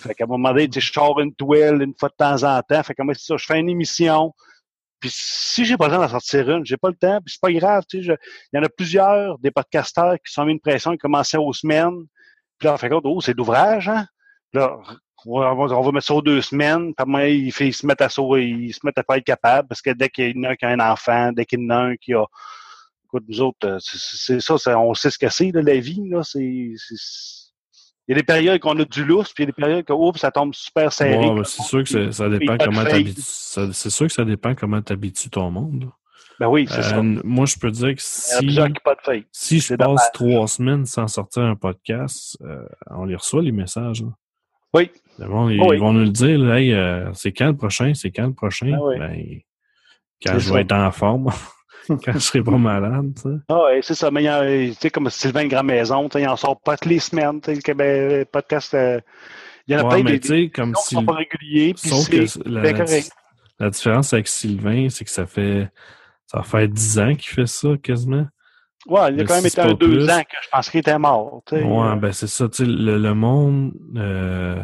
Fait 0.00 0.14
qu'à 0.14 0.24
un 0.24 0.28
moment 0.28 0.50
donné, 0.50 0.68
tu 0.68 0.80
sais, 0.80 0.86
je 0.86 0.92
sors 0.92 1.18
une 1.18 1.34
toile 1.34 1.82
une 1.82 1.94
fois 1.98 2.08
de 2.08 2.14
temps 2.16 2.44
en 2.44 2.62
temps. 2.62 2.82
Fait 2.84 2.94
que 2.94 3.02
moi, 3.02 3.14
c'est 3.14 3.26
ça, 3.26 3.36
je 3.36 3.46
fais 3.46 3.58
une 3.58 3.68
émission. 3.68 4.32
Puis 5.04 5.12
si 5.12 5.66
j'ai 5.66 5.76
pas 5.76 5.88
le 5.88 5.92
temps 5.92 6.00
d'en 6.00 6.08
sortir 6.08 6.48
une, 6.48 6.64
j'ai 6.64 6.78
pas 6.78 6.88
le 6.88 6.94
temps, 6.94 7.18
puis 7.20 7.34
c'est 7.34 7.40
pas 7.42 7.52
grave, 7.52 7.84
tu 7.86 8.02
sais, 8.02 8.16
il 8.50 8.56
y 8.56 8.58
en 8.58 8.62
a 8.62 8.70
plusieurs 8.70 9.38
des 9.38 9.50
podcasteurs 9.50 10.14
qui 10.14 10.32
sont 10.32 10.46
mis 10.46 10.52
une 10.52 10.60
pression, 10.60 10.94
ils 10.94 10.98
commençaient 10.98 11.36
aux 11.36 11.52
semaines. 11.52 12.06
Puis 12.56 12.64
là, 12.64 12.72
on 12.72 12.78
fait 12.78 12.88
compte, 12.88 13.02
oh, 13.04 13.20
c'est 13.20 13.34
d'ouvrage, 13.34 13.90
hein? 13.90 14.06
Là, 14.54 14.78
on 15.26 15.82
va, 15.82 15.92
mettre 15.92 16.06
ça 16.06 16.14
aux 16.14 16.22
deux 16.22 16.40
semaines. 16.40 16.94
Puis 16.94 17.04
donné, 17.04 17.32
ils, 17.34 17.52
se 17.52 17.86
mettent 17.86 18.00
à 18.00 18.08
sauver, 18.08 18.48
ils 18.48 18.72
se 18.72 18.80
mettent 18.82 18.96
à 18.96 19.02
pas 19.02 19.18
être 19.18 19.24
capables 19.24 19.68
parce 19.68 19.82
que 19.82 19.90
dès 19.90 20.08
qu'il 20.08 20.38
y 20.38 20.40
en 20.40 20.44
a 20.44 20.52
un 20.52 20.56
qui 20.56 20.64
a 20.64 20.70
un 20.70 20.80
enfant, 20.80 21.32
dès 21.32 21.44
qu'il 21.44 21.60
y 21.60 21.66
en 21.66 21.70
a 21.70 21.76
un 21.76 21.96
qui 21.96 22.14
a. 22.14 22.24
Écoute, 23.04 23.24
nous 23.28 23.42
autres, 23.42 23.68
euh, 23.68 23.78
c'est 23.80 24.40
ça, 24.40 24.78
on 24.78 24.94
sait 24.94 25.10
ce 25.10 25.18
que 25.18 25.28
c'est, 25.28 25.50
la 25.52 25.78
vie, 25.80 26.08
là. 26.08 26.22
C'est. 26.24 26.72
Il 28.06 28.12
y 28.12 28.14
a 28.14 28.20
des 28.20 28.24
périodes 28.24 28.60
qu'on 28.60 28.78
a 28.78 28.84
du 28.84 29.04
lousse, 29.04 29.32
puis 29.32 29.44
il 29.44 29.46
y 29.46 29.48
a 29.48 29.52
des 29.52 29.62
périodes 29.62 29.84
que 29.84 29.92
oups, 29.92 30.20
ça 30.20 30.30
tombe 30.30 30.54
super 30.54 30.92
serré. 30.92 31.26
Ouais, 31.26 31.42
c'est 31.44 31.62
sûr 31.62 31.84
que 31.84 32.10
ça 32.10 32.28
dépend 32.28 32.56
comment 32.58 32.84
C'est 33.32 33.90
sûr 33.90 34.06
que 34.06 34.12
ça 34.12 34.24
dépend 34.24 34.54
comment 34.54 34.82
t'habitues 34.82 35.30
ton 35.30 35.50
monde. 35.50 35.90
Ben 36.40 36.48
oui, 36.48 36.66
c'est 36.68 36.82
ça. 36.82 36.98
Euh, 36.98 37.20
moi, 37.22 37.46
je 37.46 37.56
peux 37.56 37.70
dire 37.70 37.94
que 37.94 38.00
si, 38.02 38.34
pas 38.84 38.94
de 38.96 39.00
je 39.60 39.74
passe 39.76 39.78
dommage. 39.78 40.00
trois 40.12 40.48
semaines 40.48 40.84
sans 40.84 41.06
sortir 41.06 41.44
un 41.44 41.54
podcast, 41.54 42.36
euh, 42.42 42.66
on 42.90 43.04
les 43.04 43.14
reçoit, 43.14 43.40
les 43.40 43.52
messages. 43.52 44.02
là. 44.02 44.08
Oui. 44.74 44.90
Ils, 45.20 45.24
Oui. 45.26 45.56
ils 45.74 45.78
vont 45.80 45.92
nous 45.92 46.00
le 46.04 46.10
dire, 46.10 46.36
là, 46.40 46.60
Hey, 46.60 46.72
euh, 46.72 47.12
c'est 47.14 47.30
quand 47.32 47.46
le 47.46 47.56
prochain, 47.56 47.94
c'est 47.94 48.10
quand 48.10 48.26
le 48.26 48.32
prochain? 48.34 48.72
Ah 48.74 48.82
oui. 48.82 48.98
Ben, 48.98 49.40
quand 50.26 50.38
je 50.40 50.52
vais 50.52 50.62
être 50.62 50.72
en 50.72 50.90
forme, 50.90 51.30
quand 52.04 52.12
je 52.12 52.18
serai 52.18 52.42
pas 52.42 52.50
malade. 52.58 53.12
Ah 53.48 53.64
ouais, 53.64 53.80
c'est 53.82 53.94
ça. 53.94 54.10
Mais 54.10 54.22
il 54.22 54.24
y 54.24 54.28
a, 54.28 54.40
euh, 54.42 54.68
tu 54.68 54.74
sais, 54.74 54.90
comme 54.90 55.08
Sylvain 55.10 55.46
Grand 55.46 55.62
Maison, 55.64 56.08
tu 56.08 56.18
sais, 56.18 56.24
il 56.24 56.28
en 56.28 56.36
sort 56.36 56.60
pas 56.60 56.76
toutes 56.76 56.90
les 56.90 56.98
semaines. 56.98 57.40
Le 57.46 57.60
Québec 57.60 58.28
podcast, 58.32 58.74
euh, 58.74 59.00
il 59.66 59.74
y 59.74 59.76
en 59.76 59.80
a 59.80 59.84
Ouais, 59.84 60.02
plein 60.02 60.12
mais 60.12 60.18
des, 60.18 60.50
comme 60.50 60.72
des 60.72 60.80
si. 60.80 60.94
sont 60.94 61.04
pas 61.04 61.14
réguliers. 61.14 61.74
Sauf 61.76 62.08
que 62.08 62.24
la, 63.58 63.70
différence 63.70 64.12
avec 64.12 64.28
Sylvain, 64.28 64.88
c'est 64.90 65.04
que 65.04 65.10
ça 65.10 65.26
fait 65.26 65.70
ça 66.26 66.42
faire 66.42 66.68
10 66.68 66.98
ans 66.98 67.14
qu'il 67.14 67.32
fait 67.32 67.46
ça 67.46 67.68
quasiment. 67.82 68.26
Ouais, 68.86 69.12
il 69.14 69.20
a 69.20 69.24
quand 69.24 69.36
même 69.36 69.46
été 69.46 69.60
un 69.60 69.72
deux 69.72 69.88
plus- 69.88 70.10
ans 70.10 70.20
que 70.22 70.36
je 70.42 70.48
pense 70.52 70.68
qu'il 70.70 70.80
était 70.80 70.98
mort. 70.98 71.42
tu 71.46 71.56
sais. 71.56 71.62
Ouais, 71.62 71.96
ben 71.96 72.12
c'est 72.12 72.26
ça, 72.26 72.46
le, 72.58 72.98
le 72.98 73.14
monde 73.14 73.72
euh, 73.96 74.62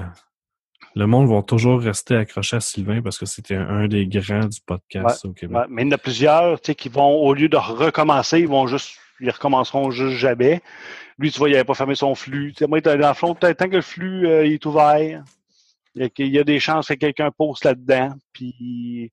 le 0.94 1.06
monde 1.06 1.28
va 1.28 1.42
toujours 1.42 1.80
rester 1.80 2.16
accroché 2.16 2.56
à 2.56 2.60
Sylvain 2.60 3.00
parce 3.02 3.18
que 3.18 3.26
c'était 3.26 3.54
un, 3.54 3.86
des 3.86 4.06
grands 4.06 4.46
du 4.46 4.60
podcast 4.64 5.24
au 5.24 5.32
Québec. 5.32 5.56
Ouais, 5.56 5.64
mais 5.68 5.82
il 5.82 5.86
y 5.86 5.88
en 5.88 5.92
a 5.92 5.98
plusieurs 5.98 6.60
tu 6.60 6.66
sais, 6.66 6.74
qui 6.74 6.88
vont, 6.88 7.10
au 7.10 7.32
lieu 7.34 7.48
de 7.48 7.56
recommencer, 7.56 8.40
ils 8.40 8.48
vont 8.48 8.66
juste, 8.66 8.96
ils 9.20 9.30
recommenceront 9.30 9.90
juste 9.90 10.16
jamais. 10.16 10.60
Lui, 11.18 11.30
tu 11.30 11.38
vois, 11.38 11.48
il 11.48 11.52
n'avait 11.52 11.64
pas 11.64 11.74
fermé 11.74 11.94
son 11.94 12.14
flux. 12.14 12.52
Tu 12.52 12.64
sais, 12.64 12.66
moi, 12.66 12.80
dans 12.80 12.96
le 12.96 13.14
fond, 13.14 13.34
tant 13.34 13.52
que 13.52 13.76
le 13.76 13.82
flux 13.82 14.26
euh, 14.26 14.46
il 14.46 14.54
est 14.54 14.66
ouvert, 14.66 15.22
il 15.94 16.02
y, 16.02 16.04
a, 16.04 16.08
il 16.18 16.34
y 16.34 16.38
a 16.38 16.44
des 16.44 16.60
chances 16.60 16.88
que 16.88 16.94
quelqu'un 16.94 17.30
poste 17.30 17.64
là-dedans. 17.64 18.14
Puis 18.32 19.12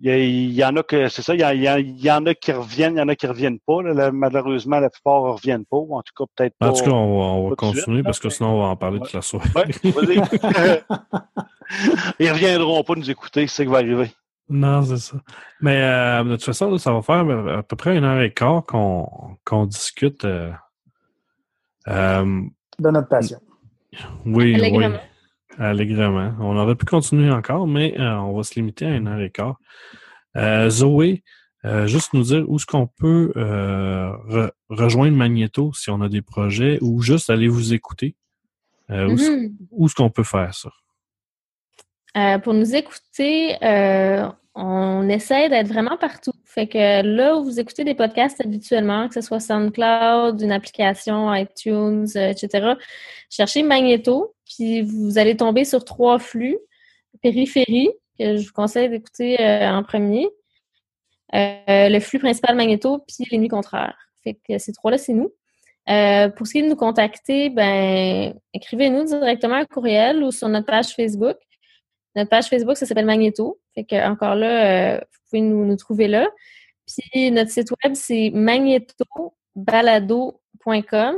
il 0.00 0.06
y, 0.06 0.10
a- 0.10 0.18
il 0.18 0.52
y 0.52 0.64
en 0.64 0.76
a 0.76 0.82
que, 0.82 1.08
c'est 1.08 1.22
ça, 1.22 1.34
il 1.34 1.40
y, 1.40 2.10
en 2.10 2.26
a 2.26 2.34
qui 2.34 2.52
reviennent, 2.52 2.94
il 2.94 2.98
y 2.98 3.02
en 3.02 3.08
a 3.08 3.16
qui 3.16 3.26
reviennent 3.26 3.58
pas. 3.58 3.82
là. 3.82 3.92
Là, 3.94 4.12
malheureusement, 4.12 4.78
la 4.78 4.90
plupart 4.90 5.24
ne 5.24 5.30
reviennent 5.30 5.64
pas. 5.64 5.76
ou 5.76 5.96
En 5.96 6.02
tout 6.02 6.12
cas, 6.16 6.24
peut-être 6.36 6.54
pas. 6.58 6.68
En 6.70 6.72
tout 6.72 6.84
cas, 6.84 6.90
on 6.90 7.18
va, 7.18 7.24
on 7.24 7.46
suite, 7.48 7.58
continuer 7.58 8.02
parce 8.02 8.18
que 8.20 8.28
sinon 8.28 8.50
on 8.56 8.60
va 8.62 8.66
en 8.68 8.76
parler 8.76 9.00
toute 9.00 9.12
la 9.12 9.22
soirée. 9.22 9.48
Ouais, 9.56 9.90
vas-y. 9.90 10.20
Ils 12.18 12.30
reviendront 12.30 12.82
pas 12.84 12.94
nous 12.94 13.10
écouter, 13.10 13.46
c'est 13.46 13.56
ce 13.56 13.62
qui 13.62 13.68
va 13.68 13.78
arriver. 13.78 14.10
Non, 14.48 14.82
c'est 14.82 14.96
ça. 14.96 15.16
Mais 15.60 15.82
euh, 15.82 16.24
de 16.24 16.36
toute 16.36 16.44
façon, 16.44 16.70
là, 16.70 16.78
ça 16.78 16.92
va 16.92 17.02
faire 17.02 17.28
à 17.58 17.62
peu 17.62 17.76
près 17.76 17.96
une 17.98 18.04
heure 18.04 18.20
et 18.22 18.32
quart 18.32 18.64
qu'on 18.64 19.36
qu'on 19.44 19.66
discute. 19.66 20.24
euh, 20.24 20.50
euh, 21.88 22.42
De 22.78 22.90
notre 22.90 23.08
passion. 23.08 23.38
oui, 24.24 24.56
oui. 24.72 24.86
Allègrement. 25.58 26.34
On 26.40 26.56
aurait 26.56 26.76
pu 26.76 26.84
continuer 26.86 27.30
encore, 27.30 27.66
mais 27.66 27.98
euh, 27.98 28.16
on 28.20 28.36
va 28.36 28.42
se 28.44 28.54
limiter 28.54 28.86
à 28.86 28.94
une 28.96 29.08
heure 29.08 29.20
et 29.20 29.30
quart. 29.30 29.58
Euh, 30.36 30.70
Zoé, 30.70 31.24
euh, 31.64 31.86
juste 31.88 32.12
nous 32.14 32.22
dire 32.22 32.44
où 32.48 32.56
est-ce 32.56 32.66
qu'on 32.66 32.86
peut 32.86 33.32
re- 33.34 34.50
rejoindre 34.68 35.16
Magneto 35.16 35.72
si 35.74 35.90
on 35.90 36.00
a 36.00 36.08
des 36.08 36.22
projets 36.22 36.78
ou 36.80 37.02
juste 37.02 37.28
aller 37.30 37.48
vous 37.48 37.74
écouter. 37.74 38.14
Euh, 38.90 39.08
où 39.70 39.86
est-ce- 39.86 39.94
qu'on 39.94 40.10
peut 40.10 40.22
faire 40.22 40.54
ça? 40.54 40.70
Pour 42.42 42.54
nous 42.54 42.74
écouter, 42.74 43.56
on 44.60 45.08
essaie 45.08 45.48
d'être 45.48 45.68
vraiment 45.68 45.96
partout. 45.96 46.32
Fait 46.44 46.66
que 46.66 47.02
là 47.02 47.36
où 47.36 47.44
vous 47.44 47.60
écoutez 47.60 47.84
des 47.84 47.94
podcasts 47.94 48.40
habituellement, 48.40 49.06
que 49.06 49.14
ce 49.14 49.20
soit 49.20 49.38
SoundCloud, 49.38 50.40
une 50.42 50.50
application, 50.50 51.32
iTunes, 51.32 52.08
euh, 52.16 52.30
etc., 52.30 52.74
cherchez 53.30 53.62
Magneto, 53.62 54.34
puis 54.44 54.82
vous 54.82 55.16
allez 55.16 55.36
tomber 55.36 55.64
sur 55.64 55.84
trois 55.84 56.18
flux. 56.18 56.58
Périphérie, 57.22 57.90
que 58.18 58.36
je 58.36 58.46
vous 58.46 58.52
conseille 58.52 58.88
d'écouter 58.88 59.40
euh, 59.40 59.70
en 59.70 59.84
premier. 59.84 60.28
Euh, 61.34 61.88
le 61.88 62.00
flux 62.00 62.18
principal 62.18 62.56
Magneto, 62.56 62.98
puis 63.06 63.28
les 63.30 63.38
nuits 63.38 63.48
contraires. 63.48 63.96
Fait 64.24 64.34
que 64.48 64.58
ces 64.58 64.72
trois-là, 64.72 64.98
c'est 64.98 65.12
nous. 65.12 65.32
Pour 66.36 66.46
ce 66.48 66.52
qui 66.52 66.58
est 66.58 66.62
de 66.62 66.68
nous 66.68 66.76
contacter, 66.76 67.48
ben, 67.48 68.34
écrivez-nous 68.52 69.04
directement 69.04 69.54
un 69.54 69.64
courriel 69.64 70.24
ou 70.24 70.32
sur 70.32 70.48
notre 70.48 70.66
page 70.66 70.88
Facebook. 70.88 71.36
Notre 72.16 72.30
page 72.30 72.48
Facebook, 72.48 72.76
ça 72.76 72.86
s'appelle 72.86 73.06
Magneto. 73.06 73.60
Fait 73.74 73.84
que 73.84 74.08
encore 74.08 74.34
là, 74.34 74.96
euh, 74.96 74.98
vous 74.98 75.18
pouvez 75.30 75.42
nous, 75.42 75.64
nous 75.64 75.76
trouver 75.76 76.08
là. 76.08 76.28
Puis 76.86 77.30
notre 77.30 77.50
site 77.50 77.70
web, 77.84 77.94
c'est 77.94 78.30
magnetobalado.com. 78.32 81.16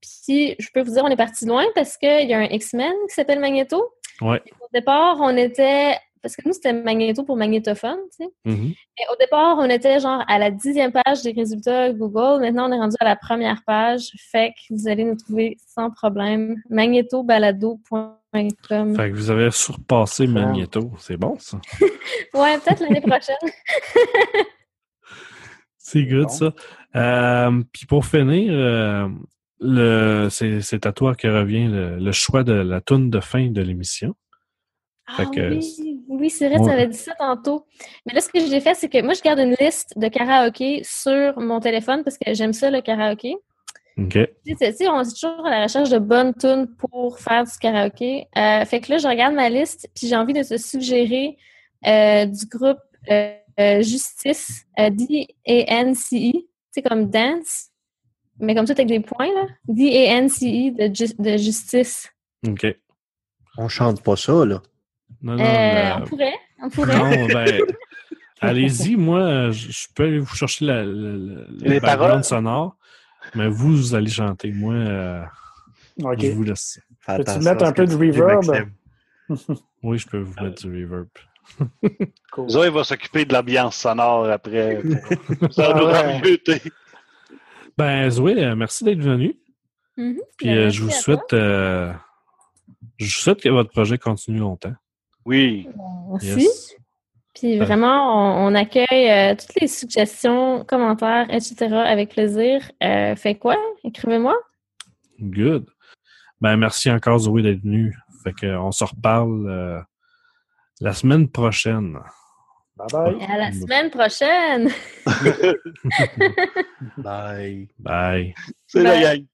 Puis 0.00 0.56
je 0.58 0.68
peux 0.72 0.82
vous 0.82 0.92
dire, 0.92 1.04
on 1.04 1.08
est 1.08 1.16
parti 1.16 1.46
loin 1.46 1.64
parce 1.74 1.96
qu'il 1.96 2.28
y 2.28 2.34
a 2.34 2.38
un 2.38 2.44
X-Men 2.44 2.92
qui 3.08 3.14
s'appelle 3.14 3.40
Magneto. 3.40 3.82
Ouais. 4.20 4.42
Au 4.60 4.68
départ, 4.72 5.16
on 5.20 5.36
était. 5.36 5.96
Parce 6.22 6.34
que 6.36 6.42
nous, 6.46 6.52
c'était 6.52 6.72
Magneto 6.72 7.22
pour 7.24 7.36
magnétophone, 7.36 7.98
tu 8.18 8.24
sais. 8.24 8.30
Mhm. 8.44 8.72
Et 8.98 9.02
au 9.12 9.16
départ, 9.20 9.56
on 9.58 9.68
était 9.70 10.00
genre 10.00 10.22
à 10.26 10.38
la 10.38 10.50
dixième 10.50 10.90
page 10.92 11.22
des 11.22 11.32
résultats 11.32 11.92
Google. 11.92 12.40
Maintenant, 12.40 12.68
on 12.68 12.72
est 12.72 12.78
rendu 12.78 12.96
à 13.00 13.04
la 13.04 13.16
première 13.16 13.62
page. 13.66 14.10
Fait 14.32 14.52
que 14.52 14.74
vous 14.74 14.88
allez 14.88 15.04
nous 15.04 15.16
trouver 15.16 15.56
sans 15.66 15.90
problème. 15.90 16.56
magnetobalado.com. 16.70 18.96
Fait 18.96 19.10
que 19.10 19.14
vous 19.14 19.30
avez 19.30 19.50
surpassé 19.50 20.26
Magneto. 20.26 20.90
C'est 20.98 21.16
bon, 21.16 21.36
ça. 21.38 21.60
Ouais, 22.34 22.58
peut-être 22.58 22.80
l'année 22.80 23.00
prochaine. 23.00 23.36
C'est 25.78 26.04
good, 26.04 26.24
Bon. 26.24 26.28
ça. 26.28 26.52
Euh, 26.96 27.62
Puis 27.72 27.86
pour 27.86 28.04
finir, 28.04 28.52
euh, 28.52 29.08
le, 29.60 30.28
c'est, 30.30 30.60
c'est 30.60 30.84
à 30.86 30.92
toi 30.92 31.14
que 31.14 31.28
revient 31.28 31.68
le, 31.68 31.98
le 31.98 32.12
choix 32.12 32.42
de 32.44 32.52
la 32.52 32.80
toune 32.80 33.10
de 33.10 33.20
fin 33.20 33.50
de 33.50 33.62
l'émission. 33.62 34.14
Ah 35.06 35.24
oui, 35.30 35.95
oui 36.08 36.30
c'est 36.30 36.48
vrai, 36.48 36.56
tu 36.58 36.64
Ouais. 36.64 36.72
avais 36.72 36.86
dit 36.88 36.96
ça 36.96 37.14
tantôt. 37.14 37.66
Mais 38.06 38.12
là, 38.14 38.20
ce 38.20 38.28
que 38.28 38.40
j'ai 38.40 38.60
fait, 38.60 38.74
c'est 38.74 38.88
que 38.88 39.02
moi, 39.02 39.14
je 39.14 39.22
garde 39.22 39.38
une 39.40 39.54
liste 39.60 39.92
de 39.96 40.08
karaoké 40.08 40.82
sur 40.84 41.38
mon 41.40 41.60
téléphone 41.60 42.02
parce 42.04 42.18
que 42.18 42.32
j'aime 42.34 42.52
ça, 42.52 42.70
le 42.70 42.80
karaoké. 42.80 43.34
OK. 43.98 44.18
Tu 44.46 44.56
sais, 44.56 44.74
tu 44.74 44.86
on 44.88 45.00
est 45.00 45.10
toujours 45.18 45.46
à 45.46 45.50
la 45.50 45.62
recherche 45.62 45.88
de 45.88 45.98
bonnes 45.98 46.34
tunes 46.34 46.66
pour 46.76 47.18
faire 47.18 47.44
du 47.44 47.52
karaoké. 47.58 48.26
Euh, 48.36 48.64
fait 48.66 48.80
que 48.80 48.92
là, 48.92 48.98
je 48.98 49.08
regarde 49.08 49.34
ma 49.34 49.48
liste, 49.48 49.88
puis 49.94 50.06
j'ai 50.06 50.16
envie 50.16 50.34
de 50.34 50.42
te 50.42 50.56
suggérer 50.58 51.36
euh, 51.86 52.26
du 52.26 52.44
groupe 52.46 52.78
euh, 53.10 53.32
Justice, 53.82 54.66
euh, 54.78 54.90
D-A-N-C-E, 54.90 56.32
c'est 56.70 56.82
comme 56.82 57.08
dance, 57.08 57.68
mais 58.38 58.54
comme 58.54 58.66
ça, 58.66 58.74
avec 58.74 58.86
des 58.88 59.00
points, 59.00 59.32
là. 59.32 59.46
D-A-N-C-E 59.68 60.72
de, 60.88 60.94
Ju- 60.94 61.14
de 61.18 61.36
Justice. 61.38 62.10
OK. 62.46 62.66
On 63.56 63.68
chante 63.68 64.02
pas 64.02 64.16
ça, 64.16 64.44
là. 64.44 64.60
Non, 65.26 65.34
non, 65.36 65.44
Euh, 65.44 65.92
On 65.96 66.00
pourrait, 66.02 66.34
on 66.62 66.70
pourrait. 66.70 66.96
non, 66.98 67.26
ben, 67.26 67.60
allez-y. 68.40 68.96
Moi, 68.96 69.50
je, 69.50 69.70
je 69.72 69.86
peux 69.94 70.04
aller 70.04 70.18
vous 70.20 70.34
chercher 70.34 70.64
la, 70.66 70.84
la- 70.84 71.16
la- 71.16 71.68
Les 71.68 71.80
paroles. 71.80 72.22
sonore, 72.22 72.76
mais 73.34 73.48
vous, 73.48 73.70
vous 73.76 73.94
allez 73.96 74.10
chanter. 74.10 74.52
Moi, 74.52 74.74
euh, 74.74 75.22
je 75.98 76.30
vous 76.30 76.42
laisse. 76.44 76.80
Peux-tu 77.06 77.38
mettre 77.40 77.64
un 77.64 77.72
peu 77.72 77.86
de 77.86 77.94
reverb? 77.96 78.68
Oui, 79.82 79.98
je 79.98 80.06
peux 80.06 80.18
vous 80.18 80.34
mettre 80.40 80.62
du 80.68 80.84
reverb. 80.84 81.08
Cool. 82.32 82.48
Zoé 82.50 82.70
va 82.70 82.84
s'occuper 82.84 83.24
de 83.24 83.32
l'ambiance 83.32 83.76
sonore 83.76 84.26
après. 84.30 84.80
Ça 85.50 85.72
Ah 85.72 85.78
nous 85.80 85.86
ouais. 85.86 85.92
rameuter. 86.14 86.60
Ben, 87.78 88.10
Zoé, 88.10 88.44
euh, 88.44 88.54
merci 88.54 88.84
d'être 88.84 89.00
venu. 89.00 89.34
Mhm. 89.96 90.18
Puis 90.36 90.48
Ben, 90.48 90.56
euh, 90.58 90.70
je 90.70 90.82
vous 90.82 90.90
souhaite, 90.90 91.32
euh, 91.32 91.92
je 92.98 93.04
vous 93.06 93.10
souhaite 93.10 93.40
que 93.40 93.48
votre 93.48 93.70
projet 93.70 93.96
continue 93.98 94.38
longtemps. 94.40 94.74
Oui. 95.26 95.68
Merci. 96.10 96.40
Yes. 96.40 96.74
Puis 97.34 97.60
Euh. 97.60 97.64
vraiment, 97.64 98.46
on, 98.46 98.46
on 98.52 98.54
accueille 98.54 99.10
euh, 99.10 99.34
toutes 99.34 99.60
les 99.60 99.66
suggestions, 99.68 100.64
commentaires, 100.64 101.26
etc. 101.30 101.66
avec 101.74 102.10
plaisir. 102.10 102.62
Euh, 102.82 103.14
fait 103.16 103.34
quoi? 103.34 103.56
Écrivez-moi. 103.84 104.34
Good. 105.20 105.66
Ben, 106.40 106.56
merci 106.56 106.90
encore, 106.90 107.18
Zoé, 107.18 107.42
d'être 107.42 107.60
venu. 107.62 107.94
Fait 108.24 108.32
qu'on 108.32 108.72
se 108.72 108.84
reparle 108.84 109.46
euh, 109.48 109.80
la 110.80 110.92
semaine 110.94 111.28
prochaine. 111.28 111.98
Bye 112.76 112.86
bye. 112.92 113.16
Et 113.20 113.24
à 113.32 113.38
la 113.38 113.52
semaine 113.52 113.90
prochaine! 113.90 114.70
Bye. 116.98 117.68
Bye. 117.78 118.34
C'est 118.66 118.82
la 118.82 119.00
gang. 119.00 119.26